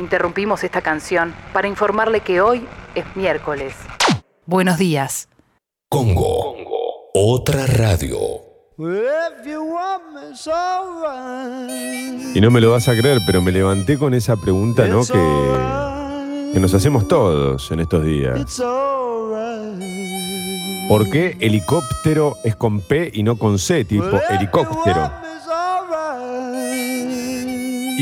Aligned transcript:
Interrumpimos 0.00 0.64
esta 0.64 0.80
canción 0.80 1.34
para 1.52 1.68
informarle 1.68 2.20
que 2.20 2.40
hoy 2.40 2.66
es 2.94 3.04
miércoles. 3.16 3.74
Buenos 4.46 4.78
días. 4.78 5.28
Congo. 5.90 6.56
Otra 7.12 7.66
radio. 7.66 8.16
Y 12.34 12.40
no 12.40 12.50
me 12.50 12.62
lo 12.62 12.70
vas 12.70 12.88
a 12.88 12.96
creer, 12.96 13.18
pero 13.26 13.42
me 13.42 13.52
levanté 13.52 13.98
con 13.98 14.14
esa 14.14 14.36
pregunta, 14.36 14.86
¿no? 14.86 15.02
Que, 15.04 16.52
que 16.54 16.60
nos 16.60 16.72
hacemos 16.72 17.06
todos 17.06 17.70
en 17.70 17.80
estos 17.80 18.02
días. 18.02 18.40
¿Por 20.88 21.10
qué 21.10 21.36
helicóptero 21.40 22.38
es 22.42 22.56
con 22.56 22.80
P 22.80 23.10
y 23.12 23.22
no 23.22 23.36
con 23.36 23.58
C, 23.58 23.84
tipo 23.84 24.18
helicóptero? 24.30 25.12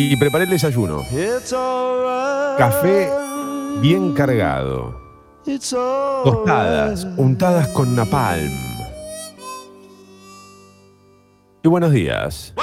Y 0.01 0.15
preparé 0.15 0.45
el 0.45 0.51
desayuno. 0.51 1.05
Café 2.57 3.11
bien 3.81 4.15
cargado. 4.15 4.97
Tostadas, 5.45 7.05
untadas 7.17 7.67
con 7.69 7.97
napalm. 7.97 8.53
Y 11.65 11.69
buenos 11.69 11.91
días. 11.91 12.55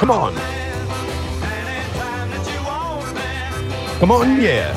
Come 0.00 0.10
on. 0.10 0.61
Come 4.02 4.10
on, 4.10 4.42
yeah. 4.42 4.74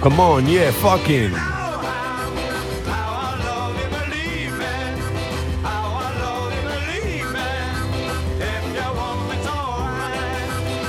Come 0.00 0.20
on, 0.20 0.46
yeah, 0.46 0.70
fucking. 0.70 1.32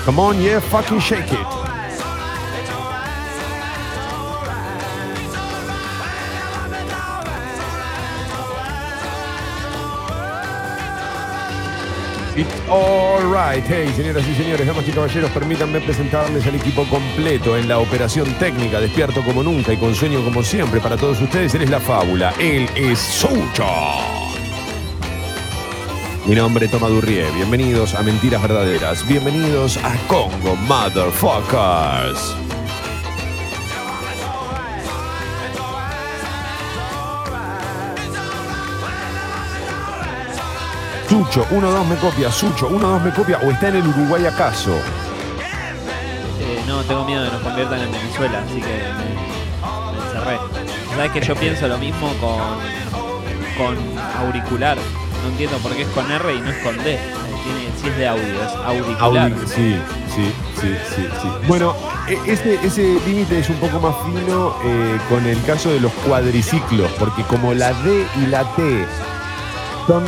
Come 0.04 0.20
on, 0.20 0.40
yeah, 0.40 0.60
fucking 0.60 1.00
shake 1.00 1.34
it. 1.34 1.59
It's 12.40 12.70
alright. 12.70 13.66
Hey, 13.68 13.92
señoras 13.98 14.26
y 14.26 14.34
señores, 14.34 14.66
damas 14.66 14.88
y 14.88 14.92
caballeros, 14.92 15.30
permítanme 15.32 15.82
presentarles 15.82 16.48
al 16.48 16.56
equipo 16.56 16.86
completo 16.86 17.58
en 17.58 17.68
la 17.68 17.80
operación 17.80 18.34
técnica, 18.36 18.80
despierto 18.80 19.22
como 19.26 19.44
nunca 19.44 19.73
y 19.73 19.78
con 19.78 19.94
sueño 19.94 20.23
como 20.23 20.42
siempre. 20.42 20.80
Para 20.80 20.95
todos 20.95 21.20
ustedes, 21.20 21.54
él 21.56 21.64
es 21.64 21.70
la 21.70 21.82
fábula. 21.82 22.34
Él 22.40 22.70
es 22.76 22.98
Sucho. 22.98 23.67
Mi 26.26 26.34
nombre 26.36 26.67
es 26.67 26.72
Toma 26.72 26.88
Durrié. 26.88 27.30
Bienvenidos 27.32 27.94
a 27.94 28.04
Mentiras 28.04 28.42
Verdaderas. 28.42 29.06
Bienvenidos 29.06 29.76
a 29.84 29.98
Congo 30.08 30.56
Motherfuckers. 30.56 32.48
Sucho, 41.10 41.46
1-2 41.50 41.86
me 41.88 41.96
copia, 41.96 42.32
Sucho, 42.32 42.70
1-2 42.70 43.02
me 43.02 43.12
copia 43.12 43.40
o 43.44 43.50
está 43.52 43.70
en 43.70 43.78
el 43.78 43.88
Uruguay 43.88 44.26
acaso. 44.28 44.76
Eh, 46.40 46.62
no, 46.68 46.82
tengo 46.84 47.04
miedo 47.06 47.24
de 47.24 47.30
que 47.30 47.34
nos 47.36 47.44
conviertan 47.44 47.80
en 47.82 47.92
Venezuela, 47.92 48.44
así 48.46 48.62
que 48.62 48.68
me, 48.68 49.98
me 49.98 50.06
encerré. 50.06 50.38
Sabes 50.96 51.12
que 51.12 51.22
yo 51.22 51.36
pienso 51.36 51.68
lo 51.68 51.78
mismo 51.80 52.10
con, 52.20 52.38
con 53.58 53.76
auricular. 54.23 54.78
No 55.23 55.30
entiendo 55.32 55.58
por 55.58 55.72
qué 55.73 55.82
es 55.82 55.88
con 55.89 56.10
R 56.11 56.33
y 56.36 56.42
no 56.42 56.50
es 56.52 56.58
con 56.60 56.78
D. 56.78 56.94
Eh, 56.94 57.00
Tiene, 57.44 57.70
si 57.82 57.88
es 57.89 57.98
de 57.98 58.08
audio, 58.08 58.23
es 58.23 58.54
auricular. 58.66 59.32
Audi- 59.32 59.48
sí, 59.48 59.78
sí, 60.16 60.32
sí, 60.62 60.76
sí, 60.95 61.08
sí. 61.23 61.28
Bueno, 61.48 61.76
e- 62.08 62.20
ese, 62.32 62.60
ese 62.64 63.00
límite 63.08 63.39
es 63.39 63.50
un 63.50 63.56
poco 63.58 63.80
más 63.80 63.95
fino 64.06 64.56
eh, 64.64 65.00
con 65.10 65.26
el 65.26 65.42
caso 65.44 65.72
de 65.72 65.80
los 65.80 65.92
cuadriciclos, 66.08 66.92
porque 67.00 67.23
como 67.23 67.54
la 67.56 67.73
D 67.73 68.06
y 68.22 68.28
la 68.28 68.44
T 68.56 68.86
son, 69.88 70.04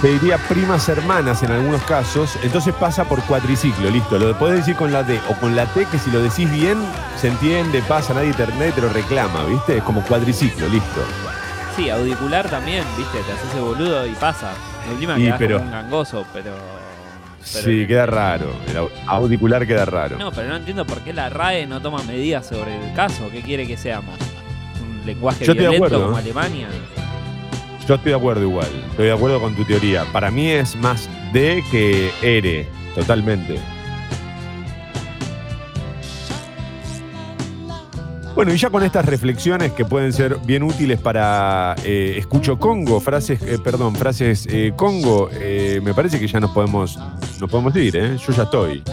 te 0.00 0.08
diría, 0.08 0.38
primas 0.48 0.88
hermanas 0.88 1.42
en 1.42 1.50
algunos 1.50 1.82
casos, 1.82 2.38
entonces 2.42 2.72
pasa 2.74 3.04
por 3.04 3.20
cuadriciclo, 3.24 3.90
listo. 3.90 4.18
Lo 4.18 4.38
podés 4.38 4.58
decir 4.60 4.76
con 4.76 4.92
la 4.92 5.02
D 5.02 5.20
o 5.28 5.34
con 5.34 5.56
la 5.56 5.66
T, 5.66 5.86
que 5.90 5.98
si 5.98 6.10
lo 6.10 6.20
decís 6.22 6.48
bien, 6.50 6.78
se 7.16 7.28
entiende, 7.28 7.82
pasa, 7.82 8.14
nadie 8.14 8.32
te, 8.32 8.46
nadie 8.46 8.72
te 8.72 8.80
lo 8.80 8.88
reclama, 8.90 9.44
¿viste? 9.44 9.78
Es 9.78 9.82
como 9.82 10.02
cuadriciclo, 10.02 10.68
listo. 10.68 11.00
Sí, 11.76 11.90
auricular 11.90 12.48
también, 12.48 12.84
viste, 12.96 13.18
te 13.18 13.32
haces 13.32 13.54
el 13.54 13.60
boludo 13.60 14.06
y 14.06 14.12
pasa. 14.14 14.52
El 14.90 14.96
clima 14.98 15.18
Y, 15.18 15.24
quedás 15.24 15.38
pero- 15.38 15.56
como 15.58 15.66
un 15.66 15.72
gangoso, 15.72 16.24
pero. 16.32 16.52
pero- 17.52 17.64
Sí, 17.64 17.86
queda 17.86 18.06
raro. 18.06 18.52
El 18.68 18.76
au- 18.76 18.90
auricular 19.06 19.66
queda 19.66 19.84
raro. 19.84 20.16
No, 20.16 20.30
pero 20.30 20.48
no 20.48 20.56
entiendo 20.56 20.86
por 20.86 21.00
qué 21.00 21.12
la 21.12 21.28
RAE 21.28 21.66
no 21.66 21.80
toma 21.82 22.02
medidas 22.04 22.46
sobre 22.46 22.76
el 22.88 22.94
caso. 22.94 23.28
¿Qué 23.32 23.42
quiere 23.42 23.66
que 23.66 23.76
seamos? 23.76 24.16
¿Un 24.80 25.04
lenguaje 25.06 25.44
Yo 25.44 25.54
violento 25.54 26.02
como 26.02 26.16
¿eh? 26.16 26.20
Alemania? 26.20 26.68
Yo 27.88 27.94
estoy 27.94 28.10
de 28.10 28.18
acuerdo 28.18 28.42
igual. 28.42 28.68
Estoy 28.90 29.06
de 29.06 29.12
acuerdo 29.12 29.40
con 29.40 29.54
tu 29.54 29.64
teoría. 29.64 30.04
Para 30.12 30.30
mí 30.30 30.46
es 30.46 30.76
más 30.76 31.08
D 31.32 31.64
que 31.70 32.10
R. 32.20 32.68
Totalmente. 32.94 33.58
Bueno, 38.34 38.52
y 38.52 38.58
ya 38.58 38.68
con 38.68 38.82
estas 38.82 39.06
reflexiones 39.06 39.72
que 39.72 39.86
pueden 39.86 40.12
ser 40.12 40.36
bien 40.44 40.64
útiles 40.64 41.00
para 41.00 41.74
eh, 41.82 42.16
escucho 42.18 42.58
Congo, 42.58 43.00
frases, 43.00 43.40
eh, 43.42 43.58
perdón, 43.58 43.96
frases 43.96 44.46
eh, 44.50 44.74
Congo, 44.76 45.30
me 45.82 45.94
parece 45.94 46.20
que 46.20 46.28
ya 46.28 46.40
nos 46.40 46.50
podemos, 46.50 46.98
nos 47.40 47.50
podemos 47.50 47.74
ir, 47.74 47.96
¿eh? 47.96 48.18
Yo 48.18 48.32
ya 48.34 48.42
estoy. 48.42 48.84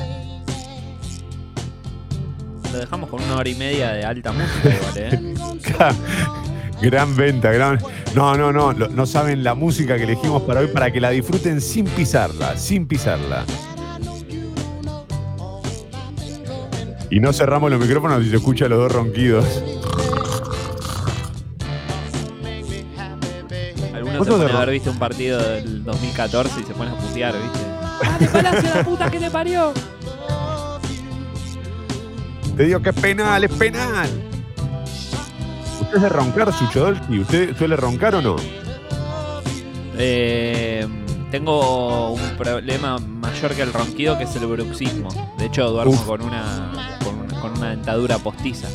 Lo 2.72 2.80
dejamos 2.80 3.10
con 3.10 3.22
una 3.22 3.36
hora 3.36 3.50
y 3.50 3.56
media 3.56 3.92
de 3.92 4.06
alta 4.06 4.32
música 4.32 4.74
igual, 4.74 4.94
¿eh? 4.96 5.34
gran 6.81 7.16
venta, 7.16 7.52
gran. 7.52 7.80
No, 8.13 8.36
no, 8.38 8.52
no, 8.52 8.74
no 8.74 9.06
saben 9.06 9.44
la 9.44 9.56
música 9.56 9.97
que 9.97 10.03
elegimos 10.03 10.41
para 10.44 10.62
hoy 10.62 10.68
para 10.68 10.91
que 10.91 11.00
la 11.02 11.09
disfruten 11.09 11.62
sin 11.62 11.86
pisarla, 11.86 12.58
sin 12.58 12.88
pisarla. 12.88 13.44
Y 17.09 17.19
no 17.19 17.31
cerramos 17.34 17.69
los 17.72 17.80
micrófonos 17.80 18.24
y 18.25 18.30
se 18.30 18.35
escucha 18.38 18.68
los 18.68 18.80
dos 18.80 18.91
ronquidos. 18.91 19.46
Algunos 23.94 24.18
¿Cuántos 24.18 24.25
se 24.25 24.31
pueden 24.31 24.47
de- 24.47 24.53
haber 24.58 24.69
visto 24.72 24.91
un 24.91 25.00
partido 25.00 25.40
del 25.41 25.84
2014 25.84 26.62
y 26.62 26.64
se 26.64 26.74
ponen 26.74 26.94
a 26.94 26.97
putear, 26.97 27.34
¿viste? 27.41 27.59
¡Dale, 28.03 28.28
Palacio, 28.28 28.69
la 28.75 28.84
puta 28.84 29.12
que 29.12 29.19
te 29.19 29.31
parió! 29.31 29.74
Te 32.58 32.64
digo 32.64 32.81
que 32.81 32.90
es 32.90 32.96
penal, 32.96 33.44
es 33.44 33.52
penal. 33.53 34.09
¿Usted 35.96 36.08
es 36.08 36.12
de 36.12 36.18
roncar, 36.18 36.52
Suchodolski? 36.54 37.20
¿Usted 37.20 37.58
suele 37.58 37.78
roncar 37.78 38.16
o 38.16 38.22
no? 38.22 38.36
Eh, 39.98 40.86
tengo 41.32 42.10
un 42.12 42.30
problema 42.38 42.98
mayor 42.98 43.54
que 43.54 43.62
el 43.62 43.72
ronquido, 43.72 44.18
que 44.18 44.26
es 44.26 44.36
el 44.36 44.46
bruxismo. 44.46 45.08
De 45.38 45.46
hecho, 45.46 45.70
duermo 45.70 45.94
Uf. 45.94 46.06
con 46.06 46.22
una, 46.22 46.44
con 47.02 47.16
una 47.20 47.40
con 47.40 47.52
una 47.58 47.70
dentadura 47.70 48.18
postiza. 48.18 48.68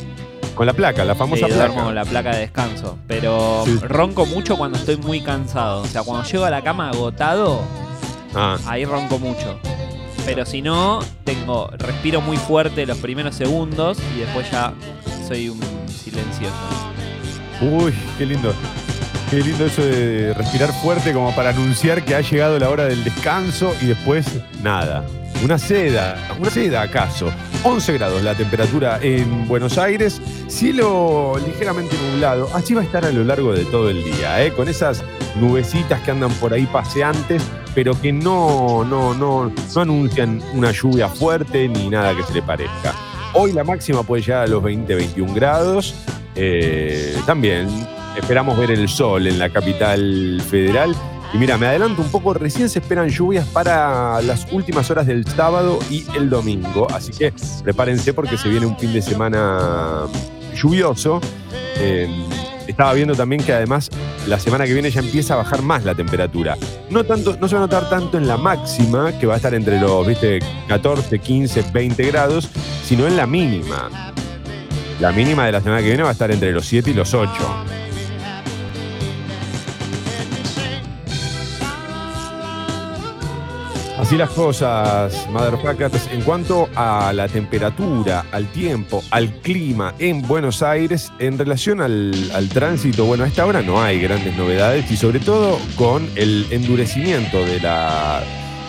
Con 0.55 0.65
la 0.65 0.73
placa, 0.73 1.05
la 1.05 1.13
famosa 1.13 1.45
Sí, 1.45 1.51
placa. 1.53 1.67
duermo 1.67 1.83
con 1.85 1.93
la 1.95 2.05
placa 2.05 2.31
de 2.31 2.39
descanso. 2.39 2.97
Pero 3.07 3.65
Sí. 3.65 3.77
ronco 3.83 4.25
mucho 4.25 4.57
cuando 4.57 4.79
estoy 4.79 4.97
muy 4.97 5.21
cansado. 5.21 5.83
O 5.83 5.85
sea, 5.85 6.01
cuando 6.01 6.27
llego 6.27 6.45
a 6.45 6.49
la 6.49 6.63
cama 6.63 6.89
agotado, 6.89 7.61
Ah, 8.33 8.57
ahí 8.65 8.83
ronco 8.85 9.19
mucho. 9.19 9.59
Pero 10.25 10.45
si 10.45 10.61
no, 10.63 11.01
tengo, 11.23 11.69
respiro 11.77 12.19
muy 12.21 12.37
fuerte 12.37 12.85
los 12.87 12.97
primeros 12.97 13.35
segundos 13.35 13.97
y 14.15 14.21
después 14.21 14.49
ya 14.49 14.73
soy 15.27 15.49
un 15.49 15.59
silencioso. 15.87 16.55
Uy, 17.61 17.93
qué 18.17 18.25
lindo. 18.25 18.53
Qué 19.29 19.39
lindo 19.39 19.65
eso 19.65 19.81
de 19.81 20.33
respirar 20.33 20.73
fuerte 20.73 21.13
como 21.13 21.33
para 21.33 21.51
anunciar 21.51 22.03
que 22.03 22.15
ha 22.15 22.21
llegado 22.21 22.59
la 22.59 22.69
hora 22.69 22.85
del 22.85 23.03
descanso 23.03 23.73
y 23.81 23.85
después 23.85 24.27
nada. 24.61 25.05
Una 25.43 25.57
seda, 25.57 26.17
una 26.37 26.49
seda 26.49 26.81
acaso. 26.81 27.31
11 27.63 27.93
grados 27.93 28.21
la 28.23 28.35
temperatura 28.35 28.99
en 29.01 29.47
Buenos 29.47 29.77
Aires, 29.77 30.21
cielo 30.47 31.35
ligeramente 31.45 31.95
nublado. 32.11 32.49
Así 32.53 32.73
va 32.73 32.81
a 32.81 32.83
estar 32.83 33.05
a 33.05 33.11
lo 33.11 33.23
largo 33.23 33.53
de 33.53 33.63
todo 33.65 33.89
el 33.89 34.03
día, 34.03 34.43
¿eh? 34.43 34.51
con 34.51 34.67
esas 34.67 35.03
nubecitas 35.39 36.01
que 36.01 36.11
andan 36.11 36.33
por 36.33 36.53
ahí 36.53 36.65
paseantes, 36.65 37.41
pero 37.73 37.99
que 37.99 38.11
no, 38.11 38.83
no, 38.83 39.13
no, 39.13 39.51
no 39.75 39.81
anuncian 39.81 40.41
una 40.53 40.71
lluvia 40.71 41.07
fuerte 41.07 41.67
ni 41.67 41.89
nada 41.89 42.15
que 42.15 42.23
se 42.23 42.33
le 42.33 42.41
parezca. 42.41 42.93
Hoy 43.33 43.53
la 43.53 43.63
máxima 43.63 44.03
puede 44.03 44.23
llegar 44.23 44.43
a 44.43 44.47
los 44.47 44.61
20-21 44.61 45.33
grados. 45.33 45.95
Eh, 46.35 47.15
también 47.25 47.67
esperamos 48.17 48.57
ver 48.57 48.71
el 48.71 48.89
sol 48.89 49.27
en 49.27 49.39
la 49.39 49.49
capital 49.49 50.41
federal 50.49 50.95
Y 51.33 51.37
mira, 51.37 51.57
me 51.57 51.67
adelanto 51.67 52.01
un 52.01 52.09
poco, 52.09 52.33
recién 52.33 52.69
se 52.69 52.79
esperan 52.79 53.09
lluvias 53.09 53.45
para 53.47 54.21
las 54.21 54.51
últimas 54.51 54.89
horas 54.91 55.07
del 55.07 55.25
sábado 55.25 55.79
y 55.89 56.05
el 56.15 56.29
domingo, 56.29 56.87
así 56.91 57.11
que 57.13 57.33
prepárense 57.63 58.13
porque 58.13 58.37
se 58.37 58.49
viene 58.49 58.65
un 58.65 58.77
fin 58.77 58.91
de 58.91 59.01
semana 59.01 60.07
lluvioso. 60.53 61.21
Eh, 61.77 62.09
estaba 62.67 62.93
viendo 62.93 63.15
también 63.15 63.43
que 63.43 63.53
además 63.53 63.89
la 64.27 64.39
semana 64.39 64.65
que 64.65 64.73
viene 64.73 64.91
ya 64.91 65.01
empieza 65.01 65.33
a 65.33 65.37
bajar 65.37 65.61
más 65.61 65.83
la 65.83 65.95
temperatura. 65.95 66.57
No, 66.89 67.03
tanto, 67.03 67.37
no 67.39 67.47
se 67.47 67.55
va 67.55 67.61
a 67.61 67.65
notar 67.65 67.89
tanto 67.89 68.17
en 68.17 68.27
la 68.27 68.37
máxima, 68.37 69.17
que 69.17 69.27
va 69.27 69.33
a 69.33 69.37
estar 69.37 69.53
entre 69.53 69.79
los 69.79 70.05
¿viste? 70.05 70.39
14, 70.67 71.19
15, 71.19 71.65
20 71.73 72.03
grados, 72.07 72.49
sino 72.85 73.07
en 73.07 73.17
la 73.17 73.25
mínima. 73.25 73.89
La 74.99 75.11
mínima 75.11 75.45
de 75.45 75.51
la 75.53 75.61
semana 75.61 75.81
que 75.81 75.87
viene 75.87 76.03
va 76.03 76.09
a 76.09 76.13
estar 76.13 76.31
entre 76.31 76.51
los 76.51 76.65
7 76.65 76.91
y 76.91 76.93
los 76.93 77.13
8. 77.13 77.29
Así 84.11 84.17
las 84.17 84.31
cosas, 84.31 85.25
motherfuckers. 85.29 86.09
En 86.11 86.21
cuanto 86.23 86.67
a 86.75 87.13
la 87.13 87.29
temperatura, 87.29 88.25
al 88.33 88.51
tiempo, 88.51 89.01
al 89.09 89.31
clima 89.35 89.95
en 89.99 90.21
Buenos 90.21 90.61
Aires, 90.61 91.13
en 91.17 91.37
relación 91.37 91.79
al, 91.79 92.29
al, 92.33 92.49
tránsito, 92.49 93.05
bueno, 93.05 93.23
a 93.23 93.27
esta 93.27 93.45
hora 93.45 93.61
no 93.61 93.81
hay 93.81 94.01
grandes 94.01 94.35
novedades 94.35 94.91
y 94.91 94.97
sobre 94.97 95.21
todo 95.21 95.57
con 95.77 96.09
el 96.15 96.45
endurecimiento 96.51 97.45
de 97.45 97.61
la, 97.61 98.21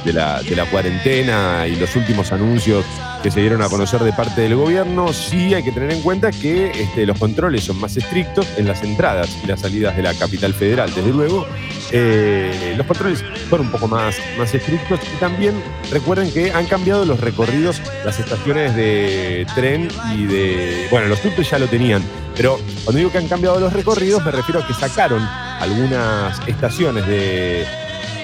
de 0.04 0.12
la, 0.12 0.40
de 0.42 0.54
la 0.54 0.64
cuarentena 0.66 1.66
y 1.66 1.74
los 1.74 1.96
últimos 1.96 2.30
anuncios 2.30 2.84
que 3.22 3.30
se 3.30 3.40
dieron 3.40 3.62
a 3.62 3.68
conocer 3.68 4.00
de 4.00 4.12
parte 4.12 4.40
del 4.40 4.56
gobierno, 4.56 5.12
sí 5.12 5.54
hay 5.54 5.62
que 5.62 5.70
tener 5.70 5.92
en 5.92 6.02
cuenta 6.02 6.32
que 6.32 6.70
este, 6.70 7.06
los 7.06 7.18
controles 7.18 7.62
son 7.62 7.78
más 7.80 7.96
estrictos 7.96 8.46
en 8.56 8.66
las 8.66 8.82
entradas 8.82 9.38
y 9.42 9.46
las 9.46 9.60
salidas 9.60 9.96
de 9.96 10.02
la 10.02 10.12
capital 10.14 10.52
federal, 10.52 10.92
desde 10.92 11.12
luego. 11.12 11.46
Eh, 11.92 12.74
los 12.76 12.86
controles 12.86 13.22
son 13.48 13.60
un 13.60 13.70
poco 13.70 13.86
más, 13.86 14.16
más 14.36 14.52
estrictos 14.52 15.00
y 15.14 15.20
también 15.20 15.54
recuerden 15.90 16.32
que 16.32 16.52
han 16.52 16.66
cambiado 16.66 17.04
los 17.04 17.20
recorridos, 17.20 17.80
las 18.04 18.18
estaciones 18.18 18.74
de 18.74 19.46
tren 19.54 19.88
y 20.16 20.26
de... 20.26 20.88
Bueno, 20.90 21.06
los 21.06 21.20
subtes 21.20 21.48
ya 21.48 21.58
lo 21.58 21.68
tenían, 21.68 22.02
pero 22.36 22.58
cuando 22.82 22.98
digo 22.98 23.12
que 23.12 23.18
han 23.18 23.28
cambiado 23.28 23.60
los 23.60 23.72
recorridos 23.72 24.24
me 24.24 24.32
refiero 24.32 24.60
a 24.60 24.66
que 24.66 24.74
sacaron 24.74 25.22
algunas 25.60 26.40
estaciones 26.48 27.06
de, 27.06 27.66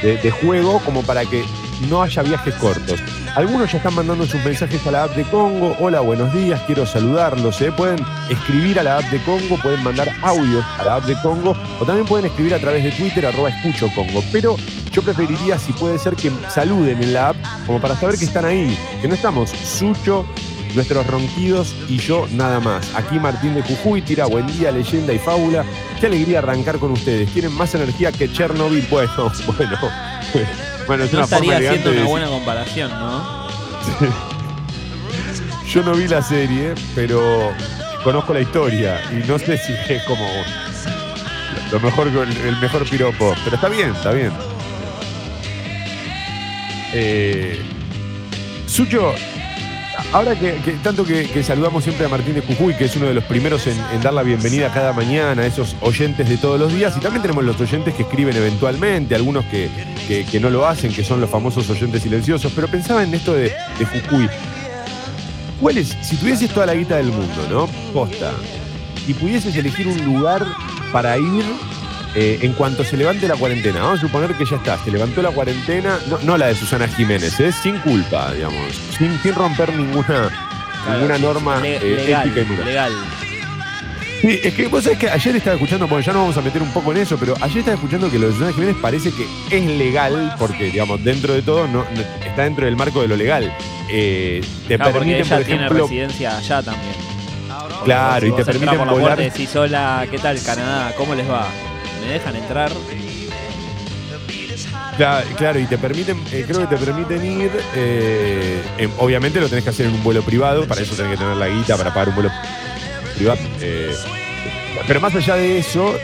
de 0.02 0.30
juego 0.30 0.80
como 0.84 1.02
para 1.02 1.24
que 1.24 1.44
no 1.88 2.02
haya 2.02 2.22
viajes 2.22 2.54
cortos. 2.54 3.00
Algunos 3.36 3.70
ya 3.70 3.78
están 3.78 3.94
mandando 3.94 4.26
sus 4.26 4.42
mensajes 4.44 4.84
a 4.86 4.90
la 4.90 5.04
app 5.04 5.14
de 5.14 5.24
Congo. 5.24 5.76
Hola, 5.78 6.00
buenos 6.00 6.32
días, 6.32 6.60
quiero 6.66 6.86
saludarlos. 6.86 7.60
¿eh? 7.60 7.70
Pueden 7.72 8.04
escribir 8.28 8.80
a 8.80 8.82
la 8.82 8.98
app 8.98 9.04
de 9.04 9.22
Congo, 9.22 9.56
pueden 9.62 9.82
mandar 9.84 10.08
audios 10.22 10.64
a 10.78 10.84
la 10.84 10.96
app 10.96 11.04
de 11.04 11.14
Congo 11.22 11.56
o 11.80 11.84
también 11.84 12.06
pueden 12.06 12.26
escribir 12.26 12.54
a 12.54 12.58
través 12.58 12.82
de 12.82 12.90
Twitter, 12.90 13.26
arroba 13.26 13.50
escucho 13.50 13.88
Congo. 13.94 14.22
Pero 14.32 14.56
yo 14.92 15.02
preferiría, 15.02 15.58
si 15.58 15.72
puede 15.72 15.98
ser, 15.98 16.16
que 16.16 16.32
saluden 16.50 17.02
en 17.02 17.12
la 17.12 17.30
app 17.30 17.36
como 17.66 17.80
para 17.80 17.94
saber 17.96 18.18
que 18.18 18.24
están 18.24 18.44
ahí, 18.44 18.76
que 19.00 19.08
no 19.08 19.14
estamos 19.14 19.50
Sucho, 19.50 20.26
nuestros 20.74 21.06
ronquidos 21.06 21.74
y 21.88 21.98
yo 21.98 22.26
nada 22.32 22.60
más. 22.60 22.94
Aquí 22.94 23.18
Martín 23.18 23.54
de 23.54 23.62
Jujuy 23.62 24.02
tira 24.02 24.26
buen 24.26 24.46
día, 24.46 24.70
leyenda 24.70 25.12
y 25.12 25.18
fábula. 25.18 25.64
Qué 26.00 26.06
alegría 26.06 26.38
arrancar 26.38 26.78
con 26.78 26.92
ustedes. 26.92 27.32
Tienen 27.32 27.52
más 27.52 27.74
energía 27.74 28.12
que 28.12 28.30
Chernobyl. 28.32 28.86
Bueno, 28.90 29.32
bueno. 29.46 30.77
Bueno, 30.88 31.04
es 31.04 31.12
no 31.12 31.18
una 31.18 31.24
estaría 31.24 31.52
forma 31.52 31.68
haciendo 31.68 31.90
una 31.92 32.04
buena 32.04 32.26
comparación, 32.26 32.90
¿no? 32.90 33.48
Yo 35.72 35.82
no 35.82 35.92
vi 35.92 36.08
la 36.08 36.22
serie, 36.22 36.74
pero 36.94 37.52
conozco 38.02 38.32
la 38.34 38.40
historia 38.40 39.00
y 39.12 39.16
no 39.28 39.38
sé 39.38 39.58
si 39.58 39.74
es 39.92 40.02
como 40.04 40.24
lo 41.70 41.80
mejor, 41.80 42.08
el, 42.08 42.36
el 42.38 42.56
mejor 42.56 42.88
piropo. 42.88 43.34
Pero 43.44 43.56
está 43.56 43.68
bien, 43.68 43.94
está 43.94 44.12
bien. 44.12 44.32
Eh, 46.94 47.60
Sucho, 48.66 49.14
ahora 50.12 50.34
que, 50.34 50.52
tanto 50.82 51.04
que, 51.04 51.42
saludamos 51.42 51.84
siempre 51.84 52.06
a 52.06 52.08
Martín 52.08 52.34
de 52.34 52.40
Jujuy, 52.42 52.74
que 52.74 52.84
es 52.86 52.96
uno 52.96 53.06
de 53.06 53.14
los 53.14 53.24
primeros 53.24 53.66
en, 53.66 53.76
dar 54.02 54.14
la 54.14 54.22
bienvenida 54.22 54.72
cada 54.72 54.92
mañana 54.92 55.42
a 55.42 55.46
esos 55.46 55.76
oyentes 55.80 56.28
de 56.28 56.36
todos 56.36 56.58
los 56.58 56.72
días, 56.72 56.94
y 56.96 57.00
también 57.00 57.22
tenemos 57.22 57.44
los 57.44 57.60
oyentes 57.60 57.94
que 57.94 58.02
escriben 58.02 58.36
eventualmente, 58.36 59.14
algunos 59.14 59.44
que, 59.46 59.68
que- 60.30 60.40
no 60.40 60.50
lo 60.50 60.66
hacen, 60.66 60.92
que 60.92 61.02
son 61.04 61.20
los 61.20 61.28
famosos 61.28 61.68
oyentes 61.70 62.02
silenciosos, 62.02 62.52
pero 62.54 62.68
pensaba 62.68 63.02
en 63.02 63.12
esto 63.12 63.34
de, 63.34 63.44
de. 63.44 64.28
¿Cuál 65.60 65.78
es, 65.78 65.96
si 66.02 66.16
tuvieses 66.16 66.50
toda 66.50 66.66
la 66.66 66.74
guita 66.74 66.96
del 66.96 67.06
mundo, 67.08 67.46
¿no? 67.50 67.66
Posta, 67.92 68.30
y 69.08 69.14
pudieses 69.14 69.56
elegir 69.56 69.88
un 69.88 70.04
lugar 70.04 70.46
para 70.92 71.16
ir 71.18 71.44
eh, 72.20 72.38
en 72.42 72.52
cuanto 72.54 72.82
se 72.84 72.96
levante 72.96 73.28
la 73.28 73.36
cuarentena, 73.36 73.80
vamos 73.82 73.98
a 73.98 74.02
suponer 74.02 74.32
que 74.34 74.44
ya 74.44 74.56
está, 74.56 74.76
se 74.82 74.90
levantó 74.90 75.22
la 75.22 75.30
cuarentena, 75.30 75.98
no, 76.08 76.18
no 76.24 76.36
la 76.36 76.46
de 76.46 76.54
Susana 76.56 76.88
Jiménez, 76.88 77.38
¿eh? 77.38 77.52
sin 77.52 77.78
culpa, 77.78 78.32
digamos, 78.32 78.74
sin, 78.98 79.16
sin 79.20 79.34
romper 79.34 79.72
ninguna, 79.74 80.28
ninguna 80.92 81.18
norma 81.18 81.60
Le- 81.60 81.76
eh, 81.76 81.80
legal, 82.06 82.26
ética 82.26 82.40
y 82.40 82.44
moral. 82.46 82.64
legal. 82.66 82.92
Sí, 84.20 84.40
es 84.42 84.52
que 84.52 84.66
vos 84.66 84.82
sabés 84.82 84.98
que 84.98 85.08
ayer 85.08 85.36
estaba 85.36 85.54
escuchando, 85.54 85.86
bueno, 85.86 86.04
ya 86.04 86.12
no 86.12 86.18
vamos 86.22 86.36
a 86.36 86.40
meter 86.40 86.60
un 86.60 86.72
poco 86.72 86.90
en 86.90 86.98
eso, 86.98 87.16
pero 87.18 87.34
ayer 87.40 87.58
estaba 87.58 87.76
escuchando 87.76 88.10
que 88.10 88.18
lo 88.18 88.26
de 88.26 88.32
Susana 88.32 88.52
Jiménez 88.52 88.76
parece 88.82 89.12
que 89.12 89.24
es 89.56 89.64
legal, 89.64 90.34
porque, 90.36 90.64
digamos, 90.72 91.04
dentro 91.04 91.34
de 91.34 91.42
todo 91.42 91.68
no, 91.68 91.84
no- 91.84 92.26
está 92.26 92.42
dentro 92.42 92.64
del 92.64 92.74
marco 92.74 93.00
de 93.00 93.06
lo 93.06 93.14
legal. 93.16 93.52
Eh, 93.88 94.40
te 94.66 94.74
Claro, 94.76 94.90
porque 94.92 94.98
permiten, 95.12 95.20
ella 95.24 95.36
por 95.36 95.44
tiene 95.46 95.64
ejemplo, 95.66 95.86
residencia 95.86 96.36
allá 96.36 96.62
también. 96.64 96.94
Porque 97.60 97.84
Claro, 97.84 98.26
si 98.26 98.32
y 98.32 98.36
te 98.36 98.44
permiten 98.44 98.76
por 98.78 98.86
la 98.88 98.92
volar. 98.92 99.18
decís, 99.18 99.54
hola, 99.54 100.04
¿qué 100.10 100.18
tal 100.18 100.42
Canadá? 100.42 100.92
¿Cómo 100.96 101.14
les 101.14 101.30
va? 101.30 101.46
¿Me 102.08 102.14
dejan 102.14 102.36
entrar? 102.36 102.72
Cla- 104.96 105.22
Claro, 105.36 105.60
y 105.60 105.66
te 105.66 105.76
permiten, 105.76 106.16
eh, 106.32 106.44
creo 106.48 106.66
que 106.66 106.74
te 106.74 106.82
permiten 106.82 107.22
ir, 107.22 107.50
eh, 107.76 108.62
en- 108.78 108.90
obviamente 108.96 109.38
lo 109.40 109.48
tenés 109.50 109.62
que 109.64 109.70
hacer 109.70 109.84
en 109.86 109.92
un 109.92 110.02
vuelo 110.02 110.22
privado, 110.22 110.66
para 110.66 110.80
eso 110.80 110.94
tenés 110.96 111.12
que 111.12 111.18
tener 111.18 111.36
la 111.36 111.48
guita 111.48 111.76
para 111.76 111.92
pagar 111.92 112.08
un 112.08 112.14
vuelo 112.14 112.30
privado. 113.14 113.38
eh, 113.60 113.94
pero 114.86 115.00
más 115.02 115.14
allá 115.14 115.34
de 115.36 115.58
eso, 115.58 115.94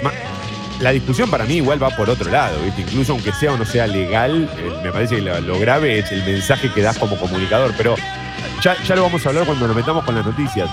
la 0.80 0.90
discusión 0.90 1.30
para 1.30 1.44
mí 1.44 1.54
igual 1.56 1.82
va 1.82 1.88
por 1.96 2.10
otro 2.10 2.30
lado. 2.30 2.58
Incluso 2.76 3.12
aunque 3.12 3.32
sea 3.32 3.52
o 3.52 3.56
no 3.56 3.64
sea 3.64 3.86
legal, 3.86 4.46
me 4.82 4.92
parece 4.92 5.16
que 5.16 5.22
lo, 5.22 5.58
grave 5.58 6.00
es 6.00 6.12
el 6.12 6.22
mensaje 6.22 6.70
que 6.70 6.82
das 6.82 6.98
como 6.98 7.16
comunicador, 7.16 7.72
pero 7.78 7.94
ya, 8.62 8.76
ya 8.84 8.94
lo 8.94 9.04
vamos 9.04 9.24
a 9.24 9.30
hablar 9.30 9.46
cuando 9.46 9.66
nos 9.68 9.74
metamos 9.76 10.04
con 10.04 10.14
las 10.14 10.26
noticias. 10.26 10.68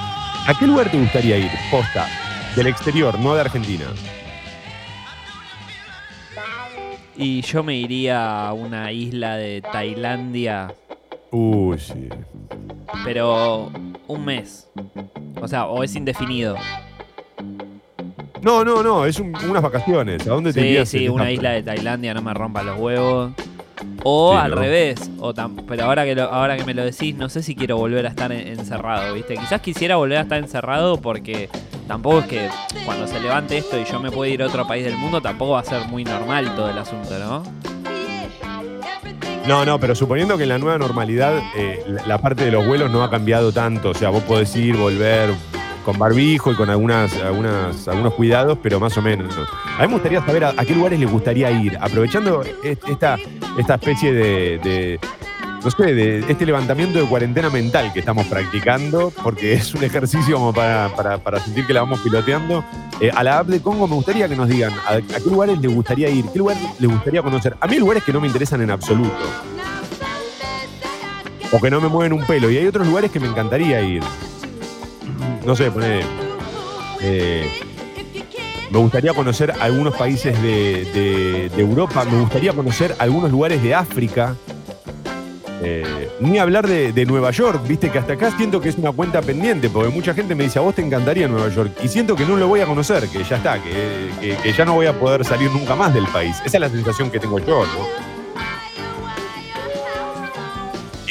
¿A 0.45 0.53
qué 0.59 0.67
lugar 0.67 0.91
te 0.91 0.97
gustaría 0.99 1.37
ir? 1.37 1.51
Posta, 1.71 2.05
del 2.55 2.67
exterior, 2.67 3.17
no 3.17 3.33
de 3.35 3.41
Argentina. 3.41 3.85
Y 7.23 7.41
yo 7.43 7.61
me 7.63 7.75
iría 7.75 8.47
a 8.47 8.53
una 8.53 8.91
isla 8.91 9.35
de 9.37 9.61
Tailandia, 9.61 10.73
Uy, 11.29 11.77
sí. 11.77 12.09
pero 13.05 13.71
un 14.07 14.25
mes. 14.25 14.67
O 15.39 15.47
sea, 15.47 15.67
o 15.67 15.83
es 15.83 15.95
indefinido. 15.95 16.55
No, 18.41 18.65
no, 18.65 18.81
no, 18.81 19.05
es 19.05 19.19
un- 19.19 19.35
unas 19.47 19.61
vacaciones. 19.61 20.25
¿A 20.25 20.31
dónde 20.31 20.51
te 20.51 20.61
Sí, 20.61 20.67
irías 20.67 20.89
sí, 20.89 21.05
en 21.05 21.11
una 21.11 21.25
esta- 21.29 21.33
isla 21.33 21.51
de 21.51 21.61
Tailandia, 21.61 22.15
no 22.15 22.23
me 22.23 22.33
rompa 22.33 22.63
los 22.63 22.79
huevos. 22.79 23.33
O 24.03 24.31
Sí, 24.33 24.39
al 24.39 24.49
¿no? 24.49 24.55
revés. 24.57 25.11
O 25.19 25.31
tam- 25.35 25.63
pero 25.67 25.85
ahora 25.85 26.05
que, 26.05 26.15
lo- 26.15 26.23
ahora 26.23 26.57
que 26.57 26.65
me 26.65 26.73
lo 26.73 26.83
decís, 26.83 27.15
no 27.15 27.29
sé 27.29 27.43
si 27.43 27.55
quiero 27.55 27.77
volver 27.77 28.07
a 28.07 28.09
estar 28.09 28.31
en- 28.31 28.47
encerrado, 28.47 29.13
¿viste? 29.13 29.35
Quizás 29.35 29.61
quisiera 29.61 29.95
volver 29.97 30.17
a 30.17 30.21
estar 30.21 30.39
encerrado 30.39 30.97
porque 30.99 31.49
tampoco 31.91 32.19
es 32.19 32.25
que 32.27 32.49
cuando 32.85 33.05
se 33.05 33.19
levante 33.19 33.57
esto 33.57 33.77
y 33.77 33.83
yo 33.83 33.99
me 33.99 34.09
pueda 34.11 34.31
ir 34.31 34.41
a 34.41 34.47
otro 34.47 34.65
país 34.65 34.85
del 34.85 34.95
mundo, 34.95 35.21
tampoco 35.21 35.51
va 35.51 35.59
a 35.59 35.65
ser 35.65 35.89
muy 35.89 36.05
normal 36.05 36.55
todo 36.55 36.69
el 36.69 36.77
asunto, 36.77 37.19
¿no? 37.19 37.43
No, 39.45 39.65
no, 39.65 39.77
pero 39.77 39.93
suponiendo 39.93 40.37
que 40.37 40.43
en 40.43 40.49
la 40.49 40.57
nueva 40.57 40.77
normalidad 40.77 41.33
eh, 41.53 41.83
la, 42.07 42.17
parte 42.19 42.45
de 42.45 42.51
los 42.51 42.65
vuelos 42.65 42.91
no 42.91 43.03
ha 43.03 43.09
cambiado 43.09 43.51
tanto. 43.51 43.89
O 43.89 43.93
sea, 43.93 44.09
vos 44.09 44.23
podés 44.23 44.55
ir, 44.55 44.77
volver 44.77 45.31
con 45.83 45.99
barbijo 45.99 46.53
y 46.53 46.55
con 46.55 46.69
algunas, 46.69 47.13
algunas, 47.17 47.85
algunos 47.89 48.13
cuidados, 48.13 48.57
pero 48.63 48.79
más 48.79 48.97
o 48.97 49.01
menos. 49.01 49.35
A 49.77 49.81
mí 49.81 49.87
me 49.87 49.93
gustaría 49.95 50.25
saber 50.25 50.45
a, 50.45 50.53
qué 50.53 50.73
lugares 50.73 50.97
les 50.97 51.11
gustaría 51.11 51.51
ir, 51.51 51.77
aprovechando 51.81 52.41
est- 52.63 52.87
esta, 52.87 53.17
esta 53.57 53.75
especie 53.75 54.13
de, 54.13 54.97
no 55.63 55.69
sé, 55.71 55.93
de 55.93 56.19
este 56.27 56.45
levantamiento 56.45 56.97
de 56.99 57.05
cuarentena 57.05 57.49
mental 57.49 57.93
que 57.93 57.99
estamos 57.99 58.25
practicando, 58.27 59.11
porque 59.23 59.53
es 59.53 59.73
un 59.75 59.83
ejercicio 59.83 60.35
como 60.37 60.53
para, 60.53 60.89
para- 60.95 61.39
sentir 61.39 61.65
que 61.67 61.73
la 61.73 61.81
vamos 61.81 61.99
piloteando. 61.99 62.63
Eh, 62.99 63.11
a 63.13 63.23
la 63.23 63.39
app 63.39 63.47
de 63.47 63.61
Congo 63.61 63.87
me 63.87 63.95
gustaría 63.95 64.27
que 64.27 64.35
nos 64.35 64.47
digan 64.49 64.73
a, 64.87 64.99
qué 65.01 65.29
lugares 65.29 65.59
les 65.59 65.73
gustaría 65.73 66.09
ir, 66.09 66.25
qué 66.33 66.39
lugares 66.39 66.63
les 66.79 66.89
gustaría 66.89 67.21
conocer. 67.21 67.55
A 67.59 67.67
mí 67.67 67.77
lugares 67.77 68.03
que 68.03 68.11
no 68.13 68.19
me 68.21 68.27
interesan 68.27 68.61
en 68.61 68.71
absoluto. 68.71 69.11
O 71.51 71.59
que 71.59 71.69
no 71.69 71.81
me 71.81 71.89
mueven 71.89 72.13
un 72.13 72.25
pelo. 72.25 72.49
Y 72.49 72.57
hay 72.57 72.65
otros 72.67 72.87
lugares 72.87 73.11
que 73.11 73.19
me 73.19 73.27
encantaría 73.27 73.81
ir. 73.81 74.01
No 75.45 75.55
sé, 75.55 75.69
poner. 75.69 76.05
me 78.71 78.77
gustaría 78.79 79.13
conocer 79.13 79.53
algunos 79.59 79.95
países 79.95 80.41
de- 80.41 81.51
de 81.55 81.61
Europa. 81.61 82.05
Me 82.05 82.19
gustaría 82.21 82.53
conocer 82.53 82.95
algunos 82.99 83.29
lugares 83.31 83.61
de 83.61 83.75
África. 83.75 84.35
Eh, 85.63 86.09
ni 86.19 86.39
hablar 86.39 86.67
de, 86.67 87.05
Nueva 87.05 87.31
York, 87.31 87.61
viste 87.67 87.89
que 87.89 87.99
hasta 87.99 88.13
acá 88.13 88.31
siento 88.37 88.59
que 88.61 88.69
es 88.69 88.77
una 88.77 88.91
cuenta 88.91 89.21
pendiente, 89.21 89.69
porque 89.69 89.89
mucha 89.89 90.13
gente 90.13 90.33
me 90.35 90.43
dice, 90.45 90.59
a 90.59 90.61
vos 90.61 90.73
te 90.75 90.81
encantaría 90.81 91.27
Nueva 91.27 91.49
York, 91.49 91.71
y 91.83 91.87
siento 91.87 92.15
que 92.15 92.25
no 92.25 92.35
lo 92.35 92.47
voy 92.47 92.61
a 92.61 92.65
conocer, 92.65 93.07
que 93.09 93.23
ya 93.23 93.37
está, 93.37 93.61
que- 93.61 94.37
que 94.41 94.53
ya 94.53 94.65
no 94.65 94.73
voy 94.73 94.87
a 94.87 94.93
poder 94.99 95.23
salir 95.25 95.51
nunca 95.51 95.75
más 95.75 95.93
del 95.93 96.05
país. 96.07 96.35
Esa 96.45 96.57
es 96.57 96.61
la 96.61 96.69
sensación 96.69 97.09
que 97.11 97.19
tengo 97.19 97.39
yo, 97.39 97.63
¿no? 97.65 98.10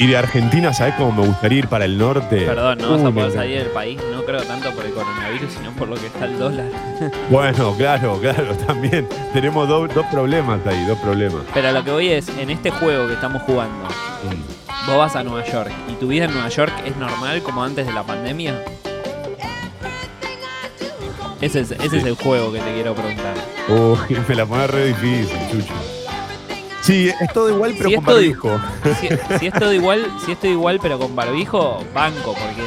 Y 0.01 0.07
de 0.07 0.17
Argentina, 0.17 0.73
¿sabés 0.73 0.95
cómo 0.95 1.11
me 1.21 1.27
gustaría 1.27 1.59
ir 1.59 1.67
para 1.67 1.85
el 1.85 1.95
norte? 1.95 2.37
Perdón, 2.45 2.79
no 2.79 2.91
vas 2.97 3.03
a 3.05 3.11
poder 3.11 3.31
salir 3.33 3.59
del 3.59 3.67
país, 3.67 3.99
no 4.11 4.23
creo 4.25 4.41
tanto 4.41 4.71
por 4.71 4.83
el 4.83 4.93
coronavirus, 4.93 5.53
sino 5.53 5.71
por 5.73 5.87
lo 5.89 5.95
que 5.95 6.07
está 6.07 6.25
el 6.25 6.39
dólar. 6.39 6.65
Bueno, 7.29 7.75
claro, 7.77 8.17
claro, 8.19 8.55
también. 8.65 9.07
Tenemos 9.31 9.67
do- 9.67 9.87
dos 9.87 10.05
problemas 10.07 10.65
ahí, 10.65 10.85
dos 10.85 10.97
problemas. 10.99 11.43
Pero 11.53 11.67
a 11.69 11.71
lo 11.71 11.83
que 11.83 11.91
voy 11.91 12.07
es, 12.09 12.29
en 12.29 12.49
este 12.49 12.71
juego 12.71 13.07
que 13.07 13.13
estamos 13.13 13.43
jugando, 13.43 13.75
Mm. 14.23 14.87
vos 14.87 14.97
vas 14.97 15.15
a 15.15 15.23
Nueva 15.23 15.43
York 15.45 15.71
y 15.87 15.93
tu 15.93 16.07
vida 16.07 16.25
en 16.25 16.33
Nueva 16.33 16.49
York 16.49 16.73
es 16.85 16.95
normal 16.97 17.41
como 17.43 17.63
antes 17.63 17.85
de 17.85 17.93
la 17.93 18.01
pandemia. 18.03 18.55
Ese 21.41 21.59
es, 21.61 21.71
ese 21.71 21.97
es 21.97 22.03
el 22.05 22.15
juego 22.15 22.51
que 22.51 22.59
te 22.59 22.73
quiero 22.73 22.93
preguntar. 22.95 23.33
Uy, 23.67 24.17
me 24.27 24.35
la 24.35 24.45
pone 24.45 24.67
re 24.67 24.85
difícil, 24.87 25.37
Chucho. 25.51 25.73
Sí, 26.81 27.09
es 27.09 27.33
todo 27.33 27.49
igual, 27.49 27.73
pero 27.77 27.89
Si 27.89 27.95
con 27.95 28.05
barbijo. 28.05 28.61
Si, 28.99 29.07
si 29.39 29.47
es 29.47 29.53
todo 29.53 29.71
igual, 29.73 30.07
si 30.25 30.31
es 30.31 30.39
todo 30.39 30.51
igual 30.51 30.79
pero 30.81 30.97
con 30.99 31.15
barbijo, 31.15 31.83
banco, 31.93 32.33
porque 32.33 32.63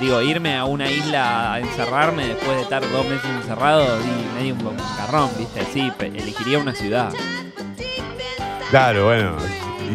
digo, 0.00 0.20
irme 0.20 0.56
a 0.56 0.64
una 0.64 0.90
isla 0.90 1.54
a 1.54 1.60
encerrarme 1.60 2.26
después 2.28 2.56
de 2.56 2.62
estar 2.62 2.82
dos 2.90 3.04
meses 3.06 3.24
encerrado 3.40 3.86
y 4.00 4.38
medio 4.38 4.54
un 4.54 4.76
carrón, 4.96 5.30
viste, 5.38 5.64
sí, 5.72 5.90
elegiría 6.00 6.58
una 6.58 6.74
ciudad. 6.74 7.12
Claro, 8.70 9.06
bueno. 9.06 9.36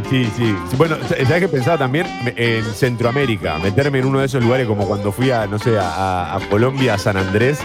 Sí, 0.09 0.25
sí. 0.37 0.55
Sí, 0.69 0.75
Bueno, 0.77 0.95
¿sabes 1.07 1.39
qué 1.41 1.47
pensaba 1.47 1.77
también? 1.77 2.05
En 2.35 2.63
Centroamérica, 2.65 3.57
meterme 3.57 3.99
en 3.99 4.05
uno 4.05 4.19
de 4.19 4.27
esos 4.27 4.43
lugares 4.43 4.67
como 4.67 4.87
cuando 4.87 5.11
fui 5.11 5.31
a, 5.31 5.47
no 5.47 5.57
sé, 5.57 5.77
a, 5.77 5.89
a- 5.89 6.35
a 6.35 6.39
Colombia, 6.49 6.93
a 6.93 6.97
San 6.99 7.17
Andrés, 7.17 7.59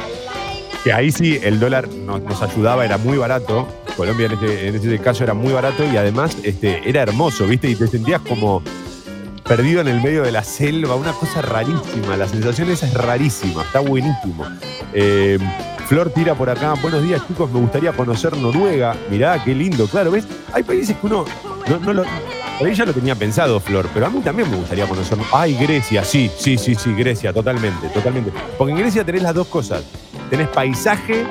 que 0.82 0.92
ahí 0.92 1.12
sí 1.12 1.38
el 1.42 1.60
dólar 1.60 1.88
nos, 1.88 2.22
nos 2.22 2.40
ayudaba, 2.42 2.84
era 2.86 2.96
muy 2.98 3.18
barato. 3.18 3.68
Colombia 3.96 4.26
en 4.26 4.32
ese, 4.32 4.68
en 4.68 4.74
ese 4.74 4.98
caso 4.98 5.24
era 5.24 5.34
muy 5.34 5.52
barato 5.52 5.84
y 5.84 5.96
además 5.96 6.36
este, 6.42 6.88
era 6.88 7.02
hermoso, 7.02 7.46
¿viste? 7.46 7.68
Y 7.68 7.74
te 7.74 7.86
sentías 7.86 8.20
como 8.20 8.62
perdido 9.44 9.80
en 9.80 9.88
el 9.88 10.00
medio 10.00 10.22
de 10.22 10.32
la 10.32 10.44
selva, 10.44 10.94
una 10.94 11.12
cosa 11.12 11.42
rarísima. 11.42 12.16
La 12.16 12.26
sensación 12.26 12.70
esa 12.70 12.86
es 12.86 12.94
rarísima, 12.94 13.62
está 13.62 13.80
buenísimo. 13.80 14.46
Eh, 14.92 15.38
Flor 15.86 16.10
tira 16.10 16.34
por 16.34 16.48
acá, 16.48 16.74
buenos 16.80 17.02
días 17.02 17.26
chicos, 17.26 17.50
me 17.50 17.60
gustaría 17.60 17.92
conocer 17.92 18.36
Noruega. 18.36 18.96
Mirá, 19.10 19.42
qué 19.44 19.54
lindo, 19.54 19.86
claro, 19.86 20.10
¿ves? 20.10 20.26
Hay 20.52 20.62
países 20.62 20.96
que 20.96 21.06
uno 21.06 21.24
no, 21.68 21.78
no 21.78 21.92
lo... 21.92 22.04
Por 22.58 22.70
ya 22.72 22.84
lo 22.84 22.92
tenía 22.92 23.14
pensado, 23.14 23.58
Flor, 23.58 23.88
pero 23.92 24.06
a 24.06 24.10
mí 24.10 24.20
también 24.20 24.48
me 24.48 24.56
gustaría 24.56 24.86
conocer. 24.86 25.18
Ay, 25.32 25.54
Grecia, 25.54 26.04
sí, 26.04 26.30
sí, 26.38 26.56
sí, 26.56 26.74
sí, 26.76 26.94
Grecia, 26.94 27.32
totalmente, 27.32 27.88
totalmente. 27.88 28.32
Porque 28.56 28.72
en 28.72 28.78
Grecia 28.78 29.04
tenés 29.04 29.22
las 29.22 29.34
dos 29.34 29.48
cosas. 29.48 29.82
Tenés 30.30 30.48
paisaje 30.48 31.26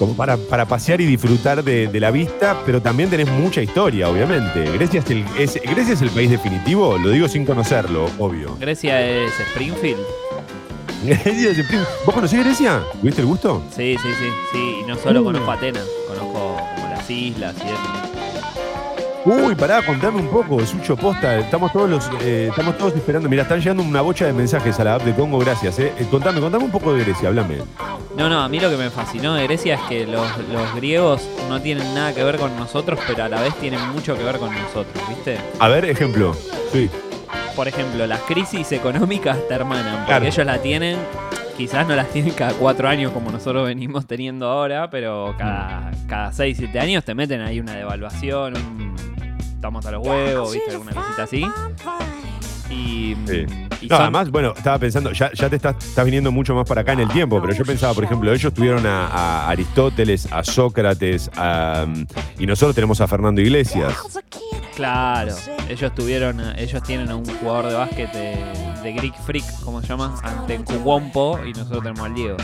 como 0.00 0.16
para, 0.16 0.38
para 0.38 0.64
pasear 0.66 1.00
y 1.02 1.04
disfrutar 1.06 1.62
de, 1.62 1.86
de 1.86 2.00
la 2.00 2.10
vista, 2.10 2.56
pero 2.64 2.80
también 2.80 3.10
tenés 3.10 3.28
mucha 3.28 3.60
historia, 3.60 4.08
obviamente. 4.08 4.64
Grecia 4.72 5.00
es, 5.00 5.10
el, 5.10 5.24
es- 5.38 5.60
Grecia 5.62 5.92
es 5.92 6.00
el 6.00 6.08
país 6.08 6.30
definitivo, 6.30 6.96
lo 6.96 7.10
digo 7.10 7.28
sin 7.28 7.44
conocerlo, 7.44 8.06
obvio. 8.18 8.56
Grecia 8.58 8.98
es 9.06 9.30
Springfield. 9.52 10.00
Grecia 11.04 11.50
es 11.50 11.58
¿Vos 12.06 12.14
conocés 12.14 12.40
Grecia? 12.42 12.82
¿Tuviste 13.00 13.20
el 13.20 13.26
gusto? 13.26 13.62
Sí, 13.76 13.94
sí, 14.02 14.08
sí, 14.18 14.26
sí. 14.52 14.76
Y 14.82 14.86
no 14.88 14.96
solo 14.96 15.20
Uh. 15.20 15.24
conozco 15.24 15.50
Atenas, 15.50 15.84
conozco 16.08 16.32
como 16.74 16.88
las 16.88 17.10
islas 17.10 17.54
y 17.58 17.68
eso. 17.68 18.09
Uy, 19.30 19.54
pará, 19.54 19.80
contame 19.86 20.18
un 20.18 20.28
poco, 20.28 20.64
Sucho 20.66 20.96
Posta. 20.96 21.38
Estamos 21.38 21.72
todos 21.72 21.88
los, 21.88 22.10
eh, 22.20 22.48
estamos 22.50 22.76
todos 22.76 22.96
esperando. 22.96 23.28
Mira, 23.28 23.42
están 23.42 23.60
llegando 23.60 23.84
una 23.84 24.00
bocha 24.00 24.26
de 24.26 24.32
mensajes 24.32 24.80
a 24.80 24.84
la 24.84 24.94
app 24.96 25.02
de 25.04 25.14
Congo, 25.14 25.38
gracias. 25.38 25.78
Eh. 25.78 25.92
Eh, 25.98 26.06
contame, 26.10 26.40
contame 26.40 26.64
un 26.64 26.70
poco 26.72 26.92
de 26.92 27.04
Grecia, 27.04 27.28
háblame. 27.28 27.58
No, 28.16 28.28
no, 28.28 28.40
a 28.40 28.48
mí 28.48 28.58
lo 28.58 28.68
que 28.68 28.76
me 28.76 28.90
fascinó 28.90 29.34
de 29.34 29.44
Grecia 29.44 29.76
es 29.76 29.80
que 29.82 30.04
los, 30.04 30.26
los 30.52 30.74
griegos 30.74 31.22
no 31.48 31.60
tienen 31.62 31.94
nada 31.94 32.12
que 32.12 32.24
ver 32.24 32.38
con 32.38 32.56
nosotros, 32.56 32.98
pero 33.06 33.22
a 33.22 33.28
la 33.28 33.40
vez 33.40 33.54
tienen 33.60 33.80
mucho 33.90 34.16
que 34.18 34.24
ver 34.24 34.38
con 34.38 34.52
nosotros, 34.52 35.00
¿viste? 35.08 35.38
A 35.60 35.68
ver, 35.68 35.84
ejemplo. 35.84 36.34
Sí. 36.72 36.90
Por 37.54 37.68
ejemplo, 37.68 38.08
las 38.08 38.20
crisis 38.22 38.72
económicas 38.72 39.38
te 39.46 39.54
hermanan, 39.54 39.92
porque 39.98 40.06
Claro. 40.06 40.24
ellos 40.26 40.44
la 40.46 40.58
tienen, 40.58 40.98
quizás 41.56 41.86
no 41.86 41.94
las 41.94 42.08
tienen 42.08 42.32
cada 42.34 42.52
cuatro 42.54 42.88
años 42.88 43.12
como 43.12 43.30
nosotros 43.30 43.64
venimos 43.64 44.06
teniendo 44.06 44.48
ahora, 44.48 44.90
pero 44.90 45.36
cada, 45.38 45.92
cada 46.08 46.32
seis, 46.32 46.56
siete 46.58 46.80
años 46.80 47.04
te 47.04 47.14
meten 47.14 47.40
ahí 47.42 47.60
una 47.60 47.74
devaluación, 47.74 48.54
un 48.56 48.96
estamos 49.60 49.84
a 49.84 49.90
los 49.90 50.06
huevos, 50.06 50.52
¿viste? 50.54 50.70
Alguna 50.70 50.92
cosita 50.92 51.22
así. 51.24 51.46
Y, 52.70 53.14
Sí. 53.26 53.44
y 53.82 53.86
No, 53.88 53.96
son- 53.96 54.02
además, 54.04 54.30
bueno, 54.30 54.54
estaba 54.56 54.78
pensando, 54.78 55.12
ya, 55.12 55.30
ya 55.34 55.50
te 55.50 55.56
estás, 55.56 55.76
estás 55.84 56.04
viniendo 56.04 56.30
mucho 56.32 56.54
más 56.54 56.66
para 56.66 56.80
acá 56.82 56.92
en 56.92 57.00
el 57.00 57.08
tiempo, 57.08 57.40
pero 57.42 57.52
yo 57.52 57.64
pensaba, 57.64 57.92
por 57.92 58.04
ejemplo, 58.04 58.32
ellos 58.32 58.54
tuvieron 58.54 58.86
a, 58.86 59.06
a 59.08 59.48
Aristóteles, 59.50 60.32
a 60.32 60.42
Sócrates, 60.44 61.30
a, 61.36 61.84
y 62.38 62.46
nosotros 62.46 62.74
tenemos 62.74 63.00
a 63.00 63.06
Fernando 63.08 63.40
Iglesias. 63.40 63.92
Claro, 64.76 65.34
ellos 65.68 65.94
tuvieron, 65.94 66.40
ellos 66.56 66.82
tienen 66.84 67.10
a 67.10 67.16
un 67.16 67.24
jugador 67.26 67.66
de 67.66 67.74
básquet 67.74 68.12
de, 68.12 68.36
de 68.82 68.92
Greek 68.92 69.14
Freak, 69.24 69.44
¿cómo 69.64 69.82
se 69.82 69.88
llama? 69.88 70.18
Ante 70.22 70.56
Cuwompo 70.58 71.38
y 71.44 71.50
nosotros 71.52 71.82
tenemos 71.82 72.06
al 72.06 72.14
Diego. 72.14 72.36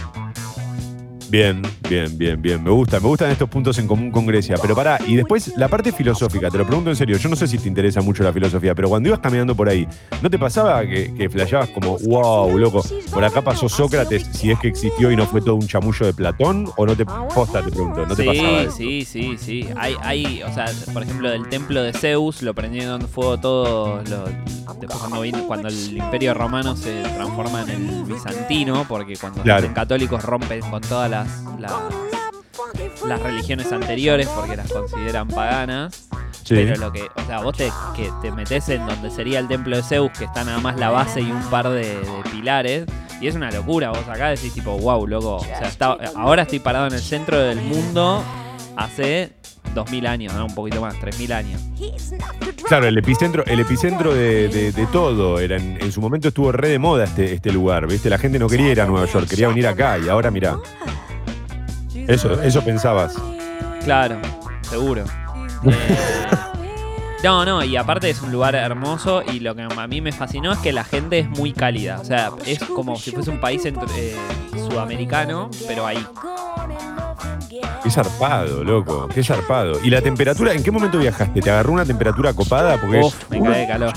Bien, 1.29 1.61
bien, 1.89 2.17
bien, 2.17 2.41
bien. 2.41 2.63
Me 2.63 2.71
gusta, 2.71 3.01
me 3.01 3.09
gustan 3.09 3.31
estos 3.33 3.49
puntos 3.49 3.77
en 3.79 3.89
común 3.89 4.11
con 4.13 4.27
Grecia. 4.27 4.57
Pero 4.63 4.77
pará, 4.77 4.99
y 5.07 5.17
después 5.17 5.53
la 5.57 5.67
parte 5.69 5.91
filosófica, 5.91 6.51
te 6.51 6.59
lo 6.59 6.65
pregunto 6.67 6.91
en 6.91 6.97
serio. 6.97 7.17
Yo 7.17 7.29
no 7.29 7.35
sé 7.35 7.49
si 7.49 7.59
te 7.59 7.69
interesa 7.69 8.01
mucho 8.01 8.23
la 8.23 8.33
filosofía, 8.33 8.75
pero 8.77 8.89
cuando 8.89 9.09
ibas 9.09 9.19
caminando 9.21 9.55
por 9.57 9.69
ahí, 9.69 9.89
¿no 10.23 10.31
te 10.31 10.39
pasaba 10.39 10.87
que, 10.87 11.13
que 11.15 11.29
flasheabas 11.29 11.71
como, 11.71 11.99
wow, 11.99 12.57
loco, 12.57 12.83
por 13.13 13.25
acá 13.25 13.43
pasó 13.43 13.69
Sócrates, 13.69 14.25
si 14.33 14.51
es 14.53 14.59
que 14.61 14.69
existió 14.69 15.11
y 15.11 15.17
no 15.17 15.27
fue 15.27 15.41
todo 15.41 15.57
un 15.57 15.67
chamullo 15.67 16.07
de 16.07 16.15
Platón? 16.15 16.71
¿O 16.77 16.87
no 16.87 16.95
te 16.97 17.05
posta, 17.05 17.61
te 17.63 17.71
pregunto? 17.73 18.07
¿No 18.07 18.15
te 18.15 18.25
pasaba 18.25 18.61
sí, 18.61 18.67
eso? 18.67 18.77
sí, 18.77 19.05
sí, 19.05 19.37
sí. 19.39 19.69
Hay, 19.77 19.97
hay, 20.03 20.43
o 20.45 20.53
sea, 20.55 20.67
por 20.93 21.03
ejemplo, 21.03 21.29
del 21.31 21.49
templo 21.49 21.83
de 21.83 21.93
Zeus 21.93 22.43
lo 22.43 22.55
prendieron 22.55 23.01
en 23.03 23.09
fuego 23.09 23.39
todo. 23.39 24.03
Lo, 24.05 24.27
después 24.81 24.99
cuando, 25.01 25.21
vino- 25.23 25.45
cuando 25.47 25.69
el 25.69 25.97
imperio 25.97 26.35
romano 26.35 26.77
se 26.77 27.03
transforma 27.03 27.63
en 27.63 27.71
el 27.71 28.05
bizantino, 28.05 28.85
porque 28.89 29.17
cuando 29.17 29.43
Claro. 29.43 29.63
los 29.67 29.73
católicos 29.75 30.23
rompen 30.23 30.61
con 30.61 30.81
todas 30.83 31.11
las, 31.25 31.43
las, 31.59 31.73
las 33.07 33.21
religiones 33.23 33.73
anteriores 33.73 34.29
porque 34.29 34.57
las 34.57 34.71
consideran 34.73 35.29
paganas. 35.29 36.09
Sí. 36.45 36.55
Pero 36.55 36.77
lo 36.77 36.93
que, 36.93 37.03
o 37.15 37.27
sea, 37.27 37.41
vos 37.41 37.57
te, 37.57 37.73
que 37.97 38.11
te 38.23 38.31
metes 38.31 38.69
en 38.69 38.87
donde 38.87 39.11
sería 39.11 39.41
el 39.41 39.49
templo 39.49 39.77
de 39.77 39.83
Zeus, 39.83 40.13
que 40.17 40.25
está 40.25 40.45
nada 40.45 40.59
más 40.61 40.77
la 40.77 40.91
base 40.91 41.21
y 41.21 41.31
un 41.31 41.43
par 41.51 41.69
de, 41.69 41.97
de 42.01 42.23
pilares, 42.31 42.87
y 43.21 43.27
es 43.27 43.35
una 43.35 43.51
locura. 43.51 43.91
Vos 43.91 44.07
acá 44.09 44.29
decís 44.29 44.53
tipo, 44.55 44.79
wow, 44.79 45.07
loco. 45.09 45.37
O 45.37 45.41
sea, 45.45 45.63
está- 45.67 45.97
ahora 46.15 46.43
estoy 46.43 46.61
parado 46.61 46.87
en 46.87 46.93
el 46.95 47.01
centro 47.03 47.39
del 47.41 47.61
mundo 47.61 48.23
hace 48.77 49.33
2000 49.77 50.07
años, 50.09 50.35
¿no? 50.35 50.45
Un 50.47 50.55
poquito 50.55 50.81
más, 50.81 50.99
3000 50.99 51.33
años. 51.33 51.61
Claro, 52.67 52.87
el 52.89 52.99
epicentro, 52.99 53.45
el 53.47 53.61
epicentro 53.61 54.13
de, 54.13 54.49
de- 54.49 54.73
de 54.73 54.87
todo. 54.87 55.39
Era 55.39 55.57
en, 55.57 55.79
en 55.81 55.93
su 55.93 56.01
momento 56.01 56.29
estuvo 56.29 56.51
re 56.51 56.69
de 56.71 56.79
moda 56.81 57.05
este, 57.05 57.35
este 57.35 57.53
lugar, 57.53 57.87
¿viste? 57.87 58.11
La 58.11 58.19
gente 58.19 58.39
no 58.41 58.49
quería 58.49 58.73
ir 58.73 58.81
a 58.81 58.87
Nueva 58.87 59.07
York, 59.07 59.29
quería 59.29 59.47
venir 59.49 59.69
acá 59.69 59.97
y 59.99 60.09
ahora 60.09 60.31
mirá. 60.33 60.57
Eso, 62.09 62.43
eso 62.43 62.63
pensabas. 62.65 63.15
Claro, 63.85 64.19
seguro. 64.69 65.05
No, 67.25 67.45
no, 67.45 67.65
y 67.65 67.75
aparte 67.77 68.09
es 68.11 68.21
un 68.23 68.31
lugar 68.31 68.55
hermoso 68.55 69.23
y 69.23 69.41
lo 69.41 69.55
que 69.57 69.63
a 69.63 69.87
mí 69.89 70.01
me 70.01 70.13
fascinó 70.13 70.53
es 70.53 70.59
que 70.59 70.71
la 70.71 70.85
gente 70.85 71.19
es 71.19 71.29
muy 71.29 71.53
cálida. 71.53 71.99
O 72.01 72.05
sea, 72.05 72.31
es 72.45 72.61
como 72.61 72.95
si 72.97 73.11
fuese 73.11 73.31
un 73.31 73.41
país 73.41 73.65
entre- 73.65 73.87
eh, 74.13 74.17
sudamericano, 74.69 75.51
pero 75.67 75.87
ahí. 75.87 76.07
Qué 77.83 77.91
zarpado, 77.91 78.65
loco, 78.65 79.09
qué 79.13 79.23
zarpado. 79.23 79.79
¿Y 79.85 79.91
la 79.91 80.01
temperatura? 80.03 80.53
¿En 80.53 80.63
qué 80.63 80.71
momento 80.71 80.99
viajaste? 80.99 81.41
¿Te 81.41 81.51
agarró 81.51 81.73
una 81.73 81.85
temperatura 81.85 82.33
copada? 82.33 82.79
Porque 82.81 83.01
Uf, 83.01 83.31
me 83.31 83.39
uno- 83.41 83.51
cae 83.53 83.61
de 83.63 83.67
calor. 83.69 83.93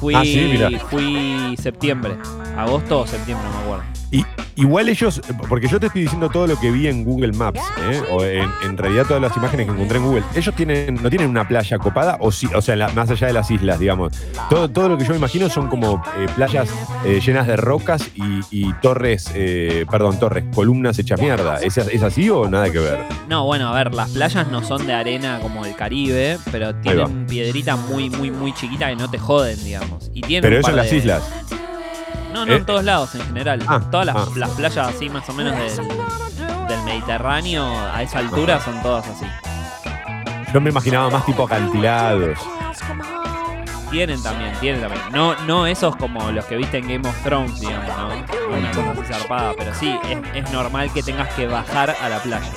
fui, 0.00 0.14
Ah, 0.14 0.22
sí, 0.24 0.48
mira. 0.52 0.70
fui 0.88 1.56
septiembre, 1.60 2.16
agosto 2.56 3.00
o 3.00 3.06
septiembre, 3.06 3.46
no 3.48 3.56
me 3.58 3.62
acuerdo. 3.64 3.84
Y, 4.10 4.24
igual 4.56 4.88
ellos, 4.88 5.20
porque 5.48 5.68
yo 5.68 5.78
te 5.78 5.86
estoy 5.86 6.02
diciendo 6.02 6.30
todo 6.30 6.46
lo 6.46 6.58
que 6.58 6.70
vi 6.70 6.88
en 6.88 7.04
Google 7.04 7.32
Maps, 7.32 7.60
¿eh? 7.90 8.00
o 8.10 8.24
en, 8.24 8.48
en 8.64 8.78
realidad 8.78 9.04
todas 9.06 9.20
las 9.22 9.36
imágenes 9.36 9.66
que 9.66 9.72
encontré 9.72 9.98
en 9.98 10.04
Google, 10.04 10.22
ellos 10.34 10.54
tienen, 10.54 10.94
no 11.02 11.10
tienen 11.10 11.28
una 11.28 11.46
playa 11.46 11.78
copada, 11.78 12.16
o 12.20 12.32
sí, 12.32 12.48
o 12.54 12.62
sea, 12.62 12.74
la- 12.76 12.88
más 12.90 13.10
allá 13.10 13.26
de 13.26 13.32
las 13.34 13.50
islas, 13.50 13.78
digamos. 13.78 14.14
Todo, 14.48 14.68
todo 14.70 14.88
lo 14.88 14.96
que 14.98 15.04
yo 15.04 15.10
me 15.10 15.18
imagino 15.18 15.50
son 15.50 15.68
como 15.68 16.02
eh, 16.16 16.26
playas 16.34 16.68
eh, 17.04 17.20
llenas 17.24 17.46
de 17.46 17.56
rocas 17.56 18.08
y, 18.14 18.40
y 18.50 18.72
torres, 18.80 19.30
eh, 19.34 19.84
perdón, 19.90 20.18
torres, 20.18 20.44
columnas 20.54 20.98
hechas 20.98 21.20
mierda. 21.20 21.56
¿Es, 21.60 21.76
¿Es 21.76 22.02
así 22.02 22.30
o 22.30 22.48
nada 22.48 22.70
que 22.72 22.78
ver? 22.78 23.00
No, 23.28 23.44
bueno, 23.44 23.68
a 23.68 23.74
ver, 23.74 23.94
las 23.94 24.10
playas 24.10 24.48
no 24.50 24.62
son 24.64 24.86
de 24.86 24.94
arena 24.94 25.38
como 25.42 25.66
el 25.66 25.74
Caribe, 25.76 26.38
pero 26.50 26.74
tienen 26.76 27.26
piedritas 27.26 27.78
muy, 27.78 28.08
muy, 28.08 28.30
muy 28.30 28.54
chiquitas 28.54 28.88
que 28.88 28.96
no 28.96 29.10
te 29.10 29.18
joden, 29.18 29.62
digamos. 29.62 30.10
Y 30.14 30.22
tienen 30.22 30.48
Pero 30.48 30.60
eso 30.60 30.70
en 30.70 30.76
las 30.76 30.92
islas. 30.92 31.22
No, 32.32 32.44
no, 32.46 32.52
Eh. 32.52 32.56
en 32.56 32.66
todos 32.66 32.84
lados 32.84 33.14
en 33.14 33.22
general. 33.26 33.62
Ah, 33.66 33.80
todas 33.90 34.06
las, 34.06 34.16
ah. 34.16 34.26
las 34.36 34.50
playas 34.50 34.88
así 34.94 35.08
más 35.08 35.28
o 35.28 35.32
menos 35.32 35.54
del, 35.56 35.88
del 36.68 36.82
Mediterráneo, 36.84 37.66
a 37.92 38.02
esa 38.02 38.18
altura, 38.18 38.60
son 38.60 38.80
todas 38.82 39.06
así. 39.08 39.24
Yo 40.52 40.60
me 40.60 40.70
imaginaba 40.70 41.10
más 41.10 41.26
tipo 41.26 41.44
acantilados. 41.44 42.38
Tienen 43.90 44.22
también, 44.22 44.52
tienen 44.60 44.82
también. 44.82 45.02
No, 45.12 45.34
no 45.46 45.66
esos 45.66 45.96
como 45.96 46.30
los 46.30 46.44
que 46.44 46.56
viste 46.56 46.78
en 46.78 46.88
Game 46.88 47.08
of 47.08 47.16
Thrones, 47.22 47.58
digamos, 47.58 47.88
¿no? 47.96 48.56
Una 48.56 48.70
cosa 48.72 48.90
así 48.90 49.02
zarpada, 49.12 49.52
pero 49.56 49.74
sí, 49.74 49.98
es, 50.10 50.18
es 50.44 50.52
normal 50.52 50.92
que 50.92 51.02
tengas 51.02 51.32
que 51.34 51.46
bajar 51.46 51.96
a 52.00 52.08
la 52.10 52.18
playa. 52.22 52.50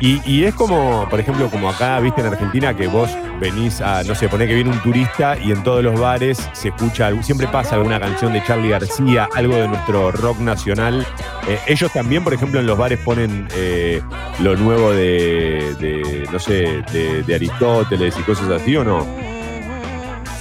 Y, 0.00 0.20
y 0.30 0.44
es 0.44 0.54
como, 0.54 1.06
por 1.08 1.18
ejemplo, 1.20 1.48
como 1.48 1.70
acá, 1.70 1.98
viste 2.00 2.20
en 2.20 2.26
Argentina, 2.26 2.74
que 2.74 2.88
vos 2.88 3.08
venís 3.42 3.80
a, 3.80 4.02
no 4.04 4.14
sé, 4.14 4.28
poner 4.28 4.48
que 4.48 4.54
viene 4.54 4.70
un 4.70 4.80
turista 4.80 5.36
y 5.38 5.52
en 5.52 5.62
todos 5.62 5.82
los 5.84 5.98
bares 6.00 6.48
se 6.52 6.68
escucha, 6.68 7.08
algo- 7.08 7.22
siempre 7.22 7.46
pasa 7.48 7.74
alguna 7.74 8.00
canción 8.00 8.32
de 8.32 8.42
Charlie 8.44 8.70
García, 8.70 9.28
algo 9.34 9.54
de 9.56 9.68
nuestro 9.68 10.10
rock 10.12 10.38
nacional. 10.38 11.06
Eh, 11.48 11.58
ellos 11.66 11.92
también, 11.92 12.24
por 12.24 12.32
ejemplo, 12.34 12.60
en 12.60 12.66
los 12.66 12.78
bares 12.78 12.98
ponen 13.00 13.48
eh, 13.54 14.00
lo 14.40 14.56
nuevo 14.56 14.90
de, 14.92 15.74
de, 15.78 16.26
no 16.32 16.38
sé, 16.38 16.82
de, 16.92 17.22
de 17.22 17.34
Aristóteles 17.34 18.14
y 18.18 18.22
cosas 18.22 18.48
así, 18.48 18.76
¿o 18.76 18.84
no? 18.84 19.06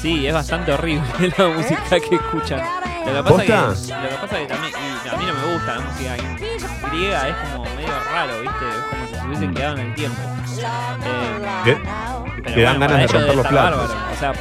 Sí, 0.02 0.26
es 0.26 0.34
bastante 0.34 0.72
horrible 0.72 1.04
la 1.38 1.48
música 1.50 2.00
que 2.00 2.16
escuchan. 2.16 2.62
Lo 3.06 3.24
que 3.24 3.30
pasa 3.32 3.44
que, 3.46 3.52
¿Posta? 3.52 4.02
lo 4.04 4.10
que 4.10 4.16
pasa 4.16 4.38
que 4.40 4.46
también, 4.46 4.74
y 5.06 5.08
a 5.10 5.18
mí 5.18 5.26
no 5.26 5.34
me 5.34 5.54
gusta 5.54 5.76
la 5.76 5.82
música 5.82 6.16
griega, 6.92 7.28
es 7.30 7.36
como 7.52 7.66
medio 7.76 7.90
raro, 8.14 8.42
¿viste? 8.42 8.66
Es 8.70 8.86
como 8.90 9.11
hubiesen 9.32 9.54
quedado 9.54 9.78
en 9.78 9.88
el 9.88 9.96
tiempo. 9.96 10.18
Eh, 11.66 11.78
Te 12.44 12.62
dan 12.62 12.80
bueno, 12.80 12.94
ganas 12.94 13.12
de 13.12 13.18
romper 13.20 13.36
los 13.36 13.48
platos. 13.48 13.92
O 14.16 14.20
sea, 14.20 14.34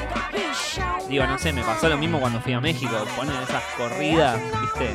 digo, 1.09 1.27
no 1.27 1.39
sé, 1.39 1.53
me 1.53 1.63
pasó 1.63 1.89
lo 1.89 1.97
mismo 1.99 2.21
cuando 2.21 2.41
fui 2.41 2.53
a 2.53 2.61
México. 2.61 2.93
Ponen 3.17 3.35
esas 3.49 3.63
corridas, 3.77 4.39
¿viste? 4.63 4.91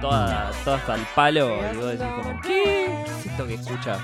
Todas 0.00 0.54
toda 0.64 0.76
hasta 0.78 0.94
el 0.94 1.02
palo. 1.14 1.58
Y 1.72 1.76
vos 1.76 1.86
decís 1.86 2.06
como, 2.16 2.40
¿qué? 2.40 2.90
¿Qué 3.04 3.10
es 3.20 3.26
esto 3.26 3.46
que 3.46 3.54
escuchas? 3.54 3.98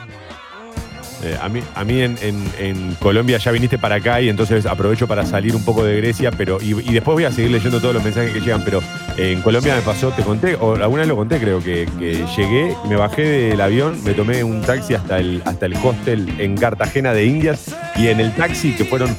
Eh, 1.22 1.38
a 1.40 1.48
mí, 1.48 1.62
a 1.74 1.82
mí 1.84 2.02
en, 2.02 2.18
en- 2.20 2.52
en 2.58 2.94
Colombia 2.96 3.38
ya 3.38 3.50
viniste 3.50 3.78
para 3.78 3.94
acá 3.96 4.20
y 4.20 4.28
entonces 4.28 4.66
aprovecho 4.66 5.08
para 5.08 5.24
salir 5.24 5.56
un 5.56 5.64
poco 5.64 5.82
de 5.82 5.96
Grecia, 5.96 6.30
pero 6.30 6.58
y, 6.60 6.72
y 6.72 6.92
después 6.92 7.14
voy 7.14 7.24
a 7.24 7.32
seguir 7.32 7.50
leyendo 7.52 7.80
todos 7.80 7.94
los 7.94 8.04
mensajes 8.04 8.32
que 8.32 8.40
llegan, 8.40 8.62
pero 8.62 8.82
en 9.16 9.40
Colombia 9.42 9.74
me 9.74 9.82
pasó, 9.82 10.10
te 10.10 10.22
conté, 10.22 10.56
o 10.56 10.74
alguna 10.74 11.00
vez 11.02 11.08
lo 11.08 11.16
conté 11.16 11.38
creo, 11.38 11.60
que, 11.60 11.88
que 11.98 12.24
llegué, 12.36 12.74
me 12.88 12.96
bajé 12.96 13.22
del 13.22 13.60
avión, 13.60 14.02
me 14.04 14.12
tomé 14.12 14.44
un 14.44 14.60
taxi 14.60 14.94
hasta 14.94 15.18
el, 15.18 15.42
hasta 15.44 15.66
el 15.66 15.74
hostel 15.76 16.34
en 16.38 16.56
Cartagena 16.56 17.12
de 17.14 17.24
Indias 17.24 17.74
y 17.96 18.08
en 18.08 18.20
el 18.20 18.34
taxi, 18.34 18.72
que 18.72 18.84
fueron 18.84 19.16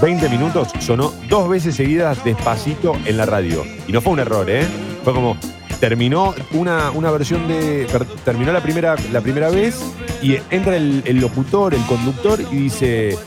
20 0.00 0.28
minutos, 0.30 0.68
sonó 0.80 1.12
dos 1.28 1.48
veces 1.48 1.74
seguidas 1.74 2.24
despacito 2.24 2.96
en 3.04 3.18
la 3.18 3.26
radio. 3.26 3.64
Y 3.86 3.92
no 3.92 4.00
fue 4.00 4.14
un 4.14 4.20
error, 4.20 4.48
¿eh? 4.48 4.64
Fue 5.04 5.12
como, 5.12 5.36
terminó 5.78 6.34
una, 6.52 6.90
una 6.90 7.10
versión 7.10 7.46
de. 7.46 7.86
terminó 8.24 8.52
la 8.52 8.62
primera, 8.62 8.96
la 9.12 9.20
primera 9.20 9.50
vez 9.50 9.78
y 10.22 10.36
entra 10.50 10.76
el 10.76 11.20
locutor, 11.20 11.74
el 11.74 11.84
conductor 11.86 12.40
y 12.50 12.56
dice. 12.56 13.18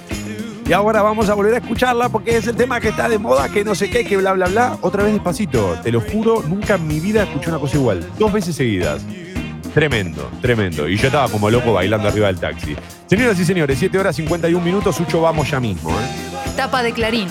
Y 0.66 0.72
ahora 0.72 1.02
vamos 1.02 1.30
a 1.30 1.34
volver 1.34 1.56
a 1.56 1.58
escucharla 1.58 2.10
porque 2.10 2.38
es 2.38 2.48
el 2.48 2.56
tema 2.56 2.80
que 2.80 2.90
está 2.90 3.10
de 3.10 3.18
moda, 3.18 3.50
que 3.50 3.64
no 3.66 3.76
sé 3.76 3.90
qué, 3.90 4.06
que 4.06 4.18
bla, 4.18 4.34
bla, 4.34 4.48
bla. 4.48 4.78
Otra 4.82 5.04
vez 5.04 5.14
despacito. 5.14 5.78
Te 5.84 5.92
lo 5.92 6.00
juro, 6.00 6.42
nunca 6.48 6.76
en 6.76 6.88
mi 6.88 7.00
vida 7.00 7.24
escuché 7.24 7.50
una 7.50 7.60
cosa 7.60 7.76
igual. 7.78 8.08
Dos 8.18 8.32
veces 8.32 8.56
seguidas. 8.56 9.04
Tremendo, 9.74 10.30
tremendo. 10.42 10.88
Y 10.88 10.98
yo 10.98 11.08
estaba 11.08 11.28
como 11.28 11.50
loco 11.50 11.74
bailando 11.74 12.08
arriba 12.08 12.28
del 12.28 12.40
taxi. 12.40 12.76
Señoras 13.08 13.40
y 13.40 13.46
señores, 13.46 13.78
7 13.80 13.98
horas 14.00 14.16
51 14.16 14.64
minutos, 14.64 14.96
Sucho, 14.96 15.22
vamos 15.22 15.50
ya 15.50 15.60
mismo. 15.60 15.90
¿eh? 15.92 16.54
Tapa 16.56 16.82
de 16.84 16.94
Clarín. 16.94 17.28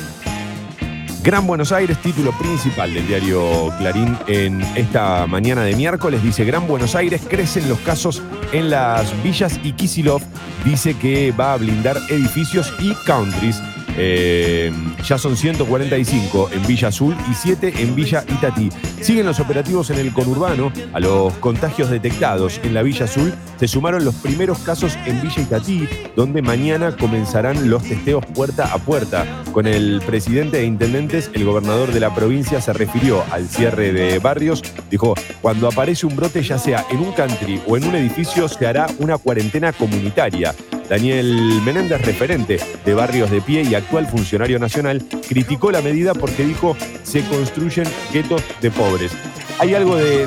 Gran 1.23 1.47
Buenos 1.47 1.71
Aires, 1.71 1.99
título 1.99 2.33
principal 2.33 2.93
del 2.93 3.07
diario 3.07 3.73
Clarín 3.79 4.19
en 4.27 4.61
esta 4.75 5.25
mañana 5.29 5.63
de 5.63 5.77
miércoles, 5.77 6.21
dice 6.21 6.45
Gran 6.45 6.67
Buenos 6.67 6.97
Aires, 6.97 7.23
crecen 7.29 7.69
los 7.69 7.79
casos 7.79 8.21
en 8.53 8.71
las 8.71 9.23
villas 9.23 9.61
y 9.63 9.73
Kisilov 9.73 10.21
dice 10.65 10.95
que 10.95 11.31
va 11.31 11.53
a 11.53 11.57
blindar 11.59 11.97
edificios 12.09 12.75
y 12.81 12.93
countries. 13.07 13.63
Eh, 13.97 14.73
ya 15.05 15.19
son 15.19 15.37
145 15.37 16.51
en 16.53 16.67
Villa 16.67 16.89
Azul 16.89 17.17
y 17.31 17.35
7 17.35 17.75
en 17.79 17.95
Villa 17.95 18.25
Itatí. 18.29 18.71
Siguen 19.01 19.27
los 19.27 19.41
operativos 19.41 19.91
en 19.91 19.99
el 19.99 20.13
conurbano. 20.13 20.73
A 20.93 21.01
los 21.01 21.33
contagios 21.35 21.91
detectados 21.91 22.61
en 22.63 22.75
la 22.75 22.83
Villa 22.83 23.05
Azul 23.05 23.33
se 23.59 23.69
sumaron 23.69 24.05
los 24.05 24.15
primeros 24.17 24.59
casos 24.59 24.97
en 25.07 25.21
Villa 25.21 25.43
Itatí, 25.43 25.89
donde 26.17 26.43
mañana 26.43 26.97
comenzarán 26.97 27.69
los 27.69 27.83
testeos 27.83 28.25
puerta 28.27 28.73
a 28.73 28.79
puerta. 28.79 29.27
Con 29.53 29.67
el 29.67 30.01
presidente 30.07 30.61
e 30.61 30.65
intendentes, 30.65 31.31
el 31.35 31.45
gobernador 31.45 31.93
de 31.93 32.01
la 32.01 32.15
provincia 32.15 32.61
se 32.61 32.73
refirió 32.73 33.23
al 33.31 33.49
cierre 33.49 33.93
de 33.93 34.19
barrios. 34.19 34.63
Dijo, 34.91 35.15
cuando 35.41 35.69
aparece 35.69 36.07
un 36.07 36.17
brote, 36.17 36.43
ya 36.43 36.59
sea 36.59 36.87
en 36.91 37.01
un 37.01 37.13
country 37.13 37.61
o 37.67 37.77
en 37.77 37.85
un 37.85 37.95
edificio, 37.95 38.49
se 38.49 38.67
hará 38.67 38.87
una 38.99 39.19
cuarentena 39.19 39.73
comunitaria. 39.73 40.55
Daniel 40.89 41.61
Menéndez, 41.65 42.01
referente 42.03 42.59
de 42.85 42.95
Barrios 42.95 43.31
de 43.31 43.41
Pie 43.41 43.63
y 43.63 43.75
actual 43.75 44.07
funcionario 44.07 44.59
nacional, 44.59 45.03
criticó 45.29 45.71
la 45.71 45.83
medida 45.83 46.15
porque 46.15 46.45
dijo 46.45 46.77
se 47.03 47.25
construyen 47.25 47.87
guetos 48.13 48.43
de 48.61 48.71
pobres. 48.71 49.13
Hay 49.59 49.75
algo 49.75 49.97
de, 49.97 50.27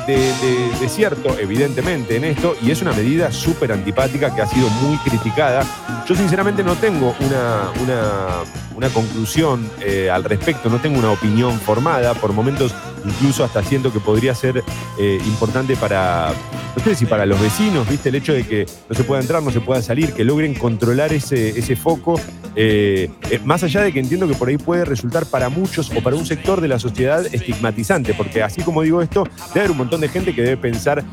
cierto, 0.88 1.36
evidentemente, 1.38 2.16
en 2.16 2.24
esto, 2.24 2.56
y 2.62 2.70
es 2.70 2.80
una 2.80 2.92
medida 2.92 3.30
súper 3.30 3.72
antipática 3.72 4.34
que 4.34 4.40
ha 4.40 4.46
sido 4.46 4.68
muy 4.70 4.96
criticada. 4.98 5.62
Yo 6.08 6.14
sinceramente 6.14 6.62
no 6.62 6.74
tengo 6.76 7.14
una, 7.20 7.70
una, 7.82 8.44
una 8.74 8.88
conclusión 8.88 9.68
eh, 9.80 10.08
al 10.10 10.24
respecto, 10.24 10.70
no 10.70 10.78
tengo 10.78 10.98
una 10.98 11.10
opinión 11.10 11.60
formada, 11.60 12.14
por 12.14 12.32
momentos 12.32 12.74
incluso 13.06 13.44
hasta 13.44 13.62
siento 13.62 13.92
que 13.92 14.00
podría 14.00 14.34
ser 14.34 14.62
eh, 14.98 15.18
importante 15.26 15.76
para, 15.76 16.32
no 16.76 16.84
sé 16.84 16.94
si 16.94 17.06
para 17.06 17.26
los 17.26 17.40
vecinos, 17.40 17.88
¿viste? 17.88 18.08
El 18.08 18.16
hecho 18.16 18.32
de 18.32 18.44
que 18.44 18.66
no 18.88 18.94
se 18.94 19.04
pueda 19.04 19.20
entrar, 19.20 19.42
no 19.42 19.50
se 19.50 19.60
pueda 19.60 19.82
salir, 19.82 20.12
que 20.12 20.24
logren 20.24 20.54
controlar 20.54 21.12
ese, 21.12 21.58
ese 21.58 21.76
foco, 21.76 22.20
eh, 22.54 23.10
eh, 23.30 23.40
más 23.44 23.62
allá 23.62 23.82
de 23.82 23.92
que 23.92 24.00
entiendo 24.00 24.26
que 24.26 24.34
por 24.34 24.48
ahí 24.48 24.58
puede 24.58 24.84
resultar 24.84 25.26
para 25.26 25.48
muchos 25.48 25.90
o 25.90 26.02
para 26.02 26.16
un 26.16 26.26
sector 26.26 26.60
de 26.60 26.68
la 26.68 26.78
sociedad 26.78 27.24
estigmatizante, 27.32 28.14
porque 28.14 28.42
así 28.42 28.62
como 28.62 28.82
digo 28.82 29.02
esto, 29.02 29.24
debe 29.48 29.60
haber 29.60 29.70
un 29.70 29.78
montón 29.78 30.00
de 30.00 30.08
gente 30.08 30.34
que 30.34 30.42
debe 30.42 30.56
pensar, 30.56 31.04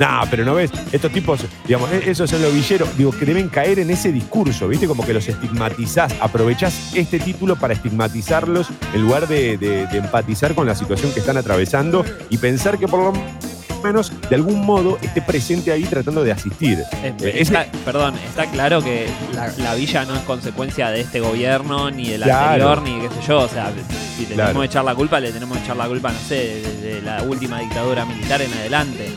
nah, 0.00 0.24
pero 0.30 0.44
no 0.44 0.54
ves, 0.54 0.70
estos 0.92 1.10
tipos, 1.12 1.40
digamos, 1.66 1.90
eh, 1.92 2.02
esos 2.06 2.28
son 2.30 2.42
los 2.42 2.52
villeros, 2.52 2.88
digo, 2.96 3.10
que 3.12 3.24
deben 3.24 3.48
caer 3.48 3.78
en 3.78 3.90
ese 3.90 4.12
discurso, 4.12 4.68
¿viste? 4.68 4.86
Como 4.86 5.04
que 5.04 5.12
los 5.14 5.26
estigmatizás, 5.28 6.14
aprovechás 6.20 6.92
este 6.94 7.18
título 7.18 7.56
para 7.56 7.74
estigmatizarlos 7.74 8.68
en 8.94 9.02
lugar 9.02 9.26
de, 9.28 9.56
de- 9.58 9.86
de 9.86 9.98
empatizar 9.98 10.54
con 10.54 10.66
la 10.66 10.74
situación 10.74 11.12
que 11.12 11.20
están 11.20 11.36
atravesando 11.36 12.04
y 12.30 12.38
pensar 12.38 12.78
que 12.78 12.88
por 12.88 13.00
lo 13.00 13.12
menos 13.82 14.10
de 14.28 14.34
algún 14.34 14.64
modo 14.66 14.98
esté 15.02 15.22
presente 15.22 15.70
ahí 15.70 15.84
tratando 15.84 16.24
de 16.24 16.32
asistir. 16.32 16.78
Eh, 17.04 17.14
Eh, 17.20 17.32
está- 17.36 17.66
perdón, 17.84 18.14
está 18.28 18.46
claro 18.50 18.82
que 18.82 19.06
la, 19.34 19.48
la 19.58 19.74
villa 19.74 20.04
no 20.04 20.14
es 20.16 20.22
consecuencia 20.22 20.88
de 20.90 21.02
este 21.02 21.20
gobierno, 21.20 21.90
ni 21.90 22.08
del 22.08 22.22
Claro. 22.22 22.70
anterior, 22.70 22.82
ni 22.82 23.00
qué 23.08 23.14
sé 23.14 23.28
yo. 23.28 23.38
O 23.40 23.48
sea, 23.48 23.70
si 24.16 24.22
le 24.26 24.34
Claro. 24.34 24.48
tenemos 24.48 24.62
que 24.62 24.66
echar 24.72 24.84
la 24.84 24.94
culpa, 24.94 25.20
le 25.20 25.30
tenemos 25.30 25.56
que 25.58 25.64
echar 25.64 25.76
la 25.76 25.86
culpa, 25.86 26.10
no 26.10 26.18
sé, 26.18 26.62
desde 26.64 27.02
la 27.02 27.22
última 27.22 27.60
dictadura 27.60 28.04
militar 28.06 28.42
en 28.42 28.52
adelante. 28.54 29.08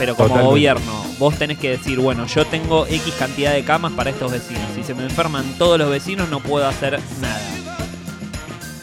Pero 0.00 0.14
como 0.16 0.28
Totalmente. 0.28 0.50
gobierno, 0.50 1.04
vos 1.18 1.36
tenés 1.36 1.58
que 1.58 1.70
decir, 1.70 1.98
bueno, 2.00 2.26
yo 2.26 2.46
tengo 2.46 2.86
X 2.86 3.14
cantidad 3.18 3.52
de 3.52 3.62
camas 3.64 3.92
para 3.92 4.08
estos 4.08 4.32
vecinos. 4.32 4.62
Si 4.74 4.82
se 4.82 4.94
me 4.94 5.02
enferman 5.04 5.44
todos 5.58 5.78
los 5.78 5.90
vecinos, 5.90 6.30
no 6.30 6.40
puedo 6.40 6.66
hacer 6.66 6.98
nada. 7.20 7.40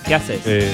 ¿Qué 0.06 0.14
haces? 0.14 0.42
Eh, 0.46 0.74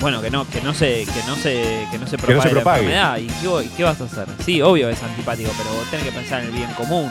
Bueno, 0.00 0.20
que 0.20 0.30
no, 0.30 0.46
que 0.50 0.60
no 0.60 0.74
se, 0.74 1.04
que 1.06 1.22
no 1.28 1.36
se, 1.36 1.86
que 1.92 1.98
no 1.98 2.06
se 2.08 2.16
no 2.16 2.42
se 2.42 2.48
propague, 2.50 2.52
la 2.52 2.60
enfermedad. 2.60 3.18
¿Y 3.18 3.28
qué, 3.28 3.68
qué 3.76 3.84
vas 3.84 4.00
a 4.00 4.04
hacer? 4.04 4.26
Sí, 4.44 4.60
obvio 4.60 4.90
es 4.90 5.00
antipático, 5.02 5.50
pero 5.56 5.70
vos 5.70 5.88
tenés 5.90 6.04
que 6.06 6.12
pensar 6.12 6.40
en 6.40 6.46
el 6.48 6.52
bien 6.52 6.70
común. 6.72 7.08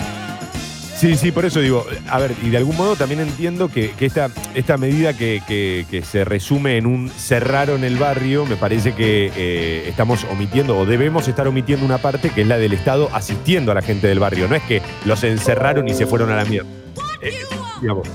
Sí, 0.97 1.17
sí, 1.17 1.31
por 1.33 1.43
eso 1.45 1.59
digo, 1.59 1.85
a 2.09 2.19
ver, 2.19 2.31
y 2.41 2.49
de 2.49 2.57
algún 2.57 2.77
modo 2.77 2.95
también 2.95 3.19
entiendo 3.19 3.67
que, 3.67 3.91
que 3.91 4.05
esta, 4.05 4.29
medida 4.77 5.11
que, 5.15 5.41
que- 5.45 5.85
que 5.91 6.01
se 6.03 6.23
resume 6.23 6.77
en 6.77 6.85
un 6.85 7.09
cerraron 7.09 7.83
el 7.83 7.97
barrio, 7.97 8.45
me 8.45 8.55
parece 8.55 8.93
que 8.93 9.29
eh, 9.35 9.89
estamos 9.89 10.25
omitiendo 10.31 10.77
o 10.77 10.85
debemos 10.85 11.27
estar 11.27 11.47
omitiendo 11.49 11.85
una 11.85 11.97
parte 11.97 12.29
que 12.29 12.41
es 12.43 12.47
la 12.47 12.57
del 12.57 12.71
Estado 12.73 13.09
asistiendo 13.13 13.73
a 13.73 13.75
la 13.75 13.81
gente 13.81 14.07
del 14.07 14.19
barrio. 14.19 14.47
No 14.47 14.55
es 14.55 14.63
que 14.63 14.81
los 15.03 15.21
encerraron 15.25 15.87
y 15.89 15.93
se 15.93 16.05
fueron 16.05 16.31
a 16.31 16.37
la 16.37 16.45
mierda. 16.45 16.69
Eh, 17.21 17.33
digamos, 17.81 18.07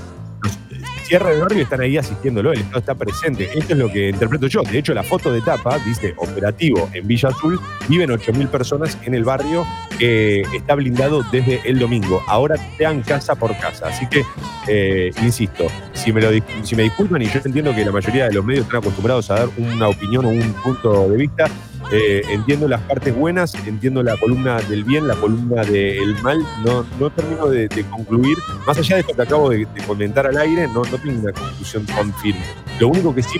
los 1.11 1.19
cierre 1.19 1.31
del 1.31 1.41
barrio 1.41 1.63
están 1.63 1.81
ahí 1.81 1.97
asistiéndolo, 1.97 2.53
el 2.53 2.59
Estado 2.59 2.79
está 2.79 2.95
presente. 2.95 3.49
Esto 3.53 3.73
es 3.73 3.79
lo 3.79 3.91
que 3.91 4.09
interpreto 4.09 4.47
yo. 4.47 4.61
De 4.63 4.77
hecho, 4.77 4.93
la 4.93 5.03
foto 5.03 5.31
de 5.31 5.41
tapa 5.41 5.77
dice 5.79 6.13
operativo 6.15 6.89
en 6.93 7.05
Villa 7.05 7.29
Azul, 7.29 7.59
viven 7.89 8.09
8.000 8.11 8.47
personas 8.47 8.97
en 9.03 9.13
el 9.13 9.25
barrio 9.25 9.65
que 9.99 10.41
está 10.55 10.75
blindado 10.75 11.21
desde 11.31 11.67
el 11.69 11.79
domingo. 11.79 12.21
Ahora 12.27 12.55
sean 12.77 13.01
casa 13.01 13.35
por 13.35 13.57
casa. 13.57 13.89
Así 13.89 14.07
que, 14.07 14.23
eh, 14.67 15.11
insisto, 15.21 15.67
si 15.93 16.13
me, 16.13 16.21
lo, 16.21 16.29
si 16.63 16.75
me 16.75 16.83
disculpan, 16.83 17.21
y 17.21 17.25
yo 17.25 17.41
entiendo 17.43 17.75
que 17.75 17.83
la 17.83 17.91
mayoría 17.91 18.27
de 18.27 18.33
los 18.33 18.45
medios 18.45 18.65
están 18.65 18.79
acostumbrados 18.79 19.29
a 19.31 19.35
dar 19.35 19.49
una 19.57 19.89
opinión 19.89 20.25
o 20.25 20.29
un 20.29 20.53
punto 20.63 21.09
de 21.09 21.17
vista, 21.17 21.45
eh, 21.91 22.21
entiendo 22.29 22.67
las 22.67 22.81
partes 22.81 23.15
buenas, 23.15 23.55
entiendo 23.65 24.03
la 24.03 24.17
columna 24.17 24.59
del 24.61 24.83
bien, 24.83 25.07
la 25.07 25.15
columna 25.15 25.63
del 25.63 26.15
mal, 26.21 26.39
no, 26.65 26.85
no 26.99 27.09
termino 27.09 27.47
de, 27.47 27.69
concluir, 27.89 28.37
más 28.65 28.77
allá 28.77 28.95
de 28.95 29.01
esto 29.01 29.15
que 29.15 29.21
acabo 29.21 29.49
de, 29.49 29.59
de 29.65 29.83
comentar 29.85 30.27
al 30.27 30.37
aire, 30.37 30.67
no, 30.67 30.83
no 30.83 30.97
tengo 30.97 31.19
una 31.21 31.33
conclusión 31.33 31.85
tan 31.85 32.13
firme. 32.15 32.41
Lo 32.79 32.89
único 32.89 33.13
que 33.13 33.23
sí 33.23 33.39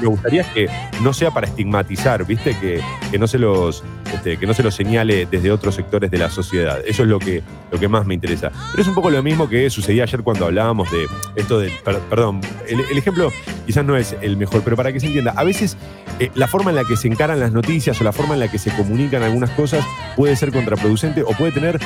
me 0.00 0.08
gustaría 0.08 0.42
es 0.42 0.48
que 0.48 0.66
no 1.02 1.12
sea 1.12 1.30
para 1.30 1.46
estigmatizar, 1.46 2.24
¿viste? 2.26 2.58
Que, 2.58 2.80
que 3.10 3.18
no 3.18 3.26
se 3.26 3.38
los 3.38 3.82
este, 4.12 4.36
que 4.36 4.46
no 4.46 4.54
se 4.54 4.62
lo 4.62 4.70
señale 4.70 5.26
desde 5.26 5.50
otros 5.50 5.74
sectores 5.74 6.10
de 6.10 6.18
la 6.18 6.30
sociedad. 6.30 6.80
Eso 6.86 7.02
es 7.02 7.08
lo 7.08 7.18
que, 7.18 7.42
lo 7.70 7.78
que 7.78 7.88
más 7.88 8.06
me 8.06 8.14
interesa. 8.14 8.50
Pero 8.70 8.82
es 8.82 8.88
un 8.88 8.94
poco 8.94 9.10
lo 9.10 9.22
mismo 9.22 9.48
que 9.48 9.68
sucedía 9.70 10.04
ayer 10.04 10.22
cuando 10.22 10.46
hablábamos 10.46 10.90
de 10.90 11.06
esto 11.36 11.58
del. 11.58 11.72
perdón, 12.08 12.40
el, 12.68 12.98
ejemplo 12.98 13.30
quizás 13.66 13.84
no 13.84 13.96
es 13.96 14.16
el 14.20 14.36
mejor, 14.36 14.62
pero 14.62 14.76
para 14.76 14.92
que 14.92 15.00
se 15.00 15.06
entienda, 15.06 15.32
a 15.36 15.44
veces 15.44 15.76
eh, 16.20 16.30
la 16.34 16.46
forma 16.46 16.70
en 16.70 16.76
la 16.76 16.84
que 16.84 16.96
se 16.96 17.08
encaran 17.08 17.40
las 17.40 17.52
noticias 17.52 18.00
o 18.00 18.04
la 18.04 18.12
forma 18.12 18.34
en 18.34 18.40
la 18.40 18.50
que 18.50 18.58
se 18.58 18.70
comunican 18.74 19.22
algunas 19.22 19.50
cosas 19.50 19.84
puede 20.16 20.36
ser 20.36 20.52
contraproducente 20.52 21.22
o 21.22 21.28
puede 21.28 21.52
tener 21.52 21.80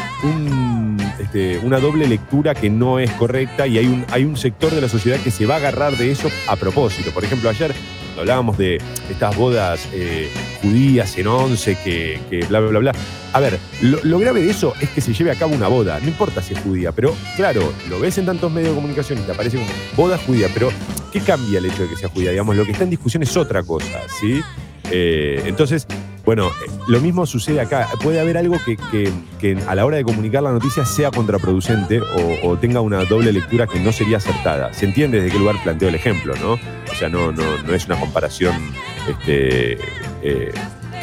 este, 1.19 1.59
una 1.59 1.79
doble 1.79 2.07
lectura 2.07 2.55
que 2.55 2.71
no 2.71 2.99
es 2.99 3.11
correcta 3.12 3.67
y 3.67 3.79
hay 3.79 3.87
un, 3.87 4.05
hay 4.11 4.25
un 4.25 4.37
sector 4.37 4.73
de 4.73 4.81
la 4.81 4.89
sociedad 4.89 5.19
que 5.21 5.31
se 5.31 5.47
va 5.47 5.55
a 5.55 5.59
agarrar 5.59 5.97
de 5.97 6.11
eso 6.11 6.29
a 6.49 6.57
propósito. 6.57 7.11
Por 7.12 7.25
ejemplo, 7.25 7.49
ayer 7.49 7.75
hablábamos 8.18 8.59
de 8.59 8.81
estas 9.11 9.37
bodas 9.37 9.88
eh, 9.92 10.31
judías 10.62 11.16
en 11.18 11.26
once, 11.26 11.76
que, 11.83 12.20
bla, 12.48 12.61
bla, 12.61 12.70
bla, 12.70 12.79
bla. 12.79 12.92
A 13.33 13.40
ver, 13.40 13.59
lo, 13.83 14.18
grave 14.18 14.42
de 14.42 14.50
eso 14.50 14.72
es 14.81 14.88
que 14.90 15.00
se 15.00 15.12
lleve 15.12 15.31
a 15.31 15.35
cabo 15.35 15.55
una 15.55 15.68
boda, 15.68 16.00
no 16.00 16.09
importa 16.09 16.40
si 16.40 16.55
es 16.55 16.61
judía, 16.61 16.92
pero 16.92 17.14
claro, 17.37 17.72
lo 17.88 18.00
ves 18.00 18.16
en 18.18 18.26
tantos 18.26 18.50
medios 18.50 18.70
de 18.70 18.76
comunicación 18.76 19.18
y 19.18 19.22
te 19.22 19.33
aparece 19.33 19.59
como 19.59 19.68
boda 19.96 20.18
judía, 20.18 20.48
pero 20.55 20.70
¿qué 21.12 21.20
cambia 21.20 21.59
el 21.59 21.66
hecho 21.66 21.83
de 21.83 21.88
que 21.90 21.96
sea 21.96 22.09
judía? 22.09 22.31
Digamos, 22.31 22.57
lo 22.57 22.64
que 22.64 22.72
está 22.72 22.85
en 22.85 22.90
discusión 22.90 23.22
es 23.22 23.37
otra 23.37 23.62
cosa, 23.62 24.00
¿sí? 24.20 24.40
Eh, 24.90 25.42
entonces, 25.46 25.87
bueno, 26.27 26.51
lo 26.89 27.01
mismo 27.01 27.25
sucede 27.25 27.61
acá. 27.61 27.89
Puede 28.03 28.19
haber 28.19 28.37
algo 28.37 28.57
que, 28.65 29.59
a 29.69 29.75
la 29.77 29.87
hora 29.87 29.97
de 29.97 30.03
comunicar 30.03 30.43
la 30.43 30.51
noticia 30.51 30.85
sea 30.85 31.12
contraproducente 31.12 32.01
o, 32.43 32.59
tenga 32.59 32.81
una 32.81 33.05
doble 33.05 33.33
lectura 33.33 33.69
que 33.69 33.79
no 33.79 33.93
sería 33.93 34.17
acertada. 34.17 34.75
Se 34.75 34.87
entiende 34.87 35.21
desde 35.21 35.31
qué 35.31 35.39
lugar 35.39 35.57
planteo 35.62 35.89
el 35.89 35.95
ejemplo, 35.95 36.35
¿no? 36.43 36.55
O 36.91 36.95
sea, 36.99 37.09
no, 37.09 37.31
no, 37.31 37.62
no 37.62 37.75
es 37.75 37.87
una 37.87 37.99
comparación 38.01 38.55
este, 39.09 39.79
eh, 40.23 40.53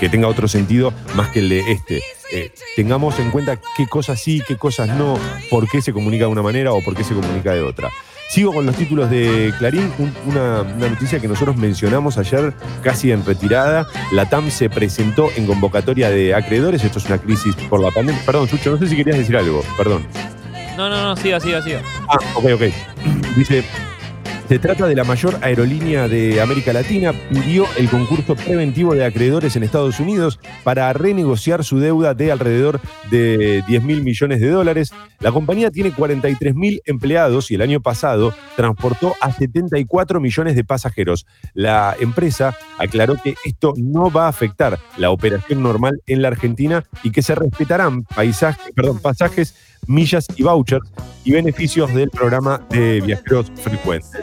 que 0.01 0.09
tenga 0.09 0.27
otro 0.27 0.49
sentido 0.49 0.93
más 1.15 1.29
que 1.29 1.39
el 1.39 1.47
de 1.47 1.71
este. 1.71 2.03
Eh, 2.33 2.51
tengamos 2.75 3.17
en 3.19 3.31
cuenta 3.31 3.61
qué 3.77 3.87
cosas 3.87 4.19
sí, 4.21 4.41
qué 4.45 4.57
cosas 4.57 4.89
no, 4.89 5.17
por 5.49 5.69
qué 5.69 5.81
se 5.81 5.93
comunica 5.93 6.25
de 6.25 6.31
una 6.31 6.41
manera 6.41 6.73
o 6.73 6.83
por 6.83 6.95
qué 6.95 7.05
se 7.05 7.13
comunica 7.13 7.53
de 7.53 7.61
otra. 7.61 7.89
Sigo 8.33 8.51
con 8.51 8.65
los 8.65 8.75
títulos 8.75 9.11
de 9.11 9.53
Clarín, 9.59 9.93
una, 10.25 10.63
noticia 10.63 11.19
que 11.19 11.27
nosotros 11.27 11.55
mencionamos 11.55 12.17
ayer 12.17 12.51
casi 12.81 13.11
en 13.11 13.23
retirada. 13.23 13.85
La 14.11 14.27
TAM 14.27 14.49
se 14.49 14.71
presentó 14.71 15.29
en 15.35 15.45
convocatoria 15.45 16.09
de 16.09 16.33
acreedores, 16.33 16.83
esto 16.83 16.97
es 16.97 17.05
una 17.05 17.19
crisis 17.19 17.55
por 17.69 17.79
la 17.79 17.91
pandemia. 17.91 18.19
Perdón, 18.25 18.47
Sucho, 18.47 18.71
no 18.71 18.77
sé 18.79 18.87
si 18.87 18.95
querías 18.95 19.19
decir 19.19 19.37
algo, 19.37 19.63
perdón. 19.77 20.07
No, 20.75 20.89
no, 20.89 20.99
no, 21.03 21.15
siga, 21.15 21.39
siga, 21.39 21.61
siga. 21.61 21.83
Ah, 22.07 22.17
ok, 22.33 22.45
ok. 22.55 22.63
Dice, 23.37 23.63
se 24.53 24.59
trata 24.59 24.85
de 24.85 24.95
la 24.95 25.03
mayor 25.03 25.39
aerolínea 25.41 26.07
de 26.07 26.39
América 26.39 26.71
Latina. 26.73 27.11
Pidió 27.11 27.65
el 27.75 27.89
concurso 27.89 28.35
preventivo 28.35 28.93
de 28.93 29.03
acreedores 29.03 29.55
en 29.55 29.63
Estados 29.63 29.99
Unidos 29.99 30.39
para 30.63 30.93
renegociar 30.93 31.63
su 31.63 31.79
deuda 31.79 32.13
de 32.13 32.31
alrededor 32.31 32.79
de 33.09 33.63
10 33.67 33.81
mil 33.83 34.03
millones 34.03 34.39
de 34.41 34.51
dólares. 34.51 34.93
La 35.21 35.31
compañía 35.31 35.71
tiene 35.71 35.91
43 35.91 36.53
mil 36.53 36.83
empleados 36.85 37.49
y 37.49 37.55
el 37.55 37.63
año 37.63 37.81
pasado 37.81 38.31
transportó 38.55 39.15
a 39.21 39.31
74 39.31 40.19
millones 40.19 40.55
de 40.55 40.63
pasajeros. 40.63 41.25
La 41.55 41.95
empresa 41.99 42.55
aclaró 42.77 43.15
que 43.23 43.33
esto 43.45 43.73
no 43.75 44.11
va 44.11 44.25
a 44.25 44.29
afectar 44.29 44.77
la 44.97 45.09
operación 45.09 45.63
normal 45.63 45.99
en 46.05 46.21
la 46.21 46.27
Argentina 46.27 46.83
y 47.01 47.09
que 47.09 47.23
se 47.23 47.33
respetarán 47.33 48.03
pasajes 49.01 49.55
millas 49.87 50.27
y 50.35 50.43
vouchers 50.43 50.89
y 51.23 51.31
beneficios 51.31 51.93
del 51.93 52.09
programa 52.09 52.61
de 52.69 53.01
viajeros 53.01 53.51
frecuentes. 53.55 54.21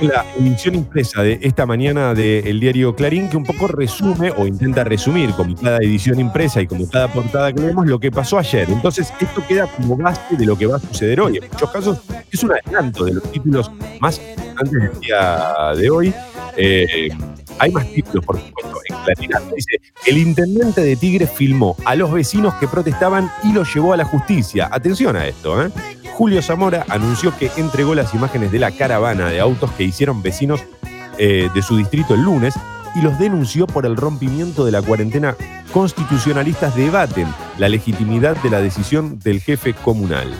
La 0.00 0.24
emisión 0.36 0.76
impresa 0.76 1.22
de 1.22 1.40
esta 1.42 1.66
mañana 1.66 2.14
del 2.14 2.60
diario 2.60 2.94
Clarín, 2.94 3.28
que 3.28 3.36
un 3.36 3.42
poco 3.42 3.66
resume 3.66 4.30
o 4.30 4.46
intenta 4.46 4.84
resumir, 4.84 5.32
como 5.32 5.56
cada 5.56 5.78
edición 5.78 6.20
impresa 6.20 6.60
y 6.62 6.68
como 6.68 6.88
cada 6.88 7.12
portada 7.12 7.52
que 7.52 7.60
leemos, 7.60 7.84
lo 7.84 7.98
que 7.98 8.12
pasó 8.12 8.38
ayer. 8.38 8.70
Entonces, 8.70 9.12
esto 9.20 9.42
queda 9.48 9.66
como 9.66 9.96
base 9.96 10.36
de 10.36 10.46
lo 10.46 10.56
que 10.56 10.66
va 10.66 10.76
a 10.76 10.78
suceder 10.78 11.20
hoy. 11.20 11.38
En 11.38 11.48
muchos 11.50 11.70
casos, 11.72 11.98
es 12.30 12.44
un 12.44 12.52
adelanto 12.52 13.06
de 13.06 13.14
los 13.14 13.24
títulos 13.32 13.72
más 13.98 14.20
importantes 14.20 14.82
del 14.82 15.00
día 15.00 15.72
de 15.76 15.90
hoy. 15.90 16.14
Eh, 16.56 17.08
hay 17.58 17.70
más 17.70 17.86
títulos, 17.92 18.24
por 18.24 18.38
supuesto, 18.38 18.80
en 18.88 18.96
Claridad. 19.04 19.42
Dice, 19.54 19.80
el 20.06 20.18
intendente 20.18 20.80
de 20.82 20.96
Tigre 20.96 21.26
filmó 21.26 21.76
a 21.84 21.94
los 21.94 22.12
vecinos 22.12 22.54
que 22.54 22.68
protestaban 22.68 23.30
y 23.44 23.52
los 23.52 23.72
llevó 23.74 23.92
a 23.92 23.96
la 23.96 24.04
justicia. 24.04 24.68
Atención 24.70 25.16
a 25.16 25.26
esto, 25.26 25.62
¿eh? 25.64 25.70
Julio 26.14 26.42
Zamora 26.42 26.84
anunció 26.88 27.36
que 27.36 27.50
entregó 27.56 27.94
las 27.94 28.14
imágenes 28.14 28.50
de 28.50 28.58
la 28.58 28.72
caravana 28.72 29.28
de 29.28 29.40
autos 29.40 29.70
que 29.72 29.84
hicieron 29.84 30.22
vecinos 30.22 30.60
eh, 31.18 31.48
de 31.54 31.62
su 31.62 31.76
distrito 31.76 32.14
el 32.14 32.22
lunes 32.22 32.54
y 32.94 33.02
los 33.02 33.18
denunció 33.18 33.66
por 33.66 33.86
el 33.86 33.96
rompimiento 33.96 34.64
de 34.64 34.72
la 34.72 34.82
cuarentena. 34.82 35.36
Constitucionalistas 35.72 36.74
debaten 36.74 37.28
la 37.58 37.68
legitimidad 37.68 38.36
de 38.42 38.50
la 38.50 38.60
decisión 38.60 39.18
del 39.20 39.40
jefe 39.40 39.74
comunal. 39.74 40.34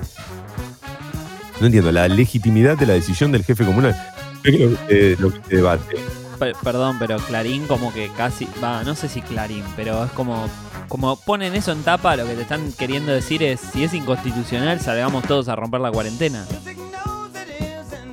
No 1.60 1.66
entiendo, 1.66 1.92
la 1.92 2.08
legitimidad 2.08 2.76
de 2.76 2.86
la 2.86 2.94
decisión 2.94 3.32
del 3.32 3.44
jefe 3.44 3.64
comunal. 3.64 3.96
¿Qué 4.42 4.76
es 4.88 5.20
lo 5.20 5.32
que 5.32 5.40
se 5.48 5.56
debate? 5.56 5.96
Perdón, 6.38 6.96
pero 6.98 7.18
Clarín 7.18 7.66
como 7.66 7.92
que 7.92 8.10
casi, 8.16 8.48
va, 8.62 8.82
no 8.84 8.94
sé 8.94 9.08
si 9.08 9.20
Clarín, 9.20 9.64
pero 9.76 10.04
es 10.04 10.10
como, 10.12 10.48
como 10.88 11.16
ponen 11.16 11.54
eso 11.54 11.72
en 11.72 11.82
tapa, 11.82 12.16
lo 12.16 12.26
que 12.26 12.34
te 12.34 12.42
están 12.42 12.72
queriendo 12.72 13.12
decir 13.12 13.42
es, 13.42 13.60
si 13.60 13.84
es 13.84 13.94
inconstitucional, 13.94 14.80
salgamos 14.80 15.24
todos 15.24 15.48
a 15.48 15.56
romper 15.56 15.80
la 15.80 15.90
cuarentena. 15.90 16.44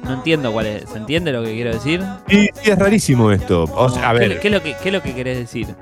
No 0.04 0.14
entiendo 0.14 0.52
cuál 0.52 0.68
es, 0.68 0.90
¿se 0.90 0.98
entiende 0.98 1.32
lo 1.32 1.44
que 1.44 1.54
quiero 1.54 1.74
decir? 1.74 2.04
Sí, 2.28 2.50
es 2.64 2.78
rarísimo 2.78 3.32
esto. 3.32 3.66
a 4.04 4.14
ver. 4.14 4.40
¿Qué, 4.40 4.50
es 4.50 4.54
lo 4.54 4.62
que, 4.62 4.76
¿Qué 4.82 4.90
es 4.90 4.94
lo 4.94 5.02
que 5.02 5.16
querés 5.16 5.38
decir? 5.38 5.76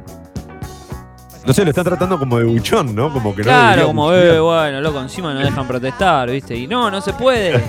No 1.46 1.52
sé, 1.52 1.66
lo 1.66 1.72
están 1.72 1.84
tratando 1.84 2.18
como 2.18 2.40
de 2.40 2.46
buchón, 2.46 2.96
¿no? 2.96 3.12
Como 3.12 3.36
que 3.36 3.42
claro, 3.42 3.88
como, 3.88 4.14
eh, 4.14 4.40
bueno, 4.40 4.80
loco, 4.80 5.02
encima 5.02 5.34
no 5.34 5.42
dejan 5.42 5.68
protestar, 5.68 6.30
¿viste? 6.30 6.56
Y 6.56 6.68
no, 6.68 6.90
no 6.90 7.02
se 7.02 7.12
puede. 7.12 7.62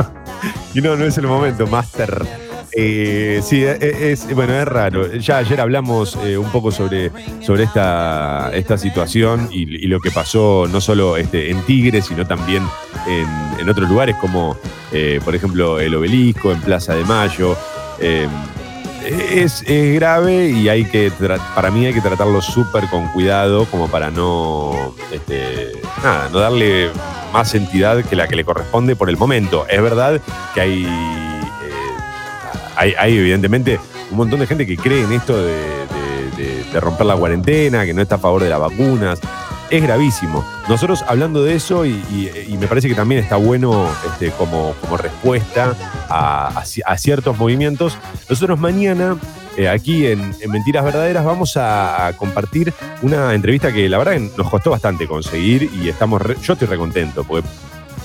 y, 0.74 0.80
no, 0.80 0.96
no, 0.96 1.04
es 1.04 1.16
el 1.18 1.28
momento, 1.28 1.68
Master. 1.68 2.26
Eh, 2.74 3.40
sí, 3.42 3.62
e, 3.64 3.76
e, 3.80 4.12
es, 4.12 4.34
bueno, 4.34 4.54
es 4.54 4.66
raro. 4.66 5.14
Ya 5.14 5.38
ayer 5.38 5.60
hablamos 5.60 6.16
eh, 6.24 6.38
un 6.38 6.50
poco 6.50 6.70
sobre, 6.70 7.10
sobre 7.40 7.64
esta, 7.64 8.50
esta 8.54 8.78
situación 8.78 9.48
y, 9.50 9.86
lo 9.86 10.00
que 10.00 10.10
pasó 10.10 10.66
no 10.70 10.80
solo 10.80 11.16
este, 11.16 11.50
en 11.50 11.60
Tigre, 11.62 12.00
sino 12.00 12.26
también 12.26 12.62
en, 13.06 13.68
otros 13.68 13.88
lugares 13.88 14.16
como, 14.16 14.56
eh, 14.90 15.20
por 15.24 15.34
ejemplo, 15.34 15.78
el 15.80 15.94
Obelisco, 15.94 16.50
en 16.50 16.60
Plaza 16.60 16.94
de 16.94 17.04
Mayo. 17.04 17.56
Es, 19.04 19.64
grave 19.66 20.48
y 20.48 20.68
hay 20.68 20.84
que 20.84 21.12
para 21.54 21.70
mí 21.70 21.86
hay 21.86 21.92
que 21.92 22.00
tratarlo 22.00 22.40
súper 22.40 22.86
con 22.86 23.08
cuidado 23.08 23.66
como 23.66 23.88
para 23.88 24.10
no 24.10 24.94
este, 25.10 25.72
nada, 26.02 26.28
no 26.32 26.38
darle 26.38 26.88
más 27.32 27.54
entidad 27.54 28.04
que 28.04 28.14
la 28.14 28.28
que 28.28 28.36
le 28.36 28.44
corresponde 28.44 28.96
por 28.96 29.10
el 29.10 29.16
momento. 29.16 29.66
Es 29.68 29.82
verdad 29.82 30.20
que 30.54 30.60
hay 30.60 30.86
hay, 32.98 33.18
evidentemente 33.18 33.78
un 34.10 34.16
montón 34.16 34.40
de 34.40 34.46
gente 34.46 34.66
que 34.66 34.76
cree 34.76 35.04
en 35.04 35.12
esto 35.12 35.36
de, 35.42 35.62
romper 36.80 37.06
la 37.06 37.16
cuarentena, 37.16 37.84
que 37.84 37.92
no 37.92 38.00
está 38.00 38.14
a 38.14 38.18
favor 38.18 38.42
de 38.42 38.48
las 38.48 38.58
vacunas. 38.58 39.20
Es 39.68 39.82
gravísimo. 39.82 40.44
Nosotros 40.68 41.04
hablando 41.06 41.44
de 41.44 41.54
eso, 41.54 41.84
y, 41.84 42.56
me 42.58 42.66
parece 42.66 42.88
que 42.88 42.94
también 42.94 43.22
está 43.22 43.36
bueno 43.36 43.86
este, 44.06 44.30
como, 44.30 44.74
como 44.80 44.96
respuesta 44.96 45.74
a, 46.08 46.62
ciertos 46.96 47.38
movimientos, 47.38 47.98
nosotros 48.28 48.58
mañana 48.58 49.16
eh, 49.56 49.68
aquí 49.68 50.06
en, 50.06 50.34
Mentiras 50.48 50.84
Verdaderas 50.84 51.24
vamos 51.24 51.56
a, 51.56 52.12
compartir 52.16 52.72
una 53.02 53.34
entrevista 53.34 53.72
que 53.72 53.88
la 53.88 53.98
verdad 53.98 54.18
nos 54.36 54.48
costó 54.48 54.70
bastante 54.70 55.06
conseguir 55.06 55.70
y 55.74 55.88
estamos 55.88 56.22
yo 56.42 56.54
estoy 56.54 56.68
recontento, 56.68 57.24
porque 57.24 57.46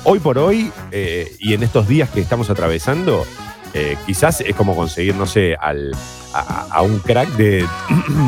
hoy 0.04 0.20
por 0.20 0.38
hoy 0.38 0.72
eh, 0.92 1.36
y 1.40 1.54
en 1.54 1.63
estos 1.63 1.88
días 1.88 2.10
que 2.10 2.20
estamos 2.20 2.50
atravesando, 2.50 3.26
eh, 3.74 3.98
quizás 4.06 4.42
es 4.42 4.56
como 4.56 4.76
conseguir, 4.76 5.16
no 5.16 5.26
sé, 5.26 5.56
al, 5.60 5.96
a, 6.34 6.82
un 6.82 7.00
crack 7.00 7.30
de, 7.38 7.66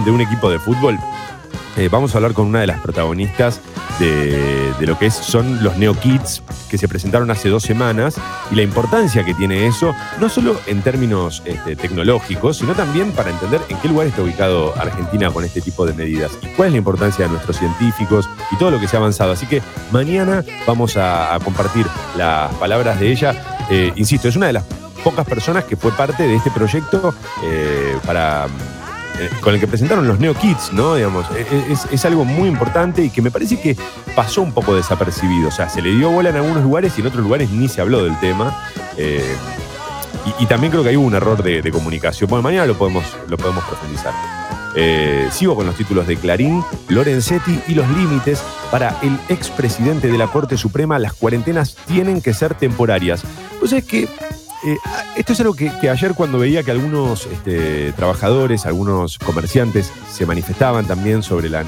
un 0.07 0.21
equipo 0.21 0.49
de 0.49 0.59
fútbol. 0.59 0.97
Eh, 1.77 1.87
vamos 1.89 2.13
a 2.13 2.17
hablar 2.17 2.33
con 2.33 2.47
una 2.47 2.59
de 2.59 2.67
las 2.67 2.81
protagonistas 2.81 3.61
de, 3.99 4.73
lo 4.81 4.97
que 4.97 5.07
es, 5.07 5.13
son 5.13 5.63
los 5.63 5.77
Neo 5.77 5.93
Kids 5.93 6.41
que 6.69 6.77
se 6.77 6.87
presentaron 6.87 7.29
hace 7.31 7.49
dos 7.49 7.63
semanas 7.63 8.15
y 8.51 8.55
la 8.55 8.63
importancia 8.63 9.23
que 9.23 9.33
tiene 9.33 9.67
eso, 9.67 9.93
no 10.19 10.29
solo 10.29 10.59
en 10.67 10.81
términos 10.81 11.41
este, 11.45 11.75
tecnológicos, 11.75 12.57
sino 12.57 12.73
también 12.73 13.11
para 13.11 13.29
entender 13.29 13.61
en 13.69 13.77
qué 13.77 13.87
lugar 13.87 14.07
está 14.07 14.21
ubicado 14.21 14.73
Argentina 14.77 15.31
con 15.31 15.43
este 15.43 15.61
tipo 15.61 15.85
de 15.85 15.93
medidas 15.93 16.31
y 16.41 16.47
cuál 16.47 16.67
es 16.67 16.73
la 16.73 16.77
importancia 16.79 17.25
de 17.25 17.31
nuestros 17.31 17.57
científicos 17.57 18.29
y 18.51 18.57
todo 18.57 18.71
lo 18.71 18.79
que 18.79 18.87
se 18.87 18.95
ha 18.95 18.99
avanzado. 18.99 19.31
Así 19.31 19.45
que 19.45 19.61
mañana 19.91 20.43
vamos 20.65 20.95
a, 20.97 21.37
compartir 21.43 21.85
las 22.17 22.53
palabras 22.55 22.99
de 22.99 23.11
ella. 23.11 23.57
Eh, 23.69 23.91
insisto, 23.95 24.27
es 24.27 24.35
una 24.35 24.47
de 24.47 24.53
las 24.53 24.63
pocas 24.99 25.25
personas 25.25 25.63
que 25.63 25.75
fue 25.75 25.91
parte 25.91 26.23
de 26.23 26.35
este 26.35 26.51
proyecto 26.51 27.13
eh, 27.43 27.97
para 28.05 28.47
eh, 29.19 29.29
con 29.41 29.53
el 29.53 29.59
que 29.59 29.67
presentaron 29.67 30.07
los 30.07 30.19
Neo 30.19 30.33
Kids, 30.33 30.71
¿no? 30.71 30.95
Digamos, 30.95 31.25
e, 31.31 31.41
e, 31.41 31.77
es, 31.91 32.05
algo 32.05 32.23
muy 32.23 32.47
importante 32.47 33.03
y 33.03 33.09
que 33.09 33.21
me 33.21 33.31
parece 33.31 33.59
que 33.59 33.75
pasó 34.15 34.41
un 34.41 34.53
poco 34.53 34.75
desapercibido. 34.75 35.49
O 35.49 35.51
sea, 35.51 35.67
se 35.67 35.81
le 35.81 35.91
dio 35.91 36.09
bola 36.09 36.29
en 36.29 36.37
algunos 36.37 36.63
lugares 36.63 36.93
y 36.97 37.01
en 37.01 37.07
otros 37.07 37.23
lugares 37.23 37.49
ni 37.49 37.67
se 37.67 37.81
habló 37.81 38.03
del 38.03 38.17
tema. 38.19 38.63
Eh, 38.97 39.35
Y, 40.39 40.45
también 40.45 40.69
creo 40.69 40.83
que 40.83 40.89
hay 40.89 40.95
un 40.95 41.13
error 41.15 41.41
de, 41.41 41.71
comunicación. 41.71 42.29
Bueno, 42.29 42.43
mañana 42.43 42.65
lo 42.65 42.77
podemos, 42.77 43.05
lo 43.27 43.37
podemos 43.37 43.63
profundizar. 43.63 44.13
Sigo 45.31 45.55
con 45.55 45.65
los 45.65 45.75
títulos 45.75 46.07
de 46.07 46.17
Clarín, 46.17 46.63
Lorenzetti 46.87 47.59
y 47.67 47.73
los 47.73 47.87
límites. 47.89 48.41
Para 48.69 48.97
el 49.01 49.17
expresidente 49.29 50.07
de 50.11 50.17
la 50.17 50.27
Corte 50.27 50.57
Suprema, 50.57 50.99
las 50.99 51.13
cuarentenas 51.13 51.75
tienen 51.87 52.21
que 52.21 52.33
ser 52.33 52.53
temporarias. 52.53 53.23
Pues 53.59 53.71
es 53.73 53.83
que 53.85 54.07
eh, 54.63 54.77
esto 55.15 55.33
es 55.33 55.39
algo 55.39 55.53
que, 55.53 55.71
que 55.79 55.89
ayer 55.89 56.13
cuando 56.13 56.39
veía 56.39 56.63
que 56.63 56.71
algunos 56.71 57.25
este, 57.25 57.93
trabajadores, 57.93 58.65
algunos 58.65 59.17
comerciantes 59.17 59.91
se 60.11 60.25
manifestaban 60.25 60.85
también 60.85 61.23
sobre 61.23 61.49
la, 61.49 61.63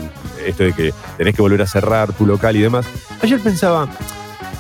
esto 0.46 0.64
de 0.64 0.74
que 0.74 0.94
tenés 1.18 1.36
que 1.36 1.42
volver 1.42 1.62
a 1.62 1.68
cerrar 1.68 2.12
tu 2.14 2.26
local 2.26 2.56
y 2.56 2.62
demás, 2.62 2.86
ayer 3.22 3.40
pensaba, 3.40 3.88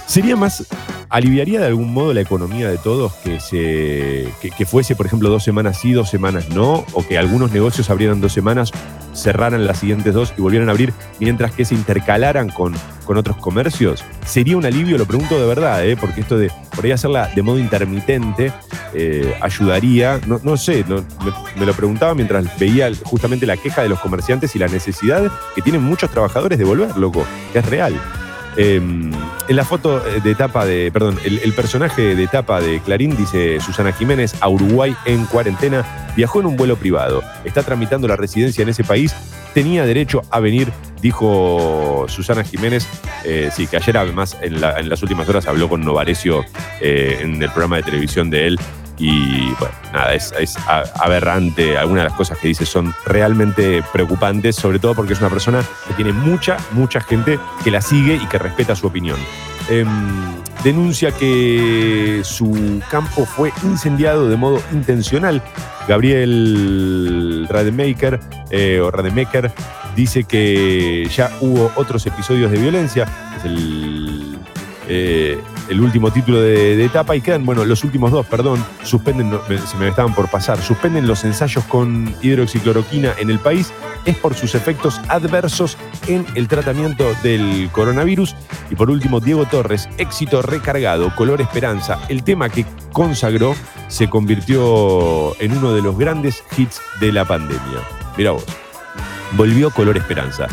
sería 0.07 0.35
más 0.35 0.65
aliviaría 1.11 1.59
de 1.59 1.67
algún 1.67 1.93
modo 1.93 2.13
la 2.13 2.21
economía 2.21 2.69
de 2.69 2.77
todos 2.77 3.13
que, 3.15 3.39
se, 3.41 4.29
que, 4.39 4.65
fuese, 4.65 4.95
por 4.95 5.05
ejemplo, 5.05 5.29
dos 5.29 5.43
semanas 5.43 5.79
sí, 5.79 5.91
dos 5.91 6.09
semanas 6.09 6.49
no, 6.49 6.85
o 6.93 7.05
que 7.05 7.17
algunos 7.17 7.51
negocios 7.51 7.89
abrieran 7.89 8.21
dos 8.21 8.31
semanas, 8.31 8.71
cerraran 9.13 9.67
las 9.67 9.79
siguientes 9.79 10.13
dos 10.13 10.33
y 10.37 10.41
volvieran 10.41 10.69
a 10.69 10.71
abrir, 10.71 10.93
mientras 11.19 11.51
que 11.51 11.65
se 11.65 11.75
intercalaran 11.75 12.49
con, 12.49 12.73
con 13.05 13.17
otros 13.17 13.35
comercios? 13.37 14.05
¿Sería 14.25 14.55
un 14.55 14.65
alivio? 14.65 14.97
Lo 14.97 15.05
pregunto 15.05 15.37
de 15.37 15.45
verdad, 15.45 15.85
¿eh? 15.85 15.97
porque 15.97 16.21
esto 16.21 16.37
de 16.37 16.49
por 16.73 16.85
ahí 16.85 16.91
hacerla 16.91 17.29
de 17.35 17.41
modo 17.41 17.59
intermitente 17.59 18.53
eh, 18.93 19.35
ayudaría, 19.41 20.21
no, 20.27 20.39
no 20.43 20.55
sé, 20.55 20.85
me, 20.87 21.03
me 21.59 21.65
lo 21.65 21.73
preguntaba 21.73 22.15
mientras 22.15 22.57
veía 22.57 22.89
justamente 23.03 23.45
la 23.45 23.57
queja 23.57 23.83
de 23.83 23.89
los 23.89 23.99
comerciantes 23.99 24.55
y 24.55 24.59
la 24.59 24.67
necesidad 24.67 25.29
que 25.55 25.61
tienen 25.61 25.83
muchos 25.83 26.09
trabajadores 26.09 26.57
de 26.57 26.63
volver, 26.63 26.95
loco, 26.95 27.25
que 27.51 27.59
es 27.59 27.65
real. 27.65 27.99
Eh, 28.57 28.75
en 28.75 29.55
la 29.55 29.63
foto 29.63 29.99
de 29.99 30.31
etapa 30.31 30.65
de, 30.65 30.91
perdón, 30.91 31.17
el, 31.23 31.53
personaje 31.53 32.15
de 32.15 32.23
etapa 32.23 32.61
de 32.61 32.79
Clarín 32.79 33.15
dice 33.15 33.59
Susana 33.59 33.91
Jiménez 33.91 34.35
a 34.41 34.49
Uruguay 34.49 34.95
en 35.05 35.25
cuarentena, 35.25 35.85
viajó 36.15 36.39
en 36.39 36.45
un 36.45 36.57
vuelo 36.57 36.75
privado, 36.75 37.23
está 37.43 37.63
tramitando 37.63 38.07
la 38.07 38.15
residencia 38.15 38.61
en 38.61 38.69
ese 38.69 38.83
país, 38.83 39.15
tenía 39.53 39.85
derecho 39.85 40.21
a 40.31 40.39
venir, 40.39 40.71
dijo 41.01 42.05
Susana 42.07 42.43
Jiménez, 42.43 42.87
eh, 43.25 43.49
sí, 43.53 43.67
que 43.67 43.77
ayer 43.77 43.97
además 43.97 44.37
en 44.41 44.61
las 44.61 45.01
últimas 45.01 45.27
horas 45.27 45.47
habló 45.47 45.67
con 45.69 45.81
Novarecio 45.81 46.45
eh, 46.79 47.19
en 47.21 47.41
el 47.41 47.49
programa 47.49 47.77
de 47.77 47.83
televisión 47.83 48.29
de 48.29 48.47
él 48.47 48.59
y 49.01 49.51
bueno, 49.59 49.73
nada, 49.91 50.13
es, 50.13 50.55
aberrante. 50.99 51.75
Algunas 51.75 52.03
de 52.03 52.09
las 52.09 52.17
cosas 52.17 52.37
que 52.37 52.49
dice 52.49 52.67
son 52.67 52.93
realmente 53.05 53.83
preocupantes, 53.91 54.55
sobre 54.55 54.77
todo 54.77 54.93
porque 54.93 55.13
es 55.13 55.19
una 55.19 55.29
persona 55.29 55.63
que 55.87 55.95
tiene 55.95 56.13
mucha, 56.13 56.57
mucha 56.71 57.01
gente 57.01 57.39
que 57.63 57.71
la 57.71 57.81
sigue 57.81 58.15
y 58.15 58.27
que 58.27 58.37
respeta 58.37 58.75
su 58.75 58.85
opinión. 58.85 59.17
Em, 59.69 59.87
denuncia 60.63 61.11
que 61.11 62.21
su 62.23 62.79
campo 62.91 63.25
fue 63.25 63.51
incendiado 63.63 64.29
de 64.29 64.37
modo 64.37 64.61
intencional. 64.71 65.41
Gabriel 65.87 67.47
Rademacher, 67.49 68.19
eh, 68.51 68.79
o 68.81 68.91
Rademacher 68.91 69.51
dice 69.95 70.25
que 70.25 71.09
ya 71.11 71.31
hubo 71.41 71.71
otros 71.75 72.05
episodios 72.05 72.51
de 72.51 72.59
violencia. 72.59 73.07
Es 73.37 73.45
el, 73.45 74.37
eh, 74.87 75.39
el 75.69 75.81
último 75.81 76.11
título 76.11 76.41
de, 76.41 76.83
etapa 76.83 77.15
y 77.15 77.21
quedan, 77.21 77.45
bueno, 77.45 77.63
los 77.65 77.83
últimos 77.83 78.11
dos, 78.11 78.25
perdón, 78.25 78.63
suspenden, 78.83 79.31
se 79.65 79.77
me 79.77 79.87
estaban 79.87 80.13
por 80.13 80.29
pasar, 80.29 80.61
suspenden 80.61 81.07
los 81.07 81.23
ensayos 81.23 81.63
con 81.65 82.13
hidroxicloroquina 82.21 83.13
en 83.17 83.29
el 83.29 83.39
país, 83.39 83.71
es 84.05 84.17
por 84.17 84.33
sus 84.33 84.55
efectos 84.55 84.99
adversos 85.07 85.77
en 86.07 86.25
el 86.35 86.47
tratamiento 86.47 87.05
del 87.23 87.69
coronavirus. 87.71 88.35
Y 88.69 88.75
por 88.75 88.89
último, 88.89 89.19
Diego 89.19 89.45
Torres, 89.45 89.89
éxito 89.97 90.41
recargado, 90.41 91.15
color 91.15 91.41
esperanza, 91.41 91.99
el 92.09 92.23
tema 92.23 92.49
que 92.49 92.65
consagró 92.91 93.55
se 93.87 94.09
convirtió 94.09 95.39
en 95.41 95.57
uno 95.57 95.73
de 95.73 95.81
los 95.81 95.97
grandes 95.97 96.43
hits 96.57 96.81
de 96.99 97.11
la 97.11 97.25
pandemia. 97.25 97.79
Mira 98.17 98.31
vos, 98.31 98.45
volvió 99.37 99.69
color 99.71 99.97
esperanza. 99.97 100.47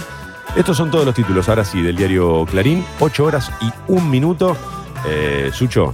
Estos 0.57 0.77
son 0.77 0.91
todos 0.91 1.05
los 1.05 1.15
títulos, 1.15 1.49
ahora 1.49 1.65
sí, 1.65 1.83
del 1.83 1.97
diario 1.97 2.45
Clarín. 2.47 2.85
8 3.01 3.25
horas 3.25 3.53
y 3.61 3.71
un 3.87 4.11
minuto. 4.11 4.57
Eh, 5.07 5.51
Sucho. 5.53 5.93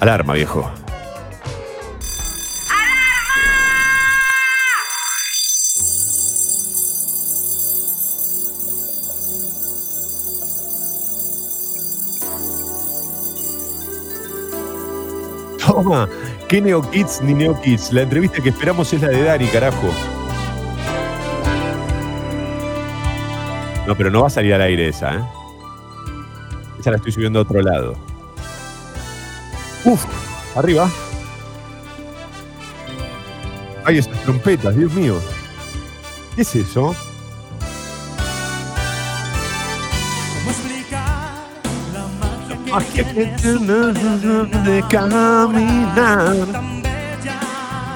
Alarma, 0.00 0.34
viejo. 0.34 0.70
Toma, 15.58 16.08
¿qué 16.48 16.60
Neo 16.60 16.82
Kids 16.90 17.20
ni 17.22 17.34
Neo 17.34 17.60
Kids? 17.60 17.92
La 17.92 18.02
entrevista 18.02 18.42
que 18.42 18.48
esperamos 18.48 18.92
es 18.92 19.02
la 19.02 19.08
de 19.08 19.22
Dani, 19.22 19.46
carajo. 19.46 19.88
No, 23.86 23.94
pero 23.96 24.10
no 24.10 24.22
va 24.22 24.26
a 24.26 24.30
salir 24.30 24.54
al 24.54 24.62
aire 24.62 24.88
esa, 24.88 25.14
¿eh? 25.14 25.37
Esa 26.78 26.90
la 26.90 26.96
estoy 26.96 27.12
subiendo 27.12 27.38
a 27.40 27.42
otro 27.42 27.60
lado. 27.60 27.94
Uf, 29.84 30.04
arriba. 30.54 30.88
Ay, 33.84 33.98
esas 33.98 34.22
trompetas, 34.22 34.76
Dios 34.76 34.92
mío. 34.92 35.20
¿Qué 36.36 36.42
es 36.42 36.54
eso? 36.54 36.94
de 44.64 44.84
caminar. 44.90 46.36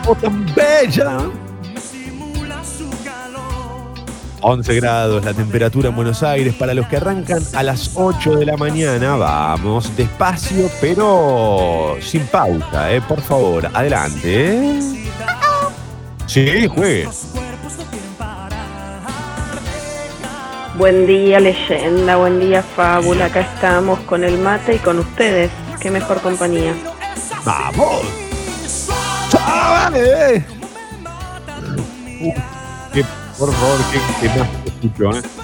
Oh, 0.07 0.15
tan 0.15 0.47
bella. 0.55 1.42
11 4.43 4.75
grados 4.75 5.25
la 5.25 5.33
temperatura 5.33 5.89
en 5.89 5.97
Buenos 5.97 6.23
Aires 6.23 6.55
para 6.55 6.75
los 6.75 6.87
que 6.89 6.97
arrancan 6.97 7.43
a 7.55 7.63
las 7.63 7.93
8 7.95 8.37
de 8.37 8.47
la 8.47 8.57
mañana. 8.57 9.17
Vamos, 9.17 9.97
despacio, 9.97 10.69
pero 10.81 11.97
sin 12.01 12.27
pausa, 12.27 12.93
¿eh? 12.93 13.01
Por 13.01 13.21
favor, 13.21 13.69
adelante. 13.73 14.79
¿eh? 14.79 14.81
Sí, 16.27 16.67
juegue. 16.67 17.09
Buen 20.77 21.07
día 21.07 21.39
leyenda, 21.39 22.17
buen 22.17 22.41
día 22.41 22.63
fábula, 22.63 23.27
acá 23.27 23.41
estamos 23.41 24.01
con 24.01 24.25
el 24.25 24.39
mate 24.39 24.77
y 24.77 24.79
con 24.79 24.99
ustedes, 24.99 25.51
qué 25.81 25.91
mejor 25.91 26.21
compañía. 26.21 26.75
¡Vamos! 27.45 28.03
¡Chavales! 29.29 30.45
Uh, 32.23 32.33
qué, 32.93 33.05
por 33.43 33.53
favor, 33.55 33.81
qué, 33.91 33.99
qué 34.21 34.39
más 34.39 34.49
escucho, 34.67 35.19
¿eh? 35.19 35.42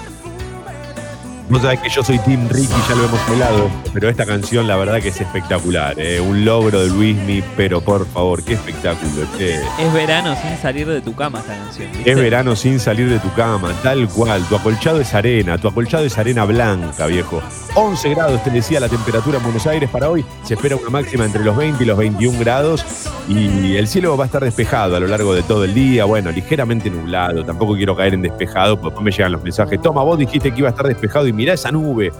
Vos 1.49 1.63
sabés 1.63 1.79
que 1.79 1.89
yo 1.89 2.03
soy 2.03 2.19
Team 2.19 2.47
Ricky, 2.47 2.75
ya 2.87 2.93
lo 2.93 3.05
hemos 3.05 3.19
hablado, 3.27 3.71
pero 3.91 4.07
esta 4.07 4.23
canción 4.23 4.67
la 4.67 4.75
verdad 4.75 5.01
que 5.01 5.07
es 5.07 5.19
espectacular, 5.19 5.99
¿eh? 5.99 6.19
Un 6.19 6.45
logro 6.45 6.79
de 6.79 6.89
Luismi, 6.89 7.43
pero 7.57 7.81
por 7.81 8.05
favor, 8.05 8.43
qué 8.43 8.53
espectáculo. 8.53 9.25
Es 9.39 9.93
verano 9.93 10.35
sin 10.39 10.55
salir 10.57 10.85
de 10.87 11.01
tu 11.01 11.15
cama 11.15 11.39
esta 11.39 11.55
canción. 11.55 11.91
¿viste? 11.91 12.11
Es 12.11 12.15
verano 12.15 12.55
sin 12.55 12.79
salir 12.79 13.09
de 13.09 13.17
tu 13.17 13.33
cama, 13.33 13.73
tal 13.81 14.07
cual. 14.09 14.43
Tu 14.47 14.55
acolchado 14.57 15.01
es 15.01 15.11
arena, 15.15 15.57
tu 15.57 15.67
acolchado 15.67 16.05
es 16.05 16.15
arena 16.19 16.45
blanca, 16.45 17.07
viejo. 17.07 17.41
11 17.73 18.09
grados, 18.09 18.43
te 18.43 18.51
decía 18.51 18.79
la 18.79 18.89
temperatura 18.89 19.37
en 19.37 19.43
Buenos 19.43 19.65
Aires 19.65 19.89
para 19.89 20.07
hoy. 20.07 20.23
Se 20.43 20.53
espera 20.53 20.75
una 20.75 20.89
máxima 20.89 21.25
entre 21.25 21.43
los 21.43 21.57
20 21.57 21.83
y 21.83 21.87
los 21.87 21.97
21 21.97 22.39
grados. 22.39 22.85
Y 23.27 23.75
el 23.75 23.87
cielo 23.87 24.15
va 24.17 24.25
a 24.25 24.27
estar 24.27 24.43
despejado 24.43 24.95
a 24.95 24.99
lo 24.99 25.07
largo 25.07 25.33
de 25.33 25.43
todo 25.43 25.63
el 25.63 25.73
día. 25.73 26.05
Bueno, 26.05 26.31
ligeramente 26.31 26.91
nublado. 26.91 27.43
Tampoco 27.43 27.75
quiero 27.75 27.95
caer 27.95 28.13
en 28.13 28.21
despejado, 28.21 28.75
porque 28.75 28.89
después 28.89 29.05
me 29.05 29.11
llegan 29.11 29.31
los 29.31 29.43
mensajes. 29.43 29.81
Toma, 29.81 30.03
vos 30.03 30.17
dijiste 30.17 30.51
que 30.51 30.59
iba 30.59 30.67
a 30.67 30.71
estar 30.71 30.87
despejado 30.87 31.27
y 31.27 31.33
mirá 31.39 31.53
esa 31.53 31.71
nube. 31.71 32.11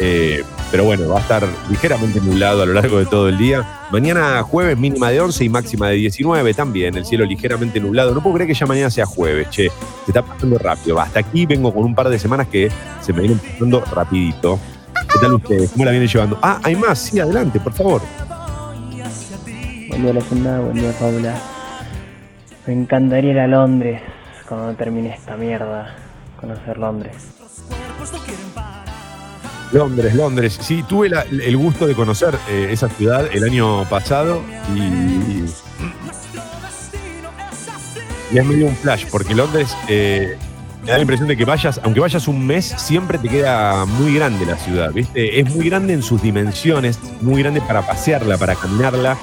Eh, 0.00 0.44
pero 0.70 0.84
bueno, 0.84 1.08
va 1.08 1.18
a 1.18 1.22
estar 1.22 1.42
ligeramente 1.70 2.20
nublado 2.20 2.62
a 2.62 2.66
lo 2.66 2.74
largo 2.74 2.98
de 2.98 3.06
todo 3.06 3.28
el 3.30 3.38
día. 3.38 3.66
Mañana 3.90 4.42
jueves 4.42 4.78
mínima 4.78 5.10
de 5.10 5.20
11 5.20 5.44
y 5.44 5.48
máxima 5.48 5.88
de 5.88 5.96
19 5.96 6.52
también. 6.54 6.96
El 6.96 7.06
cielo 7.06 7.24
ligeramente 7.24 7.80
nublado. 7.80 8.14
No 8.14 8.22
puedo 8.22 8.36
creer 8.36 8.48
que 8.48 8.54
ya 8.54 8.66
mañana 8.66 8.90
sea 8.90 9.06
jueves, 9.06 9.48
che. 9.50 9.70
Se 10.04 10.10
está 10.10 10.22
pasando 10.22 10.58
rápido. 10.58 11.00
Hasta 11.00 11.20
aquí 11.20 11.46
vengo 11.46 11.72
con 11.72 11.82
un 11.82 11.94
par 11.94 12.10
de 12.10 12.18
semanas 12.18 12.46
que 12.48 12.70
se 13.00 13.12
me 13.12 13.20
vienen 13.20 13.38
pasando 13.38 13.80
rapidito. 13.80 14.60
¿Qué 15.12 15.18
tal 15.18 15.34
ustedes? 15.34 15.70
¿Cómo 15.70 15.86
la 15.86 15.90
vienen 15.90 16.08
llevando? 16.08 16.38
Ah, 16.42 16.60
hay 16.62 16.76
más. 16.76 16.98
Sí, 16.98 17.18
adelante, 17.18 17.58
por 17.58 17.72
favor. 17.72 18.02
Buen 19.88 20.02
día, 20.02 20.12
leyenda. 20.12 20.60
Buen 20.60 20.74
día, 20.74 20.92
Paula. 21.00 21.34
Me 22.66 22.74
encantaría 22.74 23.30
ir 23.30 23.38
a 23.40 23.46
Londres 23.46 24.02
cuando 24.46 24.74
termine 24.74 25.14
esta 25.14 25.36
mierda. 25.36 25.96
Conocer 26.38 26.76
Londres. 26.76 27.37
Londres, 29.72 30.14
Londres. 30.14 30.58
Sí, 30.60 30.82
tuve 30.88 31.08
la- 31.08 31.22
el 31.22 31.56
gusto 31.56 31.86
de 31.86 31.94
conocer 31.94 32.36
eh, 32.48 32.68
esa 32.70 32.88
ciudad 32.88 33.26
el 33.32 33.44
año 33.44 33.84
pasado 33.88 34.42
y, 34.74 34.78
y, 34.80 35.44
es 38.38 38.44
medio 38.44 38.66
un 38.66 38.76
flash, 38.76 39.06
porque 39.10 39.34
Londres 39.34 39.74
eh, 39.88 40.36
me 40.82 40.88
da 40.90 40.96
la 40.96 41.00
impresión 41.02 41.28
de 41.28 41.36
que 41.36 41.44
vayas, 41.44 41.80
aunque 41.82 42.00
vayas 42.00 42.28
un 42.28 42.46
mes, 42.46 42.64
siempre 42.76 43.18
te 43.18 43.28
queda 43.28 43.84
muy 43.86 44.14
grande 44.14 44.44
la 44.46 44.56
ciudad, 44.56 44.92
¿viste? 44.92 45.40
Es 45.40 45.54
muy 45.54 45.68
grande 45.68 45.94
en 45.94 46.02
sus 46.02 46.20
dimensiones, 46.22 46.98
muy 47.20 47.42
grande 47.42 47.60
para 47.60 47.86
pasearla, 47.86 48.36
para 48.38 48.54
caminarla. 48.54 49.16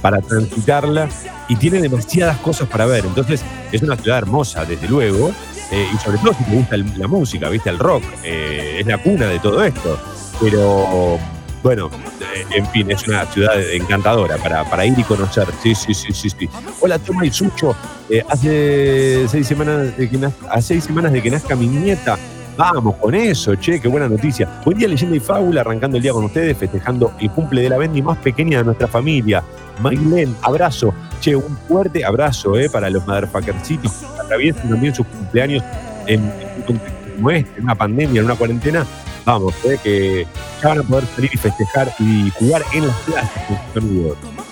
para 0.00 0.20
transitarla 0.20 1.08
y 1.48 1.56
tiene 1.56 1.80
demasiadas 1.80 2.36
cosas 2.38 2.68
para 2.68 2.86
ver. 2.86 3.04
Entonces, 3.04 3.42
es 3.72 3.82
una 3.82 3.96
ciudad 3.96 4.18
hermosa, 4.18 4.64
desde 4.64 4.86
luego, 4.88 5.32
eh, 5.70 5.86
y 5.94 5.98
sobre 5.98 6.18
todo 6.18 6.32
si 6.34 6.44
te 6.44 6.50
gusta 6.56 6.74
el- 6.74 6.98
la 6.98 7.06
música, 7.08 7.48
¿viste? 7.48 7.70
El 7.70 7.78
rock, 7.78 8.02
eh, 8.24 8.78
es 8.80 8.86
la 8.86 8.98
cuna 8.98 9.26
de 9.26 9.38
todo 9.38 9.62
esto. 9.64 9.98
Pero, 10.40 11.18
bueno, 11.62 11.90
eh, 12.34 12.44
en 12.54 12.66
fin, 12.68 12.90
es 12.90 13.06
una 13.08 13.26
ciudad 13.26 13.58
encantadora 13.72 14.36
para, 14.38 14.64
para 14.70 14.86
ir 14.86 14.98
y 14.98 15.02
conocer. 15.02 15.46
Sí, 15.62 15.74
sí, 15.74 15.92
sí, 15.94 16.12
sí, 16.12 16.30
sí. 16.30 16.48
Hola, 16.80 16.98
Toma 16.98 17.26
y 17.26 17.30
Sucho. 17.32 17.74
Eh, 18.08 18.22
hace 18.28 19.26
seis 19.28 19.46
semanas 19.46 19.96
de 19.96 20.08
que 20.08 20.16
naz- 20.18 20.32
a 20.48 20.62
seis 20.62 20.84
semanas 20.84 21.12
de 21.12 21.20
que 21.22 21.30
nazca 21.30 21.56
mi 21.56 21.66
nieta. 21.66 22.16
Vamos 22.58 22.96
con 22.96 23.14
eso, 23.14 23.54
che, 23.54 23.80
qué 23.80 23.86
buena 23.86 24.08
noticia. 24.08 24.48
Buen 24.64 24.76
día, 24.76 24.88
leyenda 24.88 25.14
y 25.14 25.20
fábula, 25.20 25.60
arrancando 25.60 25.96
el 25.96 26.02
día 26.02 26.12
con 26.12 26.24
ustedes, 26.24 26.58
festejando 26.58 27.12
el 27.20 27.30
cumple 27.30 27.62
de 27.62 27.68
la 27.68 27.78
Bendy 27.78 28.02
más 28.02 28.18
pequeña 28.18 28.58
de 28.58 28.64
nuestra 28.64 28.88
familia. 28.88 29.44
Maylen, 29.80 30.34
abrazo. 30.42 30.92
Che, 31.20 31.36
un 31.36 31.56
fuerte 31.68 32.04
abrazo 32.04 32.58
eh, 32.58 32.68
para 32.68 32.90
los 32.90 33.06
motherfuckercitos 33.06 33.92
que 33.92 34.20
atraviesen 34.20 34.70
también 34.70 34.92
sus 34.92 35.06
cumpleaños 35.06 35.62
en, 36.08 36.20
un 36.22 36.62
contexto 36.66 37.14
como 37.14 37.30
este, 37.30 37.58
en 37.58 37.62
una 37.62 37.76
pandemia, 37.76 38.18
en 38.18 38.24
una 38.24 38.34
cuarentena. 38.34 38.84
Vamos, 39.24 39.54
eh, 39.64 39.78
que 39.80 40.26
ya 40.60 40.68
van 40.70 40.80
a 40.80 40.82
poder 40.82 41.04
salir 41.14 41.30
y 41.32 41.36
festejar 41.36 41.94
y 42.00 42.28
jugar 42.30 42.64
en 42.72 42.88
las 42.88 42.96
plazas 43.02 43.42
con 43.72 43.82
sus. 43.82 44.47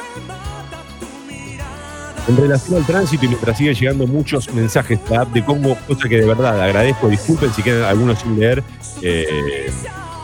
En 2.29 2.37
relación 2.37 2.77
al 2.77 2.87
tránsito 2.87 3.25
y 3.25 3.29
mientras 3.29 3.57
siguen 3.57 3.75
llegando 3.75 4.07
muchos 4.07 4.53
mensajes 4.53 4.99
la 5.09 5.25
de 5.25 5.45
Congo, 5.45 5.77
cosa 5.87 6.09
que 6.09 6.19
de 6.19 6.27
verdad 6.27 6.61
agradezco, 6.61 7.09
disculpen 7.09 7.53
si 7.53 7.63
quedan 7.63 7.85
algunos 7.85 8.19
sin 8.19 8.39
leer. 8.39 8.65
Eh, 9.01 9.71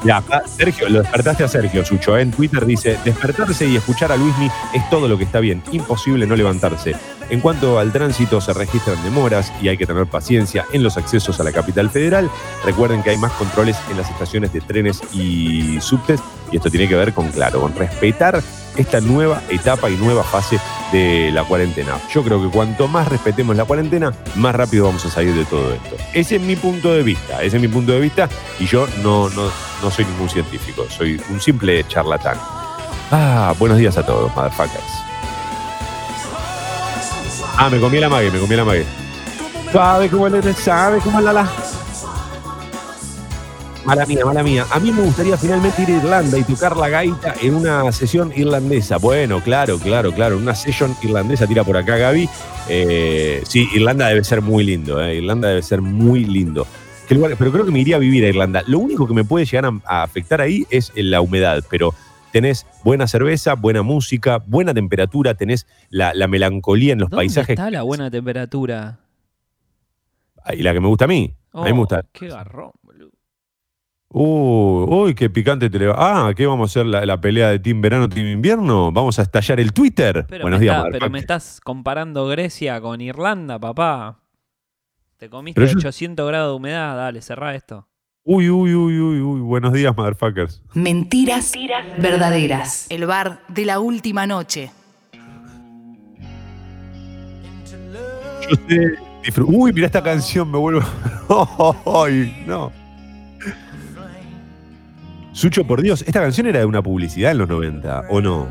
ya, 0.05 0.21
Sergio, 0.47 0.89
lo 0.89 1.01
despertaste 1.01 1.45
a 1.45 1.49
Sergio, 1.49 1.85
Sucho, 1.85 2.17
¿eh? 2.17 2.23
en 2.23 2.33
Twitter 2.33 2.67
dice, 2.67 2.99
despertarse 3.05 3.67
y 3.67 3.77
escuchar 3.77 4.11
a 4.11 4.17
Luismi 4.17 4.51
es 4.75 4.91
todo 4.91 5.07
lo 5.07 5.17
que 5.17 5.23
está 5.23 5.39
bien, 5.39 5.63
imposible 5.71 6.27
no 6.27 6.35
levantarse. 6.35 6.97
En 7.31 7.41
cuanto 7.41 7.79
al 7.79 7.93
tránsito, 7.93 8.41
se 8.41 8.53
registran 8.53 9.01
demoras 9.05 9.53
y 9.63 9.69
hay 9.69 9.77
que 9.77 9.87
tener 9.87 10.07
paciencia 10.07 10.67
en 10.73 10.83
los 10.83 10.97
accesos 10.97 11.39
a 11.39 11.45
la 11.45 11.53
capital 11.53 11.89
federal. 11.89 12.29
Recuerden 12.65 13.03
que 13.05 13.11
hay 13.11 13.17
más 13.17 13.33
controles 13.33 13.77
en 13.91 13.97
las 13.97 14.11
estaciones 14.11 14.53
de 14.53 14.61
trenes 14.61 15.01
y 15.13 15.81
subtes 15.81 16.21
y 16.51 16.57
esto 16.57 16.69
tiene 16.69 16.89
que 16.89 16.97
ver 16.97 17.15
con, 17.15 17.29
claro, 17.29 17.61
con 17.61 17.75
respetar 17.75 18.43
esta 18.77 19.01
nueva 19.01 19.43
etapa 19.49 19.91
y 19.91 19.97
nueva 19.97 20.23
fase 20.23 20.59
de 20.93 21.31
la 21.33 21.45
cuarentena. 21.45 21.99
Yo 22.13 22.23
creo 22.23 22.43
que 22.43 22.49
cuanto 22.49 22.89
más 22.89 23.09
respetemos 23.09 23.57
la 23.57 23.65
cuarentena, 23.65 24.13
más 24.37 24.55
rápido 24.55 24.87
vamos 24.87 25.05
a 25.05 25.11
salir 25.11 25.35
de 25.35 25.45
todo 25.45 25.73
esto. 25.73 25.97
Ese 26.13 26.37
es 26.37 26.43
mi 26.43 26.57
punto 26.57 26.93
de 26.93 27.03
vista, 27.03 27.43
ese 27.43 27.57
es 27.57 27.63
mi 27.63 27.69
punto 27.69 27.93
de 27.93 28.01
vista 28.01 28.29
y 28.59 28.67
yo 28.67 28.87
no, 29.03 29.29
no, 29.31 29.51
no 29.83 29.91
soy 29.91 30.05
ningún 30.05 30.29
científico, 30.29 30.87
soy 30.89 31.21
un 31.31 31.41
simple 31.41 31.85
charlatán. 31.89 32.37
Ah, 33.11 33.55
buenos 33.59 33.79
días 33.79 33.97
a 33.99 34.07
todos, 34.07 34.35
motherfuckers. 34.35 35.03
Ah, 37.57 37.69
me 37.71 37.79
comí 37.79 37.99
la 37.99 38.09
mague, 38.09 38.31
me 38.31 38.39
comí 38.39 38.57
la 38.57 38.65
mague. 38.65 38.87
Sabe 39.73 40.09
cómo 40.09 40.29
le 40.29 40.53
sabe 40.55 40.99
cómo 41.01 41.21
la 41.21 41.33
la. 41.33 41.72
Mala 43.85 44.07
mía, 44.07 44.25
mala 44.25 44.43
mía. 44.45 44.65
A 44.71 44.79
mí 44.79 44.93
me 44.93 45.03
gustaría 45.03 45.37
finalmente 45.37 45.83
ir 45.83 45.89
a 45.89 45.97
Irlanda 45.97 46.39
y 46.39 46.45
tocar 46.45 46.77
la 46.77 46.89
gaita 46.89 47.35
en 47.43 47.55
una 47.57 47.91
sesión 47.91 48.33
irlandesa. 48.37 48.99
Bueno, 48.99 49.41
claro, 49.43 49.79
claro, 49.79 50.13
claro. 50.13 50.37
Una 50.39 50.55
sesión 50.55 50.95
irlandesa, 51.03 51.49
tira 51.49 51.65
por 51.65 51.77
acá 51.77 51.97
Gaby. 51.97 52.29
Eh, 52.69 53.43
sí, 53.45 53.69
Irlanda 53.75 54.07
debe 54.07 54.23
ser 54.23 54.41
muy 54.41 54.63
lindo. 54.65 55.03
eh. 55.03 55.17
Irlanda 55.17 55.49
debe 55.49 55.63
ser 55.63 55.81
muy 55.83 56.25
lindo. 56.25 56.65
Pero 57.09 57.53
creo 57.53 57.65
que 57.67 57.73
me 57.73 57.81
iría 57.81 57.97
a 57.97 57.99
vivir 57.99 58.25
a 58.25 58.29
Irlanda. 58.29 58.63
Lo 58.69 58.79
único 58.79 59.07
que 59.09 59.15
me 59.15 59.25
puede 59.25 59.45
llegar 59.47 59.67
a, 59.67 59.73
a 59.85 60.03
afectar 60.05 60.41
ahí 60.41 60.65
es 60.71 60.93
la 60.95 61.21
humedad, 61.21 61.63
pero 61.69 61.93
tenés 62.31 62.65
buena 62.85 63.09
cerveza, 63.09 63.55
buena 63.55 63.83
música, 63.83 64.39
buena 64.47 64.73
temperatura, 64.73 65.35
tenés 65.35 65.67
la, 65.91 66.15
la 66.15 66.29
melancolía 66.29 66.93
en 66.93 67.01
los 67.01 67.11
¿Dónde 67.11 67.23
paisajes. 67.27 67.51
está 67.59 67.69
la 67.71 67.83
buena 67.83 68.11
temperatura? 68.11 69.01
Y 70.57 70.63
la 70.63 70.73
que 70.73 70.81
me 70.81 70.87
gusta 70.87 71.05
a 71.05 71.09
mí. 71.09 71.35
a 71.53 71.59
mí 71.59 71.65
me 71.65 71.73
Oh, 71.73 71.77
gusta. 71.79 72.05
Qué 72.13 72.29
garrón, 72.29 72.71
boludo. 74.13 74.85
Uh, 74.85 75.03
uy, 75.05 75.15
qué 75.15 75.31
picante 75.31 75.69
te 75.71 75.79
le 75.79 75.87
va. 75.89 75.95
Ah, 76.29 76.35
¿qué 76.35 76.47
vamos 76.47 76.71
a 76.71 76.81
hacer? 76.81 76.87
La, 76.87 77.05
la 77.07 77.21
pelea 77.21 77.49
de 77.51 77.59
Team 77.59 77.81
Verano, 77.81 78.09
Team 78.09 78.27
Invierno? 78.27 78.93
¿Vamos 78.93 79.19
a 79.19 79.23
estallar 79.23 79.59
el 79.61 79.73
Twitter? 79.73 80.27
Pero, 80.29 80.43
Buenos 80.43 80.61
me, 80.61 80.65
días, 80.65 80.77
está- 80.77 80.91
pero 80.91 81.11
me 81.11 81.19
estás 81.19 81.61
comparando 81.63 82.27
Grecia 82.29 82.81
con 82.81 83.01
Irlanda, 83.01 83.59
papá. 83.59 84.19
Te 85.17 85.29
comiste 85.31 85.61
Pero 85.61 85.73
yo- 85.73 85.79
800 85.79 86.29
grados 86.29 86.53
de 86.53 86.57
humedad, 86.57 86.97
dale, 86.97 87.23
cerrá 87.23 87.55
esto. 87.55 87.87
Uy, 88.25 88.51
uy, 88.51 88.75
uy, 88.75 89.01
uy, 89.01 89.21
uy. 89.21 89.41
Buenos 89.41 89.73
días, 89.73 89.97
motherfuckers. 89.97 90.63
Mentiras 90.75 91.53
verdaderas. 91.99 92.87
El 92.91 93.07
bar 93.07 93.41
de 93.49 93.65
la 93.65 93.81
última 93.81 94.27
noche. 94.27 94.71
Yo 98.49 98.57
sé. 98.69 99.41
Uy, 99.47 99.73
mira 99.73 99.87
esta 99.87 100.03
canción, 100.03 100.51
me 100.51 100.59
vuelvo. 100.59 100.83
Ay, 102.05 102.45
no. 102.47 102.73
Sucho, 105.33 105.65
por 105.67 105.81
Dios, 105.83 106.03
esta 106.07 106.21
canción 106.21 106.47
era 106.47 106.59
de 106.61 106.67
una 106.67 106.83
publicidad 106.83 107.33
en 107.33 107.39
los 107.39 107.49
90, 107.49 108.05
¿o 108.11 108.21
no? 108.21 108.47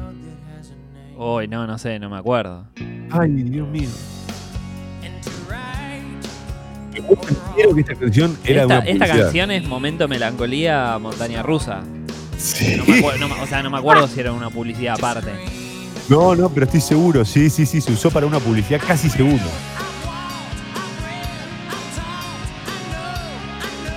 Uy, 1.17 1.47
no, 1.47 1.67
no 1.67 1.77
sé, 1.77 1.99
no 1.99 2.09
me 2.09 2.17
acuerdo. 2.17 2.65
Ay, 3.11 3.29
Dios 3.31 3.67
mío. 3.69 3.89
Quiero 7.55 7.73
que 7.75 7.81
esta 7.81 7.95
canción 7.95 8.37
era 8.43 8.63
esta, 8.63 8.73
de 8.75 8.79
una 8.81 8.89
esta 8.89 9.05
publicidad. 9.05 9.23
canción 9.25 9.51
es 9.51 9.63
Momento 9.67 10.07
Melancolía 10.07 10.97
Montaña 10.99 11.41
Rusa. 11.43 11.81
Sí. 12.37 12.75
No 12.77 12.85
me 12.85 12.97
acuerdo- 12.99 13.27
no 13.27 13.41
o 13.43 13.47
sea, 13.47 13.61
no 13.63 13.69
me 13.69 13.77
acuerdo 13.77 14.07
si 14.07 14.19
era 14.19 14.31
una 14.33 14.49
publicidad 14.49 14.95
aparte. 14.97 15.31
No, 16.09 16.35
no, 16.35 16.49
pero 16.49 16.65
estoy 16.65 16.81
seguro. 16.81 17.23
Sí, 17.23 17.49
sí, 17.49 17.65
sí, 17.65 17.79
se 17.79 17.91
usó 17.93 18.09
para 18.11 18.25
una 18.25 18.39
publicidad 18.39 18.81
casi 18.85 19.09
seguro. 19.09 19.43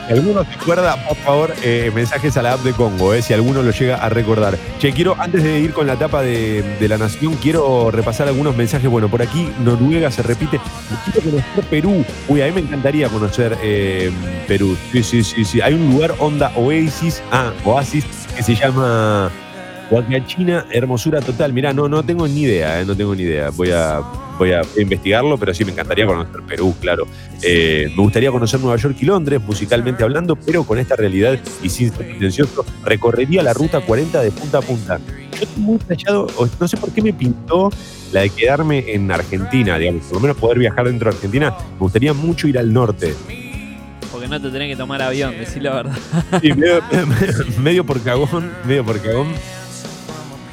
Si 0.06 0.12
alguno 0.12 0.44
se 0.44 0.52
acuerda, 0.52 0.96
por 1.08 1.16
favor, 1.16 1.54
eh, 1.62 1.90
mensajes 1.94 2.36
a 2.36 2.42
la 2.42 2.52
app 2.54 2.60
de 2.60 2.72
Congo, 2.72 3.14
eh, 3.14 3.22
si 3.22 3.32
alguno 3.32 3.62
lo 3.62 3.70
llega 3.70 3.96
a 3.96 4.08
recordar. 4.10 4.58
Che, 4.78 4.92
quiero, 4.92 5.16
antes 5.18 5.42
de 5.42 5.60
ir 5.60 5.72
con 5.72 5.86
la 5.86 5.94
etapa 5.94 6.20
de, 6.20 6.62
de 6.78 6.88
la 6.88 6.98
nación, 6.98 7.34
quiero 7.40 7.90
repasar 7.90 8.28
algunos 8.28 8.54
mensajes. 8.54 8.90
Bueno, 8.90 9.08
por 9.08 9.22
aquí 9.22 9.48
Noruega 9.60 10.10
se 10.10 10.22
repite. 10.22 10.60
Quiero 11.04 11.30
conocer 11.30 11.64
Perú. 11.70 12.04
Uy, 12.28 12.42
a 12.42 12.46
mí 12.46 12.52
me 12.52 12.60
encantaría 12.60 13.08
conocer 13.08 13.56
eh, 13.62 14.10
Perú. 14.46 14.76
Sí, 14.92 15.02
sí, 15.02 15.24
sí, 15.24 15.44
sí. 15.44 15.60
Hay 15.62 15.74
un 15.74 15.90
lugar 15.90 16.14
onda 16.18 16.52
Oasis, 16.54 17.22
ah, 17.32 17.52
Oasis, 17.64 18.04
que 18.36 18.42
se 18.42 18.54
llama 18.54 19.30
Huacachina, 19.90 20.66
hermosura 20.70 21.20
total. 21.20 21.52
Mirá, 21.52 21.72
no, 21.72 21.88
no 21.88 22.02
tengo 22.02 22.26
ni 22.26 22.42
idea, 22.42 22.80
eh, 22.80 22.84
no 22.84 22.96
tengo 22.96 23.14
ni 23.14 23.22
idea. 23.22 23.50
Voy 23.50 23.70
a, 23.70 24.00
voy 24.38 24.52
a 24.52 24.62
investigarlo, 24.76 25.38
pero 25.38 25.52
sí 25.54 25.64
me 25.64 25.72
encantaría 25.72 26.06
conocer 26.06 26.42
Perú, 26.46 26.74
claro. 26.80 27.06
Eh, 27.42 27.90
me 27.94 28.02
gustaría 28.02 28.30
conocer 28.30 28.60
Nueva 28.60 28.76
York 28.76 28.96
y 29.00 29.04
Londres, 29.04 29.40
musicalmente 29.46 30.02
hablando, 30.02 30.36
pero 30.36 30.64
con 30.64 30.78
esta 30.78 30.96
realidad 30.96 31.38
y 31.62 31.68
sin 31.68 31.92
ser 31.92 32.06
pretencioso, 32.06 32.64
recorrería 32.84 33.42
la 33.42 33.52
ruta 33.52 33.80
40 33.80 34.22
de 34.22 34.30
punta 34.30 34.58
a 34.58 34.62
punta. 34.62 34.98
Yo 35.32 35.42
estoy 35.42 35.62
muy 35.62 35.78
tallado, 35.78 36.26
no 36.60 36.68
sé 36.68 36.76
por 36.76 36.90
qué 36.92 37.02
me 37.02 37.12
pintó 37.12 37.70
la 38.12 38.20
de 38.20 38.30
quedarme 38.30 38.84
en 38.88 39.10
Argentina, 39.10 39.78
digamos, 39.78 40.04
por 40.04 40.14
lo 40.14 40.20
menos 40.20 40.36
poder 40.36 40.58
viajar 40.58 40.86
dentro 40.86 41.10
de 41.10 41.16
Argentina. 41.16 41.54
Me 41.74 41.78
gustaría 41.80 42.12
mucho 42.12 42.48
ir 42.48 42.58
al 42.58 42.72
norte. 42.72 43.14
Porque 44.12 44.28
no 44.28 44.40
te 44.40 44.50
tenés 44.50 44.68
que 44.68 44.76
tomar 44.76 45.02
avión, 45.02 45.36
decir 45.36 45.62
la 45.62 45.74
verdad. 45.74 45.98
Sí, 46.40 46.52
medio, 46.52 46.80
medio 47.60 47.84
por 47.84 48.00
cagón, 48.00 48.52
medio 48.64 48.84
por 48.84 49.00
cagón. 49.00 49.26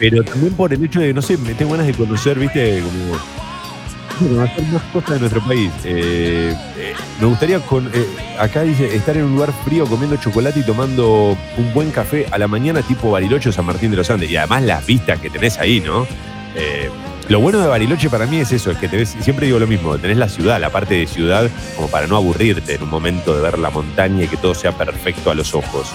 Pero 0.01 0.23
también 0.23 0.53
por 0.53 0.73
el 0.73 0.83
hecho 0.83 0.99
de, 0.99 1.13
no 1.13 1.21
sé, 1.21 1.37
me 1.37 1.53
tengo 1.53 1.73
ganas 1.73 1.85
de 1.85 1.93
conocer, 1.93 2.39
viste, 2.39 2.81
como 2.81 4.35
conocer 4.35 4.63
más 4.73 4.81
cosas 4.91 5.11
de 5.11 5.19
nuestro 5.19 5.41
país. 5.41 5.69
Eh, 5.83 6.55
eh, 6.75 6.93
me 7.19 7.27
gustaría, 7.27 7.59
con, 7.59 7.85
eh, 7.93 8.07
acá 8.39 8.63
dice, 8.63 8.95
estar 8.95 9.15
en 9.15 9.25
un 9.25 9.35
lugar 9.35 9.53
frío 9.63 9.85
comiendo 9.85 10.17
chocolate 10.17 10.61
y 10.61 10.63
tomando 10.63 11.37
un 11.55 11.73
buen 11.75 11.91
café 11.91 12.25
a 12.31 12.39
la 12.39 12.47
mañana 12.47 12.81
tipo 12.81 13.11
Bariloche 13.11 13.49
o 13.49 13.51
San 13.51 13.63
Martín 13.63 13.91
de 13.91 13.97
los 13.97 14.09
Andes. 14.09 14.31
Y 14.31 14.37
además 14.37 14.63
las 14.63 14.83
vistas 14.87 15.19
que 15.19 15.29
tenés 15.29 15.59
ahí, 15.59 15.81
¿no? 15.81 16.07
Eh, 16.55 16.89
lo 17.29 17.39
bueno 17.39 17.59
de 17.59 17.67
Bariloche 17.67 18.09
para 18.09 18.25
mí 18.25 18.39
es 18.39 18.51
eso, 18.51 18.71
es 18.71 18.79
que 18.79 18.87
tenés, 18.87 19.15
siempre 19.21 19.45
digo 19.45 19.59
lo 19.59 19.67
mismo, 19.67 19.99
tenés 19.99 20.17
la 20.17 20.29
ciudad, 20.29 20.59
la 20.59 20.71
parte 20.71 20.95
de 20.95 21.05
ciudad, 21.05 21.47
como 21.75 21.89
para 21.89 22.07
no 22.07 22.17
aburrirte 22.17 22.73
en 22.73 22.81
un 22.81 22.89
momento 22.89 23.35
de 23.35 23.43
ver 23.43 23.59
la 23.59 23.69
montaña 23.69 24.23
y 24.23 24.27
que 24.27 24.37
todo 24.37 24.55
sea 24.55 24.71
perfecto 24.71 25.29
a 25.29 25.35
los 25.35 25.53
ojos. 25.53 25.93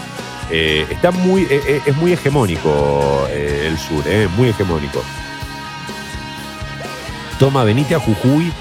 Eh, 0.51 0.87
está 0.91 1.11
muy, 1.11 1.43
eh, 1.43 1.61
eh, 1.67 1.81
es 1.85 1.97
muy 1.97 2.13
hegemónico 2.13 3.27
el 3.33 3.77
sur, 3.79 4.05
eh, 4.07 4.29
muy 4.37 4.49
hegemónico. 4.49 5.03
Toma, 7.39 7.65
venite 7.65 7.95
a 7.95 7.99
Jujuy 7.99 8.53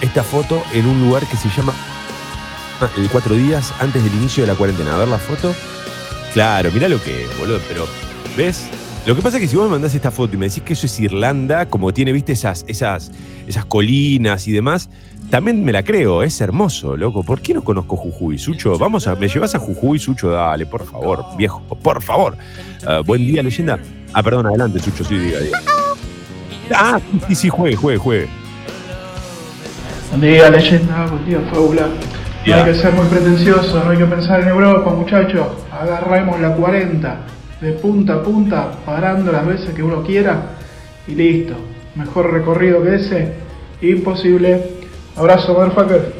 esta 0.00 0.22
foto 0.22 0.62
en 0.72 0.86
un 0.86 1.00
lugar 1.02 1.26
que 1.26 1.36
se 1.36 1.50
llama 1.50 1.74
ah, 2.80 2.88
el 2.96 3.10
cuatro 3.10 3.34
días 3.34 3.74
antes 3.78 4.02
del 4.02 4.14
inicio 4.14 4.42
de 4.44 4.46
la 4.46 4.54
cuarentena. 4.54 4.94
A 4.94 4.98
ver 4.98 5.08
la 5.08 5.18
foto. 5.18 5.54
Claro, 6.32 6.70
mira 6.72 6.88
lo 6.88 7.02
que 7.02 7.24
es, 7.24 7.38
boludo, 7.38 7.60
pero 7.68 7.86
¿ves? 8.36 8.64
Lo 9.06 9.14
que 9.14 9.20
pasa 9.20 9.36
es 9.36 9.42
que 9.42 9.48
si 9.48 9.56
vos 9.56 9.66
me 9.66 9.72
mandás 9.72 9.94
esta 9.94 10.10
foto 10.10 10.34
y 10.34 10.38
me 10.38 10.48
decís 10.48 10.62
que 10.62 10.72
eso 10.72 10.86
es 10.86 10.98
Irlanda, 10.98 11.66
como 11.66 11.92
tiene, 11.92 12.10
viste, 12.12 12.32
esas, 12.32 12.64
esas, 12.68 13.10
esas 13.46 13.66
colinas 13.66 14.48
y 14.48 14.52
demás, 14.52 14.88
también 15.34 15.64
me 15.64 15.72
la 15.72 15.82
creo, 15.82 16.22
es 16.22 16.40
hermoso, 16.40 16.96
loco. 16.96 17.24
¿Por 17.24 17.40
qué 17.40 17.54
no 17.54 17.64
conozco 17.64 17.96
Jujuy, 17.96 18.38
Sucho? 18.38 18.78
Vamos 18.78 19.08
a, 19.08 19.16
¿me 19.16 19.26
llevas 19.26 19.52
a 19.56 19.58
Jujuy, 19.58 19.98
Sucho? 19.98 20.30
Dale, 20.30 20.64
por 20.64 20.86
favor, 20.86 21.24
viejo, 21.36 21.60
por 21.82 22.00
favor. 22.00 22.36
Ah, 22.86 23.00
buen 23.04 23.26
día, 23.26 23.42
leyenda. 23.42 23.80
Ah, 24.12 24.22
perdón, 24.22 24.46
adelante, 24.46 24.78
Sucho, 24.78 25.02
sí, 25.02 25.18
diga, 25.18 25.40
diga. 25.40 25.60
Ah, 26.72 27.00
sí, 27.26 27.34
sí, 27.34 27.48
juegue, 27.48 27.74
juegue, 27.74 27.98
juegue. 27.98 28.28
Buen 30.10 30.20
día, 30.20 30.50
leyenda. 30.50 31.06
Buen 31.06 31.26
día, 31.26 31.40
fábula. 31.52 31.88
No 32.46 32.54
hay 32.54 32.64
que 32.66 32.74
ser 32.76 32.92
muy 32.92 33.06
pretencioso, 33.06 33.82
no 33.82 33.90
hay 33.90 33.98
que 33.98 34.06
pensar 34.06 34.40
en 34.40 34.50
Europa, 34.50 34.90
muchachos. 34.92 35.48
Agarremos 35.72 36.38
la 36.38 36.54
40, 36.54 37.16
de 37.60 37.72
punta 37.72 38.14
a 38.14 38.22
punta, 38.22 38.70
parando 38.86 39.32
las 39.32 39.44
veces 39.44 39.74
que 39.74 39.82
uno 39.82 40.04
quiera 40.04 40.50
y 41.08 41.16
listo. 41.16 41.54
Mejor 41.96 42.32
recorrido 42.32 42.84
que 42.84 42.94
ese, 42.94 43.32
imposible. 43.82 44.73
Abrazo, 45.16 45.54
motherfucker. 45.54 46.12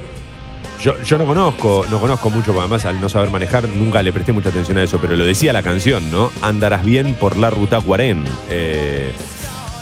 Yo, 0.81 1.01
yo 1.03 1.19
no 1.19 1.25
conozco, 1.25 1.87
no 1.91 1.99
conozco 1.99 2.31
mucho, 2.31 2.47
porque 2.47 2.61
además 2.61 2.85
al 2.85 3.01
no 3.01 3.09
saber 3.09 3.31
manejar 3.31 3.69
nunca 3.69 4.03
le 4.03 4.13
presté 4.13 4.33
mucha 4.33 4.51
atención 4.51 4.77
a 4.79 4.83
eso, 4.83 4.99
pero 5.01 5.17
lo 5.17 5.25
decía 5.25 5.53
la 5.53 5.63
canción, 5.63 6.11
¿no? 6.11 6.31
Andarás 6.43 6.85
bien 6.85 7.15
por 7.15 7.37
la 7.37 7.51
ruta 7.51 7.81
40. 7.81 8.31
Eh, 8.51 9.13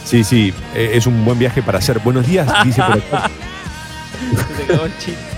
sí, 0.04 0.22
sí, 0.22 0.54
eh, 0.74 0.92
es 0.94 1.06
un 1.06 1.24
buen 1.24 1.38
viaje 1.38 1.62
para 1.62 1.78
hacer. 1.78 1.98
Buenos 1.98 2.26
días, 2.26 2.46
dice 2.64 2.82
por 2.82 2.98
acá. 2.98 3.30
Se 4.36 4.54
te 4.54 4.66
quedó 4.66 4.86
el 4.86 4.98
chiste. 4.98 5.32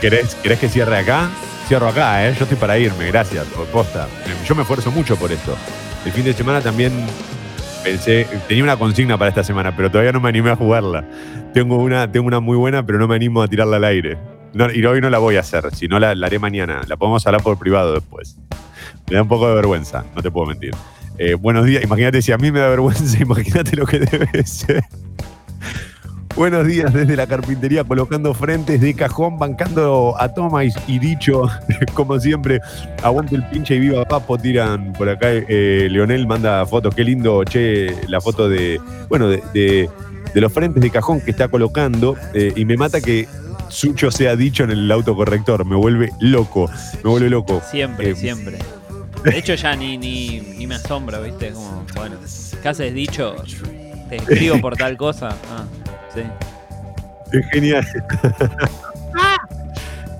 ¿Querés, 0.00 0.34
querés 0.36 0.58
que 0.58 0.68
cierre 0.68 0.98
acá? 0.98 1.30
Cierro 1.68 1.88
acá, 1.88 2.26
¿eh? 2.26 2.34
Yo 2.36 2.42
estoy 2.42 2.58
para 2.58 2.76
irme, 2.76 3.06
gracias, 3.06 3.46
por 3.46 3.66
posta. 3.66 4.08
Yo 4.44 4.54
me 4.56 4.62
esfuerzo 4.62 4.90
mucho 4.90 5.16
por 5.16 5.30
esto. 5.30 5.56
El 6.04 6.10
fin 6.10 6.24
de 6.24 6.32
semana 6.32 6.60
también 6.60 6.92
pensé, 7.82 8.26
tenía 8.48 8.64
una 8.64 8.76
consigna 8.76 9.18
para 9.18 9.28
esta 9.28 9.44
semana, 9.44 9.74
pero 9.76 9.90
todavía 9.90 10.12
no 10.12 10.20
me 10.20 10.28
animé 10.28 10.50
a 10.50 10.56
jugarla. 10.56 11.04
Tengo 11.52 11.76
una, 11.76 12.10
tengo 12.10 12.26
una 12.26 12.40
muy 12.40 12.56
buena, 12.56 12.84
pero 12.84 12.98
no 12.98 13.08
me 13.08 13.16
animo 13.16 13.42
a 13.42 13.48
tirarla 13.48 13.76
al 13.76 13.84
aire. 13.84 14.18
Y 14.74 14.84
hoy 14.84 15.00
no 15.00 15.10
la 15.10 15.18
voy 15.18 15.36
a 15.36 15.40
hacer, 15.40 15.74
si 15.74 15.88
no 15.88 15.98
la, 15.98 16.14
la 16.14 16.26
haré 16.26 16.38
mañana. 16.38 16.82
La 16.86 16.96
podemos 16.96 17.26
hablar 17.26 17.42
por 17.42 17.58
privado 17.58 17.94
después. 17.94 18.38
Me 19.08 19.16
da 19.16 19.22
un 19.22 19.28
poco 19.28 19.48
de 19.48 19.54
vergüenza, 19.54 20.04
no 20.14 20.22
te 20.22 20.30
puedo 20.30 20.46
mentir. 20.46 20.74
Eh, 21.18 21.34
buenos 21.34 21.66
días, 21.66 21.82
imagínate 21.84 22.22
si 22.22 22.32
a 22.32 22.38
mí 22.38 22.50
me 22.50 22.60
da 22.60 22.68
vergüenza, 22.68 23.18
imagínate 23.20 23.76
lo 23.76 23.86
que 23.86 23.98
debe 24.00 24.44
ser. 24.46 24.84
Buenos 26.34 26.66
días 26.66 26.92
desde 26.92 27.14
la 27.14 27.26
carpintería, 27.26 27.84
colocando 27.84 28.32
frentes 28.32 28.80
de 28.80 28.94
cajón, 28.94 29.38
bancando 29.38 30.14
a 30.18 30.28
Tomás 30.32 30.74
y 30.86 30.98
dicho, 30.98 31.42
como 31.94 32.18
siempre, 32.18 32.60
aguante 33.02 33.36
el 33.36 33.44
pinche 33.44 33.76
y 33.76 33.80
viva 33.80 34.04
Papo, 34.06 34.38
tiran 34.38 34.92
por 34.94 35.08
acá. 35.10 35.28
eh, 35.30 35.88
Leonel 35.90 36.26
manda 36.26 36.64
fotos, 36.66 36.94
qué 36.94 37.04
lindo, 37.04 37.44
che, 37.44 37.94
la 38.08 38.20
foto 38.20 38.48
de, 38.48 38.80
bueno, 39.08 39.28
de, 39.28 39.42
de- 39.52 39.90
de 40.32 40.40
los 40.40 40.50
frentes 40.50 40.82
de 40.82 40.88
cajón 40.88 41.20
que 41.20 41.30
está 41.30 41.48
colocando, 41.48 42.16
eh, 42.32 42.52
y 42.56 42.64
me 42.64 42.76
mata 42.78 43.00
que 43.02 43.28
Sucho 43.68 44.10
sea 44.10 44.34
dicho 44.34 44.64
en 44.64 44.70
el 44.70 44.90
autocorrector, 44.90 45.64
me 45.66 45.76
vuelve 45.76 46.10
loco, 46.20 46.70
me 47.04 47.10
vuelve 47.10 47.28
loco. 47.30 47.60
Siempre, 47.70 48.10
Eh, 48.10 48.16
siempre. 48.16 48.58
De 49.24 49.38
hecho, 49.38 49.54
ya 49.54 49.76
ni, 49.76 49.96
ni, 49.98 50.40
ni 50.58 50.66
me 50.66 50.74
asombra, 50.76 51.20
¿viste? 51.20 51.52
Como, 51.52 51.84
bueno, 51.94 52.16
¿qué 52.62 52.68
haces 52.68 52.92
dicho? 52.94 53.36
Te 54.08 54.16
escribo 54.16 54.58
por 54.60 54.76
tal 54.76 54.96
cosa. 54.96 55.28
Ah, 55.50 55.64
sí. 56.14 56.22
Es 57.32 57.46
genial. 57.50 57.86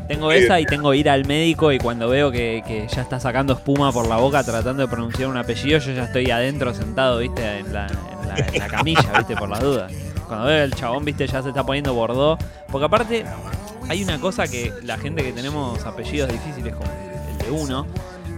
Tengo 0.08 0.32
esa 0.32 0.60
y 0.60 0.66
tengo 0.66 0.92
ir 0.92 1.08
al 1.08 1.24
médico 1.24 1.72
y 1.72 1.78
cuando 1.78 2.08
veo 2.08 2.30
que, 2.30 2.62
que 2.66 2.86
ya 2.88 3.02
está 3.02 3.18
sacando 3.18 3.54
espuma 3.54 3.92
por 3.92 4.06
la 4.06 4.16
boca 4.16 4.42
tratando 4.44 4.82
de 4.82 4.88
pronunciar 4.88 5.28
un 5.28 5.36
apellido, 5.36 5.78
yo 5.78 5.92
ya 5.92 6.04
estoy 6.04 6.30
adentro 6.30 6.74
sentado, 6.74 7.18
¿viste? 7.18 7.58
En 7.58 7.72
la, 7.72 7.86
en 7.86 8.28
la, 8.28 8.34
en 8.36 8.58
la 8.58 8.66
camilla, 8.68 9.12
¿viste? 9.16 9.36
Por 9.36 9.48
las 9.48 9.60
dudas. 9.60 9.92
Cuando 10.26 10.46
veo 10.46 10.64
el 10.64 10.74
chabón, 10.74 11.04
¿viste? 11.04 11.26
Ya 11.26 11.42
se 11.42 11.48
está 11.48 11.64
poniendo 11.64 11.94
bordó. 11.94 12.36
Porque 12.70 12.84
aparte, 12.86 13.24
hay 13.88 14.02
una 14.02 14.18
cosa 14.20 14.46
que 14.46 14.72
la 14.82 14.98
gente 14.98 15.22
que 15.22 15.32
tenemos 15.32 15.84
apellidos 15.84 16.30
difíciles 16.30 16.74
como 16.74 16.90
el 17.30 17.38
de 17.38 17.50
uno, 17.50 17.86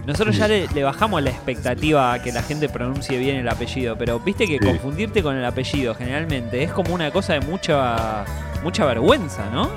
nosotros 0.05 0.37
ya 0.37 0.47
le, 0.47 0.67
le 0.73 0.83
bajamos 0.83 1.21
la 1.23 1.29
expectativa 1.31 2.13
a 2.13 2.21
que 2.21 2.31
la 2.31 2.43
gente 2.43 2.69
pronuncie 2.69 3.17
bien 3.17 3.37
el 3.37 3.47
apellido, 3.49 3.97
pero 3.97 4.19
viste 4.19 4.45
que 4.47 4.59
Sí. 4.59 4.65
confundirte 4.65 5.21
con 5.23 5.35
el 5.35 5.43
apellido 5.45 5.95
generalmente 5.95 6.61
es 6.63 6.71
como 6.71 6.93
una 6.93 7.11
cosa 7.11 7.33
de 7.33 7.39
mucha 7.41 8.23
mucha 8.63 8.85
vergüenza, 8.85 9.49
¿no? 9.51 9.69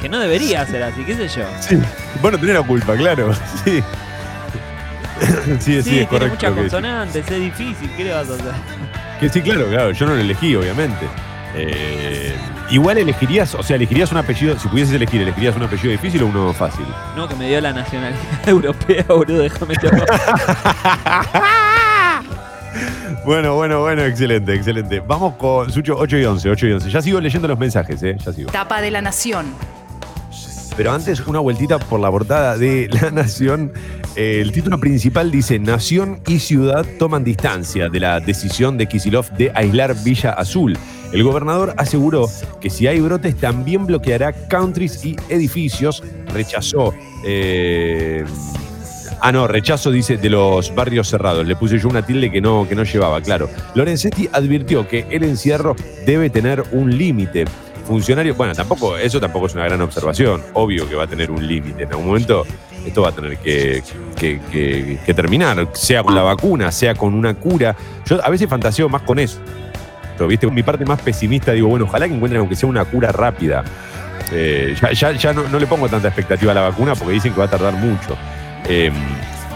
Que 0.00 0.08
no 0.08 0.18
debería 0.18 0.66
ser 0.66 0.82
así, 0.82 1.02
qué 1.04 1.14
sé 1.14 1.28
yo. 1.28 1.44
Sí, 1.60 1.76
vos 2.20 2.32
no 2.32 2.38
tenés 2.38 2.54
la 2.56 2.62
culpa, 2.62 2.96
claro. 2.96 3.32
Sí. 3.64 3.82
Sí, 5.22 5.56
sí, 5.60 5.76
es 5.78 5.84
tiene 5.84 6.06
correcto. 6.08 6.34
muchas 6.34 6.52
consonantes, 6.52 7.30
es 7.30 7.40
difícil, 7.40 7.90
¿qué 7.96 8.04
le 8.04 8.12
vas 8.12 8.28
a 8.28 8.34
hacer? 8.34 8.52
Que 9.20 9.28
sí, 9.28 9.40
claro, 9.40 9.66
claro, 9.68 9.92
yo 9.92 10.06
no 10.06 10.14
lo 10.14 10.20
elegí, 10.20 10.56
obviamente. 10.56 11.06
Eh, 11.54 12.34
igual 12.72 12.98
elegirías, 12.98 13.54
o 13.54 13.62
sea, 13.62 13.76
elegirías 13.76 14.10
un 14.12 14.18
apellido, 14.18 14.58
si 14.58 14.66
pudieses 14.66 14.94
elegir, 14.94 15.20
elegirías 15.20 15.54
un 15.54 15.62
apellido 15.62 15.90
difícil 15.90 16.22
o 16.22 16.26
uno 16.26 16.52
fácil. 16.54 16.86
No, 17.14 17.28
que 17.28 17.36
me 17.36 17.46
dio 17.48 17.60
la 17.60 17.72
nacionalidad 17.72 18.20
europea, 18.48 19.04
boludo, 19.08 19.42
déjame 19.42 19.76
te 19.76 19.88
Bueno, 23.24 23.54
bueno, 23.54 23.80
bueno, 23.80 24.02
excelente, 24.02 24.54
excelente. 24.54 25.00
Vamos 25.00 25.34
con 25.34 25.70
Sucho 25.70 25.94
8 25.96 26.18
y 26.18 26.24
11, 26.24 26.50
8 26.50 26.66
y 26.66 26.72
11. 26.72 26.90
Ya 26.90 27.02
sigo 27.02 27.20
leyendo 27.20 27.46
los 27.46 27.58
mensajes, 27.58 28.02
¿eh? 28.02 28.16
Ya 28.18 28.32
sigo. 28.32 28.50
Tapa 28.50 28.80
de 28.80 28.90
la 28.90 29.00
Nación. 29.00 29.46
Pero 30.76 30.92
antes, 30.92 31.20
una 31.26 31.38
vueltita 31.38 31.78
por 31.78 32.00
la 32.00 32.10
portada 32.10 32.56
de 32.56 32.88
La 33.00 33.10
Nación. 33.10 33.72
Eh, 34.16 34.40
el 34.40 34.50
título 34.50 34.80
principal 34.80 35.30
dice: 35.30 35.60
Nación 35.60 36.20
y 36.26 36.40
ciudad 36.40 36.84
toman 36.98 37.22
distancia 37.22 37.88
de 37.88 38.00
la 38.00 38.18
decisión 38.18 38.76
de 38.76 38.86
Kisilov 38.86 39.30
de 39.32 39.52
aislar 39.54 39.94
Villa 40.02 40.32
Azul. 40.32 40.76
El 41.12 41.22
gobernador 41.24 41.74
aseguró 41.76 42.28
que 42.60 42.70
si 42.70 42.86
hay 42.86 43.00
brotes 43.00 43.36
también 43.36 43.86
bloqueará 43.86 44.32
countries 44.32 45.04
y 45.04 45.16
edificios. 45.28 46.02
Rechazó. 46.32 46.94
eh, 47.24 48.24
Ah, 49.24 49.30
no, 49.30 49.46
rechazo, 49.46 49.92
dice, 49.92 50.16
de 50.16 50.28
los 50.28 50.74
barrios 50.74 51.08
cerrados. 51.08 51.46
Le 51.46 51.54
puse 51.54 51.78
yo 51.78 51.88
una 51.88 52.04
tilde 52.04 52.28
que 52.32 52.40
no, 52.40 52.66
que 52.68 52.74
no 52.74 52.82
llevaba, 52.82 53.20
claro. 53.20 53.48
Lorenzetti 53.76 54.28
advirtió 54.32 54.88
que 54.88 55.06
el 55.10 55.22
encierro 55.22 55.76
debe 56.04 56.28
tener 56.28 56.64
un 56.72 56.98
límite. 56.98 57.44
Funcionario, 57.86 58.34
bueno, 58.34 58.52
tampoco, 58.52 58.96
eso 58.96 59.20
tampoco 59.20 59.46
es 59.46 59.54
una 59.54 59.64
gran 59.64 59.80
observación. 59.80 60.42
Obvio 60.54 60.88
que 60.88 60.96
va 60.96 61.04
a 61.04 61.06
tener 61.06 61.30
un 61.30 61.46
límite. 61.46 61.84
En 61.84 61.90
algún 61.90 62.06
momento 62.06 62.44
esto 62.84 63.02
va 63.02 63.10
a 63.10 63.12
tener 63.12 63.38
que, 63.38 63.80
que- 64.18 64.98
terminar, 65.14 65.68
sea 65.72 66.02
con 66.02 66.16
la 66.16 66.22
vacuna, 66.22 66.72
sea 66.72 66.96
con 66.96 67.14
una 67.14 67.34
cura. 67.34 67.76
Yo 68.06 68.24
a 68.24 68.28
veces 68.28 68.48
fantaseo 68.48 68.88
más 68.88 69.02
con 69.02 69.20
eso. 69.20 69.38
¿Viste? 70.28 70.46
Mi 70.48 70.62
parte 70.62 70.84
más 70.84 71.00
pesimista 71.00 71.52
digo, 71.52 71.68
bueno, 71.68 71.84
ojalá 71.86 72.06
que 72.08 72.14
encuentren 72.14 72.40
aunque 72.40 72.54
sea 72.56 72.68
una 72.68 72.84
cura 72.84 73.10
rápida. 73.12 73.64
Eh, 74.30 74.74
ya 74.94 75.12
ya- 75.12 75.32
no, 75.32 75.58
le 75.58 75.66
pongo 75.66 75.88
tanta 75.88 76.08
expectativa 76.08 76.52
a 76.52 76.54
la 76.54 76.60
vacuna 76.62 76.94
porque 76.94 77.14
dicen 77.14 77.32
que 77.32 77.38
va 77.40 77.46
a 77.46 77.50
tardar 77.50 77.74
mucho. 77.74 78.16
Eh, 78.68 78.90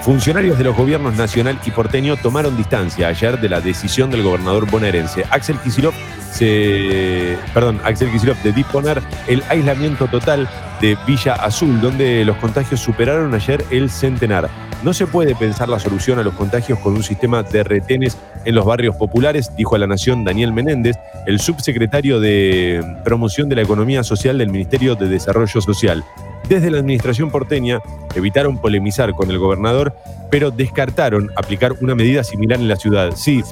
funcionarios 0.02 0.58
de 0.58 0.64
los 0.64 0.76
gobiernos 0.76 1.14
nacional 1.16 1.58
y 1.64 1.70
porteño 1.70 2.16
tomaron 2.16 2.56
distancia 2.56 3.08
ayer 3.08 3.40
de 3.40 3.48
la 3.48 3.60
decisión 3.60 4.10
del 4.10 4.22
gobernador 4.22 4.70
bonaerense 4.70 5.24
Axel 5.30 5.58
Kicillof 5.58 5.94
se, 6.32 7.36
perdón, 7.54 7.80
Axel 7.84 8.10
Kicillof 8.10 8.40
de 8.42 8.52
disponer 8.52 9.00
el 9.26 9.42
aislamiento 9.48 10.06
total 10.06 10.48
de 10.80 10.96
Villa 11.06 11.34
Azul, 11.34 11.80
donde 11.80 12.24
los 12.24 12.36
contagios 12.36 12.80
superaron 12.80 13.34
ayer 13.34 13.64
el 13.70 13.90
centenar. 13.90 14.48
No 14.82 14.92
se 14.92 15.06
puede 15.06 15.34
pensar 15.34 15.68
la 15.68 15.78
solución 15.78 16.18
a 16.18 16.22
los 16.22 16.34
contagios 16.34 16.78
con 16.78 16.94
un 16.94 17.02
sistema 17.02 17.42
de 17.42 17.64
retenes 17.64 18.16
en 18.44 18.54
los 18.54 18.64
barrios 18.64 18.94
populares, 18.96 19.50
dijo 19.56 19.74
a 19.74 19.78
la 19.78 19.86
Nación 19.86 20.22
Daniel 20.22 20.52
Menéndez, 20.52 20.96
el 21.26 21.40
subsecretario 21.40 22.20
de 22.20 22.84
Promoción 23.02 23.48
de 23.48 23.56
la 23.56 23.62
Economía 23.62 24.04
Social 24.04 24.38
del 24.38 24.50
Ministerio 24.50 24.94
de 24.94 25.08
Desarrollo 25.08 25.60
Social. 25.60 26.04
Desde 26.48 26.70
la 26.70 26.78
administración 26.78 27.30
porteña 27.30 27.80
evitaron 28.14 28.58
polemizar 28.58 29.12
con 29.14 29.30
el 29.30 29.38
gobernador, 29.38 29.96
pero 30.30 30.50
descartaron 30.50 31.32
aplicar 31.36 31.72
una 31.80 31.94
medida 31.94 32.22
similar 32.22 32.60
en 32.60 32.68
la 32.68 32.76
ciudad. 32.76 33.12
Sí, 33.16 33.42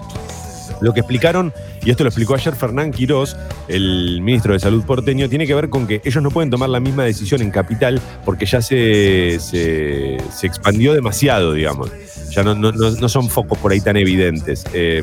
lo 0.85 0.93
que 0.93 1.01
explicaron, 1.01 1.53
y 1.83 1.91
esto 1.91 2.05
lo 2.05 2.09
explicó 2.11 2.35
ayer 2.35 2.55
Fernán 2.55 2.93
Quirós, 2.93 3.37
el 3.69 4.21
ministro 4.21 4.53
de 4.53 4.61
Salud 4.61 4.85
porteño, 4.85 5.29
tiene 5.31 5.47
que 5.47 5.55
ver 5.55 5.71
con 5.71 5.87
que 5.87 6.03
ellos 6.05 6.23
no 6.23 6.31
pueden 6.31 6.51
tomar 6.51 6.69
la 6.69 6.79
misma 6.79 7.05
decisión 7.05 7.41
en 7.41 7.51
capital 7.51 8.01
porque 8.25 8.45
ya 8.45 8.61
se, 8.61 9.39
se, 9.41 10.17
expandió 10.47 10.93
demasiado, 10.93 11.55
digamos. 11.55 11.91
Ya 12.31 12.43
no, 12.43 13.09
son 13.09 13.31
focos 13.31 13.59
por 13.59 13.73
ahí 13.73 13.81
tan 13.81 13.97
evidentes. 13.97 14.65
Eh, 14.75 15.03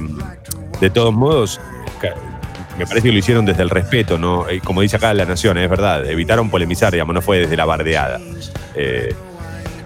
de 0.79 0.89
todos 0.89 1.13
modos, 1.13 1.59
me 2.77 2.85
parece 2.85 3.07
que 3.07 3.13
lo 3.13 3.19
hicieron 3.19 3.45
desde 3.45 3.63
el 3.63 3.69
respeto, 3.69 4.17
¿no? 4.19 4.47
Eh, 4.49 4.61
Como 4.63 4.81
dice 4.81 4.97
acá 4.97 5.13
la 5.13 5.25
Nación, 5.25 5.57
es 5.57 5.69
verdad, 5.69 6.05
evitaron 6.07 6.49
polemizar, 6.49 6.91
digamos, 6.91 7.15
no 7.15 7.21
fue 7.21 7.39
desde 7.39 7.57
la 7.57 7.65
bardeada. 7.65 8.19
Eh, 8.75 9.13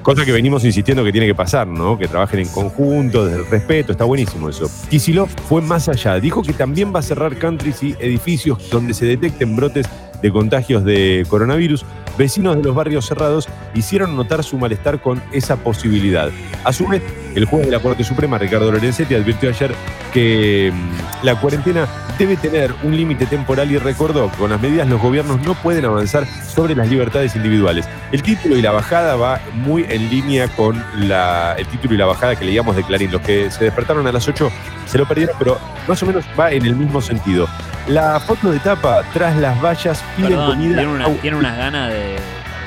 Cosa 0.05 0.23
que 0.23 0.31
venimos 0.31 0.63
insistiendo 0.63 1.03
que 1.03 1.11
tiene 1.11 1.25
que 1.25 1.33
pasar, 1.33 1.65
¿no? 1.65 1.97
Que 1.97 2.07
trabajen 2.07 2.41
en 2.41 2.47
conjunto, 2.49 3.25
desde 3.25 3.39
el 3.39 3.49
respeto, 3.49 3.91
está 3.91 4.03
buenísimo 4.03 4.49
eso. 4.49 4.69
Kisilov 4.87 5.29
fue 5.49 5.63
más 5.63 5.89
allá, 5.89 6.19
dijo 6.19 6.43
que 6.43 6.53
también 6.53 6.93
va 6.93 6.99
a 6.99 7.01
cerrar 7.01 7.35
countries 7.37 7.81
y 7.81 7.95
edificios 7.99 8.69
donde 8.69 8.93
se 8.93 9.07
detecten 9.07 9.55
brotes 9.55 9.87
de 10.21 10.31
contagios 10.31 10.85
de 10.85 11.25
coronavirus. 11.27 11.87
Vecinos 12.19 12.55
de 12.55 12.61
los 12.61 12.75
barrios 12.75 13.07
cerrados 13.07 13.47
hicieron 13.73 14.15
notar 14.15 14.43
su 14.43 14.59
malestar 14.59 15.01
con 15.01 15.23
esa 15.31 15.55
posibilidad. 15.55 16.29
A 16.63 16.71
su 16.71 16.87
vez, 16.87 17.01
el 17.35 17.45
juez 17.45 17.65
de 17.65 17.71
la 17.71 17.79
Corte 17.79 18.03
Suprema, 18.03 18.37
Ricardo 18.37 18.71
Lorenzetti, 18.71 19.13
advirtió 19.15 19.49
ayer 19.49 19.73
que 20.13 20.71
mm, 20.73 21.25
la 21.25 21.35
cuarentena 21.35 21.87
debe 22.17 22.37
tener 22.37 22.73
un 22.83 22.95
límite 22.95 23.25
temporal 23.25 23.69
y 23.71 23.77
recordó 23.77 24.31
que 24.31 24.37
con 24.37 24.49
las 24.49 24.61
medidas 24.61 24.87
los 24.87 25.01
gobiernos 25.01 25.41
no 25.41 25.53
pueden 25.53 25.83
avanzar 25.83 26.25
sobre 26.25 26.73
las 26.73 26.87
libertades 26.87 27.35
individuales. 27.35 27.85
El 28.13 28.23
título 28.23 28.55
y 28.55 28.61
la 28.61 28.71
bajada 28.71 29.17
va 29.17 29.41
muy 29.53 29.85
en 29.89 30.09
línea 30.09 30.47
con 30.47 30.81
la, 30.95 31.55
el 31.57 31.67
título 31.67 31.93
y 31.93 31.97
la 31.97 32.05
bajada 32.05 32.37
que 32.37 32.45
leíamos 32.45 32.75
de 32.77 32.83
Clarín. 32.83 33.11
Los 33.11 33.21
que 33.21 33.51
se 33.51 33.65
despertaron 33.65 34.07
a 34.07 34.11
las 34.13 34.25
8 34.27 34.49
se 34.85 34.97
lo 34.97 35.05
perdieron, 35.05 35.35
pero 35.37 35.59
más 35.89 36.01
o 36.01 36.05
menos 36.05 36.23
va 36.39 36.51
en 36.51 36.65
el 36.65 36.75
mismo 36.75 37.01
sentido. 37.01 37.49
La 37.87 38.17
foto 38.21 38.49
de 38.49 38.59
tapa 38.59 39.03
tras 39.13 39.35
las 39.35 39.61
vallas 39.61 40.01
piden 40.15 40.31
Perdón, 40.31 40.49
comida. 40.55 40.77
tiene, 40.77 40.91
una- 40.93 41.09
tiene 41.21 41.37
unas 41.37 41.57
ganas 41.57 41.89
de. 41.91 42.15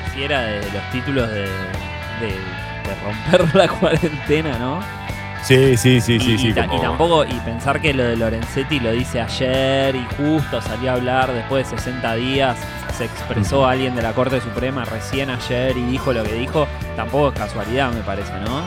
pareciera 0.05 0.43
de 0.43 0.61
los 0.61 0.91
títulos 0.93 1.29
de, 1.31 1.41
de, 1.41 2.35
de 2.89 2.95
romper 3.41 3.55
la 3.55 3.69
cuarentena, 3.69 4.59
¿no? 4.59 4.81
Sí, 5.43 5.77
sí, 5.77 6.01
sí, 6.01 6.15
y, 6.15 6.21
sí, 6.21 6.33
y 6.33 6.39
sí. 6.39 6.49
y 6.49 6.53
tampoco, 6.53 7.25
y 7.25 7.33
pensar 7.45 7.81
que 7.81 7.95
lo 7.95 8.03
de 8.03 8.17
Lorenzetti 8.17 8.81
lo 8.81 8.91
dice 8.91 9.21
ayer 9.21 9.95
y 9.95 10.05
justo 10.17 10.61
salió 10.61 10.91
a 10.91 10.95
hablar 10.95 11.33
después 11.33 11.71
de 11.71 11.77
60 11.79 12.15
días, 12.17 12.57
se 12.97 13.05
expresó 13.05 13.65
alguien 13.65 13.95
de 13.95 14.03
la 14.03 14.13
Corte 14.13 14.41
Suprema 14.41 14.85
recién 14.85 15.31
ayer 15.31 15.77
y 15.77 15.83
dijo 15.85 16.13
lo 16.13 16.25
que 16.25 16.33
dijo, 16.35 16.67
tampoco 16.97 17.29
es 17.29 17.35
casualidad, 17.39 17.93
me 17.93 18.01
parece, 18.01 18.33
¿no? 18.45 18.63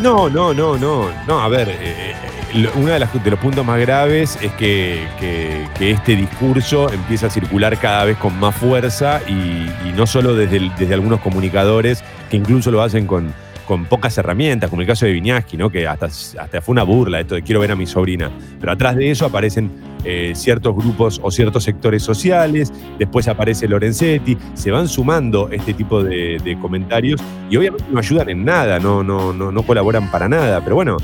No, 0.00 0.28
no, 0.30 0.54
no, 0.54 0.78
no. 0.78 1.08
No, 1.26 1.40
a 1.40 1.48
ver, 1.48 1.68
eh, 1.68 2.14
lo- 2.54 2.70
uno 2.76 2.92
de, 2.92 3.00
las- 3.00 3.24
de 3.24 3.30
los 3.30 3.40
puntos 3.40 3.66
más 3.66 3.80
graves 3.80 4.38
es 4.40 4.52
que, 4.52 5.04
que- 5.18 5.66
que 5.76 5.90
este 5.90 6.14
discurso 6.14 6.92
empieza 6.92 7.26
a 7.26 7.30
circular 7.30 7.76
cada 7.78 8.04
vez 8.04 8.16
con 8.18 8.38
más 8.38 8.54
fuerza 8.54 9.20
y, 9.26 9.32
y 9.32 9.92
no 9.96 10.06
solo 10.06 10.34
desde, 10.36 10.58
el- 10.58 10.72
desde 10.76 10.94
algunos 10.94 11.20
comunicadores 11.20 12.04
que 12.30 12.36
incluso 12.36 12.70
lo 12.70 12.82
hacen 12.82 13.06
con, 13.06 13.32
con 13.66 13.84
pocas 13.84 14.16
herramientas, 14.16 14.70
como 14.70 14.80
el 14.80 14.88
caso 14.88 15.04
de 15.04 15.12
Viñaski, 15.12 15.56
¿no? 15.56 15.70
que 15.70 15.86
hasta, 15.86 16.06
hasta 16.06 16.60
fue 16.62 16.72
una 16.72 16.84
burla 16.84 17.20
esto 17.20 17.34
de 17.34 17.42
quiero 17.42 17.60
ver 17.60 17.72
a 17.72 17.76
mi 17.76 17.86
sobrina. 17.86 18.30
Pero 18.58 18.72
atrás 18.72 18.96
de 18.96 19.10
eso 19.10 19.26
aparecen 19.26 19.70
eh, 20.04 20.32
ciertos 20.34 20.74
grupos 20.74 21.20
o 21.22 21.30
ciertos 21.30 21.64
sectores 21.64 22.02
sociales, 22.02 22.72
después 22.98 23.28
aparece 23.28 23.68
Lorenzetti, 23.68 24.38
se 24.54 24.70
van 24.70 24.88
sumando 24.88 25.50
este 25.50 25.74
tipo 25.74 26.02
de, 26.02 26.56
comentarios 26.62 27.20
y 27.50 27.56
obviamente 27.56 27.84
no 27.90 27.98
ayudan 27.98 28.30
en 28.30 28.44
nada, 28.44 28.78
no, 28.78 29.02
no, 29.02 29.34
no, 29.34 29.52
no 29.52 29.62
colaboran 29.62 30.10
para 30.10 30.28
nada, 30.28 30.62
pero 30.62 30.76
bueno, 30.76 30.96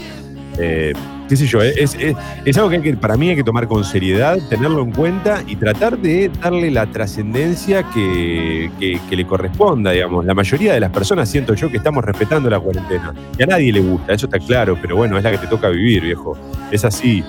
eh, 0.58 0.94
qué 1.40 1.46
yo, 1.46 1.62
es, 1.62 1.94
es- 1.94 2.16
es 2.44 2.56
algo 2.56 2.70
que, 2.70 2.94
para 2.94 3.16
mí 3.16 3.28
hay 3.30 3.36
que 3.36 3.44
tomar 3.44 3.66
con 3.68 3.84
seriedad, 3.84 4.38
tenerlo 4.48 4.82
en 4.82 4.92
cuenta 4.92 5.42
y 5.46 5.56
tratar 5.56 5.98
de 5.98 6.30
darle 6.42 6.70
la 6.70 6.86
trascendencia 6.86 7.82
que, 7.94 8.70
que- 8.78 9.00
le 9.16 9.24
corresponda, 9.26 9.92
digamos. 9.92 10.24
La 10.24 10.34
mayoría 10.34 10.74
de 10.74 10.80
las 10.80 10.90
personas 10.90 11.28
siento 11.28 11.54
yo 11.54 11.70
que 11.70 11.76
estamos 11.76 12.04
respetando 12.04 12.50
la 12.50 12.58
cuarentena 12.58 13.14
y 13.38 13.42
a 13.44 13.46
nadie 13.46 13.72
le 13.72 13.80
gusta, 13.80 14.12
eso 14.12 14.26
está 14.26 14.38
claro, 14.40 14.76
pero 14.82 14.96
bueno, 14.96 15.16
es 15.16 15.22
la 15.22 15.30
que 15.30 15.38
te 15.38 15.46
toca 15.46 15.68
vivir, 15.68 16.02
viejo, 16.02 16.36
es 16.72 16.84
así. 16.84 17.22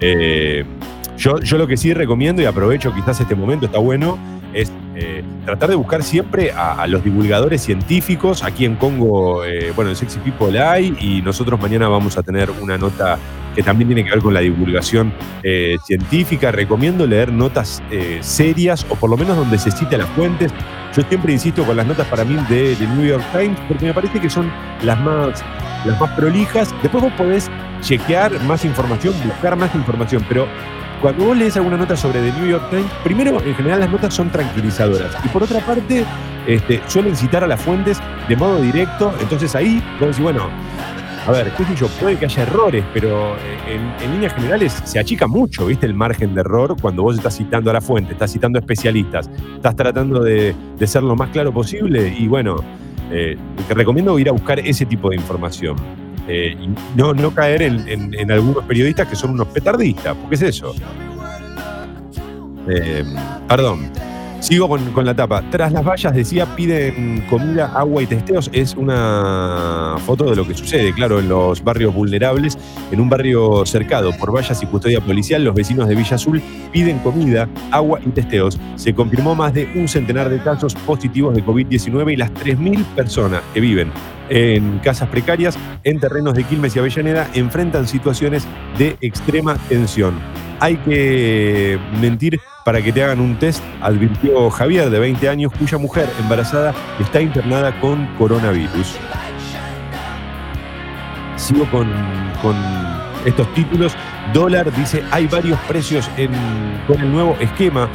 Eh, 0.00 0.64
yo, 1.16 1.38
yo 1.40 1.58
lo 1.58 1.66
que 1.66 1.76
sí 1.76 1.92
recomiendo 1.94 2.42
y 2.42 2.44
aprovecho 2.44 2.92
quizás 2.94 3.20
este 3.20 3.34
momento, 3.34 3.66
está 3.66 3.78
bueno, 3.78 4.18
es 4.54 4.70
eh, 4.94 5.22
tratar 5.44 5.70
de 5.70 5.74
buscar 5.76 6.02
siempre 6.02 6.52
a, 6.52 6.86
los 6.86 7.02
divulgadores 7.02 7.62
científicos. 7.62 8.42
Aquí 8.44 8.64
en 8.64 8.76
Congo, 8.76 9.44
eh, 9.44 9.72
bueno, 9.74 9.90
en 9.90 9.96
Sexy 9.96 10.18
People 10.18 10.60
hay 10.60 10.94
y 11.00 11.22
nosotros 11.22 11.60
mañana 11.60 11.88
vamos 11.88 12.18
a 12.18 12.22
tener 12.22 12.50
una 12.60 12.76
nota 12.78 13.18
que 13.54 13.62
también 13.62 13.88
tiene 13.88 14.04
que 14.04 14.10
ver 14.10 14.20
con 14.20 14.34
la 14.34 14.40
divulgación 14.40 15.12
eh, 15.42 15.76
científica. 15.84 16.50
Recomiendo 16.52 17.06
leer 17.06 17.32
notas 17.32 17.82
eh, 17.90 18.18
serias 18.22 18.86
o 18.88 18.96
por 18.96 19.10
lo 19.10 19.16
menos 19.16 19.36
donde 19.36 19.58
se 19.58 19.70
cite 19.70 19.98
las 19.98 20.08
fuentes. 20.10 20.52
Yo 20.96 21.02
siempre 21.08 21.32
insisto 21.32 21.64
con 21.64 21.76
las 21.76 21.86
notas 21.86 22.06
para 22.08 22.24
mí 22.24 22.36
de, 22.48 22.76
de 22.76 22.86
New 22.86 23.06
York 23.06 23.24
Times 23.32 23.58
porque 23.68 23.86
me 23.86 23.94
parece 23.94 24.20
que 24.20 24.28
son 24.28 24.50
las 24.82 25.00
más, 25.00 25.42
las 25.84 25.98
más 26.00 26.10
prolijas. 26.10 26.74
Después 26.82 27.02
vos 27.02 27.12
podés 27.14 27.50
chequear 27.80 28.40
más 28.44 28.64
información, 28.64 29.14
buscar 29.24 29.56
más 29.56 29.74
información, 29.74 30.24
pero 30.28 30.46
cuando 31.02 31.24
vos 31.24 31.36
lees 31.36 31.56
alguna 31.56 31.76
nota 31.76 31.96
sobre 31.96 32.20
The 32.20 32.38
New 32.38 32.48
York 32.48 32.70
Times, 32.70 32.90
primero, 33.02 33.42
en 33.42 33.54
general 33.56 33.80
las 33.80 33.90
notas 33.90 34.14
son 34.14 34.30
tranquilizadoras. 34.30 35.12
Y 35.24 35.28
por 35.28 35.42
otra 35.42 35.58
parte, 35.58 36.04
este, 36.46 36.80
suelen 36.86 37.16
citar 37.16 37.42
a 37.42 37.48
las 37.48 37.60
fuentes 37.60 38.00
de 38.28 38.36
modo 38.36 38.60
directo. 38.60 39.12
Entonces 39.20 39.54
ahí 39.56 39.82
vos 39.98 40.10
decís, 40.10 40.22
bueno, 40.22 40.48
a 41.26 41.30
ver, 41.30 41.52
qué 41.56 41.64
sé 41.64 41.74
yo, 41.76 41.86
puede 41.88 42.16
que 42.16 42.24
haya 42.24 42.42
errores, 42.42 42.84
pero 42.92 43.36
en, 43.68 44.04
en 44.04 44.12
líneas 44.12 44.34
generales 44.34 44.72
se 44.84 44.98
achica 44.98 45.26
mucho, 45.26 45.66
¿viste? 45.66 45.86
El 45.86 45.94
margen 45.94 46.34
de 46.34 46.40
error 46.40 46.76
cuando 46.80 47.02
vos 47.02 47.16
estás 47.16 47.36
citando 47.36 47.70
a 47.70 47.74
la 47.74 47.80
fuente, 47.80 48.12
estás 48.12 48.32
citando 48.32 48.58
especialistas, 48.58 49.30
estás 49.56 49.76
tratando 49.76 50.22
de, 50.22 50.54
ser 50.84 51.02
lo 51.02 51.16
más 51.16 51.30
claro 51.30 51.52
posible. 51.52 52.14
Y 52.18 52.26
bueno, 52.28 52.56
eh, 53.10 53.36
te 53.68 53.74
recomiendo 53.74 54.18
ir 54.18 54.28
a 54.28 54.32
buscar 54.32 54.58
ese 54.58 54.86
tipo 54.86 55.10
de 55.10 55.16
información. 55.16 55.76
Eh, 56.28 56.56
y 56.60 56.68
no, 56.96 57.34
caer 57.34 57.62
en, 57.62 58.30
algunos 58.30 58.64
periodistas 58.64 59.08
que 59.08 59.16
son 59.16 59.30
unos 59.32 59.48
petardistas, 59.48 60.16
porque 60.16 60.34
es 60.36 60.42
eso. 60.42 60.74
Eh, 62.68 63.04
perdón. 63.48 63.90
Sigo 64.42 64.68
con, 64.68 64.84
con 64.90 65.06
la 65.06 65.14
tapa. 65.14 65.40
Tras 65.52 65.70
las 65.70 65.84
vallas 65.84 66.12
decía 66.12 66.56
piden 66.56 67.24
comida, 67.30 67.66
agua 67.76 68.02
y 68.02 68.06
testeos. 68.06 68.50
Es 68.52 68.74
una 68.74 69.94
foto 70.04 70.28
de 70.28 70.34
lo 70.34 70.44
que 70.44 70.52
sucede, 70.52 70.92
claro, 70.92 71.20
en 71.20 71.28
los 71.28 71.62
barrios 71.62 71.94
vulnerables. 71.94 72.58
En 72.90 73.00
un 73.00 73.08
barrio 73.08 73.64
cercado 73.64 74.10
por 74.18 74.34
vallas 74.34 74.60
y 74.60 74.66
custodia 74.66 75.00
policial, 75.00 75.44
los 75.44 75.54
vecinos 75.54 75.86
de 75.86 75.94
Villa 75.94 76.16
Azul 76.16 76.42
piden 76.72 76.98
comida, 76.98 77.48
agua 77.70 78.00
y 78.04 78.08
testeos. 78.10 78.58
Se 78.74 78.92
confirmó 78.92 79.36
más 79.36 79.54
de 79.54 79.70
un 79.76 79.86
centenar 79.86 80.28
de 80.28 80.42
casos 80.42 80.74
positivos 80.74 81.36
de 81.36 81.44
COVID-19 81.44 82.12
y 82.12 82.16
las 82.16 82.32
3.000 82.32 82.84
personas 82.96 83.42
que 83.54 83.60
viven 83.60 83.92
en 84.28 84.80
casas 84.80 85.08
precarias, 85.08 85.56
en 85.84 86.00
terrenos 86.00 86.34
de 86.34 86.42
Quilmes 86.42 86.74
y 86.74 86.80
Avellaneda, 86.80 87.30
enfrentan 87.34 87.86
situaciones 87.86 88.44
de 88.76 88.96
extrema 89.02 89.54
tensión. 89.68 90.18
Hay 90.58 90.78
que 90.78 91.78
mentir 92.00 92.40
para 92.64 92.80
que 92.82 92.92
te 92.92 93.02
hagan 93.02 93.20
un 93.20 93.36
test, 93.36 93.62
advirtió 93.80 94.50
Javier, 94.50 94.90
de 94.90 94.98
20 94.98 95.28
años, 95.28 95.52
cuya 95.58 95.78
mujer 95.78 96.08
embarazada 96.20 96.72
está 97.00 97.20
internada 97.20 97.78
con 97.80 98.06
coronavirus. 98.18 98.96
Sigo 101.36 101.64
con, 101.70 101.88
con 102.40 102.56
estos 103.24 103.52
títulos. 103.54 103.94
Dólar 104.32 104.70
dice, 104.76 105.02
hay 105.10 105.26
varios 105.26 105.58
precios 105.60 106.08
en- 106.16 106.30
con 106.86 107.00
el 107.00 107.10
nuevo 107.12 107.36
esquema. 107.40 107.88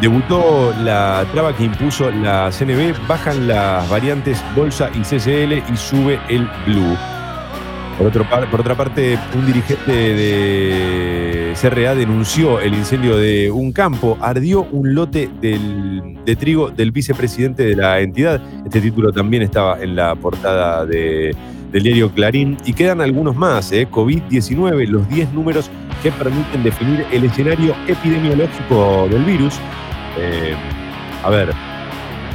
Debutó 0.00 0.72
la 0.82 1.24
traba 1.32 1.54
que 1.56 1.64
impuso 1.64 2.10
la 2.10 2.50
CNB, 2.50 2.94
bajan 3.06 3.46
las 3.46 3.88
variantes 3.88 4.42
Bolsa 4.54 4.88
y 4.94 5.00
CCL 5.02 5.62
y 5.72 5.76
sube 5.76 6.20
el 6.28 6.48
Blue. 6.66 6.96
Por, 7.98 8.06
otro 8.08 8.24
por 8.50 8.60
otra 8.60 8.74
parte, 8.74 9.18
un 9.34 9.46
dirigente 9.46 9.92
de 9.92 11.54
CRA 11.60 11.94
denunció 11.94 12.58
el 12.60 12.74
incendio 12.74 13.16
de 13.16 13.50
un 13.50 13.70
campo, 13.72 14.16
ardió 14.20 14.62
un 14.72 14.94
lote 14.94 15.28
del- 15.40 16.16
de 16.24 16.36
trigo 16.36 16.70
del 16.70 16.90
vicepresidente 16.90 17.64
de 17.64 17.76
la 17.76 18.00
entidad. 18.00 18.40
Este 18.64 18.80
título 18.80 19.12
también 19.12 19.42
estaba 19.42 19.80
en 19.80 19.94
la 19.94 20.14
portada 20.16 20.84
de- 20.86 21.34
del 21.70 21.82
diario 21.82 22.10
Clarín. 22.10 22.56
Y 22.64 22.72
quedan 22.72 23.00
algunos 23.00 23.36
más, 23.36 23.70
¿eh? 23.72 23.86
COVID-19, 23.90 24.86
los 24.88 25.08
10 25.08 25.32
números 25.32 25.70
que 26.02 26.10
permiten 26.10 26.62
definir 26.62 27.04
el 27.12 27.24
escenario 27.24 27.74
epidemiológico 27.86 29.06
del 29.10 29.24
virus. 29.24 29.54
Eh, 30.18 30.54
a 31.22 31.30
ver, 31.30 31.50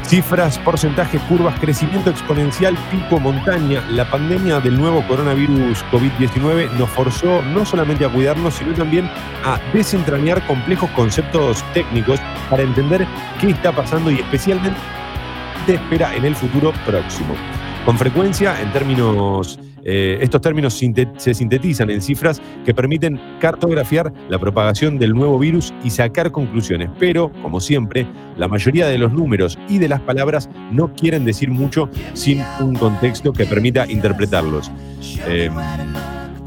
Cifras, 0.08 0.58
porcentajes, 0.60 1.22
curvas, 1.24 1.60
crecimiento 1.60 2.10
exponencial, 2.10 2.78
pico, 2.90 3.20
montaña. 3.20 3.84
La 3.90 4.10
pandemia 4.10 4.62
del 4.62 4.78
nuevo 4.78 5.06
coronavirus 5.06 5.84
COVID-19 5.92 6.72
nos 6.78 6.90
forzó 6.92 7.42
no 7.42 7.66
solamente 7.66 8.06
a 8.06 8.10
cuidarnos, 8.10 8.54
sino 8.54 8.74
también 8.74 9.10
a 9.44 9.60
desentrañar 9.74 10.48
complejos 10.48 10.90
conceptos 10.92 11.62
técnicos 11.74 12.22
para 12.50 12.64
entender 12.64 13.06
qué 13.42 13.50
está 13.50 13.74
pasando 13.74 14.10
y 14.10 14.20
especialmente 14.20 14.80
qué 15.66 15.74
espera 15.74 16.16
en 16.16 16.24
el 16.24 16.38
futuro 16.38 16.72
próximo. 16.86 17.36
Con 17.84 17.98
frecuencia, 17.98 18.62
en 18.62 18.72
términos, 18.72 19.60
eh, 19.90 20.18
estos 20.22 20.42
términos 20.42 20.74
se 20.74 21.34
sintetizan 21.34 21.90
en 21.90 22.02
cifras 22.02 22.42
que 22.66 22.74
permiten 22.74 23.18
cartografiar 23.40 24.12
la 24.28 24.38
propagación 24.38 25.00
del 25.00 25.14
nuevo 25.14 25.40
virus 25.40 25.74
y 25.82 25.90
sacar 25.92 26.30
conclusiones. 26.30 26.90
Pero, 27.00 27.32
como 27.42 27.62
siempre, 27.62 28.06
la 28.36 28.50
mayoría 28.50 28.88
de 28.88 28.98
los 28.98 29.14
números 29.14 29.58
y 29.70 29.78
de 29.78 29.88
las 29.88 30.02
palabras 30.02 30.50
no 30.74 30.94
quieren 30.94 31.24
decir 31.24 31.50
mucho 31.50 31.90
sin 32.14 32.44
un 32.60 32.76
contexto 32.76 33.32
que 33.32 33.46
permita 33.46 33.90
interpretarlos. 33.90 34.70
Eh, 35.26 35.50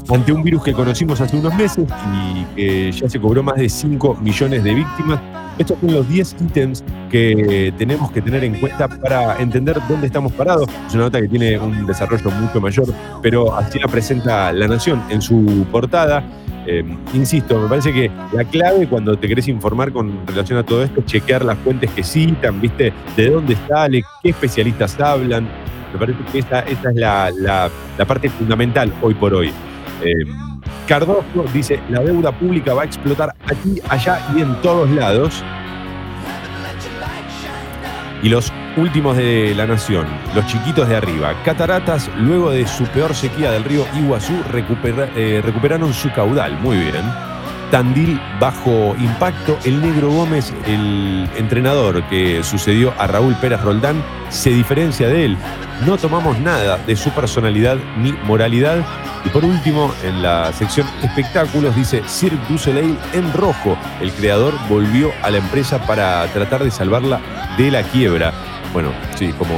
ante 0.07 0.31
un 0.31 0.43
virus 0.43 0.63
que 0.63 0.73
conocimos 0.73 1.19
hace 1.19 1.37
unos 1.37 1.55
meses 1.55 1.87
y 2.13 2.43
que 2.55 2.91
ya 2.91 3.09
se 3.09 3.19
cobró 3.19 3.41
más 3.41 3.55
de 3.55 3.69
5 3.69 4.17
millones 4.21 4.63
de 4.63 4.75
víctimas, 4.75 5.19
estos 5.57 5.77
son 5.79 5.93
los 5.93 6.07
10 6.09 6.35
ítems 6.41 6.83
que 7.09 7.73
tenemos 7.77 8.11
que 8.11 8.21
tener 8.21 8.43
en 8.43 8.55
cuenta 8.59 8.87
para 8.87 9.37
entender 9.39 9.77
dónde 9.89 10.07
estamos 10.07 10.31
parados. 10.33 10.67
Es 10.87 10.93
una 10.93 11.03
nota 11.03 11.21
que 11.21 11.27
tiene 11.27 11.57
un 11.59 11.85
desarrollo 11.85 12.29
mucho 12.31 12.59
mayor, 12.61 12.87
pero 13.21 13.55
así 13.55 13.79
la 13.79 13.87
presenta 13.87 14.51
La 14.53 14.67
Nación 14.67 15.01
en 15.09 15.21
su 15.21 15.65
portada. 15.71 16.23
Eh, 16.67 16.83
insisto, 17.13 17.59
me 17.59 17.67
parece 17.67 17.91
que 17.91 18.11
la 18.33 18.43
clave 18.43 18.87
cuando 18.87 19.17
te 19.17 19.27
querés 19.27 19.47
informar 19.47 19.91
con 19.91 20.25
relación 20.27 20.59
a 20.59 20.63
todo 20.63 20.83
esto 20.83 20.99
es 20.99 21.05
chequear 21.07 21.43
las 21.43 21.57
fuentes 21.57 21.89
que 21.91 22.03
citan, 22.03 22.61
¿viste? 22.61 22.93
De 23.17 23.29
dónde 23.31 23.57
sale, 23.67 24.03
qué 24.21 24.29
especialistas 24.29 24.99
hablan. 24.99 25.47
Me 25.91 25.99
parece 25.99 26.19
que 26.31 26.39
esa 26.39 26.59
es 26.61 26.77
la, 26.93 27.31
la- 27.35 28.05
parte 28.05 28.29
fundamental 28.29 28.93
hoy 29.01 29.13
por 29.15 29.33
hoy. 29.33 29.51
Eh, 30.03 30.13
Cardoso 30.87 31.45
dice, 31.53 31.79
la 31.89 32.01
deuda 32.01 32.31
pública 32.31 32.73
va 32.73 32.81
a 32.81 32.85
explotar 32.85 33.33
aquí, 33.45 33.81
allá 33.89 34.19
y 34.35 34.41
en 34.41 34.55
todos 34.61 34.89
lados. 34.89 35.43
Y 38.23 38.29
los 38.29 38.51
últimos 38.77 39.17
de 39.17 39.53
la 39.55 39.65
nación, 39.65 40.05
los 40.35 40.45
chiquitos 40.45 40.87
de 40.87 40.95
arriba. 40.95 41.33
Cataratas, 41.43 42.09
luego 42.17 42.51
de 42.51 42.67
su 42.67 42.83
peor 42.85 43.15
sequía 43.15 43.51
del 43.51 43.63
río 43.63 43.85
Iguazú, 43.97 44.33
eh, 44.53 45.41
recuperaron 45.43 45.93
su 45.93 46.11
caudal. 46.11 46.59
Muy 46.59 46.77
bien. 46.77 47.30
Tandil 47.71 48.21
bajo 48.39 48.95
impacto. 48.99 49.57
El 49.63 49.81
Negro 49.81 50.11
Gómez, 50.11 50.53
el 50.67 51.27
entrenador 51.37 52.03
que 52.09 52.43
sucedió 52.43 52.93
a 52.99 53.07
Raúl 53.07 53.33
Pérez 53.35 53.61
Roldán, 53.61 54.03
se 54.29 54.51
diferencia 54.51 55.07
de 55.07 55.25
él. 55.25 55.37
No 55.85 55.97
tomamos 55.97 56.37
nada 56.39 56.77
de 56.77 56.95
su 56.95 57.09
personalidad 57.11 57.77
ni 57.97 58.11
moralidad. 58.11 58.85
Y 59.25 59.29
por 59.29 59.45
último, 59.45 59.93
en 60.03 60.21
la 60.21 60.51
sección 60.53 60.85
espectáculos, 61.01 61.75
dice 61.75 62.03
Cirque 62.07 62.37
du 62.49 62.57
Soleil 62.57 62.97
en 63.13 63.31
rojo. 63.33 63.77
El 64.01 64.11
creador 64.11 64.53
volvió 64.69 65.11
a 65.23 65.31
la 65.31 65.37
empresa 65.37 65.79
para 65.87 66.25
tratar 66.27 66.63
de 66.63 66.71
salvarla 66.71 67.19
de 67.57 67.71
la 67.71 67.83
quiebra. 67.83 68.50
Bueno, 68.73 68.91
sí, 69.15 69.33
como 69.37 69.53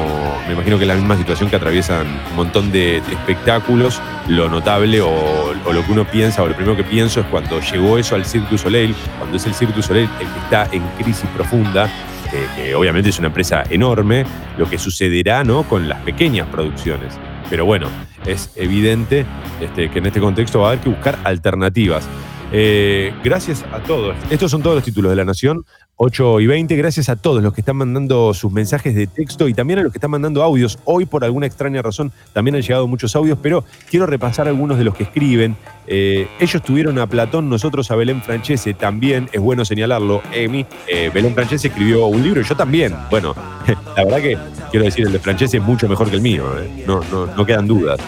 me 0.48 0.54
imagino 0.54 0.78
que 0.78 0.86
es 0.86 0.88
la 0.88 0.96
misma 0.96 1.16
situación 1.16 1.50
que 1.50 1.56
atraviesan 1.56 2.08
un 2.32 2.36
montón 2.36 2.72
de, 2.72 2.98
espectáculos, 2.98 4.02
lo 4.28 4.50
notable 4.50 5.02
o, 5.02 5.10
o 5.10 5.74
lo 5.74 5.86
que 5.86 5.92
uno 5.92 6.06
piensa, 6.06 6.42
o 6.42 6.48
lo 6.48 6.56
primero 6.56 6.76
que 6.76 6.84
pienso 6.84 7.20
es 7.20 7.28
cuando 7.28 7.60
llegó 7.60 7.98
eso 8.00 8.16
al 8.16 8.26
Cirque 8.26 8.50
du 8.50 8.58
Soleil, 8.58 8.96
cuando 9.20 9.38
es 9.38 9.46
el 9.46 9.54
Cirque 9.54 9.74
du 9.76 9.84
Soleil 9.84 10.10
el 10.20 10.28
que 10.28 10.40
está 10.40 10.68
en 10.72 10.82
crisis 10.98 11.30
profunda, 11.36 11.90
eh, 12.34 12.48
que 12.56 12.76
obviamente 12.76 13.10
es 13.10 13.20
una 13.20 13.28
empresa 13.28 13.64
enorme, 13.70 14.26
lo 14.58 14.68
que 14.68 14.80
sucederá 14.80 15.44
¿no? 15.44 15.64
con 15.64 15.88
las 15.88 16.00
pequeñas 16.00 16.48
producciones. 16.48 17.14
Pero 17.50 17.66
bueno, 17.66 17.88
es 18.26 18.52
evidente 18.56 19.26
este, 19.62 19.92
que 19.92 20.00
en 20.00 20.08
este 20.08 20.20
contexto 20.20 20.62
va 20.62 20.66
a 20.66 20.72
haber 20.72 20.84
que 20.84 20.90
buscar 20.90 21.20
alternativas. 21.24 22.08
Eh, 22.56 23.12
gracias 23.24 23.66
a 23.74 23.80
todos. 23.80 24.16
Estos 24.30 24.52
son 24.52 24.62
todos 24.62 24.76
los 24.76 24.86
títulos 24.86 25.10
de 25.10 25.16
La 25.16 25.26
Nación. 25.26 25.66
8 25.96 26.40
y 26.40 26.48
20. 26.48 26.76
Gracias 26.76 27.10
a 27.10 27.16
todos 27.16 27.42
los 27.42 27.54
que 27.54 27.62
están 27.62 27.78
mandando 27.78 28.34
sus 28.34 28.52
mensajes 28.52 28.94
de 28.94 29.08
texto 29.08 29.48
y 29.48 29.54
también 29.54 29.80
a 29.80 29.84
los 29.84 29.92
que 29.92 29.98
están 29.98 30.12
mandando 30.12 30.44
audios. 30.44 30.78
Hoy, 30.86 31.06
por 31.06 31.24
alguna 31.24 31.48
extraña 31.48 31.82
razón, 31.82 32.12
también 32.32 32.56
han 32.56 32.62
llegado 32.62 32.88
muchos 32.88 33.16
audios, 33.16 33.40
pero 33.42 33.64
quiero 33.90 34.06
repasar 34.06 34.48
algunos 34.48 34.78
de 34.78 34.84
los 34.84 34.96
que 34.96 35.04
escriben. 35.04 35.56
Eh, 35.88 36.28
ellos 36.40 36.62
tuvieron 36.62 37.00
a 37.00 37.08
Platón, 37.08 37.50
nosotros 37.50 37.90
a 37.90 37.96
Belén 37.96 38.22
Francese 38.22 38.74
también, 38.74 39.30
es 39.32 39.42
bueno 39.42 39.66
señalarlo. 39.66 40.22
Emi, 40.32 40.66
eh, 40.88 41.10
Belén 41.14 41.34
Francese 41.34 41.70
escribió 41.70 42.06
un 42.08 42.22
libro 42.22 42.42
y 42.42 42.44
yo 42.44 42.56
también. 42.56 42.96
Bueno, 43.10 43.36
la 43.98 44.04
verdad 44.04 44.22
que 44.22 44.38
quiero 44.72 44.86
decir, 44.86 45.08
el 45.08 45.14
de 45.14 45.20
Francese 45.20 45.58
es 45.58 45.64
mucho 45.64 45.88
mejor 45.88 46.10
que 46.10 46.16
el 46.16 46.22
mío, 46.22 46.46
eh. 46.60 46.84
no, 46.88 47.02
no, 47.12 47.28
no 47.28 47.46
quedan 47.46 47.68
dudas. 47.68 48.00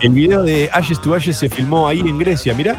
El 0.00 0.10
video 0.10 0.42
de 0.42 0.68
Ashes 0.72 1.00
to 1.00 1.14
Ashes 1.14 1.36
se 1.36 1.48
filmó 1.48 1.86
ahí 1.88 2.00
en 2.00 2.18
Grecia, 2.18 2.54
mirá. 2.54 2.76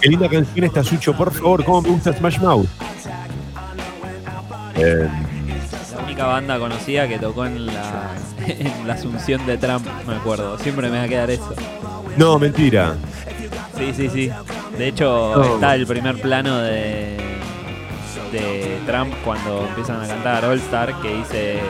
Qué 0.00 0.08
linda 0.08 0.28
canción 0.28 0.64
esta, 0.64 0.82
Sucho, 0.82 1.12
por 1.14 1.32
favor, 1.32 1.64
cómo 1.64 1.82
me 1.82 1.88
gusta 1.90 2.12
Smash 2.12 2.38
Mouth. 2.40 2.66
Eh, 4.74 5.08
La 5.96 6.02
única 6.04 6.26
banda 6.26 6.58
conocida 6.58 7.06
que 7.06 7.18
tocó 7.18 7.46
en 7.46 7.66
la, 7.66 8.10
en 8.46 8.86
la 8.88 8.94
asunción 8.94 9.44
de 9.46 9.58
Trump, 9.58 9.86
me 10.06 10.14
acuerdo. 10.16 10.58
Siempre 10.58 10.90
me 10.90 10.98
va 10.98 11.04
a 11.04 11.08
quedar 11.08 11.30
eso. 11.30 11.54
no, 12.16 12.38
mentira. 12.38 12.94
Sí, 13.78 13.92
sí, 13.94 14.08
sí. 14.08 14.30
De 14.76 14.88
hecho, 14.88 15.34
No. 15.36 15.54
está 15.54 15.74
el 15.74 15.86
primer 15.86 16.20
plano 16.20 16.58
de, 16.58 17.16
de 18.32 18.78
Trump 18.86 19.12
cuando 19.24 19.66
empiezan 19.68 20.02
a 20.02 20.06
cantar 20.08 20.44
All 20.44 20.58
Star 20.58 20.94
que 21.00 21.14
dice. 21.16 21.60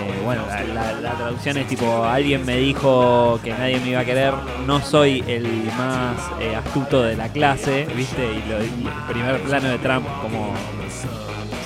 Eh, 0.00 0.20
bueno, 0.24 0.42
la, 0.46 0.62
la- 0.62 0.92
la 1.00 1.12
traducción 1.14 1.56
es 1.58 1.66
tipo: 1.68 2.04
Alguien 2.04 2.44
me 2.46 2.56
dijo 2.56 3.38
que 3.42 3.50
nadie 3.52 3.80
me 3.80 3.90
iba 3.90 4.00
a 4.00 4.04
querer, 4.04 4.34
no 4.66 4.80
soy 4.80 5.22
el 5.26 5.46
más 5.76 6.16
eh, 6.40 6.54
astuto 6.56 7.02
de 7.02 7.16
la 7.16 7.28
clase, 7.30 7.86
¿viste? 7.96 8.24
Y, 8.24 8.48
lo, 8.48 8.62
y 8.62 8.86
el 8.86 9.12
primer 9.12 9.40
plano 9.42 9.68
de 9.68 9.78
Trump, 9.78 10.06
como. 10.22 10.52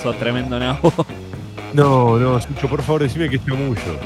Sos 0.01 0.17
tremendo 0.19 0.59
nabo. 0.59 0.91
No, 1.73 2.19
no, 2.19 2.39
Sucho, 2.39 2.67
por 2.69 2.83
favor, 2.83 3.01
decime 3.01 3.27
que 3.27 3.37
es 3.37 3.47
mucho. 3.47 3.97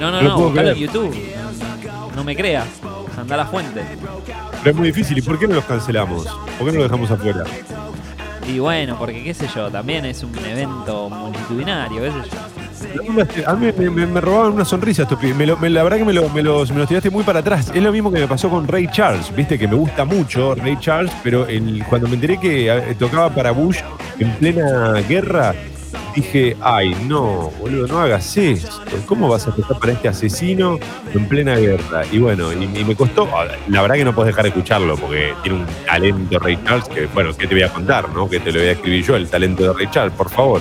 No, 0.00 0.10
no, 0.10 0.22
No 0.22 0.28
no, 0.30 0.38
buscalo 0.38 0.70
en. 0.70 0.76
YouTube. 0.76 1.14
No 2.16 2.24
me 2.24 2.34
creas. 2.34 2.66
Anda 3.18 3.34
a 3.34 3.38
la 3.38 3.46
fuente. 3.46 3.82
Pero 4.62 4.70
es 4.70 4.76
muy 4.76 4.86
difícil. 4.88 5.18
¿Y 5.18 5.20
por 5.22 5.38
qué 5.38 5.46
no 5.46 5.56
los 5.56 5.64
cancelamos? 5.66 6.24
¿Por 6.58 6.66
qué 6.66 6.72
no 6.72 6.78
lo 6.78 6.82
dejamos 6.84 7.10
afuera? 7.10 7.44
Y 8.48 8.58
bueno, 8.60 8.96
porque 8.98 9.22
qué 9.22 9.34
sé 9.34 9.46
yo, 9.54 9.70
también 9.70 10.04
es 10.06 10.22
un 10.22 10.32
evento 10.38 11.10
multitudinario, 11.10 12.00
qué 12.02 12.10
sé 12.10 12.16
yo. 12.30 12.38
A 13.46 13.54
mí 13.54 13.66
me, 13.76 14.06
me- 14.06 14.20
robaban 14.20 14.52
una 14.52 14.64
sonrisa. 14.64 15.06
Me 15.36 15.68
la 15.68 15.82
verdad 15.82 15.98
que 15.98 16.04
me, 16.04 16.12
lo- 16.14 16.28
los, 16.42 16.70
me 16.70 16.78
los 16.78 16.88
tiraste 16.88 17.10
muy 17.10 17.24
para 17.24 17.40
atrás. 17.40 17.70
Es 17.74 17.82
lo 17.82 17.92
mismo 17.92 18.10
que 18.10 18.20
me 18.20 18.26
pasó 18.28 18.48
con 18.48 18.66
Ray 18.66 18.88
Charles, 18.90 19.34
viste, 19.34 19.58
que 19.58 19.68
me 19.68 19.74
gusta 19.74 20.04
mucho 20.04 20.54
Ray 20.54 20.78
Charles, 20.80 21.12
pero 21.22 21.46
cuando 21.88 22.08
me 22.08 22.14
enteré 22.14 22.38
que 22.38 22.68
eh, 22.74 22.94
tocaba 22.98 23.28
para 23.30 23.50
Bush 23.50 23.78
en 24.18 24.30
plena 24.36 24.92
guerra, 25.08 25.54
dije, 26.20 26.56
ay, 26.60 26.94
no, 27.06 27.50
boludo, 27.58 27.86
no 27.86 27.98
hagas 27.98 28.36
esto. 28.36 28.96
¿Cómo 29.06 29.28
vas 29.28 29.46
a 29.46 29.54
tocar 29.54 29.78
para 29.78 29.92
este 29.92 30.08
asesino 30.08 30.78
en 31.14 31.28
plena 31.28 31.56
guerra? 31.56 32.02
Y 32.10 32.18
bueno, 32.18 32.52
y, 32.52 32.66
me 32.84 32.94
costó, 32.94 33.28
la 33.68 33.82
verdad 33.82 33.96
que 33.96 34.04
no 34.04 34.14
puedes 34.14 34.28
dejar 34.32 34.44
de 34.44 34.48
escucharlo, 34.50 34.96
porque 34.96 35.32
tiene 35.42 35.58
un 35.58 35.66
talento 35.86 36.38
Ray 36.38 36.58
Charles 36.64 36.88
que, 36.88 37.06
bueno, 37.06 37.30
¿qué 37.36 37.46
te 37.46 37.54
voy 37.54 37.62
a 37.62 37.72
contar, 37.72 38.08
no? 38.10 38.28
Que 38.28 38.40
te 38.40 38.52
lo 38.52 38.60
voy 38.60 38.68
a 38.68 38.72
escribir 38.72 39.04
yo, 39.04 39.16
el 39.16 39.28
talento 39.28 39.62
de 39.64 39.72
Ray 39.72 39.90
Charles, 39.90 40.14
por 40.14 40.30
favor. 40.30 40.60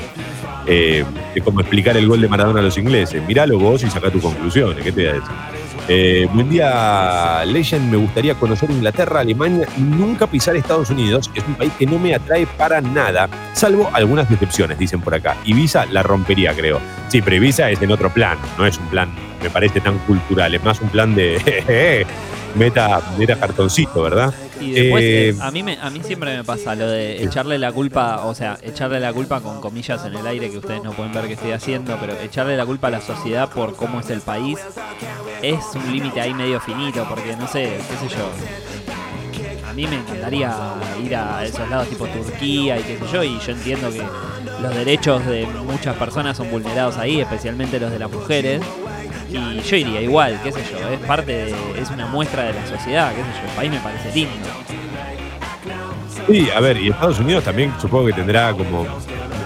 Eh, 0.65 1.05
es 1.33 1.43
como 1.43 1.61
explicar 1.61 1.95
el 1.95 2.07
gol 2.07 2.21
de 2.21 2.27
Maradona 2.27 2.59
a 2.59 2.63
los 2.63 2.77
ingleses. 2.77 3.25
Míralo 3.25 3.57
vos 3.57 3.83
y 3.83 3.89
saca 3.89 4.11
tus 4.11 4.21
conclusiones. 4.21 4.83
¿Qué 4.83 4.91
te 4.91 5.01
voy 5.01 5.09
a 5.09 5.13
decir? 5.13 5.56
Eh, 5.89 6.27
buen 6.33 6.49
día, 6.49 7.45
Legend. 7.45 7.89
Me 7.89 7.97
gustaría 7.97 8.35
conocer 8.35 8.69
Inglaterra, 8.69 9.21
Alemania 9.21 9.67
y 9.77 9.81
nunca 9.81 10.27
pisar 10.27 10.55
Estados 10.57 10.89
Unidos. 10.89 11.31
Es 11.33 11.43
un 11.47 11.55
país 11.55 11.71
que 11.79 11.85
no 11.85 11.97
me 11.97 12.13
atrae 12.13 12.45
para 12.45 12.81
nada, 12.81 13.29
salvo 13.53 13.89
algunas 13.93 14.29
decepciones, 14.29 14.77
dicen 14.77 14.99
por 14.99 15.15
acá. 15.15 15.37
Ibiza 15.45 15.85
la 15.85 16.03
rompería, 16.03 16.53
creo. 16.53 16.81
Sí, 17.07 17.21
pero 17.21 17.37
Ibiza 17.37 17.71
es 17.71 17.81
en 17.81 17.91
otro 17.91 18.09
plan. 18.09 18.37
No 18.57 18.65
es 18.65 18.77
un 18.77 18.87
plan, 18.87 19.09
me 19.41 19.49
parece, 19.49 19.79
tan 19.79 19.97
cultural. 19.99 20.53
Es 20.53 20.63
más 20.63 20.81
un 20.81 20.89
plan 20.89 21.15
de 21.15 22.05
meta, 22.55 23.01
meta 23.17 23.39
cartoncito, 23.39 24.01
¿verdad? 24.01 24.33
Y 24.59 24.71
después, 24.71 25.03
Eh, 25.03 25.29
eh, 25.29 25.35
a, 25.41 25.51
mí 25.51 25.63
me, 25.63 25.77
a 25.79 25.89
mí 25.89 26.01
siempre 26.03 26.35
me 26.35 26.43
pasa 26.43 26.75
lo 26.75 26.87
de 26.87 27.23
echarle 27.23 27.57
la 27.59 27.71
culpa, 27.71 28.25
o 28.25 28.33
sea, 28.33 28.57
echarle 28.61 28.99
la 28.99 29.13
culpa 29.13 29.39
con 29.41 29.61
comillas 29.61 30.03
en 30.05 30.15
el 30.15 30.25
aire 30.25 30.49
que 30.49 30.57
ustedes 30.57 30.83
no 30.83 30.91
pueden 30.91 31.13
ver 31.13 31.27
que 31.27 31.33
estoy 31.33 31.51
haciendo, 31.51 31.97
pero 31.99 32.13
echarle 32.19 32.57
la 32.57 32.65
culpa 32.65 32.87
a 32.87 32.91
la 32.91 33.01
sociedad 33.01 33.49
por 33.49 33.75
cómo 33.75 33.99
es 33.99 34.09
el 34.09 34.21
país 34.21 34.59
es 35.41 35.59
un 35.75 35.91
límite 35.91 36.19
ahí 36.21 36.33
medio 36.33 36.59
finito, 36.59 37.05
porque 37.07 37.35
no 37.35 37.47
sé, 37.47 37.77
qué 37.89 38.07
sé 38.07 38.15
yo. 38.15 38.29
A 39.69 39.73
mí 39.73 39.85
me 39.85 39.97
encantaría 39.97 40.55
ir 41.05 41.15
a 41.15 41.45
esos 41.45 41.69
lados 41.69 41.87
tipo 41.89 42.07
Turquía 42.07 42.79
y 42.79 42.83
qué 42.83 42.97
sé 42.97 43.05
yo, 43.13 43.23
y 43.23 43.37
yo 43.39 43.51
entiendo 43.51 43.91
que 43.91 44.01
los 44.61 44.75
derechos 44.75 45.23
de 45.27 45.45
muchas 45.45 45.95
personas 45.97 46.35
son 46.37 46.49
vulnerados 46.49 46.97
ahí, 46.97 47.21
especialmente 47.21 47.79
los 47.79 47.91
de 47.91 47.99
las 47.99 48.11
mujeres. 48.11 48.61
Y 49.29 49.61
yo 49.61 49.75
iría 49.75 50.01
igual, 50.01 50.39
qué 50.43 50.51
sé 50.51 50.59
yo, 50.71 50.87
es 50.89 50.99
parte 51.01 51.31
de, 51.45 51.55
es 51.81 51.89
una 51.91 52.05
muestra 52.07 52.43
de 52.43 52.53
la 52.53 52.65
sociedad, 52.65 53.09
qué 53.11 53.21
sé 53.21 53.27
yo, 53.43 53.49
el 53.49 53.55
país 53.55 53.71
me 53.71 53.79
parece 53.79 54.11
lindo. 54.13 54.31
Sí, 56.27 56.49
a 56.55 56.59
ver, 56.59 56.77
y 56.77 56.89
Estados 56.89 57.19
Unidos 57.19 57.43
también 57.43 57.73
supongo 57.79 58.07
que 58.07 58.13
tendrá 58.13 58.51
como. 58.53 58.85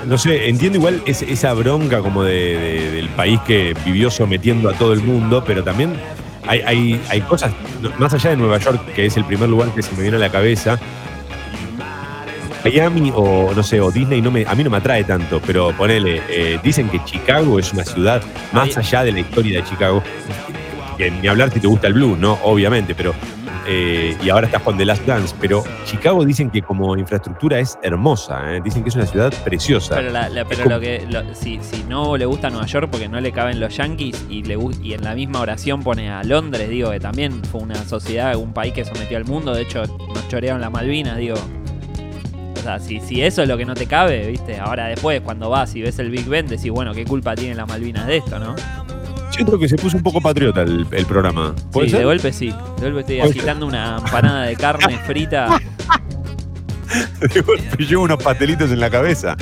No 0.05 0.17
sé, 0.17 0.49
entiendo 0.49 0.79
igual 0.79 1.01
es- 1.05 1.21
esa 1.21 1.53
bronca 1.53 1.99
como 2.01 2.23
de- 2.23 2.57
de- 2.57 2.91
del 2.91 3.09
país 3.09 3.39
que 3.45 3.75
vivió 3.85 4.09
sometiendo 4.09 4.69
a 4.69 4.73
todo 4.73 4.93
el 4.93 5.01
mundo, 5.01 5.43
pero 5.45 5.63
también 5.63 5.93
hay, 6.47 6.61
hay, 6.61 7.01
hay 7.09 7.21
cosas, 7.21 7.53
más 7.99 8.11
allá 8.13 8.31
de 8.31 8.37
Nueva 8.37 8.57
York, 8.57 8.81
que 8.95 9.05
es 9.05 9.15
el 9.17 9.25
primer 9.25 9.47
lugar 9.49 9.69
que 9.75 9.83
se 9.83 9.95
me 9.95 10.01
viene 10.01 10.17
a 10.17 10.19
la 10.19 10.29
cabeza. 10.31 10.79
Miami 12.63 13.11
o 13.15 13.51
no 13.55 13.63
sé, 13.63 13.79
o 13.81 13.91
Disney 13.91 14.21
no 14.21 14.31
me, 14.31 14.45
a 14.45 14.53
mí 14.55 14.63
no 14.63 14.69
me 14.69 14.77
atrae 14.77 15.03
tanto, 15.03 15.41
pero 15.45 15.71
ponele, 15.75 16.21
eh, 16.29 16.59
dicen 16.63 16.89
que 16.89 17.03
Chicago 17.05 17.57
es 17.59 17.73
una 17.73 17.83
ciudad 17.83 18.21
más 18.53 18.77
allá 18.77 19.03
de 19.03 19.11
la 19.11 19.19
historia 19.19 19.59
de 19.61 19.65
Chicago. 19.67 20.03
Que 20.97 21.09
ni 21.09 21.27
hablar 21.27 21.49
si 21.51 21.59
te 21.59 21.67
gusta 21.67 21.87
el 21.87 21.93
blues, 21.93 22.17
¿no? 22.19 22.37
Obviamente, 22.43 22.93
pero 22.93 23.13
eh, 23.67 24.15
y 24.23 24.29
ahora 24.29 24.47
estás 24.47 24.61
con 24.61 24.77
The 24.77 24.85
Last 24.85 25.05
Dance, 25.05 25.35
pero 25.39 25.63
Chicago 25.85 26.23
dicen 26.25 26.49
que 26.51 26.61
como 26.61 26.95
infraestructura 26.97 27.59
es 27.59 27.77
hermosa, 27.81 28.55
¿eh? 28.55 28.61
dicen 28.63 28.83
que 28.83 28.89
es 28.89 28.95
una 28.95 29.05
ciudad 29.05 29.33
preciosa. 29.43 29.95
Pero, 29.95 30.11
la- 30.11 30.29
la- 30.29 30.45
pero 30.45 30.63
como- 30.63 30.75
lo 30.75 30.81
que 30.81 31.05
lo- 31.09 31.33
si, 31.35 31.59
si 31.61 31.83
no 31.87 32.17
le 32.17 32.25
gusta 32.25 32.49
Nueva 32.49 32.65
York 32.67 32.89
porque 32.91 33.07
no 33.07 33.19
le 33.21 33.31
caben 33.31 33.59
los 33.59 33.75
Yankees 33.77 34.25
y 34.29 34.43
le 34.43 34.57
y 34.83 34.93
en 34.93 35.03
la 35.03 35.13
misma 35.15 35.39
oración 35.41 35.81
pone 35.83 36.09
a 36.11 36.23
Londres, 36.23 36.69
digo 36.69 36.91
que 36.91 36.99
también 36.99 37.43
fue 37.51 37.61
una 37.61 37.75
sociedad, 37.85 38.35
un 38.35 38.53
país 38.53 38.73
que 38.73 38.83
sometió 38.85 39.17
al 39.17 39.25
mundo, 39.25 39.53
de 39.53 39.61
hecho 39.63 39.83
nos 40.13 40.27
chorearon 40.27 40.61
las 40.61 40.71
Malvinas, 40.71 41.17
digo. 41.17 41.35
O 42.61 42.63
sea, 42.63 42.79
si, 42.79 42.99
si 43.01 43.21
eso 43.23 43.41
es 43.41 43.47
lo 43.47 43.57
que 43.57 43.65
no 43.65 43.73
te 43.73 43.87
cabe, 43.87 44.27
¿viste? 44.27 44.59
Ahora 44.59 44.85
después, 44.87 45.19
cuando 45.21 45.49
vas 45.49 45.75
y 45.75 45.81
ves 45.81 45.97
el 45.99 46.11
Big 46.11 46.25
Ben, 46.27 46.47
decís, 46.47 46.69
bueno, 46.71 46.93
¿qué 46.93 47.03
culpa 47.05 47.35
tienen 47.35 47.57
las 47.57 47.67
Malvinas 47.67 48.05
de 48.07 48.17
esto, 48.17 48.37
no? 48.39 48.55
Yo 49.37 49.45
creo 49.45 49.57
que 49.57 49.67
se 49.67 49.77
puso 49.77 49.97
un 49.97 50.03
poco 50.03 50.21
patriota 50.21 50.61
el, 50.61 50.85
el 50.91 51.05
programa. 51.05 51.55
¿Puede 51.71 51.87
Sí, 51.87 51.91
ser? 51.91 51.99
de 52.01 52.05
golpe 52.05 52.31
sí. 52.33 52.53
De 52.79 52.91
golpe 52.91 52.99
estoy 52.99 53.19
agitando 53.21 53.65
una 53.65 53.97
empanada 53.97 54.43
de 54.43 54.55
carne 54.55 54.97
frita. 55.05 55.59
De 57.33 57.41
golpe 57.41 57.83
llevo 57.85 58.03
unos 58.03 58.21
pastelitos 58.21 58.69
en 58.71 58.79
la 58.79 58.89
cabeza. 58.89 59.35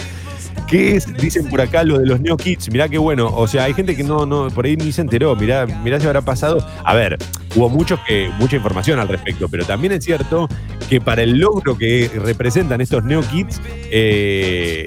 ¿Qué? 0.70 0.99
Dicen 1.20 1.49
por 1.49 1.61
acá 1.61 1.84
lo 1.84 1.97
de 1.97 2.05
los 2.05 2.20
Neo 2.22 2.38
Kids. 2.38 2.70
Mirá 2.72 2.88
qué 2.88 2.97
bueno. 2.99 3.28
O 3.36 3.47
sea, 3.47 3.63
hay 3.63 3.74
gente 3.74 3.95
que 3.95 4.03
no, 4.03 4.26
no, 4.26 4.49
por 4.49 4.65
ahí 4.65 4.76
ni 4.78 4.91
se 4.91 5.01
enteró. 5.01 5.36
Mirá, 5.36 5.65
mirá 5.65 5.99
si 5.99 6.05
habrá 6.05 6.22
pasado. 6.22 6.65
A 6.84 6.93
ver, 6.95 7.17
hubo 7.55 7.70
muchos 7.70 7.99
que, 8.07 8.30
mucha 8.38 8.55
información 8.57 8.99
al 8.99 9.07
respecto, 9.07 9.47
pero 9.49 9.65
también 9.65 9.93
es 9.93 10.03
cierto 10.05 10.47
que 10.88 11.01
para 11.01 11.24
el 11.24 11.39
logro 11.39 11.76
que 11.78 12.09
representan 12.24 12.82
estos 12.82 13.03
Neo 13.03 13.22
Kids, 13.22 13.59
eh, 13.91 14.86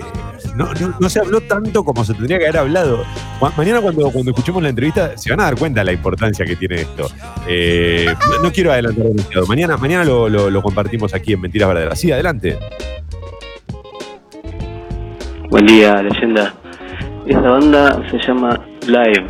no, 0.55 1.09
se 1.11 1.19
habló 1.19 1.41
tanto 1.41 1.83
como 1.83 2.05
se 2.05 2.15
tendría 2.15 2.39
que 2.39 2.45
haber 2.45 2.59
hablado. 2.59 3.05
Ma- 3.41 3.53
Mañana 3.57 3.81
cuando, 3.81 4.09
cuando 4.13 4.31
escuchemos 4.31 4.63
la 4.63 4.69
entrevista 4.69 5.17
se 5.17 5.31
van 5.31 5.41
a 5.41 5.45
dar 5.45 5.57
cuenta 5.57 5.81
de 5.81 5.87
la 5.87 5.93
importancia 5.93 6.45
que 6.45 6.55
tiene 6.55 6.83
esto. 6.83 7.11
Eh, 7.49 8.15
no, 8.43 8.53
quiero 8.53 8.71
adelantar 8.71 9.07
demasiado. 9.07 9.47
Mañana, 9.47 9.77
mañana 9.79 10.05
lo, 10.05 10.29
lo- 10.29 10.49
lo 10.51 10.63
compartimos 10.63 11.13
aquí 11.15 11.33
en 11.33 11.41
Mentiras 11.41 11.69
Verdaderas. 11.69 11.99
Sí, 11.99 12.13
adelante. 12.13 12.57
Buen 15.53 15.67
día, 15.67 16.03
leyenda. 16.03 16.55
Esa 17.27 17.41
banda 17.43 18.03
se 18.11 18.17
llama 18.27 18.59
Live. 18.87 19.27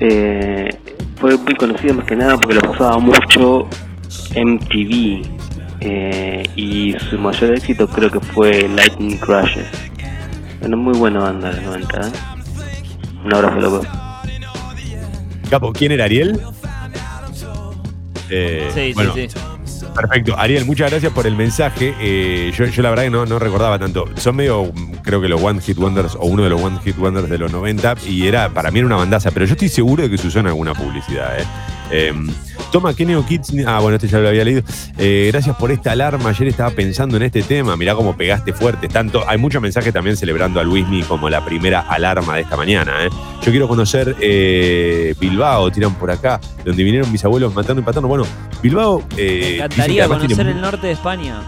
Eh, 0.00 0.70
fue 1.16 1.36
muy 1.36 1.54
conocida 1.54 1.92
más 1.92 2.06
que 2.06 2.16
nada 2.16 2.38
porque 2.38 2.54
lo 2.54 2.62
pasaba 2.62 2.98
mucho 2.98 3.68
MTV. 4.34 5.20
Eh, 5.80 6.42
y 6.56 6.94
su 7.10 7.18
mayor 7.18 7.52
éxito 7.52 7.86
creo 7.86 8.10
que 8.10 8.20
fue 8.20 8.70
Lightning 8.74 9.18
Crashes. 9.18 9.68
Bueno, 10.60 10.78
muy 10.78 10.96
buena 10.96 11.20
banda 11.24 11.50
de 11.50 11.56
los 11.56 11.64
90. 11.66 12.00
¿eh? 12.00 12.12
Un 13.22 13.34
abrazo, 13.34 13.60
loco. 13.60 13.82
Capo, 15.50 15.74
¿quién 15.74 15.92
era 15.92 16.04
Ariel? 16.06 16.40
Eh, 18.30 18.70
Sí, 18.72 18.92
bueno, 18.94 19.12
sí, 19.12 19.28
sí. 19.28 19.38
Perfecto. 19.88 20.38
Ariel, 20.38 20.64
muchas 20.64 20.90
gracias 20.90 21.12
por 21.12 21.26
el 21.26 21.36
mensaje. 21.36 21.94
Eh, 22.00 22.52
yo, 22.56 22.66
yo 22.66 22.82
la 22.82 22.90
verdad 22.90 23.04
que 23.04 23.10
no, 23.10 23.26
no 23.26 23.38
recordaba 23.38 23.78
tanto. 23.78 24.06
Son 24.16 24.36
medio, 24.36 24.72
creo 25.02 25.20
que 25.20 25.28
los 25.28 25.42
One 25.42 25.60
Hit 25.60 25.78
Wonders 25.78 26.14
o 26.14 26.26
uno 26.26 26.42
de 26.42 26.50
los 26.50 26.62
One 26.62 26.78
Hit 26.84 26.98
Wonders 26.98 27.28
de 27.28 27.38
los 27.38 27.52
90 27.52 27.96
y 28.06 28.26
era, 28.26 28.48
para 28.50 28.70
mí 28.70 28.78
era 28.78 28.86
una 28.86 28.96
bandaza, 28.96 29.30
pero 29.30 29.46
yo 29.46 29.52
estoy 29.52 29.68
seguro 29.68 30.02
de 30.02 30.10
que 30.10 30.18
se 30.18 30.28
usó 30.28 30.40
alguna 30.40 30.74
publicidad. 30.74 31.38
¿eh? 31.40 31.44
Eh, 31.90 32.12
toma, 32.70 32.94
¿qué 32.94 33.04
Neo 33.04 33.24
Kids? 33.26 33.52
Ah, 33.66 33.80
bueno, 33.80 33.96
este 33.96 34.08
ya 34.08 34.18
lo 34.18 34.28
había 34.28 34.44
leído. 34.44 34.62
Eh, 34.98 35.28
gracias 35.32 35.56
por 35.56 35.70
esta 35.70 35.92
alarma. 35.92 36.30
Ayer 36.30 36.48
estaba 36.48 36.70
pensando 36.70 37.16
en 37.16 37.24
este 37.24 37.42
tema. 37.42 37.76
Mirá 37.76 37.94
cómo 37.94 38.16
pegaste 38.16 38.52
fuerte. 38.52 38.88
Tanto, 38.88 39.28
hay 39.28 39.38
muchos 39.38 39.60
mensajes 39.60 39.92
también 39.92 40.16
celebrando 40.16 40.60
a 40.60 40.64
Luismi 40.64 41.02
como 41.02 41.28
la 41.28 41.44
primera 41.44 41.80
alarma 41.80 42.36
de 42.36 42.42
esta 42.42 42.56
mañana. 42.56 43.04
¿eh? 43.04 43.08
Yo 43.42 43.50
quiero 43.50 43.68
conocer 43.68 44.16
eh, 44.20 45.14
Bilbao, 45.18 45.70
tiran 45.70 45.94
por 45.94 46.10
acá, 46.10 46.40
donde 46.64 46.82
vinieron 46.82 47.10
mis 47.10 47.24
abuelos 47.24 47.54
matando 47.54 47.80
y 47.80 47.82
empatando. 47.82 48.08
Bueno, 48.08 48.24
Bilbao. 48.62 49.02
Me 49.16 49.56
encantaría 49.56 50.06
tiene 50.06 50.20
conocer 50.20 50.46
el 50.46 50.60
norte 50.60 50.86
de 50.86 50.92
España. 50.92 51.42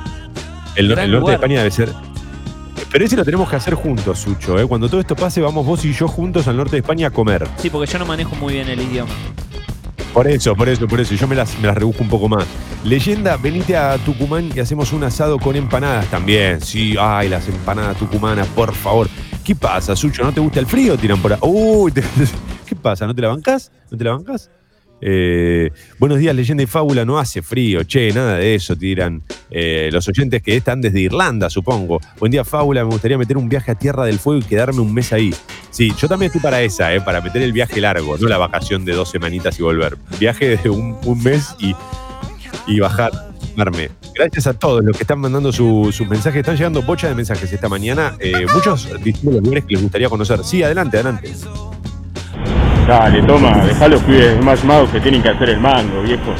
el, 0.76 0.88
norte 0.88 1.30
de. 1.30 1.34
España 1.34 1.58
debe 1.58 1.70
ser. 1.70 1.92
Pero 2.92 3.06
ese 3.06 3.16
lo 3.16 3.24
tenemos 3.24 3.48
que 3.48 3.56
hacer 3.56 3.72
juntos, 3.72 4.18
Sucho. 4.18 4.58
¿eh? 4.58 4.66
Cuando 4.66 4.86
todo 4.86 5.00
esto 5.00 5.16
pase, 5.16 5.40
vamos 5.40 5.64
vos 5.64 5.82
y 5.86 5.94
yo 5.94 6.06
juntos 6.08 6.46
al 6.46 6.58
norte 6.58 6.72
de 6.72 6.80
España 6.80 7.06
a 7.06 7.10
comer. 7.10 7.48
Sí, 7.56 7.70
porque 7.70 7.90
yo 7.90 7.98
no 7.98 8.04
manejo 8.04 8.36
muy 8.36 8.52
bien 8.52 8.68
el 8.68 8.82
idioma. 8.82 9.12
Por 10.12 10.28
eso, 10.28 10.54
por 10.54 10.68
eso, 10.68 10.86
por 10.86 11.00
eso. 11.00 11.14
Yo 11.14 11.26
me 11.26 11.34
las, 11.34 11.58
me 11.58 11.66
las 11.68 11.76
rebusco 11.76 12.02
un 12.02 12.10
poco 12.10 12.28
más. 12.28 12.44
Leyenda, 12.84 13.36
venite 13.36 13.76
a 13.76 13.96
Tucumán 13.98 14.50
y 14.54 14.60
hacemos 14.60 14.92
un 14.92 15.04
asado 15.04 15.38
con 15.38 15.56
empanadas 15.56 16.06
también. 16.08 16.60
Sí, 16.60 16.94
ay, 16.98 17.28
las 17.28 17.48
empanadas 17.48 17.96
tucumanas, 17.96 18.46
por 18.48 18.74
favor. 18.74 19.08
¿Qué 19.42 19.54
pasa, 19.56 19.96
Sucho? 19.96 20.22
¿No 20.22 20.32
te 20.32 20.40
gusta 20.40 20.60
el 20.60 20.66
frío? 20.66 20.96
Tiran 20.98 21.20
por 21.20 21.32
ahí. 21.32 21.38
Uy, 21.42 21.92
¿qué 22.66 22.76
pasa? 22.76 23.06
¿No 23.06 23.14
te 23.14 23.22
la 23.22 23.28
bancás? 23.28 23.72
¿No 23.90 23.96
te 23.96 24.04
la 24.04 24.12
bancás? 24.12 24.50
Eh, 25.04 25.70
buenos 25.98 26.18
días, 26.18 26.34
leyenda 26.34 26.62
y 26.62 26.66
fábula. 26.66 27.04
No 27.04 27.18
hace 27.18 27.42
frío, 27.42 27.82
che, 27.82 28.12
nada 28.12 28.36
de 28.36 28.54
eso, 28.54 28.76
tiran 28.76 29.22
eh, 29.50 29.90
los 29.92 30.06
oyentes 30.08 30.42
que 30.42 30.56
están 30.56 30.80
desde 30.80 31.00
Irlanda, 31.00 31.50
supongo. 31.50 32.00
Buen 32.20 32.30
día, 32.30 32.44
fábula. 32.44 32.84
Me 32.84 32.90
gustaría 32.92 33.18
meter 33.18 33.36
un 33.36 33.48
viaje 33.48 33.72
a 33.72 33.74
Tierra 33.74 34.04
del 34.04 34.18
Fuego 34.20 34.40
y 34.40 34.44
quedarme 34.44 34.80
un 34.80 34.94
mes 34.94 35.12
ahí. 35.12 35.34
Sí, 35.70 35.92
yo 35.98 36.06
también 36.08 36.28
estoy 36.28 36.40
para 36.40 36.62
esa, 36.62 36.94
eh, 36.94 37.00
para 37.00 37.20
meter 37.20 37.42
el 37.42 37.52
viaje 37.52 37.80
largo, 37.80 38.16
no 38.16 38.28
la 38.28 38.38
vacación 38.38 38.84
de 38.84 38.92
dos 38.92 39.10
semanitas 39.10 39.58
y 39.58 39.62
volver. 39.62 39.96
Viaje 40.20 40.56
de 40.56 40.70
un, 40.70 40.96
mes 41.22 41.56
y, 41.58 41.74
y 42.68 42.78
bajar. 42.78 43.10
Gracias 44.14 44.46
a 44.46 44.54
todos 44.54 44.82
los 44.84 44.96
que 44.96 45.02
están 45.02 45.18
mandando 45.18 45.52
su- 45.52 45.90
sus 45.92 46.08
mensajes. 46.08 46.40
Están 46.40 46.56
llegando 46.56 46.80
bocha 46.82 47.08
de 47.08 47.14
mensajes 47.14 47.52
esta 47.52 47.68
mañana. 47.68 48.14
eh, 48.20 48.46
muchos 48.54 48.88
diciendo 49.02 49.32
los 49.32 49.42
lugares 49.42 49.64
que 49.64 49.74
les 49.74 49.82
gustaría 49.82 50.08
conocer. 50.08 50.44
Sí, 50.44 50.62
adelante, 50.62 50.96
adelante. 50.98 51.32
Dale, 52.86 53.22
toma, 53.22 53.64
dejá 53.64 53.88
los 53.88 54.02
pibes 54.02 54.42
más 54.44 54.62
magos 54.64 54.90
que 54.90 55.00
tienen 55.00 55.22
que 55.22 55.28
hacer 55.30 55.50
el 55.50 55.60
mango, 55.60 56.02
viejo. 56.02 56.34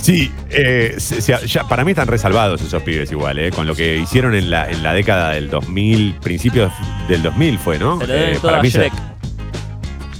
Sí, 0.00 0.32
eh, 0.50 0.94
se- 0.98 1.20
se- 1.20 1.46
ya, 1.46 1.64
para 1.64 1.84
mí 1.84 1.90
están 1.90 2.06
resalvados 2.06 2.60
esos 2.62 2.82
pibes 2.82 3.10
igual, 3.12 3.38
eh, 3.38 3.50
con 3.50 3.66
lo 3.66 3.74
que 3.74 3.96
hicieron 3.98 4.34
en 4.34 4.50
la, 4.50 4.70
en 4.70 4.82
la 4.82 4.94
década 4.94 5.30
del 5.30 5.50
2000, 5.50 6.14
principios 6.22 6.72
del 7.08 7.22
2000 7.22 7.58
fue, 7.58 7.78
¿no? 7.78 7.98
Se 8.00 8.06
lo 8.06 8.12
deben 8.14 8.34
Eh, 8.34 8.38
todo 8.40 8.54
a 8.54 8.62
se- 8.62 8.70
Shrek. 8.70 8.92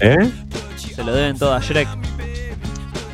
¿Eh? 0.01 0.31
Se 0.77 1.05
lo 1.05 1.13
deben 1.13 1.39
todo 1.39 1.55
a 1.55 1.61
Shrek. 1.61 1.89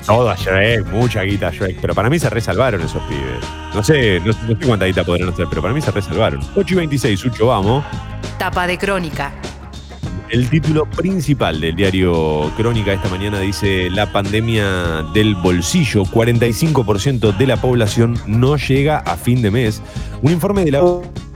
Todo 0.07 0.31
a 0.31 0.35
Shrek, 0.35 0.87
mucha 0.87 1.23
guita 1.23 1.49
a 1.49 1.51
Shrek, 1.53 1.79
pero 1.81 1.95
para 1.95 2.09
mí 2.11 2.19
se 2.19 2.29
resalvaron 2.31 2.81
esos 2.81 3.03
pibes. 3.03 3.45
No 3.75 3.83
sé, 3.85 4.19
no, 4.21 4.27
no 4.49 4.59
sé 4.59 4.67
cuánta 4.67 4.87
guita 4.87 5.05
podrán 5.05 5.29
hacer, 5.29 5.47
pero 5.49 5.63
para 5.63 5.73
mí 5.75 5.81
se 5.81 5.91
resalvaron. 5.91 6.41
8 6.57 6.75
y 6.75 6.77
26, 6.79 7.21
Sucho, 7.21 7.47
vamos. 7.47 7.85
Tapa 8.39 8.67
de 8.67 8.79
crónica. 8.79 9.31
El 10.33 10.49
título 10.49 10.87
principal 10.87 11.61
del 11.61 11.77
diario 11.77 12.51
Crónica 12.57 12.95
esta 12.95 13.11
mañana 13.11 13.39
dice 13.41 13.91
La 13.91 14.11
pandemia 14.13 15.05
del 15.13 15.35
bolsillo, 15.35 16.05
45% 16.05 17.37
de 17.37 17.47
la 17.47 17.59
población 17.59 18.19
no 18.27 18.57
llega 18.57 18.97
a 18.97 19.19
fin 19.19 19.43
de 19.43 19.51
mes. 19.51 19.83
Un 20.23 20.33
informe 20.33 20.65
de 20.65 20.71
la 20.71 20.81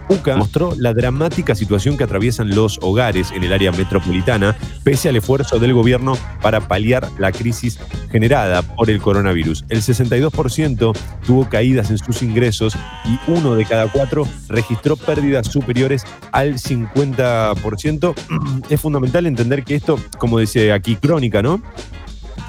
UCA 0.09 0.37
mostró 0.37 0.75
la 0.77 0.95
dramática 0.95 1.55
situación 1.55 1.97
que 1.97 2.05
atraviesan 2.05 2.55
los 2.55 2.79
hogares 2.83 3.31
en 3.33 3.45
el 3.45 3.53
área 3.53 3.73
metropolitana, 3.73 4.57
pese 4.85 5.09
al 5.09 5.17
esfuerzo 5.17 5.59
del 5.59 5.75
gobierno 5.75 6.17
para 6.43 6.69
paliar 6.69 7.09
la 7.19 7.33
crisis 7.33 7.79
generada 8.11 8.63
por 8.63 8.91
el 8.91 9.01
coronavirus. 9.01 9.65
El 9.69 9.83
62% 9.83 10.97
tuvo 11.27 11.49
caídas 11.49 11.91
en 11.91 11.99
sus 11.99 12.23
ingresos 12.23 12.77
y 13.05 13.19
uno 13.31 13.55
de 13.55 13.65
cada 13.65 13.91
cuatro 13.91 14.27
registró 14.49 14.97
pérdidas 14.97 15.49
superiores 15.49 16.05
al 16.33 16.55
50%. 16.55 18.15
Es 18.71 18.81
fundamental 18.81 19.27
entender 19.27 19.65
que 19.65 19.75
esto, 19.75 19.99
como 20.19 20.39
dice 20.39 20.73
aquí 20.73 20.97
Crónica, 20.97 21.43
¿no? 21.43 21.61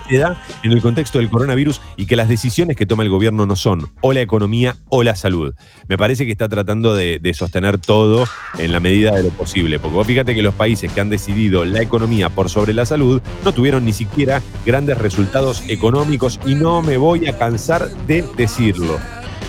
En 0.10 0.72
el 0.72 0.82
contexto 0.82 1.20
del 1.20 1.30
coronavirus 1.30 1.82
y 1.96 2.06
que 2.06 2.16
las 2.16 2.30
decisiones 2.30 2.76
que 2.76 2.86
toma 2.86 3.04
el 3.04 3.10
gobierno 3.10 3.46
no 3.46 3.56
son 3.56 3.92
o 4.02 4.14
la 4.14 4.22
economía 4.22 4.78
o 4.90 5.04
la 5.04 5.16
salud. 5.16 5.54
Me 5.88 5.98
parece 5.98 6.26
que 6.26 6.32
está 6.32 6.48
tratando 6.50 6.96
de, 6.96 7.20
de 7.20 7.34
sostener 7.34 7.78
todo 7.78 8.26
en 8.58 8.72
la 8.72 8.80
medida 8.80 9.12
de 9.12 9.24
lo 9.24 9.30
posible, 9.30 9.80
porque 9.80 9.96
vos 9.96 10.08
fíjate 10.08 10.36
que 10.36 10.42
los 10.42 10.54
países 10.54 10.92
que 10.92 11.02
han 11.02 11.10
decidido 11.10 11.66
la 11.66 11.82
economía 11.82 12.30
por 12.30 12.50
sobre 12.50 12.74
la 12.74 12.86
salud 12.86 13.22
no 13.44 13.54
tuvieron 13.54 13.86
ni 13.86 13.94
siquiera 13.94 14.42
grandes 14.66 14.98
resultados 14.98 15.64
económicos 15.68 16.40
y 16.46 16.56
no 16.56 16.82
me 16.82 16.98
voy 16.98 17.28
a 17.28 17.38
cansar 17.38 17.90
de 18.08 18.24
decirlo. 18.38 18.98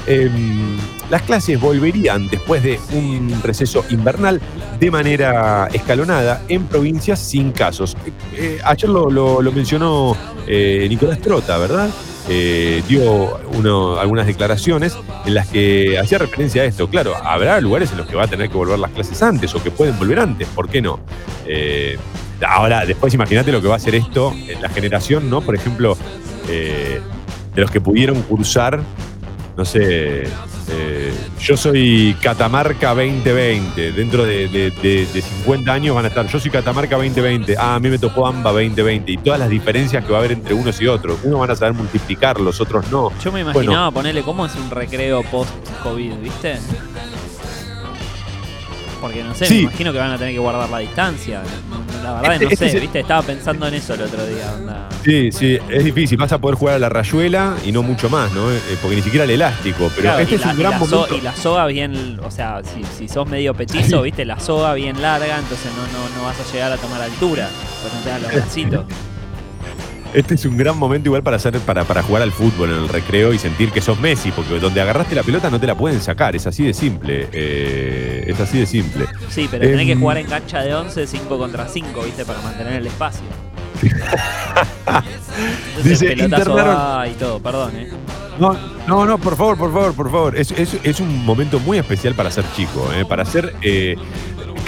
Em, 0.06 0.78
las 1.10 1.22
clases 1.22 1.60
volverían 1.60 2.28
después 2.28 2.62
de 2.62 2.78
un 2.92 3.40
receso 3.42 3.84
invernal 3.90 4.40
de 4.78 4.90
manera 4.90 5.68
escalonada 5.72 6.42
en 6.48 6.66
provincias 6.66 7.18
sin 7.18 7.52
casos. 7.52 7.96
Eh, 8.06 8.12
eh, 8.36 8.58
ayer 8.64 8.88
lo, 8.88 9.40
mencionó 9.52 10.16
eh, 10.46 10.86
Nicolás 10.88 11.20
Trota, 11.20 11.58
¿verdad? 11.58 11.90
Eh, 12.30 12.82
dio 12.86 13.36
algunas 13.98 14.26
declaraciones 14.26 14.96
en 15.24 15.34
las 15.34 15.48
que 15.48 15.98
hacía 15.98 16.18
referencia 16.18 16.62
a 16.62 16.64
esto. 16.66 16.88
Claro, 16.88 17.14
habrá 17.16 17.60
lugares 17.60 17.90
en 17.92 17.98
los 17.98 18.06
que 18.06 18.16
va 18.16 18.24
a 18.24 18.26
tener 18.28 18.50
que 18.50 18.56
volver 18.56 18.78
las 18.78 18.90
clases 18.90 19.22
antes 19.22 19.54
o 19.54 19.62
que 19.62 19.70
pueden 19.70 19.98
volver 19.98 20.20
antes, 20.20 20.46
¿por 20.48 20.68
qué 20.68 20.82
no? 20.82 21.00
Eh, 21.46 21.98
ahora, 22.46 22.84
después 22.84 23.14
imagínate 23.14 23.50
lo 23.50 23.62
que 23.62 23.68
va 23.68 23.74
a 23.74 23.76
hacer 23.78 23.94
esto 23.94 24.34
en 24.46 24.60
la 24.60 24.68
generación, 24.68 25.30
¿no? 25.30 25.40
Por 25.40 25.54
ejemplo, 25.54 25.96
de 26.46 27.00
los 27.60 27.70
que 27.70 27.80
pudieron 27.80 28.22
cursar 28.22 28.82
no 29.58 29.64
sé, 29.64 30.22
eh, 30.70 31.12
yo 31.40 31.56
soy 31.56 32.16
Catamarca 32.22 32.94
2020, 32.94 33.90
dentro 33.90 34.24
de, 34.24 34.46
de- 34.48 34.70
de- 34.70 35.04
de 35.06 35.20
50 35.20 35.72
años 35.72 35.96
van 35.96 36.04
a 36.04 36.08
estar, 36.08 36.28
yo 36.28 36.38
soy 36.38 36.48
Catamarca 36.52 36.94
2020, 36.94 37.56
ah, 37.58 37.74
a 37.74 37.80
mí 37.80 37.88
me 37.90 37.98
tocó 37.98 38.28
AMBA 38.28 38.52
2020, 38.52 39.10
y 39.12 39.16
todas 39.16 39.40
las 39.40 39.50
diferencias 39.50 40.04
que 40.04 40.12
va 40.12 40.18
a 40.18 40.20
haber 40.20 40.30
entre 40.32 40.54
unos 40.54 40.80
y 40.80 40.86
otros. 40.86 41.18
Unos 41.24 41.40
van 41.40 41.50
a 41.50 41.56
saber 41.56 41.74
multiplicar, 41.74 42.38
los 42.40 42.60
otros 42.60 42.88
no. 42.92 43.10
Yo 43.20 43.32
me 43.32 43.42
Bueno. 43.42 43.60
imaginaba 43.60 43.90
ponerle 43.90 44.22
cómo 44.22 44.46
es 44.46 44.54
un 44.54 44.70
recreo 44.70 45.24
post-COVID, 45.24 46.12
¿viste? 46.22 46.54
Porque 49.00 49.22
no 49.22 49.34
sé, 49.34 49.46
Sí. 49.46 49.54
me 49.54 49.60
imagino 49.62 49.92
que 49.92 49.98
van 49.98 50.10
a 50.10 50.18
tener 50.18 50.32
que 50.32 50.40
guardar 50.40 50.68
la 50.68 50.78
distancia. 50.78 51.42
La 52.02 52.14
verdad, 52.14 52.32
Este- 52.34 52.44
no 52.46 52.50
este 52.50 52.70
sé, 52.70 52.76
es- 52.76 52.82
¿viste? 52.82 53.00
Estaba 53.00 53.22
pensando 53.22 53.66
en 53.68 53.74
eso 53.74 53.94
el 53.94 54.02
otro 54.02 54.26
día. 54.26 54.52
onda. 54.56 54.88
Sí, 55.04 55.30
sí, 55.30 55.58
es 55.68 55.84
difícil, 55.84 56.16
vas 56.18 56.32
a 56.32 56.38
poder 56.38 56.56
jugar 56.56 56.74
a 56.74 56.78
la 56.78 56.88
rayuela 56.88 57.54
y 57.64 57.70
no 57.72 57.82
mucho 57.82 58.08
más, 58.10 58.32
¿no? 58.32 58.50
Eh, 58.50 58.58
Porque 58.82 58.96
ni 58.96 59.02
siquiera 59.02 59.24
el 59.24 59.30
elástico, 59.30 59.88
pero 59.94 60.02
Claro, 60.02 60.18
este 60.20 60.34
es 60.36 60.44
la, 60.44 60.52
un 60.52 60.58
gran 60.58 60.72
momento. 60.78 61.06
so- 61.06 61.16
y 61.16 61.20
la 61.20 61.34
soga 61.36 61.66
bien, 61.66 62.18
o 62.24 62.30
sea, 62.30 62.60
si, 62.64 62.82
si 62.96 63.08
sos 63.08 63.28
medio 63.28 63.54
petizo, 63.54 64.02
viste, 64.02 64.24
la 64.24 64.40
soga 64.40 64.74
bien 64.74 65.00
larga, 65.00 65.38
entonces 65.38 65.70
no, 65.76 65.82
no, 65.98 66.16
no 66.16 66.24
vas 66.24 66.36
a 66.40 66.52
llegar 66.52 66.72
a 66.72 66.76
tomar 66.76 67.00
altura, 67.02 67.48
pues 67.82 67.92
no 67.94 68.00
te 68.00 68.08
dan 68.10 68.22
los 68.22 68.32
bracitos. 68.32 68.84
Este 70.14 70.34
es 70.34 70.44
un 70.46 70.56
gran 70.56 70.76
momento 70.78 71.08
igual 71.08 71.22
para 71.22 71.36
hacer, 71.36 71.58
para, 71.60 71.84
para 71.84 72.02
jugar 72.02 72.22
al 72.22 72.32
fútbol 72.32 72.70
en 72.70 72.76
el 72.78 72.88
recreo 72.88 73.32
y 73.34 73.38
sentir 73.38 73.70
que 73.70 73.80
sos 73.82 74.00
Messi, 74.00 74.30
porque 74.30 74.58
donde 74.58 74.80
agarraste 74.80 75.14
la 75.14 75.22
pelota 75.22 75.50
no 75.50 75.60
te 75.60 75.66
la 75.66 75.74
pueden 75.76 76.00
sacar, 76.00 76.34
es 76.34 76.46
así 76.46 76.64
de 76.64 76.72
simple. 76.72 77.28
eh, 77.32 78.24
es 78.26 78.40
así 78.40 78.58
de 78.58 78.66
simple. 78.66 79.04
Sí, 79.28 79.46
pero 79.50 79.64
tenés 79.66 79.84
que 79.86 79.92
Em, 79.92 80.00
jugar 80.00 80.16
en 80.18 80.26
cancha 80.26 80.60
de 80.62 80.74
11, 80.74 81.06
5 81.06 81.38
contra 81.38 81.68
5, 81.68 82.02
¿viste? 82.04 82.24
Para 82.24 82.40
mantener 82.40 82.74
el 82.74 82.86
espacio. 82.86 83.20
Entonces 85.76 86.00
Dice, 86.00 86.16
internaron- 86.16 87.10
y 87.10 87.14
todo, 87.14 87.38
perdón, 87.40 87.72
¿eh? 87.76 87.88
No, 88.38 88.56
no, 88.86 89.04
no, 89.04 89.18
por 89.18 89.36
favor, 89.36 89.56
por 89.58 89.72
favor, 89.72 89.94
por 89.94 90.10
favor. 90.10 90.36
Es, 90.38 90.50
es- 90.52 90.78
es 90.82 91.00
un 91.00 91.24
momento 91.24 91.58
muy 91.60 91.78
especial 91.78 92.14
para 92.14 92.30
ser 92.30 92.44
chico, 92.56 92.88
¿eh? 92.96 93.04
para 93.04 93.24
ser. 93.24 93.54
eh, 93.62 93.94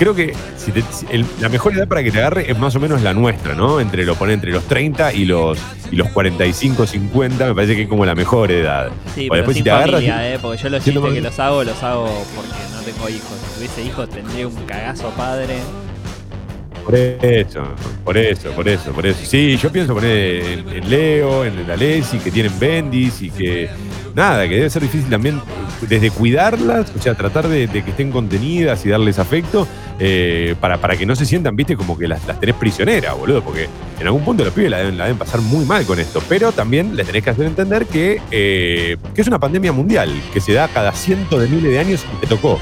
creo 0.01 0.15
que 0.15 0.33
si 0.57 0.73
te- 0.73 0.81
si 0.91 1.05
el- 1.11 1.27
la 1.41 1.49
mejor 1.51 1.75
edad 1.75 1.87
para 1.87 2.03
que 2.03 2.11
te 2.11 2.19
agarre 2.19 2.51
es 2.51 2.59
más 2.59 2.75
o 2.75 2.81
menos 2.81 3.03
la 3.03 3.13
nuestra, 3.13 3.55
¿no? 3.55 3.81
Entre 3.81 4.05
lo 4.07 4.15
pone 4.17 4.33
entre 4.33 4.51
los 4.51 4.65
30 4.65 5.13
y 5.13 5.27
los, 5.27 5.59
y 5.93 5.97
los 5.97 6.09
45, 6.09 6.87
50, 6.87 7.47
me 7.47 7.55
parece 7.55 7.77
que 7.77 7.83
es 7.83 7.89
como 7.89 8.07
la 8.07 8.15
mejor 8.15 8.51
edad. 8.51 8.89
Sí, 9.15 9.29
pero 9.31 9.53
sin 9.53 9.63
te 9.63 9.71
agarras- 9.71 9.91
familia, 9.97 10.35
¿eh? 10.35 10.39
Porque 10.41 10.57
yo 10.63 10.71
los 10.71 10.83
chistes 10.83 11.13
que 11.13 11.21
los 11.21 11.39
hago, 11.39 11.63
los 11.65 11.83
hago 11.83 12.07
porque 12.35 12.49
no 12.75 12.81
tengo 12.81 13.09
hijos. 13.11 13.39
Si 13.49 13.55
tuviese 13.57 13.83
hijos 13.85 14.09
tendría 14.09 14.49
un 14.49 14.55
cagazo 14.67 15.11
padre. 15.11 15.57
Por 16.85 16.95
eso, 16.95 17.63
por 18.05 18.17
eso, 18.17 18.51
por 18.53 18.67
eso, 18.69 18.91
por 18.93 19.07
eso. 19.07 19.21
Sí, 19.23 19.57
yo 19.63 19.71
pienso 19.71 19.93
poner 19.95 20.43
en, 20.43 20.69
en 20.71 20.91
Leo, 20.91 21.45
en 21.45 21.59
el 21.59 21.71
Alessi, 21.71 22.19
que 22.19 22.31
tienen 22.31 22.59
bendis 22.59 23.21
y 23.23 23.31
que. 23.31 23.69
Nada, 24.15 24.49
que 24.49 24.57
debe 24.57 24.71
ser 24.71 24.83
difícil 24.83 25.09
también 25.09 25.41
desde 25.83 26.11
cuidarlas, 26.11 26.91
o 26.99 27.01
sea, 27.01 27.15
tratar 27.15 27.47
de, 27.47 27.69
de 27.69 27.85
que 27.85 27.91
estén 27.91 28.11
contenidas 28.11 28.85
y 28.85 28.89
darles 28.89 29.19
afecto 29.21 29.69
eh, 30.03 30.55
para, 30.59 30.79
para 30.79 30.97
que 30.97 31.05
no 31.05 31.15
se 31.15 31.27
sientan, 31.27 31.55
viste, 31.55 31.77
como 31.77 31.99
que 31.99 32.09
las, 32.09 32.27
las 32.27 32.41
tenés 32.41 32.57
prisioneras, 32.57 33.17
boludo, 33.17 33.43
porque 33.43 33.69
en 34.01 34.07
algún 34.07 34.25
punto 34.25 34.43
los 34.43 34.55
pibes 34.55 34.71
la 34.71 34.79
deben, 34.79 35.19
pasar 35.19 35.43
muy 35.43 35.67
mal 35.67 35.85
con 35.85 36.01
esto, 36.01 36.23
pero 36.27 36.53
también 36.53 36.97
les 36.97 37.07
tenés 37.07 37.23
que 37.23 37.31
hacer 37.31 37.45
entender 37.45 37.85
que, 37.85 38.23
eh, 38.31 38.97
que 39.15 39.21
es 39.21 39.29
una 39.29 39.39
pandemia 39.39 39.73
mundial, 39.73 40.11
que 40.33 40.41
se 40.41 40.55
da 40.55 40.69
cada 40.69 40.93
cientos 40.93 41.41
de 41.41 41.49
miles 41.49 41.71
de 41.71 41.79
años 41.79 42.07
y 42.17 42.21
te 42.21 42.27
tocó. 42.27 42.59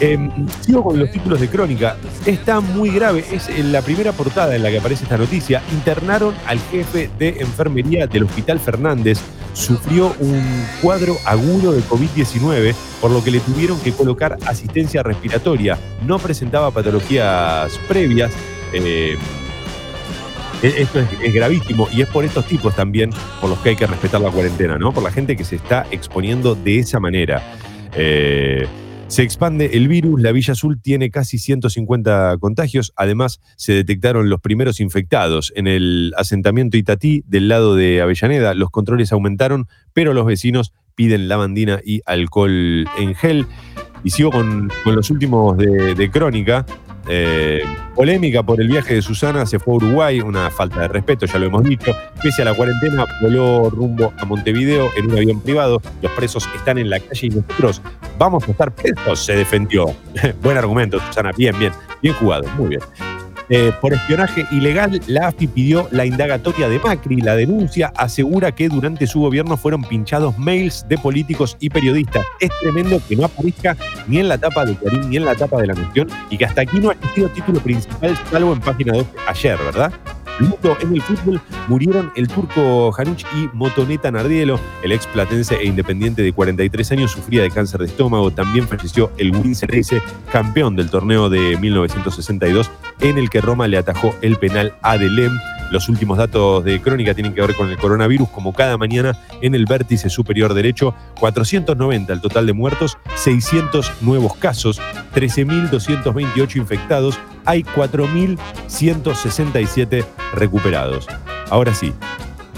Eh, 0.00 0.18
sigo 0.60 0.82
con 0.82 0.98
los 0.98 1.10
títulos 1.10 1.40
de 1.40 1.48
crónica. 1.48 1.96
Está 2.26 2.60
muy 2.60 2.90
grave. 2.90 3.24
Es 3.30 3.48
en 3.48 3.70
la 3.70 3.82
primera 3.82 4.10
portada 4.10 4.56
en 4.56 4.64
la 4.64 4.70
que 4.70 4.78
aparece 4.78 5.04
esta 5.04 5.16
noticia. 5.16 5.62
Internaron 5.70 6.34
al 6.46 6.58
jefe 6.58 7.08
de 7.20 7.36
enfermería 7.38 8.08
del 8.08 8.24
Hospital 8.24 8.58
Fernández. 8.58 9.20
Sufrió 9.52 10.14
un 10.18 10.42
cuadro 10.80 11.16
agudo 11.24 11.72
de 11.72 11.82
COVID-19, 11.82 12.74
por 13.00 13.10
lo 13.10 13.22
que 13.22 13.30
le 13.30 13.40
tuvieron 13.40 13.78
que 13.80 13.92
colocar 13.92 14.38
asistencia 14.46 15.02
respiratoria. 15.02 15.78
No 16.06 16.18
presentaba 16.18 16.70
patologías 16.70 17.78
previas. 17.88 18.32
Eh, 18.72 19.16
e- 20.62 20.74
esto 20.82 21.00
es, 21.00 21.08
es 21.22 21.34
gravísimo 21.34 21.88
y 21.92 22.02
es 22.02 22.08
por 22.08 22.24
estos 22.24 22.46
tipos 22.46 22.74
también 22.74 23.10
por 23.40 23.50
los 23.50 23.58
que 23.58 23.70
hay 23.70 23.76
que 23.76 23.86
respetar 23.86 24.20
la 24.20 24.30
cuarentena, 24.30 24.78
¿no? 24.78 24.92
Por 24.92 25.02
la 25.02 25.10
gente 25.10 25.36
que 25.36 25.44
se 25.44 25.56
está 25.56 25.86
exponiendo 25.90 26.54
de 26.54 26.78
esa 26.78 26.98
manera. 27.00 27.42
Eh, 27.94 28.66
se 29.12 29.22
expande 29.22 29.72
el 29.74 29.88
virus, 29.88 30.22
la 30.22 30.32
Villa 30.32 30.52
Azul 30.52 30.80
tiene 30.80 31.10
casi 31.10 31.36
150 31.36 32.38
contagios, 32.40 32.94
además 32.96 33.42
se 33.56 33.74
detectaron 33.74 34.30
los 34.30 34.40
primeros 34.40 34.80
infectados 34.80 35.52
en 35.54 35.66
el 35.66 36.14
asentamiento 36.16 36.78
Itatí 36.78 37.22
del 37.26 37.48
lado 37.48 37.74
de 37.76 38.00
Avellaneda, 38.00 38.54
los 38.54 38.70
controles 38.70 39.12
aumentaron, 39.12 39.68
pero 39.92 40.14
los 40.14 40.24
vecinos 40.24 40.72
piden 40.94 41.28
lavandina 41.28 41.82
y 41.84 42.00
alcohol 42.06 42.86
en 42.98 43.14
gel. 43.14 43.46
Y 44.02 44.10
sigo 44.10 44.30
con, 44.30 44.72
los 44.86 45.10
últimos 45.10 45.58
de 45.58 46.10
Crónica. 46.10 46.64
Eh, 47.08 47.62
polémica 47.94 48.42
por 48.42 48.60
el 48.60 48.68
viaje 48.68 48.94
de 48.94 49.02
Susana, 49.02 49.44
se 49.46 49.58
fue 49.58 49.74
a 49.74 49.76
Uruguay, 49.76 50.20
una 50.20 50.50
falta 50.50 50.80
de 50.80 50.88
respeto, 50.88 51.26
ya 51.26 51.38
lo 51.38 51.46
hemos 51.46 51.64
dicho. 51.64 51.94
Pese 52.22 52.42
a 52.42 52.44
la 52.46 52.54
cuarentena, 52.54 53.04
voló 53.20 53.70
rumbo 53.70 54.12
a 54.18 54.24
Montevideo 54.24 54.90
en 54.96 55.10
un 55.10 55.18
avión 55.18 55.40
privado. 55.40 55.80
Los 56.00 56.12
presos 56.12 56.48
están 56.54 56.78
en 56.78 56.90
la 56.90 57.00
calle 57.00 57.26
y 57.26 57.30
nosotros 57.30 57.82
vamos 58.18 58.46
a 58.46 58.50
estar 58.52 58.72
presos, 58.72 59.24
se 59.24 59.36
defendió. 59.36 59.86
Buen 60.42 60.56
argumento, 60.56 61.00
Susana, 61.00 61.32
bien, 61.36 61.58
bien, 61.58 61.72
bien 62.00 62.14
jugado, 62.14 62.44
muy 62.56 62.70
bien. 62.70 62.80
Eh, 63.54 63.70
por 63.82 63.92
espionaje 63.92 64.46
ilegal, 64.50 64.98
la 65.08 65.26
AFI 65.26 65.46
pidió 65.46 65.86
la 65.90 66.06
indagatoria 66.06 66.70
de 66.70 66.78
Macri. 66.78 67.20
La 67.20 67.36
denuncia 67.36 67.92
asegura 67.98 68.52
que 68.52 68.70
durante 68.70 69.06
su 69.06 69.20
gobierno 69.20 69.58
fueron 69.58 69.84
pinchados 69.84 70.38
mails 70.38 70.86
de 70.88 70.96
políticos 70.96 71.58
y 71.60 71.68
periodistas. 71.68 72.24
Es 72.40 72.48
tremendo 72.62 72.98
que 73.06 73.14
no 73.14 73.26
aparezca 73.26 73.76
ni 74.08 74.20
en 74.20 74.30
la 74.30 74.38
tapa 74.38 74.64
de 74.64 74.74
Clarín 74.74 75.10
ni 75.10 75.18
en 75.18 75.26
la 75.26 75.34
tapa 75.34 75.60
de 75.60 75.66
la 75.66 75.74
Nación 75.74 76.08
y 76.30 76.38
que 76.38 76.46
hasta 76.46 76.62
aquí 76.62 76.80
no 76.80 76.88
ha 76.88 76.92
existido 76.94 77.28
título 77.28 77.60
principal, 77.60 78.18
salvo 78.30 78.54
en 78.54 78.60
página 78.60 78.94
2 78.94 79.06
ayer, 79.28 79.58
¿verdad? 79.58 79.92
En 80.80 80.94
el 80.94 81.02
fútbol 81.02 81.40
murieron 81.68 82.10
el 82.16 82.26
turco 82.26 82.90
Januch 82.92 83.24
y 83.36 83.48
Motoneta 83.52 84.10
Nardielo, 84.10 84.58
el 84.82 84.92
ex 84.92 85.06
platense 85.06 85.54
e 85.54 85.66
independiente 85.66 86.22
de 86.22 86.32
43 86.32 86.92
años, 86.92 87.12
sufría 87.12 87.42
de 87.42 87.50
cáncer 87.50 87.80
de 87.80 87.86
estómago. 87.86 88.30
También 88.32 88.66
falleció 88.66 89.12
el 89.18 89.34
Wincerese, 89.34 90.02
campeón 90.32 90.74
del 90.74 90.90
torneo 90.90 91.28
de 91.30 91.56
1962, 91.58 92.70
en 93.00 93.18
el 93.18 93.30
que 93.30 93.40
Roma 93.40 93.68
le 93.68 93.78
atajó 93.78 94.14
el 94.22 94.36
penal 94.36 94.74
a 94.82 94.98
Delem. 94.98 95.32
Los 95.72 95.88
últimos 95.88 96.18
datos 96.18 96.62
de 96.64 96.80
crónica 96.82 97.14
tienen 97.14 97.32
que 97.32 97.40
ver 97.40 97.54
con 97.54 97.70
el 97.70 97.78
coronavirus, 97.78 98.28
como 98.28 98.52
cada 98.52 98.76
mañana 98.76 99.16
en 99.40 99.54
el 99.54 99.64
vértice 99.64 100.10
superior 100.10 100.52
derecho, 100.52 100.94
490 101.18 102.12
el 102.12 102.20
total 102.20 102.44
de 102.44 102.52
muertos, 102.52 102.98
600 103.14 103.90
nuevos 104.02 104.36
casos, 104.36 104.82
13.228 105.14 106.56
infectados, 106.56 107.18
hay 107.46 107.62
4.167 107.62 110.04
recuperados. 110.34 111.06
Ahora 111.48 111.74
sí, 111.74 111.94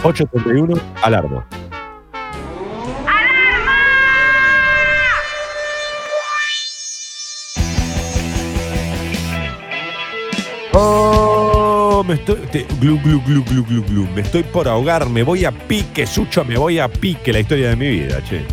8.31, 0.02 0.80
alarma. 1.00 1.46
Me 12.02 12.14
estoy. 12.14 12.36
te- 12.50 12.66
glu, 12.80 12.98
glu, 13.00 13.22
glu, 13.24 13.44
glu, 13.44 13.82
glu. 13.84 14.08
Me 14.14 14.22
estoy 14.22 14.42
por 14.42 14.66
ahogar, 14.68 15.08
me 15.08 15.22
voy 15.22 15.44
a 15.44 15.52
pique, 15.52 16.06
Sucho, 16.06 16.44
me 16.44 16.56
voy 16.56 16.78
a 16.78 16.88
pique 16.88 17.32
la 17.32 17.40
historia 17.40 17.68
de 17.70 17.76
mi 17.76 17.88
vida, 17.88 18.22
che. 18.24 18.44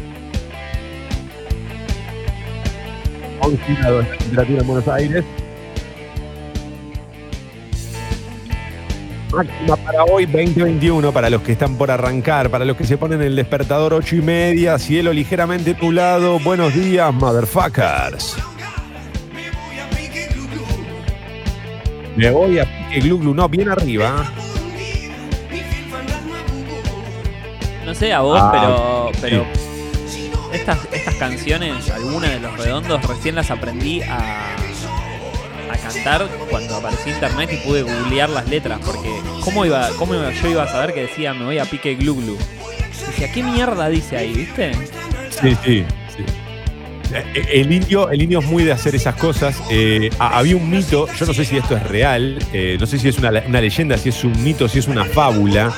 11 3.39 3.59
grados 3.79 4.05
la 4.07 4.17
temperatura 4.17 4.61
en 4.61 4.67
Buenos 4.67 4.87
Aires. 4.87 5.25
Máxima 9.33 9.75
para 9.77 10.03
hoy 10.03 10.25
2021, 10.25 11.11
para 11.13 11.29
los 11.29 11.41
que 11.41 11.53
están 11.53 11.75
por 11.77 11.89
arrancar, 11.89 12.49
para 12.49 12.65
los 12.65 12.75
que 12.75 12.83
se 12.83 12.97
ponen 12.97 13.21
el 13.21 13.35
despertador 13.35 13.93
8 13.93 14.17
y 14.17 14.21
media, 14.21 14.77
cielo 14.77 15.13
ligeramente 15.13 15.75
nublado. 15.81 16.37
Buenos 16.39 16.73
días, 16.75 17.13
motherfuckers. 17.13 18.35
Me 22.15 22.29
voy 22.29 22.59
a 22.59 22.65
pique 22.65 22.99
glu 23.01 23.17
glu, 23.19 23.33
no, 23.33 23.47
bien 23.49 23.69
arriba. 23.69 24.25
No 27.85 27.95
sé 27.95 28.13
a 28.13 28.21
vos, 28.21 28.39
Ah, 28.41 28.51
pero, 28.51 29.11
pero 29.21 29.45
estas, 30.53 30.79
estas 30.91 31.15
canciones, 31.15 31.89
algunas 31.89 32.29
de 32.31 32.39
los 32.39 32.57
redondos, 32.57 33.03
recién 33.05 33.35
las 33.35 33.49
aprendí 33.51 34.01
a, 34.01 34.55
a 35.71 35.77
cantar 35.77 36.27
cuando 36.49 36.75
apareció 36.77 37.13
internet 37.13 37.49
y 37.53 37.57
pude 37.67 37.83
googlear 37.83 38.29
las 38.29 38.47
letras, 38.47 38.79
porque 38.85 39.09
¿cómo 39.43 39.65
iba, 39.65 39.89
cómo 39.97 40.13
iba- 40.15 40.31
yo 40.31 40.49
iba 40.49 40.63
a 40.63 40.67
saber 40.67 40.93
que 40.93 41.01
decía 41.03 41.33
me 41.33 41.45
voy 41.45 41.57
a 41.59 41.65
pique 41.65 41.95
glu 41.95 42.15
glu? 42.15 42.37
Decía, 43.07 43.31
¿qué 43.31 43.43
mierda 43.43 43.89
dice 43.89 44.15
ahí, 44.17 44.33
viste? 44.33 44.71
Sí, 45.41 45.57
sí, 45.63 45.85
El 47.51 47.71
indio, 47.71 48.09
el 48.09 48.21
indio 48.21 48.39
es 48.39 48.45
muy 48.45 48.63
de 48.63 48.71
hacer 48.71 48.95
esas 48.95 49.15
cosas. 49.15 49.55
Eh, 49.69 50.09
ha- 50.19 50.37
había 50.37 50.55
un 50.55 50.69
mito, 50.69 51.07
yo 51.19 51.25
no 51.25 51.33
sé 51.33 51.45
si 51.45 51.57
esto 51.57 51.75
es 51.75 51.83
real, 51.83 52.37
eh, 52.53 52.77
no 52.79 52.85
sé 52.85 52.97
si 52.99 53.07
es 53.09 53.17
una, 53.17 53.31
una 53.47 53.61
leyenda, 53.61 53.97
si 53.97 54.09
es 54.09 54.23
un 54.23 54.41
mito, 54.43 54.67
si 54.67 54.79
es 54.79 54.87
una 54.87 55.05
fábula, 55.05 55.73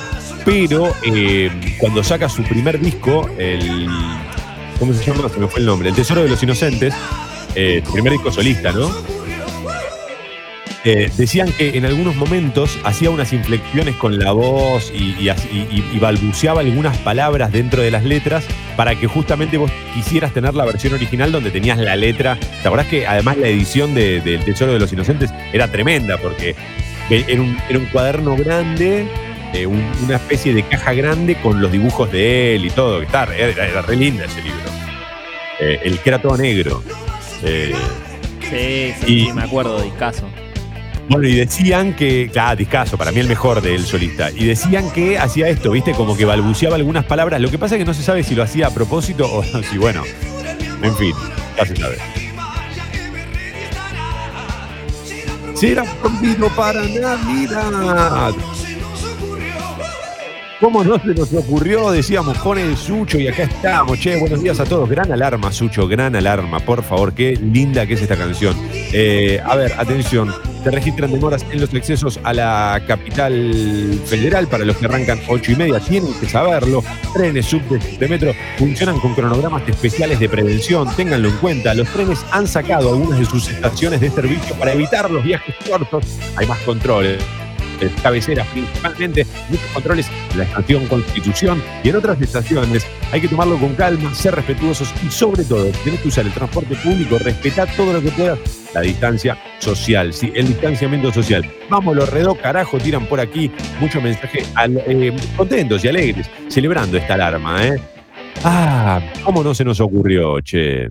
pero 0.46 0.94
eh, 1.04 1.50
cuando 1.80 2.04
saca 2.04 2.30
su 2.30 2.44
primer 2.44 2.80
disco, 2.80 3.30
el. 3.38 3.88
¿Cómo 4.80 4.94
se 4.94 5.06
llama? 5.06 5.30
Se 5.30 5.40
me 5.40 5.48
fue 5.48 5.60
el 5.62 5.66
nombre. 5.66 5.90
El 5.90 5.96
Tesoro 5.96 6.24
de 6.24 6.30
los 6.30 6.42
Inocentes, 6.44 6.94
eh, 7.56 7.82
su 7.86 7.94
primer 7.94 8.12
disco 8.14 8.32
solista, 8.32 8.72
¿no? 8.72 8.92
Eh, 10.86 11.10
decían 11.16 11.50
que 11.54 11.78
en 11.78 11.86
algunos 11.86 12.16
momentos 12.18 12.78
hacía 12.84 13.10
unas 13.10 13.32
inflexiones 13.32 13.96
con 13.96 14.20
la 14.20 14.34
voz 14.34 14.92
y, 14.94 15.16
y 15.18 15.30
y- 15.30 15.84
y 15.94 16.00
balbuceaba 16.00 16.60
algunas 16.60 16.98
palabras 16.98 17.54
dentro 17.54 17.82
de 17.82 17.90
las 17.90 18.04
letras 18.04 18.44
para 18.76 18.94
que 18.96 19.08
justamente 19.08 19.56
vos 19.58 19.72
quisieras 19.94 20.34
tener 20.34 20.54
la 20.56 20.66
versión 20.66 20.94
original 20.94 21.32
donde 21.32 21.52
tenías 21.52 21.78
la 21.78 21.96
letra. 21.96 22.38
¿Te 22.62 22.68
acordás 22.68 22.88
que 22.88 23.08
además 23.08 23.38
la 23.38 23.48
edición 23.48 23.94
de- 23.96 24.20
del 24.20 24.44
Tesoro 24.44 24.74
de 24.74 24.80
los 24.80 24.92
Inocentes 24.92 25.30
era 25.54 25.70
tremenda? 25.70 26.18
Porque 26.18 26.54
era 27.10 27.42
un, 27.42 27.58
era 27.70 27.80
un 27.80 27.86
cuaderno 27.86 28.36
grande, 28.36 29.06
eh, 29.54 29.66
un- 29.66 29.90
una 30.04 30.16
especie 30.18 30.54
de 30.54 30.64
caja 30.64 30.92
grande 30.94 31.36
con 31.36 31.62
los 31.62 31.72
dibujos 31.72 32.12
de 32.12 32.56
él 32.56 32.66
y 32.66 32.70
todo, 32.72 33.00
que 33.00 33.06
está, 33.06 33.24
era, 33.34 33.66
era 33.68 33.82
re 33.84 33.96
linda 33.96 34.26
ese 34.26 34.42
libro. 34.42 34.60
Eh, 35.62 35.80
el 35.86 36.00
que 36.00 36.10
era 36.10 36.22
todo 36.22 36.36
negro. 36.38 36.84
Eh, 37.42 37.74
Sí, 38.50 38.94
sí, 39.02 39.14
Y- 39.14 39.26
sí, 39.28 39.34
me 39.34 39.42
acuerdo 39.44 39.82
de 39.82 39.90
caso. 39.92 40.28
Bueno, 41.10 41.28
y 41.28 41.36
decían 41.36 41.96
que, 41.96 42.30
claro, 42.32 42.56
discaso, 42.56 42.98
para 42.98 43.12
mí 43.12 43.20
el 43.20 43.28
mejor 43.28 43.62
de 43.62 43.76
él 43.76 43.86
solista. 43.86 44.32
Y 44.32 44.46
decían 44.46 44.90
que 44.92 45.18
hacía 45.18 45.50
esto, 45.50 45.72
¿viste? 45.72 45.92
Como 45.92 46.16
que 46.16 46.26
balbuceaba 46.26 46.76
algunas 46.76 47.06
palabras. 47.06 47.42
Lo 47.42 47.52
que 47.52 47.58
pasa 47.58 47.76
es 47.76 47.80
que 47.80 47.86
no 47.86 47.94
se 47.94 48.04
sabe 48.04 48.24
si 48.24 48.36
lo 48.36 48.44
hacía 48.44 48.68
a 48.68 48.70
propósito 48.72 49.30
o 49.32 49.44
si, 49.70 49.78
bueno, 49.78 50.04
en 50.82 50.96
fin, 50.96 51.14
ya 51.58 51.66
se 51.66 51.76
sabe. 51.76 51.98
Será 55.56 55.84
prohibido 56.02 56.48
para 56.50 56.82
Navidad. 56.82 58.34
¿Cómo 60.60 60.82
no 60.82 60.98
se 60.98 61.08
nos 61.14 61.34
ocurrió? 61.34 61.92
Decíamos, 61.92 62.38
con 62.38 62.58
el 62.58 62.78
Sucho 62.78 63.20
y 63.20 63.28
acá 63.28 63.44
estamos. 63.44 64.00
Che, 64.00 64.18
buenos 64.18 64.42
días 64.42 64.60
a 64.62 64.64
todos. 64.64 64.90
Gran 64.90 65.12
alarma, 65.12 65.52
Sucho, 65.52 65.90
gran 65.90 66.16
alarma. 66.16 66.60
Por 66.62 66.84
favor, 66.84 67.14
qué 67.14 67.36
linda 67.36 67.86
que 67.86 67.96
es 67.96 68.02
esta 68.02 68.16
canción. 68.16 68.56
Eh, 68.72 69.42
a 69.46 69.58
ver, 69.58 69.74
atención. 69.78 70.34
Se 70.64 70.72
registran 70.72 71.12
demoras 71.12 71.46
en 71.52 71.60
los 71.60 71.74
accesos 71.74 72.20
a 72.24 72.34
la 72.34 72.82
capital 72.88 74.00
federal 74.06 74.48
para 74.48 74.64
los 74.64 74.78
que 74.78 74.86
arrancan 74.86 75.20
8 75.28 75.52
y 75.52 75.56
media. 75.56 75.80
Tienen 75.82 76.14
que 76.20 76.30
saberlo. 76.30 76.84
Trenes, 77.14 77.48
subtes 77.48 78.00
de 78.00 78.08
metro 78.08 78.34
funcionan 78.58 79.00
con 79.00 79.14
cronogramas 79.14 79.68
especiales 79.68 80.20
de 80.20 80.30
prevención. 80.30 80.88
Ténganlo 80.96 81.28
en 81.30 81.38
cuenta. 81.38 81.74
Los 81.74 81.90
trenes 81.90 82.26
han 82.32 82.48
sacado 82.48 82.90
algunas 82.90 83.20
de 83.20 83.26
sus 83.26 83.50
estaciones 83.50 84.00
de 84.00 84.10
servicio 84.10 84.56
para 84.56 84.72
evitar 84.72 85.12
los 85.12 85.24
viajes 85.24 85.54
cortos. 85.68 86.18
Hay 86.38 86.48
más 86.48 86.60
controles 86.60 87.22
cabeceras 88.02 88.48
principalmente, 88.48 89.26
muchos 89.50 89.66
controles 89.74 90.08
en 90.32 90.38
la 90.40 90.44
estación 90.46 90.88
Constitución 90.88 91.64
y 91.84 91.90
en 91.90 91.96
otras 91.96 92.22
estaciones. 92.22 92.86
Hay 93.12 93.22
que 93.22 93.28
tomarlo 93.28 93.58
con 93.58 93.76
calma, 93.76 94.14
ser 94.14 94.36
respetuosos 94.36 94.94
y 95.06 95.10
sobre 95.10 95.44
todo, 95.44 95.66
tenés 95.84 96.00
que 96.02 96.08
usar 96.08 96.26
el 96.26 96.34
transporte 96.34 96.76
público, 96.76 97.18
respetar 97.20 97.68
todo 97.76 97.94
lo 97.94 98.02
que 98.02 98.10
puedas, 98.10 98.40
la 98.74 98.82
distancia 98.82 99.38
social, 99.60 100.14
sí, 100.14 100.32
el 100.36 100.48
distanciamiento 100.48 101.12
social. 101.12 101.50
Vamos, 101.70 101.96
los 101.96 102.10
redó, 102.10 102.36
carajo, 102.36 102.78
tiran 102.78 103.06
por 103.06 103.20
aquí 103.20 103.52
mucho 103.80 104.02
mensaje 104.02 104.44
eh, 104.88 105.16
contentos 105.38 105.84
y 105.84 105.88
alegres, 105.88 106.30
celebrando 106.48 106.98
esta 106.98 107.14
alarma, 107.16 107.68
¿eh? 107.68 107.80
Ah, 108.44 109.02
¿cómo 109.24 109.44
no 109.44 109.54
se 109.54 109.64
nos 109.64 109.80
ocurrió, 109.80 110.42
che? 110.42 110.90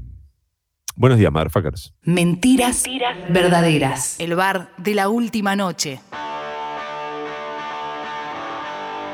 Buenos 0.95 1.19
días, 1.19 1.33
motherfuckers. 1.33 1.95
Mentiras 2.03 2.85
verdaderas. 3.31 4.17
El 4.21 4.35
bar 4.35 4.71
de 4.77 4.95
la 4.95 5.09
última 5.09 5.57
noche. 5.57 6.01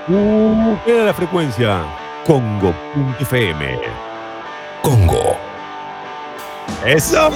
Era 0.08 1.04
la 1.04 1.12
frecuencia? 1.12 1.82
Congo.fm. 2.26 3.80
Congo. 4.82 5.36
¡Eso! 6.84 7.30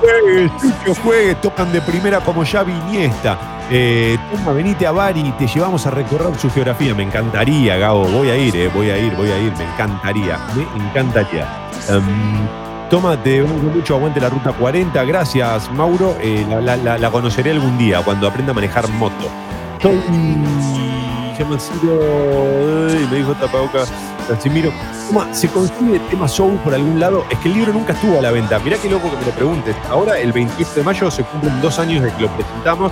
Juegue, 0.00 0.50
Sucho, 0.60 1.00
juegue, 1.02 1.34
tocan 1.36 1.72
de 1.72 1.80
primera 1.80 2.20
como 2.20 2.44
ya 2.44 2.62
Iniesta. 2.62 3.38
Eh, 3.70 4.18
toma, 4.30 4.52
venite 4.52 4.86
a 4.86 4.92
Bari 4.92 5.20
y 5.20 5.32
te 5.32 5.46
llevamos 5.46 5.86
a 5.86 5.90
recorrer 5.90 6.36
su 6.36 6.50
geografía. 6.50 6.94
Me 6.94 7.04
encantaría, 7.04 7.76
Gabo. 7.76 8.04
Voy 8.04 8.30
a 8.30 8.36
ir, 8.36 8.54
eh, 8.56 8.70
voy 8.72 8.90
a 8.90 8.98
ir, 8.98 9.14
voy 9.14 9.30
a 9.30 9.38
ir. 9.38 9.52
Me 9.56 9.64
encantaría, 9.64 10.38
me 10.54 10.84
encantaría. 10.84 11.48
Um, 11.90 12.88
toma, 12.90 13.16
te 13.22 13.42
mucho, 13.42 13.96
aguante 13.96 14.20
la 14.20 14.28
ruta 14.28 14.52
40. 14.52 15.04
Gracias, 15.04 15.70
Mauro. 15.72 16.16
Eh, 16.20 16.44
la 16.48 17.10
conoceré 17.10 17.52
algún 17.52 17.78
día 17.78 18.02
cuando 18.02 18.28
aprenda 18.28 18.52
a 18.52 18.54
manejar 18.54 18.88
moto. 18.88 19.30
Soy 19.86 20.00
Ciro, 21.60 22.00
me 23.08 23.16
dijo 23.18 23.32
Tapaoca 23.34 23.84
Casimiro. 24.26 24.72
¿Se 25.30 25.46
consigue 25.48 26.00
tema 26.10 26.26
show 26.26 26.58
por 26.64 26.74
algún 26.74 26.98
lado? 26.98 27.24
Es 27.30 27.38
que 27.38 27.46
el 27.46 27.54
libro 27.54 27.72
nunca 27.72 27.92
estuvo 27.92 28.18
a 28.18 28.22
la 28.22 28.32
venta. 28.32 28.58
Mirá 28.58 28.78
qué 28.78 28.90
loco 28.90 29.08
que 29.08 29.16
me 29.16 29.26
lo 29.26 29.30
preguntes. 29.30 29.76
Ahora, 29.88 30.18
el 30.18 30.32
28 30.32 30.72
de 30.74 30.82
mayo, 30.82 31.08
se 31.08 31.22
cumplen 31.22 31.60
dos 31.62 31.78
años 31.78 32.02
de 32.02 32.12
que 32.12 32.22
lo 32.22 32.28
presentamos. 32.30 32.90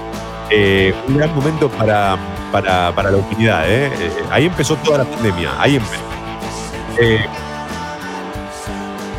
Eh, 0.50 0.94
un 1.08 1.16
gran 1.16 1.34
momento 1.34 1.68
para, 1.68 2.16
para, 2.52 2.94
para 2.94 3.10
la 3.10 3.16
utilidad. 3.16 3.68
¿eh? 3.68 3.86
Eh, 3.86 4.12
ahí 4.30 4.46
empezó 4.46 4.76
toda 4.76 4.98
la 4.98 5.04
pandemia. 5.04 5.50
Ahí 5.58 5.74
empezó. 5.74 6.04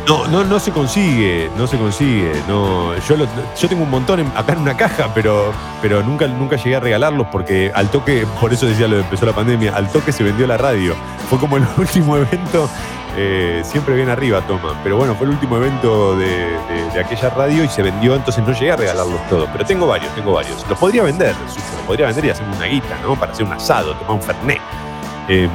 No, 0.06 0.24
no, 0.28 0.44
no 0.44 0.60
se 0.60 0.70
consigue, 0.70 1.50
no 1.56 1.66
se 1.66 1.76
consigue. 1.76 2.32
No, 2.46 2.94
yo, 2.96 3.16
yo 3.16 3.68
tengo 3.68 3.82
un 3.82 3.90
montón 3.90 4.20
acá 4.36 4.52
en 4.52 4.60
una 4.60 4.76
caja, 4.76 5.10
pero, 5.12 5.52
pero 5.82 6.00
nunca, 6.04 6.28
nunca 6.28 6.54
llegué 6.54 6.76
a 6.76 6.80
regalarlos 6.80 7.26
porque 7.32 7.72
al 7.74 7.90
toque, 7.90 8.24
por 8.40 8.52
eso 8.52 8.66
decía 8.66 8.86
lo 8.86 9.00
empezó 9.00 9.26
la 9.26 9.32
pandemia, 9.32 9.74
al 9.74 9.90
toque 9.90 10.12
se 10.12 10.22
vendió 10.22 10.46
la 10.46 10.58
radio. 10.58 10.94
Fue 11.28 11.40
como 11.40 11.56
el 11.56 11.66
último 11.76 12.16
evento, 12.16 12.70
eh, 13.16 13.62
siempre 13.64 13.96
bien 13.96 14.08
arriba 14.08 14.42
toma, 14.42 14.78
pero 14.84 14.96
bueno, 14.96 15.16
fue 15.16 15.26
el 15.26 15.32
último 15.32 15.56
evento 15.56 16.16
de, 16.16 16.56
aquella 17.00 17.28
radio 17.30 17.64
y 17.64 17.68
se 17.68 17.82
vendió, 17.82 18.14
entonces 18.14 18.46
no 18.46 18.52
llegué 18.52 18.70
a 18.70 18.76
regalarlos 18.76 19.28
todos. 19.28 19.48
Pero 19.52 19.66
tengo 19.66 19.88
varios, 19.88 20.14
tengo 20.14 20.32
varios. 20.32 20.64
Los 20.68 20.78
podría 20.78 21.02
vender, 21.02 21.34
los 21.44 21.56
podría 21.84 22.06
vender 22.06 22.26
y 22.26 22.30
hacer 22.30 22.46
una 22.46 22.66
guita, 22.66 22.96
¿no? 23.02 23.16
Para 23.16 23.32
hacer 23.32 23.44
un 23.44 23.52
asado, 23.52 23.94
tomar 23.96 24.12
un 24.12 24.22
fernet. 24.22 24.60
Em, 25.28 25.50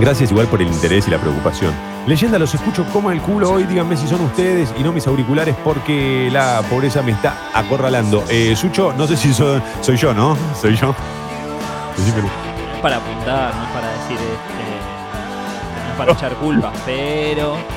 gracias 0.00 0.30
igual 0.30 0.46
por 0.46 0.62
el 0.62 0.68
interés 0.68 1.06
y 1.08 1.10
la 1.10 1.18
preocupación. 1.18 1.74
Leyenda, 2.06 2.38
los 2.38 2.54
escucho 2.54 2.86
como 2.92 3.10
el 3.10 3.20
culo 3.20 3.52
hoy. 3.52 3.64
Díganme 3.64 3.96
si 3.96 4.06
son 4.08 4.22
ustedes 4.22 4.72
y 4.78 4.82
no 4.82 4.92
mis 4.92 5.06
auriculares 5.06 5.54
porque 5.62 6.30
la 6.32 6.62
pobreza 6.70 7.02
me 7.02 7.12
está 7.12 7.50
acorralando. 7.52 8.24
Eh, 8.30 8.56
Sucho, 8.56 8.94
no 8.96 9.06
sé 9.06 9.16
si 9.16 9.34
soy, 9.34 9.60
soy 9.82 9.96
yo, 9.96 10.14
¿no? 10.14 10.36
Soy 10.60 10.74
yo. 10.76 10.94
No 11.98 12.04
es 12.04 12.12
para 12.80 12.96
apuntar, 12.96 13.54
no 13.54 13.64
es 13.64 13.70
para 13.70 13.88
decir, 13.88 14.16
este, 14.16 14.64
no 15.84 15.90
es 15.90 15.96
para 15.98 16.12
echar 16.12 16.34
culpas, 16.36 16.72
pero... 16.86 17.58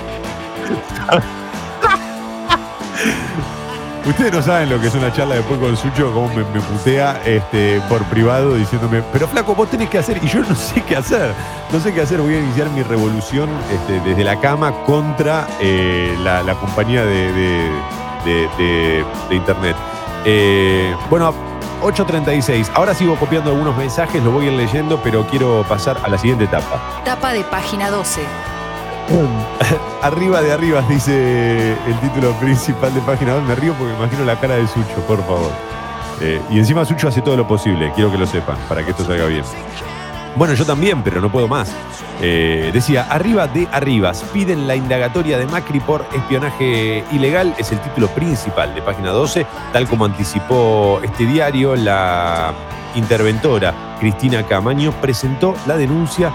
Ustedes 4.06 4.34
no 4.34 4.42
saben 4.42 4.68
lo 4.70 4.82
que 4.82 4.88
es 4.88 4.96
una 4.96 5.14
charla 5.14 5.36
después 5.36 5.60
con 5.60 5.78
Sucho, 5.78 6.12
cómo 6.12 6.28
me, 6.30 6.44
putea 6.44 7.22
este, 7.24 7.80
por 7.88 8.04
privado 8.06 8.56
diciéndome, 8.56 9.04
pero 9.14 9.28
flaco, 9.28 9.54
vos 9.54 9.70
tenés 9.70 9.90
que 9.90 10.00
hacer, 10.00 10.20
y 10.24 10.28
yo 10.28 10.40
no 10.42 10.56
sé 10.56 10.82
qué 10.82 10.96
hacer, 10.96 11.32
no 11.72 11.80
sé 11.80 11.94
qué 11.94 12.02
hacer, 12.02 12.20
voy 12.20 12.34
a 12.34 12.40
iniciar 12.40 12.68
mi 12.72 12.82
revolución 12.82 13.50
este, 13.72 14.00
desde 14.00 14.24
la 14.24 14.40
cama 14.40 14.72
contra 14.86 15.48
eh, 15.60 16.16
la, 16.24 16.56
compañía 16.56 17.06
de, 17.06 17.70
internet. 19.30 19.76
Eh, 20.26 20.96
bueno, 21.10 21.34
8.36, 21.82 22.72
ahora 22.74 22.96
sigo 22.96 23.16
copiando 23.18 23.52
algunos 23.52 23.78
mensajes, 23.78 24.24
lo 24.24 24.32
voy 24.32 24.48
a 24.48 24.52
ir 24.52 24.58
leyendo, 24.58 25.00
pero 25.04 25.28
quiero 25.28 25.64
pasar 25.70 26.00
a 26.04 26.10
la 26.10 26.18
siguiente 26.18 26.46
etapa. 26.46 27.02
Tapa 27.06 27.34
de 27.34 27.44
página 27.44 27.92
12. 27.92 28.22
arriba 30.02 30.42
de 30.42 30.52
arriba, 30.52 30.84
dice 30.88 31.74
el 31.74 32.00
título 32.00 32.32
principal 32.34 32.94
de 32.94 33.02
página 33.02 33.34
2. 33.34 33.44
Me 33.44 33.56
río 33.56 33.74
porque 33.74 33.94
imagino 33.94 34.26
la 34.26 34.40
cara 34.40 34.56
de 34.56 34.68
Sucho, 34.68 34.96
por 35.08 35.20
favor. 35.26 35.52
Eh, 36.22 36.42
y 36.50 36.60
encima 36.60 36.86
Sucho 36.86 37.08
hace 37.08 37.22
todo 37.22 37.36
lo 37.36 37.48
posible, 37.48 37.92
quiero 37.96 38.12
que 38.12 38.18
lo 38.18 38.28
sepan, 38.28 38.58
para 38.70 38.84
que 38.84 38.92
esto 38.92 39.04
salga 39.04 39.26
bien. 39.26 39.44
Bueno, 40.36 40.54
yo 40.54 40.66
también, 40.66 41.04
pero 41.04 41.20
no 41.20 41.32
puedo 41.32 41.48
más. 41.48 41.74
Eh, 42.22 42.70
decía, 42.74 43.08
arriba 43.10 43.48
de 43.48 43.68
arribas, 43.72 44.24
piden 44.32 44.68
la 44.68 44.76
indagatoria 44.76 45.38
de 45.38 45.48
Macri 45.48 45.80
por 45.80 46.06
espionaje 46.14 47.04
ilegal, 47.12 47.56
es 47.58 47.72
el 47.72 47.80
título 47.80 48.08
principal 48.10 48.74
de 48.76 48.82
página 48.82 49.10
12, 49.10 49.46
tal 49.74 49.88
como 49.88 50.06
anticipó 50.06 51.02
este 51.04 51.26
diario, 51.26 51.76
la 51.76 52.54
interventora 52.96 53.74
Cristina 54.00 54.44
Camaño 54.44 54.92
presentó 55.02 55.56
la 55.66 55.78
denuncia 55.78 56.32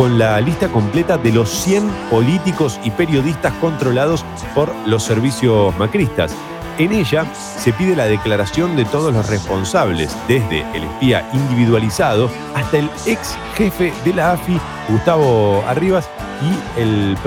con 0.00 0.18
la 0.18 0.40
lista 0.40 0.68
completa 0.68 1.18
de 1.18 1.30
los 1.30 1.50
100 1.50 1.86
políticos 2.08 2.80
y 2.82 2.90
periodistas 2.90 3.52
controlados 3.60 4.24
por 4.54 4.74
los 4.86 5.02
servicios 5.02 5.76
macristas. 5.76 6.34
En 6.78 6.92
ella 6.92 7.26
se 7.34 7.74
pide 7.74 7.94
la 7.94 8.06
declaración 8.06 8.76
de 8.76 8.86
todos 8.86 9.12
los 9.12 9.28
responsables, 9.28 10.16
desde 10.26 10.60
el 10.74 10.84
espía 10.84 11.28
individualizado 11.34 12.30
hasta 12.54 12.78
el 12.78 12.88
ex 13.04 13.36
jefe 13.56 13.92
de 14.02 14.14
la 14.14 14.32
AFI, 14.32 14.58
Gustavo 14.88 15.62
Arribas, 15.68 16.08
y 16.40 16.80
el 16.80 17.18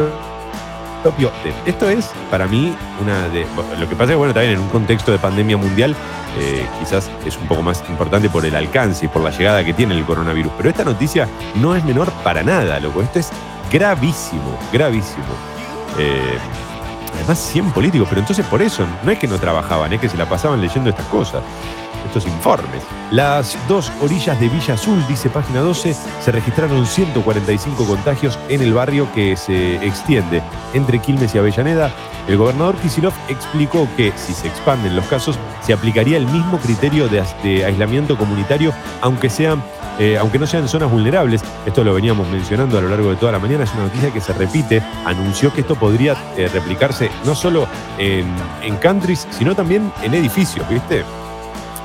Esto 1.65 1.89
es, 1.89 2.11
para 2.31 2.47
mí, 2.47 2.75
una 3.01 3.27
de. 3.29 3.45
Lo 3.79 3.89
que 3.89 3.95
pasa 3.95 4.03
es 4.03 4.09
que, 4.09 4.15
bueno, 4.15 4.33
también 4.33 4.53
en 4.55 4.59
un 4.59 4.69
contexto 4.69 5.11
de 5.11 5.19
pandemia 5.19 5.57
mundial, 5.57 5.95
eh, 6.39 6.65
quizás 6.79 7.09
es 7.25 7.37
un 7.37 7.47
poco 7.47 7.61
más 7.61 7.83
importante 7.89 8.29
por 8.29 8.45
el 8.45 8.55
alcance 8.55 9.05
y 9.05 9.07
por 9.07 9.21
la 9.21 9.31
llegada 9.31 9.63
que 9.63 9.73
tiene 9.73 9.95
el 9.95 10.03
coronavirus. 10.05 10.51
Pero 10.57 10.69
esta 10.69 10.83
noticia 10.83 11.27
no 11.55 11.75
es 11.75 11.83
menor 11.83 12.11
para 12.23 12.43
nada, 12.43 12.79
loco. 12.79 13.01
Esto 13.01 13.19
es 13.19 13.29
gravísimo, 13.71 14.57
gravísimo. 14.71 15.23
Eh, 15.97 16.37
además, 17.15 17.39
100 17.39 17.71
políticos, 17.71 18.07
pero 18.09 18.21
entonces 18.21 18.45
por 18.45 18.61
eso, 18.61 18.85
no 19.03 19.11
es 19.11 19.19
que 19.19 19.27
no 19.27 19.37
trabajaban, 19.37 19.91
es 19.93 20.01
que 20.01 20.09
se 20.09 20.17
la 20.17 20.25
pasaban 20.25 20.61
leyendo 20.61 20.89
estas 20.89 21.05
cosas. 21.07 21.43
Estos 22.07 22.25
informes. 22.25 22.81
Las 23.11 23.57
dos 23.67 23.91
orillas 24.01 24.39
de 24.39 24.49
Villa 24.49 24.73
Azul, 24.73 25.03
dice 25.07 25.29
página 25.29 25.61
12, 25.61 25.93
se 25.93 26.31
registraron 26.31 26.85
145 26.85 27.85
contagios 27.85 28.39
en 28.49 28.61
el 28.61 28.73
barrio 28.73 29.07
que 29.13 29.37
se 29.37 29.75
extiende 29.85 30.41
entre 30.73 30.99
Quilmes 30.99 31.35
y 31.35 31.37
Avellaneda. 31.37 31.91
El 32.27 32.37
gobernador 32.37 32.75
Kisilov 32.77 33.13
explicó 33.27 33.87
que 33.97 34.13
si 34.15 34.33
se 34.33 34.47
expanden 34.47 34.95
los 34.95 35.05
casos, 35.05 35.37
se 35.61 35.73
aplicaría 35.73 36.17
el 36.17 36.25
mismo 36.25 36.57
criterio 36.57 37.07
de, 37.07 37.65
aislamiento 37.65 38.17
comunitario, 38.17 38.73
aunque 39.01 39.29
sean 39.29 39.63
eh, 39.99 40.17
aunque 40.17 40.39
no 40.39 40.47
sean 40.47 40.67
zonas 40.67 40.89
vulnerables. 40.89 41.43
Esto 41.67 41.83
lo 41.83 41.93
veníamos 41.93 42.27
mencionando 42.27 42.79
a 42.79 42.81
lo 42.81 42.89
largo 42.89 43.11
de 43.11 43.15
toda 43.15 43.31
la 43.31 43.37
mañana, 43.37 43.65
es 43.65 43.73
una 43.73 43.83
noticia 43.83 44.11
que 44.11 44.21
se 44.21 44.33
repite. 44.33 44.81
Anunció 45.05 45.53
que 45.53 45.61
esto 45.61 45.75
podría 45.75 46.15
eh, 46.35 46.49
replicarse 46.51 47.11
no 47.25 47.35
solo 47.35 47.67
en, 47.99 48.33
en 48.63 48.75
countries, 48.77 49.27
sino 49.29 49.55
también 49.55 49.91
en 50.01 50.15
edificios, 50.15 50.67
¿viste? 50.67 51.03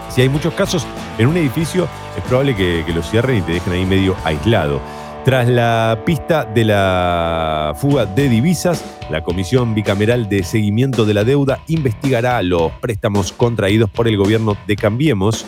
Si 0.09 0.22
hay 0.22 0.28
muchos 0.28 0.54
casos 0.54 0.86
en 1.18 1.28
un 1.28 1.36
edificio, 1.36 1.88
es 2.16 2.22
probable 2.24 2.56
que, 2.56 2.84
lo 2.94 3.02
cierren 3.02 3.38
y 3.38 3.42
te 3.42 3.52
dejen 3.52 3.72
ahí 3.72 3.84
medio 3.84 4.16
aislado. 4.24 4.80
Tras 5.24 5.48
la 5.48 6.02
pista 6.06 6.44
de 6.44 6.64
la 6.64 7.74
fuga 7.76 8.06
de 8.06 8.28
divisas, 8.28 8.82
la 9.11 9.22
Comisión 9.22 9.74
Bicameral 9.74 10.28
de 10.28 10.42
Seguimiento 10.42 11.04
de 11.04 11.14
la 11.14 11.24
Deuda 11.24 11.61
investigará 11.68 12.42
los 12.42 12.72
préstamos 12.80 13.32
contraídos 13.32 13.90
por 13.90 14.09
el 14.09 14.16
gobierno 14.16 14.56
de 14.66 14.76
Cambiemos 14.76 15.44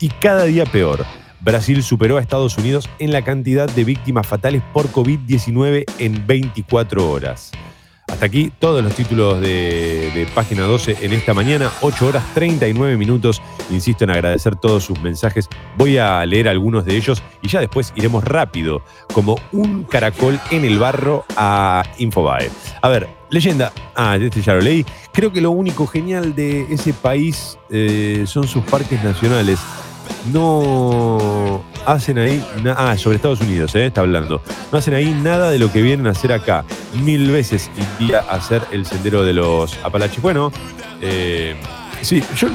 y 0.00 0.08
cada 0.08 0.44
día 0.44 0.64
peor. 0.66 1.04
Brasil 1.40 1.82
superó 1.82 2.16
a 2.16 2.20
Estados 2.20 2.58
Unidos 2.58 2.88
en 2.98 3.12
la 3.12 3.22
cantidad 3.22 3.68
de 3.68 3.84
víctimas 3.84 4.26
fatales 4.26 4.62
por 4.72 4.90
COVID-19 4.90 5.84
en 5.98 6.26
24 6.26 7.10
horas. 7.10 7.52
Hasta 8.12 8.26
aquí 8.26 8.52
todos 8.58 8.84
los 8.84 8.94
títulos 8.94 9.40
de, 9.40 10.10
de, 10.14 10.26
página 10.34 10.64
12 10.64 10.98
en 11.00 11.14
esta 11.14 11.32
mañana, 11.32 11.72
8 11.80 12.06
horas 12.06 12.22
39 12.34 12.98
minutos. 12.98 13.40
Insisto 13.70 14.04
en 14.04 14.10
agradecer 14.10 14.54
todos 14.54 14.84
sus 14.84 15.00
mensajes. 15.00 15.48
Voy 15.78 15.96
a 15.96 16.24
leer 16.26 16.46
algunos 16.46 16.84
de 16.84 16.94
ellos 16.94 17.22
y 17.40 17.48
ya 17.48 17.60
después 17.60 17.90
iremos 17.96 18.22
rápido, 18.22 18.82
como 19.14 19.38
un 19.50 19.84
caracol 19.84 20.38
en 20.50 20.66
el 20.66 20.78
barro 20.78 21.24
a 21.36 21.84
Infobae. 21.96 22.50
A 22.82 22.88
ver, 22.90 23.08
leyenda. 23.30 23.72
Ah, 23.96 24.18
este 24.20 24.42
ya 24.42 24.52
lo 24.52 24.60
leí. 24.60 24.84
Creo 25.12 25.32
que 25.32 25.40
lo 25.40 25.50
único 25.50 25.86
genial 25.86 26.34
de 26.34 26.66
ese 26.70 26.92
país 26.92 27.58
eh, 27.70 28.24
son 28.26 28.46
sus 28.46 28.62
parques 28.64 29.02
nacionales 29.02 29.58
no 30.32 31.62
hacen 31.86 32.18
ahí, 32.18 32.44
ah, 32.76 32.96
sobre 32.96 33.16
Estados 33.16 33.40
Unidos, 33.40 33.74
eh, 33.74 33.86
está 33.86 34.02
hablando, 34.02 34.40
no 34.70 34.78
hacen 34.78 34.94
ahí 34.94 35.10
nada 35.10 35.50
de 35.50 35.58
lo 35.58 35.72
que 35.72 35.82
vienen 35.82 36.06
a 36.06 36.10
hacer 36.10 36.32
acá. 36.32 36.64
Mil 37.02 37.30
veces 37.30 37.70
iría 37.98 38.20
a 38.20 38.36
hacer 38.36 38.62
el 38.70 38.86
sendero 38.86 39.24
de 39.24 39.32
los 39.32 39.76
Apalaches. 39.82 40.22
Bueno, 40.22 40.52
eh, 41.00 41.56
sí, 42.02 42.22
yo, 42.36 42.48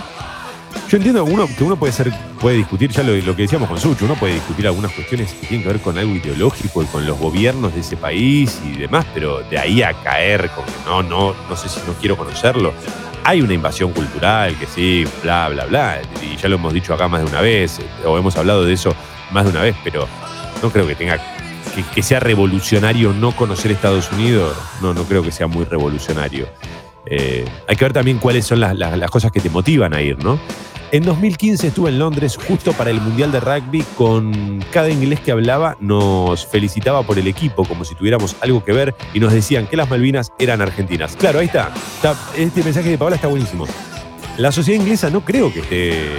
yo 0.88 0.98
entiendo 0.98 1.26
uno, 1.26 1.48
que 1.48 1.64
uno 1.64 1.76
puede 1.76 1.92
ser, 1.92 2.14
puede 2.40 2.58
discutir, 2.58 2.92
ya 2.92 3.04
lo, 3.04 3.16
lo, 3.16 3.36
que 3.36 3.44
decíamos 3.44 3.68
con 3.68 3.80
Sucho, 3.80 4.06
uno 4.06 4.16
puede 4.16 4.36
discutir 4.36 4.68
algunas 4.68 4.92
cuestiones 4.94 5.34
que 5.34 5.48
tienen 5.48 5.64
que 5.64 5.74
ver 5.74 5.82
con 5.82 5.98
algo 5.98 6.16
ideológico 6.16 6.82
y 6.84 6.86
con 6.86 7.06
los 7.06 7.20
gobiernos 7.20 7.74
de 7.74 7.82
ese 7.82 7.98
país 7.98 8.60
y 8.66 8.78
demás, 8.78 9.06
pero 9.14 9.42
de 9.50 9.58
ahí 9.58 9.82
a 9.82 9.94
caer 9.94 10.50
con 10.52 10.66
que 10.66 10.72
no, 10.86 11.04
no, 11.04 11.36
no 11.50 11.56
sé 11.58 11.68
si 11.68 11.80
no 11.86 11.94
quiero 12.00 12.16
conocerlo 12.16 12.74
hay 13.28 13.42
una 13.42 13.54
invasión 13.54 13.92
cultural, 13.92 14.58
que 14.58 14.66
sí, 14.66 15.04
bla, 15.22 15.50
bla, 15.50 15.66
bla. 15.66 16.00
Y 16.22 16.38
ya 16.38 16.48
lo 16.48 16.56
hemos 16.56 16.74
dicho 16.74 16.94
acá 16.94 17.10
más 17.10 17.22
de 17.22 17.28
una 17.28 17.42
vez, 17.42 17.78
o 18.06 18.18
hemos 18.18 18.38
hablado 18.38 18.64
de 18.64 18.72
eso 18.72 18.96
más 19.32 19.44
de 19.44 19.52
una 19.52 19.64
vez, 19.64 19.76
pero 19.84 20.08
no 20.64 20.70
creo 20.70 20.88
que 20.88 20.96
tenga. 20.96 21.20
que, 21.94 22.02
sea 22.02 22.22
revolucionario 22.22 23.12
no 23.12 23.36
conocer 23.36 23.72
Estados 23.72 24.10
Unidos. 24.14 24.56
No, 24.82 24.94
no 24.94 25.04
creo 25.04 25.24
que 25.24 25.34
sea 25.34 25.48
muy 25.48 25.66
revolucionario. 25.66 26.48
Eh, 27.06 27.44
hay 27.68 27.76
que 27.76 27.84
ver 27.84 27.92
también 27.92 28.18
cuáles 28.18 28.46
son 28.46 28.62
las 28.62 29.12
cosas 29.12 29.30
que 29.30 29.42
te 29.42 29.50
motivan 29.50 29.94
a 29.94 30.02
ir, 30.02 30.18
¿no? 30.24 30.40
En 30.90 31.04
2015 31.04 31.68
estuve 31.68 31.90
en 31.90 32.00
Londres 32.00 32.38
justo 32.38 32.72
para 32.72 32.92
el 32.92 33.02
Mundial 33.02 33.30
de 33.34 33.42
Rugby. 33.42 33.84
Con 33.98 34.64
cada 34.72 34.90
inglés 34.90 35.20
que 35.20 35.34
hablaba 35.34 35.76
nos 35.82 36.46
felicitaba 36.46 37.04
por 37.04 37.20
el 37.20 37.28
equipo, 37.28 37.66
como 37.66 37.84
si 37.84 37.94
tuviéramos 37.94 38.38
algo 38.40 38.64
que 38.64 38.72
ver, 38.72 38.96
y 39.14 39.20
nos 39.20 39.34
decían 39.34 39.68
que 39.68 39.76
las 39.76 39.90
Malvinas 39.90 40.32
eran 40.40 40.62
argentinas. 40.62 41.18
Claro, 41.18 41.40
ahí 41.40 41.48
está. 41.48 41.74
este 42.38 42.64
mensaje 42.64 42.90
de 42.90 42.98
Paola 42.98 43.18
está 43.18 43.28
buenísimo. 43.28 43.68
La 44.38 44.54
sociedad 44.54 44.80
inglesa 44.80 45.10
no 45.10 45.26
creo 45.26 45.52
que 45.52 45.60
esté 45.60 46.10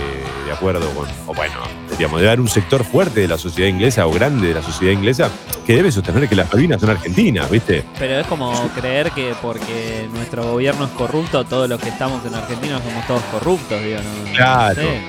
de 0.45 0.53
acuerdo 0.53 0.91
con, 0.91 1.09
o 1.27 1.35
bueno, 1.35 1.55
digamos, 1.99 2.21
debe 2.21 2.31
haber 2.31 2.41
un 2.41 2.49
sector 2.49 2.85
fuerte 2.85 3.21
de 3.21 3.29
la 3.29 3.37
sociedad 3.37 3.69
inglesa 3.69 4.07
o 4.07 4.13
grande 4.13 4.49
de 4.49 4.55
la 4.55 4.63
sociedad 4.63 4.93
inglesa 4.93 5.31
que 5.67 5.75
debe 5.77 5.91
sostener 5.93 6.29
que 6.29 6.35
las 6.37 6.51
Malvinas 6.53 6.81
son 6.81 6.91
argentinas, 6.91 7.51
¿viste? 7.51 7.85
Pero 7.99 8.21
es 8.21 8.27
como 8.29 8.53
creer 8.75 9.11
que 9.11 9.35
porque 9.43 10.09
nuestro 10.13 10.45
gobierno 10.53 10.85
es 10.87 10.91
corrupto, 10.93 11.45
todos 11.45 11.69
los 11.69 11.81
que 11.81 11.89
estamos 11.91 12.25
en 12.25 12.35
Argentina 12.35 12.81
somos 12.83 13.07
todos 13.07 13.23
corruptos, 13.33 13.83
digo, 13.83 13.99
no, 13.99 14.33
claro. 14.33 14.81
no 14.83 14.89
sé. 14.89 15.01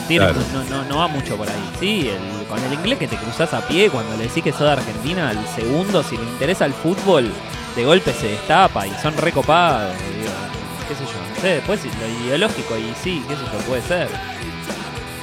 No, 0.00 0.08
tiene, 0.08 0.24
Claro. 0.26 0.40
no, 0.52 0.64
no- 0.64 0.84
no 0.88 0.96
va 0.98 1.08
mucho 1.08 1.36
por 1.36 1.48
ahí. 1.48 1.70
Sí, 1.78 2.08
el- 2.08 2.46
con 2.46 2.62
el 2.62 2.72
inglés 2.72 2.98
que 2.98 3.08
te 3.08 3.16
cruzas 3.16 3.52
a 3.52 3.60
pie, 3.66 3.90
cuando 3.90 4.16
le 4.16 4.24
decís 4.24 4.42
que 4.42 4.52
sos 4.52 4.60
de 4.62 4.70
Argentina, 4.72 5.28
al 5.30 5.38
segundo, 5.54 6.02
si 6.02 6.16
le 6.16 6.22
interesa 6.24 6.64
el 6.64 6.72
fútbol, 6.72 7.30
de 7.76 7.84
golpe 7.84 8.12
se 8.12 8.28
destapa 8.28 8.86
y 8.86 8.92
son 9.02 9.16
recopados. 9.16 9.92
Digo, 10.16 10.30
qué 10.88 10.94
sé 10.94 11.04
yo, 11.04 11.18
no 11.34 11.40
sé, 11.40 11.48
después 11.56 11.80
lo 11.84 12.24
ideológico 12.26 12.76
y 12.78 12.92
sí, 13.02 13.22
qué 13.28 13.34
sé 13.34 13.42
yo, 13.52 13.58
puede 13.66 13.82
ser. 13.82 14.08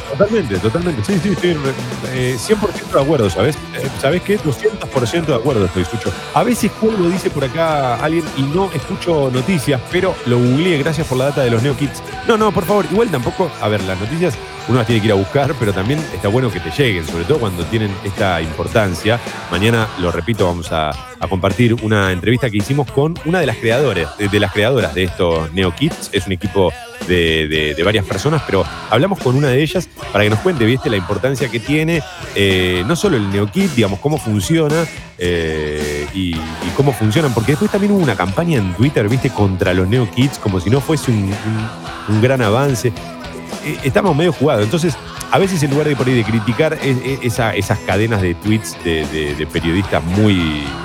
Totalmente, 0.09 0.57
totalmente. 0.59 1.03
Sí, 1.03 1.19
sí, 1.21 1.29
estoy 1.29 1.57
eh, 2.13 2.37
100% 2.37 2.93
de 2.93 3.01
acuerdo, 3.01 3.29
¿sabes? 3.29 3.55
Eh, 3.75 3.87
¿Sabes 3.99 4.21
qué? 4.21 4.39
200% 4.39 5.25
de 5.25 5.35
acuerdo 5.35 5.65
estoy, 5.65 5.85
Sucho. 5.85 6.11
A 6.33 6.43
veces 6.43 6.71
cuelgo, 6.71 7.07
dice 7.09 7.29
por 7.29 7.43
acá 7.43 7.95
alguien, 7.95 8.25
y 8.37 8.43
no 8.43 8.71
escucho 8.71 9.29
noticias, 9.31 9.79
pero 9.91 10.15
lo 10.25 10.37
googleé, 10.37 10.77
gracias 10.79 11.07
por 11.07 11.17
la 11.17 11.25
data 11.25 11.41
de 11.41 11.51
los 11.51 11.61
Neo 11.63 11.75
Kids. 11.77 12.03
No, 12.27 12.37
no, 12.37 12.51
por 12.51 12.65
favor, 12.65 12.85
igual 12.91 13.09
tampoco, 13.09 13.51
a 13.61 13.67
ver, 13.67 13.81
las 13.83 13.99
noticias 13.99 14.37
uno 14.67 14.77
las 14.77 14.87
tiene 14.87 15.01
que 15.01 15.07
ir 15.07 15.13
a 15.13 15.15
buscar, 15.15 15.53
pero 15.59 15.73
también 15.73 15.99
está 16.13 16.27
bueno 16.27 16.51
que 16.51 16.59
te 16.59 16.69
lleguen, 16.71 17.05
sobre 17.05 17.23
todo 17.23 17.39
cuando 17.39 17.63
tienen 17.65 17.93
esta 18.03 18.41
importancia. 18.41 19.19
Mañana, 19.49 19.87
lo 19.99 20.11
repito, 20.11 20.45
vamos 20.45 20.71
a, 20.71 20.91
a 21.21 21.27
compartir 21.27 21.75
una 21.83 22.11
entrevista 22.11 22.49
que 22.49 22.57
hicimos 22.57 22.91
con 22.91 23.13
una 23.25 23.39
de 23.39 23.45
las 23.45 23.57
creadores, 23.57 24.07
de, 24.17 24.39
las 24.39 24.51
creadoras 24.51 24.93
de 24.95 25.03
estos 25.03 25.53
Neo 25.53 25.73
Kids. 25.73 26.09
Es 26.11 26.25
un 26.25 26.33
equipo 26.33 26.73
de, 27.07 27.79
varias 27.85 28.05
personas, 28.05 28.41
pero 28.45 28.65
hablamos 28.89 29.19
con 29.19 29.35
una 29.35 29.49
de 29.49 29.61
ellas 29.61 29.87
para 30.11 30.23
que 30.23 30.31
nos 30.31 30.39
cuente, 30.39 30.65
viste, 30.65 30.89
la 30.89 30.97
importancia 30.97 31.47
que 31.49 31.59
tiene 31.59 32.01
eh, 32.35 32.83
no 32.87 32.95
solo 32.95 33.17
el 33.17 33.29
NeoKit, 33.31 33.71
digamos, 33.75 33.99
cómo 33.99 34.17
funciona 34.17 34.85
eh, 35.19 36.07
y, 36.13 36.35
cómo 36.75 36.91
funcionan, 36.91 37.33
porque 37.33 37.51
después 37.51 37.69
también 37.69 37.93
hubo 37.93 38.01
una 38.01 38.15
campaña 38.15 38.57
en 38.57 38.73
Twitter, 38.73 39.07
viste, 39.07 39.29
contra 39.29 39.73
los 39.75 39.87
NeoKids, 39.87 40.39
como 40.39 40.59
si 40.59 40.71
no 40.71 40.81
fuese 40.81 41.11
un 41.11 42.21
gran 42.21 42.41
avance. 42.41 42.91
Eh, 43.63 43.77
estamos 43.83 44.15
medio 44.15 44.33
jugados, 44.33 44.63
entonces 44.63 44.95
a 45.31 45.37
veces 45.39 45.63
en 45.63 45.71
lugar 45.71 45.87
de 45.87 45.95
por 45.95 46.07
ahí 46.07 46.13
de 46.15 46.23
criticar 46.23 46.73
es- 46.81 46.97
es- 47.03 47.19
esa- 47.23 47.55
esas 47.55 47.79
cadenas 47.79 48.21
de 48.21 48.35
tweets 48.35 48.77
de, 48.83 49.47
periodistas 49.51 50.03
muy, 50.03 50.33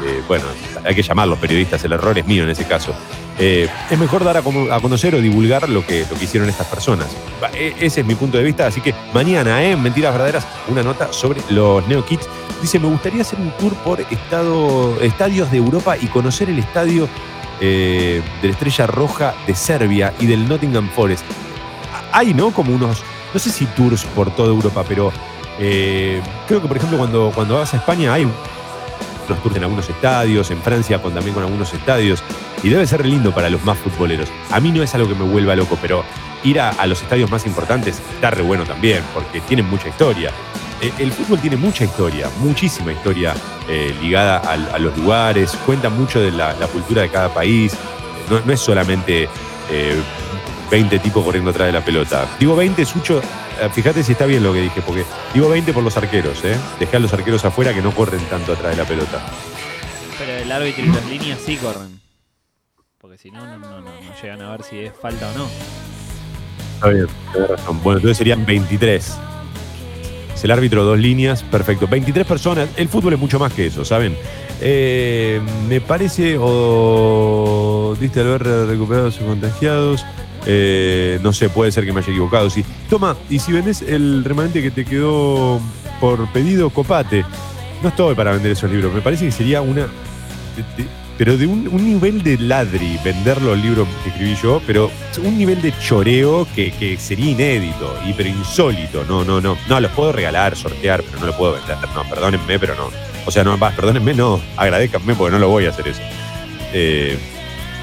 eh, 0.04 0.22
bueno, 0.28 0.44
hay 0.84 0.94
que 0.94 1.02
llamarlos 1.02 1.38
periodistas, 1.38 1.82
el 1.84 1.92
error 1.92 2.16
es 2.18 2.26
mío 2.26 2.44
en 2.44 2.50
ese 2.50 2.64
caso. 2.64 2.94
Eh, 3.38 3.68
es 3.90 3.98
mejor 3.98 4.24
dar 4.24 4.36
a, 4.38 4.42
conocer 4.42 5.14
o 5.14 5.20
divulgar 5.20 5.68
lo 5.68 5.84
que, 5.86 6.06
lo 6.10 6.16
que 6.18 6.24
hicieron 6.24 6.48
estas 6.48 6.66
personas. 6.68 7.08
E- 7.54 7.74
Ese 7.80 8.00
es 8.00 8.06
mi 8.06 8.14
punto 8.14 8.38
de 8.38 8.44
vista, 8.44 8.66
así 8.66 8.80
que 8.80 8.94
mañana, 9.12 9.62
¿eh? 9.62 9.72
en 9.72 9.82
Mentiras 9.82 10.12
Verdaderas, 10.12 10.46
una 10.68 10.82
nota 10.82 11.12
sobre 11.12 11.40
los 11.50 11.86
Neo 11.86 12.04
Kids. 12.06 12.26
Dice, 12.62 12.78
me 12.78 12.86
gustaría 12.88 13.20
hacer 13.22 13.38
un 13.38 13.50
tour 13.58 13.74
por 13.84 14.00
estado, 14.00 14.98
estadios 15.02 15.50
de 15.50 15.58
Europa 15.58 15.96
y 16.00 16.06
conocer 16.06 16.48
el 16.48 16.58
estadio 16.58 17.08
eh, 17.60 18.22
de 18.40 18.48
la 18.48 18.52
Estrella 18.54 18.86
Roja 18.86 19.34
de 19.46 19.54
Serbia 19.54 20.14
y 20.20 20.26
del 20.26 20.48
Nottingham 20.48 20.88
Forest. 20.94 21.24
Hay, 22.12 22.32
¿no? 22.32 22.50
Como 22.52 22.74
unos, 22.74 23.02
no 23.36 23.40
sé 23.40 23.50
si 23.50 23.66
tours 23.66 24.02
por 24.14 24.34
toda 24.34 24.48
Europa, 24.48 24.82
pero 24.88 25.12
eh, 25.58 26.22
creo 26.48 26.62
que, 26.62 26.68
por 26.68 26.78
ejemplo, 26.78 26.96
cuando, 26.96 27.30
cuando 27.34 27.58
vas 27.58 27.74
a 27.74 27.76
España 27.76 28.14
hay 28.14 28.26
los 29.28 29.42
tours 29.42 29.56
en 29.56 29.64
algunos 29.64 29.90
estadios, 29.90 30.50
en 30.50 30.62
Francia 30.62 31.02
con, 31.02 31.12
también 31.12 31.34
con 31.34 31.42
algunos 31.42 31.74
estadios, 31.74 32.22
y 32.62 32.70
debe 32.70 32.86
ser 32.86 33.04
lindo 33.04 33.34
para 33.34 33.50
los 33.50 33.62
más 33.62 33.76
futboleros. 33.76 34.30
A 34.50 34.58
mí 34.58 34.72
no 34.72 34.82
es 34.82 34.94
algo 34.94 35.06
que 35.06 35.14
me 35.14 35.24
vuelva 35.24 35.54
loco, 35.54 35.76
pero 35.82 36.02
ir 36.44 36.58
a, 36.58 36.86
los 36.86 37.02
estadios 37.02 37.30
más 37.30 37.44
importantes 37.44 38.00
está 38.14 38.30
re 38.30 38.40
bueno 38.40 38.64
también, 38.64 39.02
porque 39.12 39.42
tienen 39.42 39.68
mucha 39.68 39.88
historia. 39.88 40.30
Eh, 40.80 40.90
El 40.98 41.12
fútbol 41.12 41.38
tiene 41.38 41.58
mucha 41.58 41.84
historia, 41.84 42.30
muchísima 42.38 42.90
historia 42.90 43.34
eh, 43.68 43.94
ligada 44.00 44.38
a, 44.38 44.78
los 44.78 44.96
lugares, 44.96 45.54
cuenta 45.66 45.90
mucho 45.90 46.20
de 46.20 46.30
la, 46.30 46.54
cultura 46.72 47.02
de 47.02 47.10
cada 47.10 47.28
país, 47.28 47.76
no, 48.30 48.50
es 48.50 48.60
solamente 48.60 49.28
20 50.70 50.98
tipos 50.98 51.24
corriendo 51.24 51.50
atrás 51.50 51.66
de 51.66 51.72
la 51.72 51.84
pelota. 51.84 52.26
Digo 52.38 52.56
20, 52.56 52.84
Sucho, 52.84 53.20
eh, 53.20 53.68
fíjate 53.72 54.02
si 54.02 54.12
está 54.12 54.26
bien 54.26 54.42
lo 54.42 54.52
que 54.52 54.60
dije, 54.60 54.82
porque 54.82 55.04
digo 55.32 55.48
20 55.48 55.72
por 55.72 55.82
los 55.82 55.96
arqueros, 55.96 56.44
¿eh? 56.44 56.56
Dejé 56.78 56.96
a 56.96 57.00
los 57.00 57.12
arqueros 57.12 57.44
afuera 57.44 57.72
que 57.72 57.82
no 57.82 57.92
corren 57.92 58.20
tanto 58.26 58.52
atrás 58.52 58.76
de 58.76 58.82
la 58.82 58.88
pelota. 58.88 59.24
Pero 60.18 60.32
el 60.32 60.50
árbitro 60.50 60.84
y 60.84 60.88
las 60.88 61.06
líneas 61.06 61.40
sí 61.44 61.56
corren. 61.56 62.00
Porque 62.98 63.18
si 63.18 63.30
no, 63.30 63.44
no, 63.46 63.58
no, 63.58 63.80
no, 63.80 63.90
llegan 64.20 64.42
a 64.42 64.50
ver 64.50 64.62
si 64.62 64.80
es 64.80 64.92
falta 65.00 65.30
o 65.30 65.38
no. 65.38 65.48
Está 66.74 66.88
bien, 66.88 67.06
tenés 67.32 67.50
razón. 67.50 67.80
Bueno, 67.82 67.98
entonces 67.98 68.18
serían 68.18 68.44
23. 68.44 69.18
Es 70.34 70.44
el 70.44 70.50
árbitro, 70.50 70.84
dos 70.84 70.98
líneas, 70.98 71.42
perfecto. 71.42 71.86
23 71.86 72.26
personas. 72.26 72.68
El 72.76 72.88
fútbol 72.88 73.14
es 73.14 73.18
mucho 73.18 73.38
más 73.38 73.52
que 73.52 73.66
eso, 73.66 73.84
¿saben? 73.84 74.16
Eh, 74.60 75.40
me 75.68 75.80
parece, 75.80 76.36
o 76.38 77.96
diste 77.98 78.20
al 78.20 78.26
ver 78.26 78.42
recuperados 78.68 79.18
y 79.20 79.24
contagiados. 79.24 80.04
Eh, 80.46 81.18
no 81.22 81.32
sé, 81.32 81.48
puede 81.48 81.72
ser 81.72 81.84
que 81.84 81.92
me 81.92 82.00
haya 82.00 82.10
equivocado. 82.10 82.48
Sí. 82.50 82.64
Toma, 82.88 83.16
y 83.28 83.38
si 83.38 83.52
vendés 83.52 83.82
el 83.82 84.24
remanente 84.24 84.62
que 84.62 84.70
te 84.70 84.84
quedó 84.84 85.60
por 86.00 86.26
pedido, 86.32 86.70
copate. 86.70 87.24
No 87.82 87.88
estoy 87.88 88.14
para 88.14 88.32
vender 88.32 88.52
esos 88.52 88.70
libros. 88.70 88.94
Me 88.94 89.00
parece 89.00 89.26
que 89.26 89.32
sería 89.32 89.60
una. 89.60 89.88
pero 91.18 91.36
de 91.36 91.46
un, 91.46 91.64
nivel 91.84 92.22
de 92.22 92.38
ladri, 92.38 92.98
vender 93.04 93.42
los 93.42 93.58
libros 93.58 93.88
que 94.02 94.10
escribí 94.10 94.36
yo, 94.42 94.62
pero 94.66 94.90
un 95.22 95.36
nivel 95.36 95.60
de 95.60 95.72
choreo 95.78 96.46
que, 96.54 96.70
que 96.72 96.96
sería 96.96 97.32
inédito, 97.32 97.94
y 98.06 98.12
pero 98.12 98.28
insólito. 98.28 99.04
No, 99.04 99.24
no, 99.24 99.40
no. 99.40 99.58
No, 99.68 99.80
los 99.80 99.90
puedo 99.92 100.12
regalar, 100.12 100.56
sortear, 100.56 101.02
pero 101.02 101.20
no 101.20 101.26
los 101.26 101.36
puedo 101.36 101.52
vender. 101.54 101.76
No, 101.94 102.08
perdónenme, 102.08 102.58
pero 102.58 102.74
no. 102.76 102.90
O 103.26 103.30
sea, 103.30 103.42
no, 103.42 103.58
perdónenme, 103.58 104.14
no. 104.14 104.40
Agradezcanme 104.56 105.14
porque 105.14 105.32
no 105.32 105.38
lo 105.40 105.48
voy 105.48 105.66
a 105.66 105.70
hacer 105.70 105.88
eso. 105.88 106.02
Eh, 106.72 107.18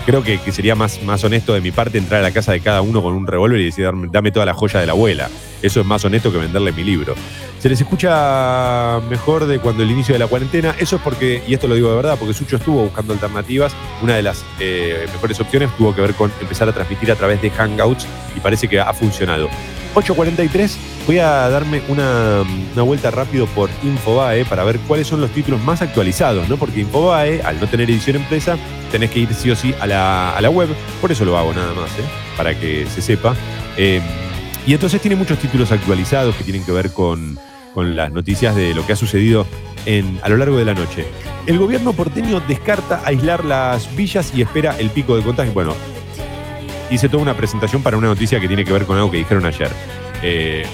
creo 0.06 0.24
que, 0.24 0.40
sería 0.52 0.76
más, 0.76 1.02
más 1.04 1.24
honesto 1.24 1.54
de 1.54 1.62
mi 1.62 1.72
parte 1.72 1.98
entrar 1.98 2.20
a 2.22 2.24
la 2.24 2.32
casa 2.32 2.52
de 2.52 2.60
cada 2.60 2.82
uno 2.82 3.02
con 3.02 3.14
un 3.14 3.28
revólver 3.28 3.60
y 3.62 3.66
decir, 3.66 3.86
dame, 3.86 4.08
dame 4.12 4.32
toda 4.32 4.46
la 4.46 4.54
joya 4.54 4.80
de 4.80 4.86
la 4.86 4.94
abuela. 4.94 5.30
Eso 5.62 5.80
es 5.80 5.86
más 5.86 6.04
honesto 6.04 6.32
que 6.32 6.38
venderle 6.38 6.72
mi 6.72 6.84
libro. 6.84 7.16
Se 7.60 7.70
les 7.70 7.80
escucha 7.80 9.00
mejor 9.10 9.46
de 9.46 9.60
cuando 9.60 9.84
el 9.84 9.92
inicio 9.92 10.14
de 10.14 10.20
la 10.20 10.28
cuarentena. 10.28 10.76
Eso 10.78 10.98
es 10.98 11.02
porque, 11.02 11.42
y 11.48 11.54
esto 11.54 11.68
lo 11.70 11.76
digo 11.76 11.90
de 11.90 11.96
verdad, 11.96 12.18
porque 12.20 12.34
Sucho 12.34 12.58
estuvo 12.58 12.84
buscando 12.84 13.14
alternativas. 13.14 13.74
Una 14.02 14.16
de 14.16 14.24
las 14.24 14.44
eh, 14.60 15.06
mejores 15.14 15.40
opciones 15.40 15.70
tuvo 15.78 15.96
que 15.96 16.02
ver 16.02 16.14
con 16.14 16.32
empezar 16.42 16.68
a 16.68 16.74
transmitir 16.74 17.10
a 17.12 17.16
través 17.16 17.42
de 17.42 17.50
Hangouts 17.50 18.06
y 18.36 18.42
parece 18.42 18.68
que 18.68 18.82
ha 18.82 18.94
funcionado. 18.94 19.50
8.43, 19.96 20.76
voy 21.06 21.20
a 21.20 21.50
darme 21.50 21.82
una, 21.88 22.44
una 22.74 22.82
vuelta 22.82 23.12
rápido 23.12 23.46
por 23.48 23.70
Infobae 23.84 24.46
para 24.46 24.64
ver 24.64 24.80
cuáles 24.80 25.08
son 25.08 25.22
los 25.22 25.32
títulos 25.32 25.62
más 25.62 25.82
actualizados, 25.82 26.50
¿no? 26.50 26.58
Porque 26.58 26.82
Infobae, 26.82 27.42
al 27.44 27.60
no 27.60 27.68
tener 27.68 27.90
edición 27.90 28.16
empresa, 28.16 28.58
tenés 28.92 29.12
que 29.12 29.20
ir 29.20 29.34
sí 29.34 29.52
o 29.52 29.56
sí 29.56 29.74
a 29.80 29.88
la, 29.88 30.36
a 30.36 30.42
la 30.42 30.50
web. 30.50 30.70
Por 31.00 31.12
eso 31.12 31.26
lo 31.26 31.38
hago 31.38 31.54
nada 31.54 31.74
más, 31.74 31.92
¿eh? 31.92 32.04
Para 32.36 32.60
que 32.60 32.88
se 32.88 33.02
sepa. 33.02 33.36
Eh, 33.78 34.02
y 34.66 34.74
entonces 34.74 35.02
tiene 35.02 35.16
muchos 35.16 35.38
títulos 35.40 35.72
actualizados 35.72 36.36
que 36.36 36.44
tienen 36.44 36.66
que 36.66 36.72
ver 36.72 36.92
con, 36.92 37.38
con 37.74 37.96
las 37.96 38.12
noticias 38.12 38.56
de 38.56 38.74
lo 38.74 38.86
que 38.86 38.94
ha 38.94 38.96
sucedido 38.96 39.46
en, 39.86 40.20
a 40.24 40.30
lo 40.30 40.38
largo 40.38 40.58
de 40.58 40.66
la 40.66 40.74
noche. 40.74 41.06
El 41.46 41.60
gobierno 41.60 41.94
porteño 41.94 42.40
descarta 42.48 43.02
aislar 43.06 43.44
las 43.44 43.94
villas 43.96 44.32
y 44.34 44.42
espera 44.42 44.76
el 44.80 44.90
pico 44.90 45.16
de 45.18 45.24
contagio. 45.24 45.54
Bueno, 45.54 45.76
hice 46.94 47.10
toda 47.10 47.24
una 47.24 47.36
presentación 47.36 47.82
para 47.82 47.98
una 47.98 48.08
noticia 48.08 48.40
que 48.40 48.48
tiene 48.48 48.64
que 48.64 48.72
ver 48.72 48.86
con 48.86 48.98
algo 48.98 49.12
que 49.12 49.18
dijeron 49.18 49.46
ayer. 49.46 49.72
Eh, 50.22 50.66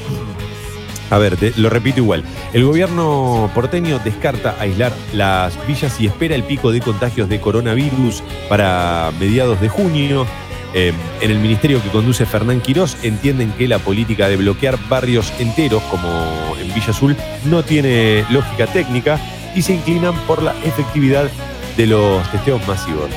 a 1.10 1.18
ver, 1.18 1.38
lo 1.58 1.70
repito 1.70 2.00
igual. 2.00 2.24
El 2.54 2.66
gobierno 2.66 3.50
porteño 3.56 4.00
descarta 4.00 4.56
aislar 4.60 4.94
las 5.14 5.66
villas 5.66 6.00
y 6.00 6.06
espera 6.06 6.36
el 6.36 6.44
pico 6.44 6.72
de 6.72 6.82
contagios 6.82 7.30
de 7.30 7.40
coronavirus 7.40 8.22
para 8.48 9.12
mediados 9.20 9.60
de 9.60 9.70
junio. 9.70 10.28
Eh, 10.76 10.94
en 11.22 11.32
el 11.32 11.40
ministerio 11.40 11.82
que 11.82 11.90
conduce 11.90 12.28
Fernán 12.28 12.62
Quirós 12.62 13.04
entienden 13.04 13.52
que 13.54 13.68
la 13.68 13.80
política 13.80 14.30
de 14.30 14.38
bloquear 14.38 14.78
barrios 14.88 15.34
enteros, 15.40 15.82
como 15.84 16.56
en 16.62 16.72
Villa 16.76 16.90
Azul, 16.90 17.16
no 17.46 17.64
tiene 17.64 18.24
lógica 18.30 18.68
técnica 18.68 19.20
y 19.56 19.64
se 19.64 19.74
inclinan 19.74 20.14
por 20.28 20.44
la 20.44 20.54
efectividad 20.64 21.28
de 21.76 21.88
los 21.88 22.30
testeos 22.32 22.66
masivos. 22.68 23.10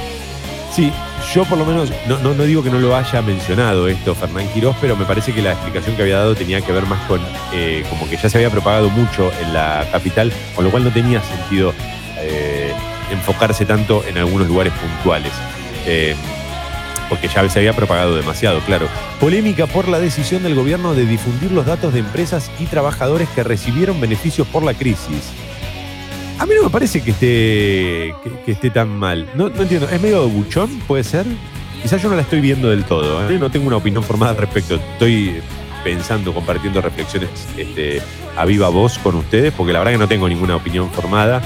Sí, 0.75 0.91
yo 1.35 1.45
por 1.47 1.57
lo 1.57 1.65
menos, 1.65 1.91
no, 2.07 2.19
no, 2.19 2.35
no 2.35 2.45
digo 2.45 2.63
que 2.63 2.69
no 2.69 2.79
lo 2.79 2.95
haya 2.95 3.23
mencionado 3.23 3.89
esto 3.89 4.15
Fernán 4.15 4.47
Quirós, 4.49 4.77
pero 4.81 4.97
me 4.97 5.07
parece 5.07 5.33
que 5.33 5.41
la 5.41 5.53
explicación 5.53 5.97
que 5.97 6.03
había 6.03 6.19
dado 6.19 6.35
tenía 6.35 6.61
que 6.61 6.73
ver 6.73 6.85
más 6.85 7.01
con 7.07 7.21
eh, 7.55 7.85
como 7.89 8.09
que 8.09 8.17
ya 8.17 8.29
se 8.29 8.37
había 8.37 8.51
propagado 8.51 8.91
mucho 8.91 9.31
en 9.41 9.55
la 9.55 9.87
capital, 9.91 10.31
con 10.55 10.65
lo 10.65 10.71
cual 10.71 10.85
no 10.85 10.91
tenía 10.91 11.23
sentido 11.23 11.73
eh, 12.19 12.73
enfocarse 13.11 13.65
tanto 13.65 14.05
en 14.07 14.19
algunos 14.19 14.47
lugares 14.47 14.73
puntuales. 14.75 15.33
Eh, 15.87 16.15
porque 17.09 17.29
ya 17.29 17.47
se 17.49 17.59
había 17.59 17.75
propagado 17.75 18.17
demasiado, 18.17 18.61
claro. 18.61 18.89
Polémica 19.21 19.67
por 19.67 19.89
la 19.89 20.01
decisión 20.01 20.43
del 20.43 20.55
gobierno 20.55 20.95
de 20.95 21.05
difundir 21.05 21.51
los 21.53 21.67
datos 21.67 21.93
de 21.93 22.01
empresas 22.01 22.51
y 22.59 22.65
trabajadores 22.65 23.29
que 23.31 23.43
recibieron 23.43 24.01
beneficios 24.01 24.47
por 24.49 24.63
la 24.63 24.73
crisis. 24.73 25.31
A 26.43 26.47
mí 26.47 26.55
no 26.57 26.65
me 26.65 26.71
parece 26.71 27.01
que 27.01 27.13
esté, 27.13 28.17
que, 28.45 28.51
esté 28.51 28.71
tan 28.71 28.89
mal. 28.89 29.31
No, 29.37 29.49
no 29.49 29.63
entiendo, 29.63 29.89
¿es 29.89 30.03
medio 30.03 30.29
buchón? 30.29 30.69
¿Puede 30.89 31.05
ser? 31.05 31.25
Quizás 31.81 32.03
yo 32.03 32.09
no 32.09 32.17
la 32.17 32.23
estoy 32.23 32.41
viendo 32.41 32.69
del 32.69 32.83
todo. 32.83 33.31
¿eh? 33.31 33.39
No 33.39 33.49
tengo 33.49 33.69
una 33.69 33.77
opinión 33.77 34.03
formada 34.03 34.33
al 34.33 34.39
respecto. 34.39 34.75
Estoy 34.75 35.41
pensando, 35.85 36.35
compartiendo 36.35 36.81
reflexiones 36.81 37.31
este, 37.57 38.03
a 38.37 38.45
viva 38.45 38.71
voz 38.71 38.99
con 38.99 39.15
ustedes, 39.15 39.53
porque 39.53 39.73
la 39.73 39.79
verdad 39.79 39.93
que 39.93 39.99
no 39.99 40.09
tengo 40.09 40.29
ninguna 40.29 40.57
opinión 40.57 40.91
formada. 40.91 41.43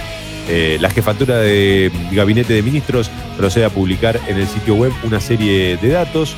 Eh, 0.49 0.79
la 0.81 0.89
jefatura 0.89 1.37
de 1.41 1.93
Gabinete 2.13 2.55
de 2.55 2.63
Ministros 2.63 3.11
procede 3.37 3.67
a 3.67 3.71
publicar 3.71 4.19
en 4.29 4.39
el 4.39 4.47
sitio 4.47 4.77
web 4.77 4.95
una 5.03 5.21
serie 5.21 5.77
de 5.77 5.91
datos. 5.91 6.35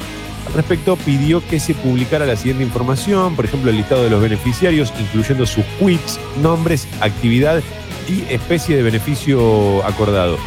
Al 0.48 0.54
respecto, 0.54 0.96
pidió 0.96 1.46
que 1.46 1.60
se 1.60 1.74
publicara 1.74 2.26
la 2.26 2.34
siguiente 2.34 2.64
información, 2.64 3.36
por 3.36 3.44
ejemplo, 3.44 3.70
el 3.70 3.76
listado 3.76 4.02
de 4.02 4.10
los 4.10 4.20
beneficiarios, 4.20 4.92
incluyendo 4.98 5.46
sus 5.46 5.64
quits, 5.78 6.18
nombres, 6.42 6.88
actividad 7.00 7.62
y 8.08 8.24
especie 8.32 8.76
de 8.76 8.82
beneficio 8.82 9.84
acordado. 9.84 10.38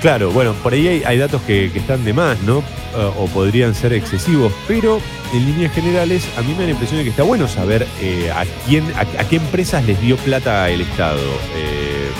Claro, 0.00 0.30
bueno, 0.32 0.52
por 0.54 0.72
ahí 0.72 0.88
hay, 0.88 1.02
hay 1.04 1.16
datos 1.18 1.40
que, 1.42 1.70
que 1.72 1.78
están 1.78 2.04
de 2.04 2.12
más, 2.12 2.40
¿no? 2.42 2.58
Eh, 2.58 3.10
o 3.18 3.26
podrían 3.28 3.74
ser 3.74 3.92
excesivos, 3.92 4.52
pero 4.66 5.00
en 5.32 5.46
líneas 5.46 5.72
generales 5.72 6.24
a 6.36 6.42
mí 6.42 6.48
me 6.52 6.58
da 6.60 6.64
la 6.64 6.70
impresión 6.72 6.98
de 6.98 7.04
que 7.04 7.10
está 7.10 7.22
bueno 7.22 7.46
saber 7.48 7.86
eh, 8.00 8.30
a 8.34 8.44
quién, 8.66 8.84
a, 8.96 9.00
a 9.00 9.28
qué 9.28 9.36
empresas 9.36 9.84
les 9.86 10.00
dio 10.00 10.16
plata 10.16 10.68
el 10.70 10.80
Estado. 10.80 11.20
Eh, 11.56 12.10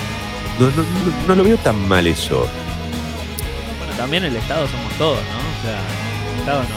no, 0.59 0.67
no- 0.67 0.71
no- 0.77 1.27
no 1.27 1.35
lo 1.35 1.43
veo 1.43 1.57
tan 1.57 1.87
mal 1.87 2.07
eso. 2.07 2.47
Bueno, 3.79 3.93
también 3.97 4.23
el 4.23 4.35
Estado 4.37 4.65
somos 4.67 4.91
todos, 4.97 5.17
¿no? 5.17 5.37
O 5.37 5.61
sea, 5.65 5.79
el 6.33 6.39
Estado 6.39 6.63
no, 6.63 6.69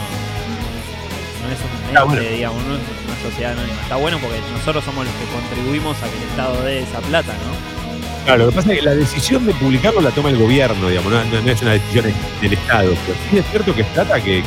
no 1.47 1.53
es 1.53 1.59
un 1.59 1.85
ente, 1.87 1.97
Ah, 1.97 2.03
bueno. 2.03 2.21
digamos, 2.21 2.63
no 2.65 2.73
sociedad 3.17 3.53
anónima. 3.53 3.81
Está 3.81 3.95
bueno 3.95 4.19
porque 4.19 4.39
nosotros 4.51 4.83
somos 4.83 5.05
los 5.05 5.13
que 5.15 5.25
contribuimos 5.25 5.97
a 6.01 6.09
que 6.09 6.17
el 6.17 6.23
Estado 6.23 6.63
dé 6.63 6.79
esa 6.81 6.99
plata, 7.01 7.33
¿no? 7.33 7.77
Claro, 8.25 8.43
lo 8.43 8.49
que 8.49 8.55
pasa 8.57 8.73
es 8.73 8.79
que 8.79 8.85
la 8.85 8.93
decisión 8.93 9.45
de 9.45 9.53
publicarlo 9.53 10.01
la 10.01 10.11
toma 10.11 10.29
el 10.29 10.37
gobierno, 10.37 10.89
digamos, 10.89 11.13
no, 11.13 11.21
es 11.49 11.61
una 11.61 11.71
decisión 11.71 12.13
del 12.41 12.53
Estado. 12.53 12.93
Pero 13.05 13.17
sí 13.29 13.37
es 13.37 13.45
cierto 13.51 13.73
que 13.73 13.81
es 13.81 13.87
plata 13.87 14.21
que, 14.21 14.43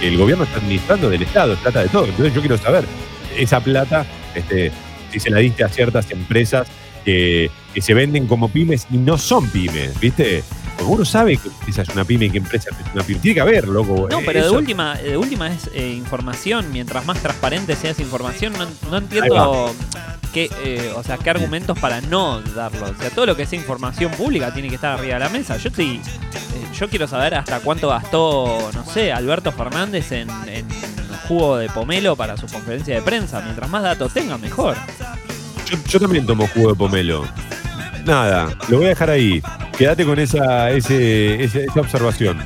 el 0.00 0.16
gobierno 0.16 0.44
está 0.44 0.56
administrando 0.56 1.10
del 1.10 1.22
Estado, 1.22 1.52
es 1.52 1.58
plata 1.58 1.82
de 1.82 1.88
todo. 1.90 2.06
Entonces 2.06 2.34
yo 2.34 2.40
quiero 2.40 2.56
saber, 2.56 2.86
esa 3.36 3.60
plata, 3.60 4.06
este, 4.34 4.72
si 5.10 5.20
se 5.20 5.28
la 5.28 5.38
diste 5.38 5.62
a 5.62 5.68
ciertas 5.68 6.10
empresas 6.10 6.68
que 7.04 7.50
se 7.76 7.92
venden 7.92 8.26
como 8.26 8.48
pymes 8.48 8.86
y 8.90 8.96
no 8.96 9.18
son 9.18 9.46
pymes, 9.50 10.00
¿viste? 10.00 10.42
Porque 10.82 10.96
uno 10.96 11.04
sabe 11.04 11.36
que 11.36 11.48
esa 11.70 11.82
es 11.82 11.88
una 11.90 12.04
pyme 12.04 12.24
y 12.24 12.30
que 12.30 12.38
empresa 12.38 12.70
es 12.70 12.92
una 12.92 13.04
pyme. 13.04 13.20
Tiene 13.20 13.34
que 13.36 13.40
haber, 13.40 13.68
loco. 13.68 14.08
No, 14.10 14.18
Eh, 14.18 14.22
pero 14.26 14.42
de 14.42 14.50
última, 14.50 14.96
de 14.96 15.16
última 15.16 15.48
es 15.48 15.70
eh, 15.74 15.92
información. 15.92 16.72
Mientras 16.72 17.06
más 17.06 17.20
transparente 17.22 17.76
sea 17.76 17.92
esa 17.92 18.02
información, 18.02 18.52
no, 18.90 18.96
entiendo 18.96 19.72
qué, 20.32 20.50
eh, 20.64 20.92
o 20.96 21.04
sea, 21.04 21.18
qué 21.18 21.30
argumentos 21.30 21.78
para 21.78 22.00
no 22.00 22.40
darlo. 22.40 22.90
O 22.90 22.94
sea, 23.00 23.10
todo 23.10 23.26
lo 23.26 23.36
que 23.36 23.46
sea 23.46 23.60
información 23.60 24.10
pública 24.12 24.52
tiene 24.52 24.68
que 24.68 24.74
estar 24.74 24.98
arriba 24.98 25.14
de 25.14 25.20
la 25.20 25.28
mesa. 25.28 25.56
Yo 25.56 25.68
estoy, 25.68 25.96
eh, 25.96 26.66
yo 26.76 26.88
quiero 26.88 27.06
saber 27.06 27.34
hasta 27.36 27.60
cuánto 27.60 27.88
gastó, 27.88 28.70
no 28.74 28.84
sé, 28.84 29.12
Alberto 29.12 29.52
Fernández 29.52 30.10
en, 30.10 30.28
en 30.48 30.66
jugo 31.28 31.58
de 31.58 31.68
pomelo 31.68 32.16
para 32.16 32.36
su 32.36 32.46
conferencia 32.48 32.96
de 32.96 33.02
prensa. 33.02 33.40
Mientras 33.40 33.70
más 33.70 33.84
datos 33.84 34.12
tenga, 34.12 34.36
mejor. 34.36 34.76
Yo, 35.70 35.78
yo 35.86 36.00
también 36.00 36.26
tomo 36.26 36.48
jugo 36.48 36.70
de 36.70 36.74
pomelo. 36.74 37.24
Nada, 38.04 38.48
lo 38.68 38.76
voy 38.78 38.86
a 38.86 38.88
dejar 38.90 39.10
ahí. 39.10 39.42
Quédate 39.78 40.04
con 40.04 40.18
esa, 40.18 40.70
ese, 40.70 41.42
ese- 41.44 41.64
esa 41.64 41.80
observación. 41.80 42.38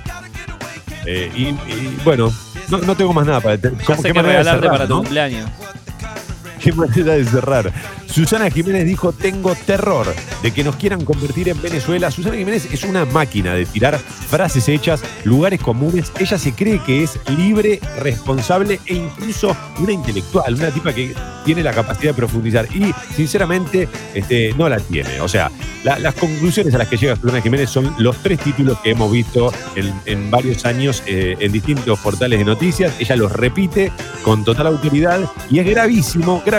Eh, 1.07 1.31
y, 1.35 1.43
y, 1.49 1.99
bueno, 2.05 2.33
no, 2.69 2.79
no 2.79 2.95
tengo 2.97 3.13
más 3.13 3.27
nada 3.27 3.41
para. 3.41 3.57
Ya 3.57 3.71
¿cómo- 3.71 3.97
sé 4.03 4.09
qué 4.09 4.09
qué 4.09 4.13
manera 4.15 4.33
de 4.39 4.39
regalarte 4.39 4.61
cerrar, 4.67 4.71
para 4.79 4.87
tu 4.87 4.95
no? 4.95 5.01
cumpleaños. 5.01 5.51
Qué 6.67 6.73
manera 6.73 7.15
de 7.15 7.25
cerrar. 7.25 7.73
Susana 8.07 8.51
Jiménez 8.51 8.85
dijo, 8.87 9.13
tengo 9.13 9.55
terror 9.55 10.13
de 10.43 10.51
que 10.53 10.65
nos 10.65 10.75
quieran 10.75 11.05
convertir 11.05 11.49
en 11.49 11.63
Venezuela. 11.63 12.11
Susana 12.11 12.35
Jiménez 12.37 12.67
es 12.73 12.83
una 12.83 13.05
máquina 13.05 13.55
de 13.55 13.67
tirar 13.67 13.97
frases 13.99 14.69
hechas, 14.69 15.01
lugares 15.23 15.61
comunes. 15.61 16.11
Ella 16.19 16.37
se 16.39 16.53
cree 16.55 16.81
que 16.83 17.05
es 17.05 17.21
libre, 17.37 17.79
responsable 18.01 18.81
e 18.87 18.95
incluso 18.95 19.57
una 19.79 19.93
intelectual, 19.93 20.55
una 20.55 20.71
tipa 20.73 20.93
que 20.93 21.15
tiene 21.45 21.63
la 21.63 21.73
capacidad 21.73 22.11
de 22.11 22.15
profundizar. 22.15 22.67
Y 22.75 22.93
sinceramente 23.15 23.89
este, 24.15 24.53
no 24.59 24.69
la 24.69 24.81
tiene. 24.81 25.21
O 25.21 25.29
sea, 25.29 25.53
la- 25.85 26.01
las 26.01 26.15
conclusiones 26.15 26.75
a 26.75 26.79
las 26.79 26.89
que 26.89 26.97
llega 26.97 27.15
Susana 27.15 27.41
Jiménez 27.41 27.71
son 27.71 27.95
los 27.99 28.17
tres 28.25 28.41
títulos 28.41 28.77
que 28.81 28.91
hemos 28.91 29.13
visto 29.13 29.53
en, 29.77 29.95
en 30.07 30.33
varios 30.33 30.65
años 30.65 31.05
eh, 31.07 31.37
en 31.39 31.53
distintos 31.53 31.97
portales 32.01 32.41
de 32.41 32.45
noticias. 32.45 32.93
Ella 32.99 33.15
los 33.15 33.31
repite 33.31 33.93
con 34.25 34.43
total 34.45 34.67
autoridad 34.67 35.21
y 35.49 35.61
es 35.61 35.67
gravísimo, 35.67 36.43
gravísimo, 36.45 36.56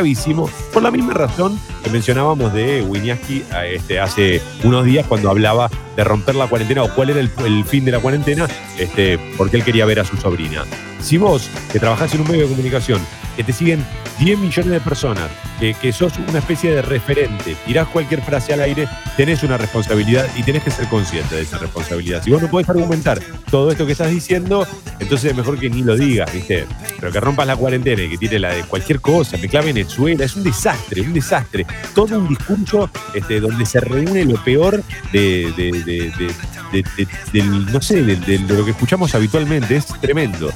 por 0.74 0.84
la 0.84 0.91
misma 0.91 1.14
razón 1.14 1.60
que 1.84 1.90
mencionábamos 1.90 2.53
de 2.53 2.82
Winiaski 2.82 3.44
este, 3.65 3.99
hace 3.99 4.41
unos 4.64 4.86
días 4.86 5.06
cuando 5.07 5.30
hablaba 5.30 5.69
de 5.95 6.03
romper 6.03 6.36
la 6.36 6.48
cuarentena 6.48 6.84
o 6.84 6.94
cuál 6.94 7.10
era 7.10 7.19
el, 7.19 7.65
fin 7.65 7.84
de 7.84 7.91
la 7.91 7.99
cuarentena, 7.99 8.48
este, 8.78 9.18
porque 9.38 9.57
él 9.57 9.64
quería 9.64 9.86
ver 9.86 9.99
a 9.99 10.06
su 10.06 10.15
sobrina. 10.18 10.65
Si 11.02 11.18
vos, 11.18 11.49
que 11.72 11.80
trabajás 11.80 12.14
en 12.14 12.22
un 12.22 12.28
medio 12.28 12.44
de 12.44 12.49
comunicación, 12.49 13.02
que 13.38 13.43
te 13.43 13.53
siguen 13.53 13.85
10 14.19 14.39
millones 14.39 14.72
de 14.72 14.81
personas, 14.81 15.30
que, 15.59 15.73
que 15.76 15.93
sos 15.93 16.11
una 16.27 16.39
especie 16.39 16.72
de 16.73 16.81
referente, 16.81 17.55
tirás 17.65 17.88
cualquier 17.88 18.22
frase 18.22 18.51
al 18.53 18.61
aire, 18.61 18.88
tenés 19.15 19.43
una 19.43 19.57
responsabilidad 19.57 20.27
y 20.35 20.43
tenés 20.43 20.64
que 20.64 20.72
ser 20.72 20.88
consciente 20.88 21.35
de 21.35 21.43
esa 21.43 21.57
responsabilidad. 21.59 22.23
Si 22.23 22.31
vos 22.31 22.41
no 22.41 22.49
podés 22.49 22.68
argumentar 22.68 23.19
todo 23.49 23.72
esto 23.72 23.85
que 23.85 23.91
estás 23.93 24.09
diciendo, 24.09 24.68
entonces 24.99 25.31
es 25.31 25.38
mejor 25.38 25.59
que 25.59 25.69
ni 25.69 25.84
lo 25.84 25.95
digas, 25.95 26.34
¿viste? 26.34 26.65
Pero 26.99 27.11
que 27.11 27.19
rompas 27.19 27.45
la 27.47 27.55
cuarentena 27.55 28.01
y 28.01 28.09
que 28.09 28.18
tire 28.18 28.39
la 28.39 28.53
de 28.53 28.64
cualquier 28.64 28.99
cosa, 28.99 29.38
me 29.38 29.47
clave 29.47 29.68
Venezuela, 29.68 30.26
es 30.26 30.35
un 30.35 30.43
desastre, 30.43 31.01
un 31.01 31.14
desastre. 31.14 31.65
Todo 31.93 32.18
un 32.19 32.27
discurso 32.27 32.89
este, 33.14 33.39
donde 33.39 33.65
se 33.65 33.80
reúne 33.80 34.26
lo 34.26 34.43
peor 34.43 34.84
de, 35.14 35.53
de- 35.55 35.72
de- 35.84 36.11
de- 36.18 36.34
de- 36.72 36.84
de- 36.97 37.07
del, 37.34 37.72
no 37.72 37.81
sé, 37.81 38.01
de 38.03 38.39
lo 38.39 38.65
que 38.65 38.72
escuchamos 38.72 39.14
habitualmente, 39.15 39.76
es 39.77 39.85
tremendo. 40.01 40.51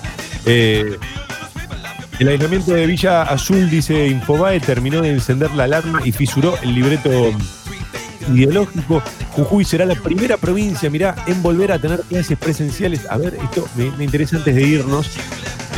Eh, 0.45 0.97
el 2.21 2.27
aislamiento 2.27 2.73
de 2.73 2.85
Villa 2.85 3.23
Azul, 3.23 3.67
dice 3.67 4.05
Infobae, 4.05 4.59
terminó 4.59 5.01
de 5.01 5.09
encender 5.09 5.49
la 5.55 5.63
alarma 5.63 6.01
y 6.05 6.11
fisuró 6.11 6.53
el 6.61 6.75
libreto 6.75 7.09
ideológico. 8.31 9.01
Jujuy 9.31 9.65
será 9.65 9.87
la 9.87 9.95
primera 9.95 10.37
provincia, 10.37 10.87
mirá, 10.91 11.15
en 11.25 11.41
volver 11.41 11.71
a 11.71 11.79
tener 11.79 12.01
clases 12.01 12.37
presenciales. 12.37 13.07
A 13.09 13.17
ver, 13.17 13.39
esto 13.43 13.67
me, 13.75 14.03
interesa 14.03 14.37
antes 14.37 14.53
de 14.53 14.61
irnos. 14.61 15.09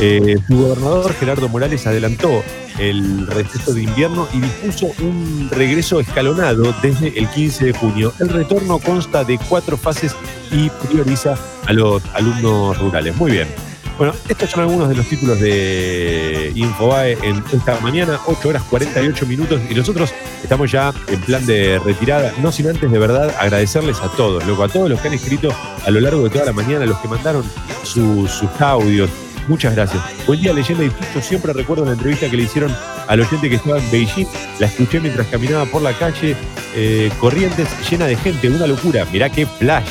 Eh, 0.00 0.36
su 0.46 0.54
gobernador 0.58 1.14
Gerardo 1.14 1.48
Morales 1.48 1.86
adelantó 1.86 2.42
el 2.78 3.26
receso 3.26 3.72
de 3.72 3.84
invierno 3.84 4.28
y 4.34 4.40
dispuso 4.40 4.92
un 5.02 5.48
regreso 5.50 5.98
escalonado 5.98 6.74
desde 6.82 7.18
el 7.18 7.26
15 7.26 7.64
de 7.64 7.72
junio. 7.72 8.12
El 8.20 8.28
retorno 8.28 8.78
consta 8.80 9.24
de 9.24 9.38
cuatro 9.48 9.78
fases 9.78 10.14
y 10.52 10.68
prioriza 10.68 11.38
a 11.64 11.72
los 11.72 12.02
alumnos 12.12 12.78
rurales. 12.78 13.16
Muy 13.16 13.30
bien. 13.30 13.73
Bueno, 13.96 14.12
estos 14.28 14.50
son 14.50 14.62
algunos 14.62 14.88
de 14.88 14.96
los 14.96 15.06
títulos 15.06 15.38
de 15.38 16.50
Infobae 16.56 17.16
en 17.22 17.44
esta 17.52 17.78
mañana, 17.80 18.18
8 18.26 18.48
horas 18.48 18.62
48 18.64 19.24
minutos, 19.26 19.60
y 19.70 19.74
nosotros 19.74 20.12
estamos 20.42 20.72
ya 20.72 20.92
en 21.06 21.20
plan 21.20 21.46
de 21.46 21.78
retirada, 21.78 22.32
no 22.42 22.50
sin 22.50 22.66
antes 22.68 22.90
de 22.90 22.98
verdad 22.98 23.32
agradecerles 23.38 24.00
a 24.00 24.08
todos, 24.16 24.44
loco, 24.46 24.64
a 24.64 24.68
todos 24.68 24.90
los 24.90 25.00
que 25.00 25.08
han 25.08 25.14
escrito 25.14 25.54
a 25.86 25.90
lo 25.92 26.00
largo 26.00 26.24
de 26.24 26.30
toda 26.30 26.44
la 26.46 26.52
mañana, 26.52 26.84
los 26.86 26.98
que 26.98 27.06
mandaron 27.08 27.44
sus- 27.84 28.42
audios. 28.58 29.10
Muchas 29.46 29.74
gracias. 29.76 30.02
Buen 30.26 30.40
día, 30.40 30.52
leyenda 30.54 30.84
y 30.84 30.90
Yo 31.14 31.20
siempre 31.20 31.52
recuerdo 31.52 31.84
la 31.84 31.92
entrevista 31.92 32.28
que 32.30 32.36
le 32.36 32.44
hicieron 32.44 32.74
al 33.06 33.20
oyente 33.20 33.48
que 33.50 33.56
estaba 33.56 33.78
en 33.78 33.90
Beijing. 33.90 34.26
La 34.58 34.66
escuché 34.66 34.98
mientras 35.00 35.26
caminaba 35.28 35.66
por 35.66 35.82
la 35.82 35.92
calle 35.92 36.34
eh, 36.74 37.10
Corrientes, 37.20 37.68
llena 37.90 38.06
de 38.06 38.16
gente, 38.16 38.48
una 38.48 38.66
locura. 38.66 39.06
Mirá 39.12 39.28
qué 39.30 39.44
flash. 39.44 39.86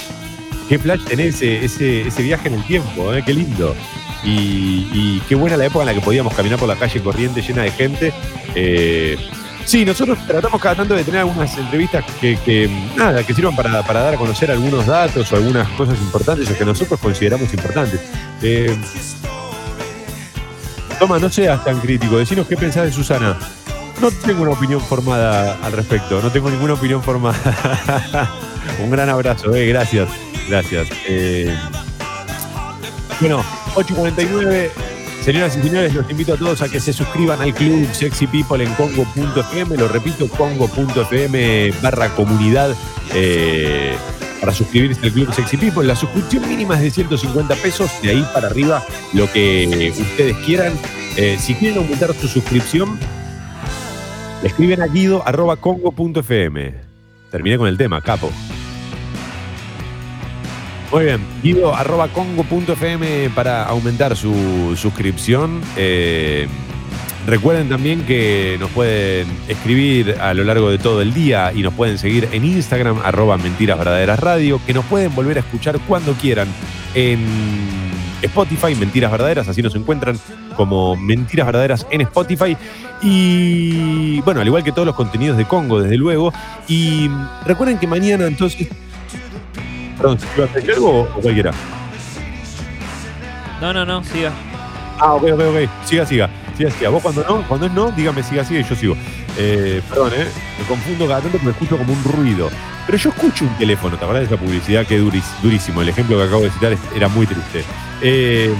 Qué 0.70 0.80
flash 0.80 1.04
tener 1.04 1.28
ese, 1.28 1.64
ese, 1.64 2.08
ese 2.08 2.24
viaje 2.24 2.48
en 2.48 2.56
el 2.56 2.64
tiempo, 2.66 3.14
¿eh? 3.14 3.24
qué 3.26 3.34
lindo. 3.34 3.76
Y, 4.26 5.20
qué 5.28 5.36
buena 5.36 5.58
la 5.58 5.66
época 5.66 5.82
en 5.82 5.88
la 5.88 5.94
que 5.94 6.02
podíamos 6.02 6.34
caminar 6.34 6.58
por 6.58 6.68
la 6.68 6.76
calle 6.76 7.02
corriente 7.02 7.42
llena 7.42 7.64
de 7.64 7.72
gente. 7.72 8.14
Eh, 8.56 9.18
sí, 9.66 9.84
nosotros 9.84 10.18
tratamos 10.26 10.62
cada 10.62 10.76
tanto 10.76 10.96
de 10.96 11.04
tener 11.04 11.22
algunas 11.22 11.58
entrevistas 11.58 12.06
que, 12.22 12.70
nada, 12.96 13.24
que 13.24 13.34
sirvan 13.34 13.56
para, 13.56 13.84
para 13.84 14.02
dar 14.02 14.14
a 14.14 14.18
conocer 14.18 14.50
algunos 14.50 14.86
datos 14.86 15.32
o 15.32 15.36
algunas 15.36 15.68
cosas 15.70 16.00
importantes 16.00 16.50
o 16.50 16.58
que 16.58 16.66
nosotros 16.66 17.00
consideramos 17.00 17.54
importantes. 17.54 18.00
Eh, 18.42 18.78
Toma, 21.00 21.20
no 21.20 21.30
seas 21.30 21.64
tan 21.66 21.80
crítico. 21.82 22.18
Decinos 22.18 22.48
qué 22.48 22.56
pensás 22.56 22.86
de 22.86 22.92
Susana. 22.94 23.38
No 24.02 24.10
tengo 24.10 24.44
una 24.44 24.52
opinión 24.52 24.80
formada 24.80 25.58
al 25.62 25.72
respecto. 25.74 26.22
No 26.22 26.32
tengo 26.32 26.50
ninguna 26.50 26.74
opinión 26.74 27.04
formada. 27.04 28.32
Un 28.82 28.90
gran 28.90 29.10
abrazo, 29.10 29.52
gracias. 29.52 30.08
Gracias. 30.50 30.88
Eh, 31.08 31.56
bueno, 33.20 33.44
8.49. 33.76 34.70
Señoras 35.22 35.56
y 35.56 35.62
señores, 35.62 35.94
los 35.94 36.10
invito 36.12 36.34
a 36.34 36.38
todos 36.38 36.62
a 36.62 36.68
que 36.70 36.82
se 36.82 36.92
suscriban 36.92 37.42
al 37.42 37.54
club 37.54 37.88
Sexy 37.94 38.28
People 38.28 38.62
en 38.64 38.74
congo.fm. 38.74 39.78
Lo 39.78 39.88
repito, 39.88 40.28
congo.fm 40.28 41.72
barra 41.82 42.10
comunidad. 42.16 42.76
eh, 43.14 43.96
para 44.44 44.54
suscribirse 44.54 45.00
al 45.06 45.14
club 45.14 45.34
Sexy 45.34 45.56
People. 45.56 45.86
La 45.88 45.96
suscripción 45.96 46.46
mínima 46.50 46.76
es 46.76 46.82
de 46.82 46.92
150 46.92 47.56
pesos. 47.56 47.90
De 48.02 48.10
ahí 48.10 48.28
para 48.34 48.48
arriba, 48.48 48.84
lo 49.14 49.32
que 49.32 49.94
ustedes 49.98 50.36
quieran. 50.46 50.74
Eh, 51.16 51.38
si 51.40 51.56
quieren 51.56 51.78
aumentar 51.78 52.14
su 52.14 52.28
suscripción, 52.28 53.00
le 54.42 54.50
escriben 54.50 54.82
a 54.82 54.88
guido 54.88 55.26
arroba 55.26 55.56
congo.fm. 55.56 56.74
Terminé 57.32 57.58
con 57.58 57.70
el 57.70 57.78
tema, 57.78 58.02
capo. 58.02 58.32
Muy 60.94 61.06
bien, 61.06 61.22
guido 61.42 61.74
para 63.34 63.64
aumentar 63.64 64.16
su 64.16 64.76
suscripción. 64.78 65.60
Eh, 65.76 66.48
recuerden 67.26 67.68
también 67.68 68.06
que 68.06 68.58
nos 68.60 68.70
pueden 68.70 69.28
escribir 69.48 70.18
a 70.22 70.36
lo 70.36 70.44
largo 70.44 70.70
de 70.70 70.78
todo 70.78 71.02
el 71.02 71.12
día 71.12 71.52
y 71.52 71.64
nos 71.64 71.74
pueden 71.74 71.98
seguir 71.98 72.30
en 72.32 72.46
Instagram, 72.46 73.00
arroba 73.04 73.40
mentiras 73.40 73.80
radio, 74.20 74.62
que 74.68 74.76
nos 74.76 74.86
pueden 74.86 75.16
volver 75.16 75.38
a 75.38 75.40
escuchar 75.40 75.80
cuando 75.88 76.14
quieran 76.14 76.48
en 76.94 77.26
Spotify, 78.22 78.76
Mentiras 78.76 79.12
Verdaderas, 79.12 79.48
así 79.48 79.64
nos 79.64 79.74
encuentran 79.74 80.20
como 80.56 80.96
Mentiras 80.96 81.48
Verdaderas 81.48 81.88
en 81.90 82.02
Spotify. 82.02 82.56
Y 83.02 84.22
bueno, 84.22 84.42
al 84.42 84.48
igual 84.48 84.64
que 84.64 84.72
todos 84.72 84.86
los 84.86 84.96
contenidos 84.96 85.38
de 85.38 85.46
Congo, 85.46 85.82
desde 85.82 85.98
luego. 85.98 86.32
Y 86.68 87.10
recuerden 87.48 87.80
que 87.80 87.88
mañana 87.88 88.28
entonces... 88.28 88.68
Perdón, 89.98 90.20
¿se 90.20 90.28
iba 90.36 90.46
a 90.46 90.48
decir 90.54 90.72
algo 90.72 91.02
o 91.02 91.22
cualquiera? 91.22 91.52
No, 93.62 93.74
no, 93.74 93.86
no, 93.86 94.04
siga. 94.04 94.32
Ah, 95.00 95.14
ok, 95.14 95.24
ok, 95.34 95.40
ok. 95.40 95.86
Siga, 95.86 96.06
siga. 96.06 96.30
Siga, 96.58 96.72
siga. 96.72 96.90
Vos 96.90 97.02
cuando 97.02 97.24
no, 97.24 97.48
cuando 97.48 97.66
es 97.68 97.72
no, 97.72 97.92
dígame 97.92 98.24
siga, 98.24 98.44
siga 98.44 98.60
y 98.60 98.64
yo 98.64 98.76
sigo. 98.76 98.98
Eh, 99.38 99.82
perdón, 99.90 100.12
¿eh? 100.16 100.28
Me 100.60 100.66
confundo 100.66 101.08
cada 101.08 101.22
tanto 101.22 101.38
porque 101.38 101.46
me 101.46 101.52
escucho 101.52 101.78
como 101.78 101.94
un 101.94 102.04
ruido. 102.04 102.50
Pero 102.86 102.98
yo 102.98 103.10
escucho 103.10 103.46
un 103.46 103.58
teléfono, 103.58 103.98
¿te 103.98 104.04
acuerdas 104.04 104.28
de 104.28 104.36
esa 104.36 104.44
publicidad 104.44 104.86
que 104.86 104.98
es 104.98 105.42
durísimo? 105.42 105.82
El 105.82 105.90
ejemplo 105.90 106.18
que 106.18 106.24
acabo 106.24 106.44
de 106.44 106.52
citar 106.52 106.76
era 106.96 107.08
muy 107.08 107.26
triste. 107.26 107.64
Eh, 108.02 108.54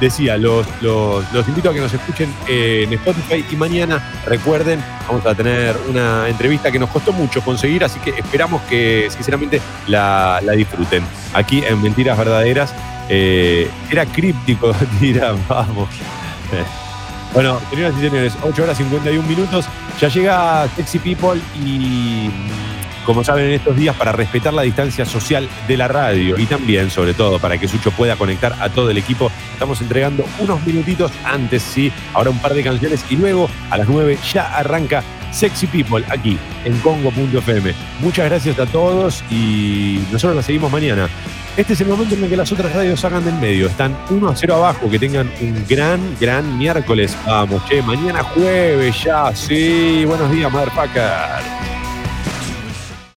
decía, 0.00 0.36
los, 0.36 0.66
los, 0.82 1.48
invito 1.48 1.70
a 1.70 1.74
que 1.74 1.80
nos 1.80 1.92
escuchen 1.92 2.32
en 2.48 2.92
Spotify 2.92 3.44
y 3.50 3.56
mañana, 3.56 4.02
recuerden, 4.26 4.82
vamos 5.06 5.24
a 5.26 5.34
tener 5.34 5.76
una 5.88 6.28
entrevista 6.28 6.70
que 6.70 6.78
nos 6.78 6.90
costó 6.90 7.12
mucho 7.12 7.40
conseguir, 7.42 7.84
así 7.84 7.98
que 8.00 8.10
esperamos 8.10 8.62
que 8.62 9.08
sinceramente 9.10 9.60
la, 9.86 10.40
la 10.42 10.52
disfruten. 10.52 11.04
Aquí 11.34 11.62
en 11.64 11.82
Mentiras 11.82 12.16
Verdaderas. 12.18 12.74
Eh, 13.08 13.70
era 13.90 14.04
críptico, 14.06 14.74
tira, 15.00 15.34
vamos. 15.48 15.88
Bueno, 17.34 17.60
señoras 17.68 17.92
y 17.98 18.00
señores, 18.00 18.32
8 18.40 18.62
horas 18.62 18.78
51 18.78 19.28
minutos. 19.28 19.66
Ya 20.00 20.08
llega 20.08 20.66
Sexy 20.74 20.98
People 20.98 21.38
y, 21.62 22.30
como 23.04 23.22
saben, 23.22 23.46
en 23.46 23.52
estos 23.52 23.76
días, 23.76 23.94
para 23.94 24.12
respetar 24.12 24.54
la 24.54 24.62
distancia 24.62 25.04
social 25.04 25.46
de 25.68 25.76
la 25.76 25.86
radio 25.86 26.38
y 26.38 26.46
también, 26.46 26.90
sobre 26.90 27.12
todo, 27.12 27.38
para 27.38 27.58
que 27.58 27.68
Sucho 27.68 27.90
pueda 27.90 28.16
conectar 28.16 28.56
a 28.58 28.70
todo 28.70 28.90
el 28.90 28.96
equipo, 28.96 29.30
estamos 29.56 29.80
entregando 29.80 30.26
unos 30.38 30.64
minutitos 30.66 31.10
antes, 31.24 31.62
sí, 31.62 31.90
ahora 32.12 32.28
un 32.28 32.38
par 32.38 32.52
de 32.52 32.62
canciones 32.62 33.02
y 33.08 33.16
luego 33.16 33.48
a 33.70 33.78
las 33.78 33.88
9 33.88 34.18
ya 34.32 34.54
arranca 34.54 35.02
Sexy 35.32 35.66
People 35.66 36.04
aquí 36.08 36.38
en 36.64 36.78
Congo.fm. 36.80 37.74
Muchas 38.00 38.26
gracias 38.26 38.58
a 38.58 38.66
todos 38.66 39.24
y 39.30 39.98
nosotros 40.12 40.36
la 40.36 40.42
seguimos 40.42 40.70
mañana. 40.70 41.08
Este 41.56 41.72
es 41.72 41.80
el 41.80 41.88
momento 41.88 42.14
en 42.14 42.24
el 42.24 42.28
que 42.28 42.36
las 42.36 42.52
otras 42.52 42.70
radios 42.74 43.00
sacan 43.00 43.24
del 43.24 43.34
medio. 43.36 43.66
Están 43.66 43.96
1 44.10 44.28
a 44.28 44.36
0 44.36 44.54
abajo. 44.56 44.90
Que 44.90 44.98
tengan 44.98 45.30
un 45.40 45.64
gran, 45.66 46.00
gran 46.20 46.58
miércoles. 46.58 47.16
Vamos, 47.26 47.64
che, 47.66 47.80
mañana 47.80 48.22
jueves 48.22 49.02
ya. 49.02 49.34
Sí, 49.34 50.04
buenos 50.04 50.30
días, 50.30 50.52
motherfucker. 50.52 51.75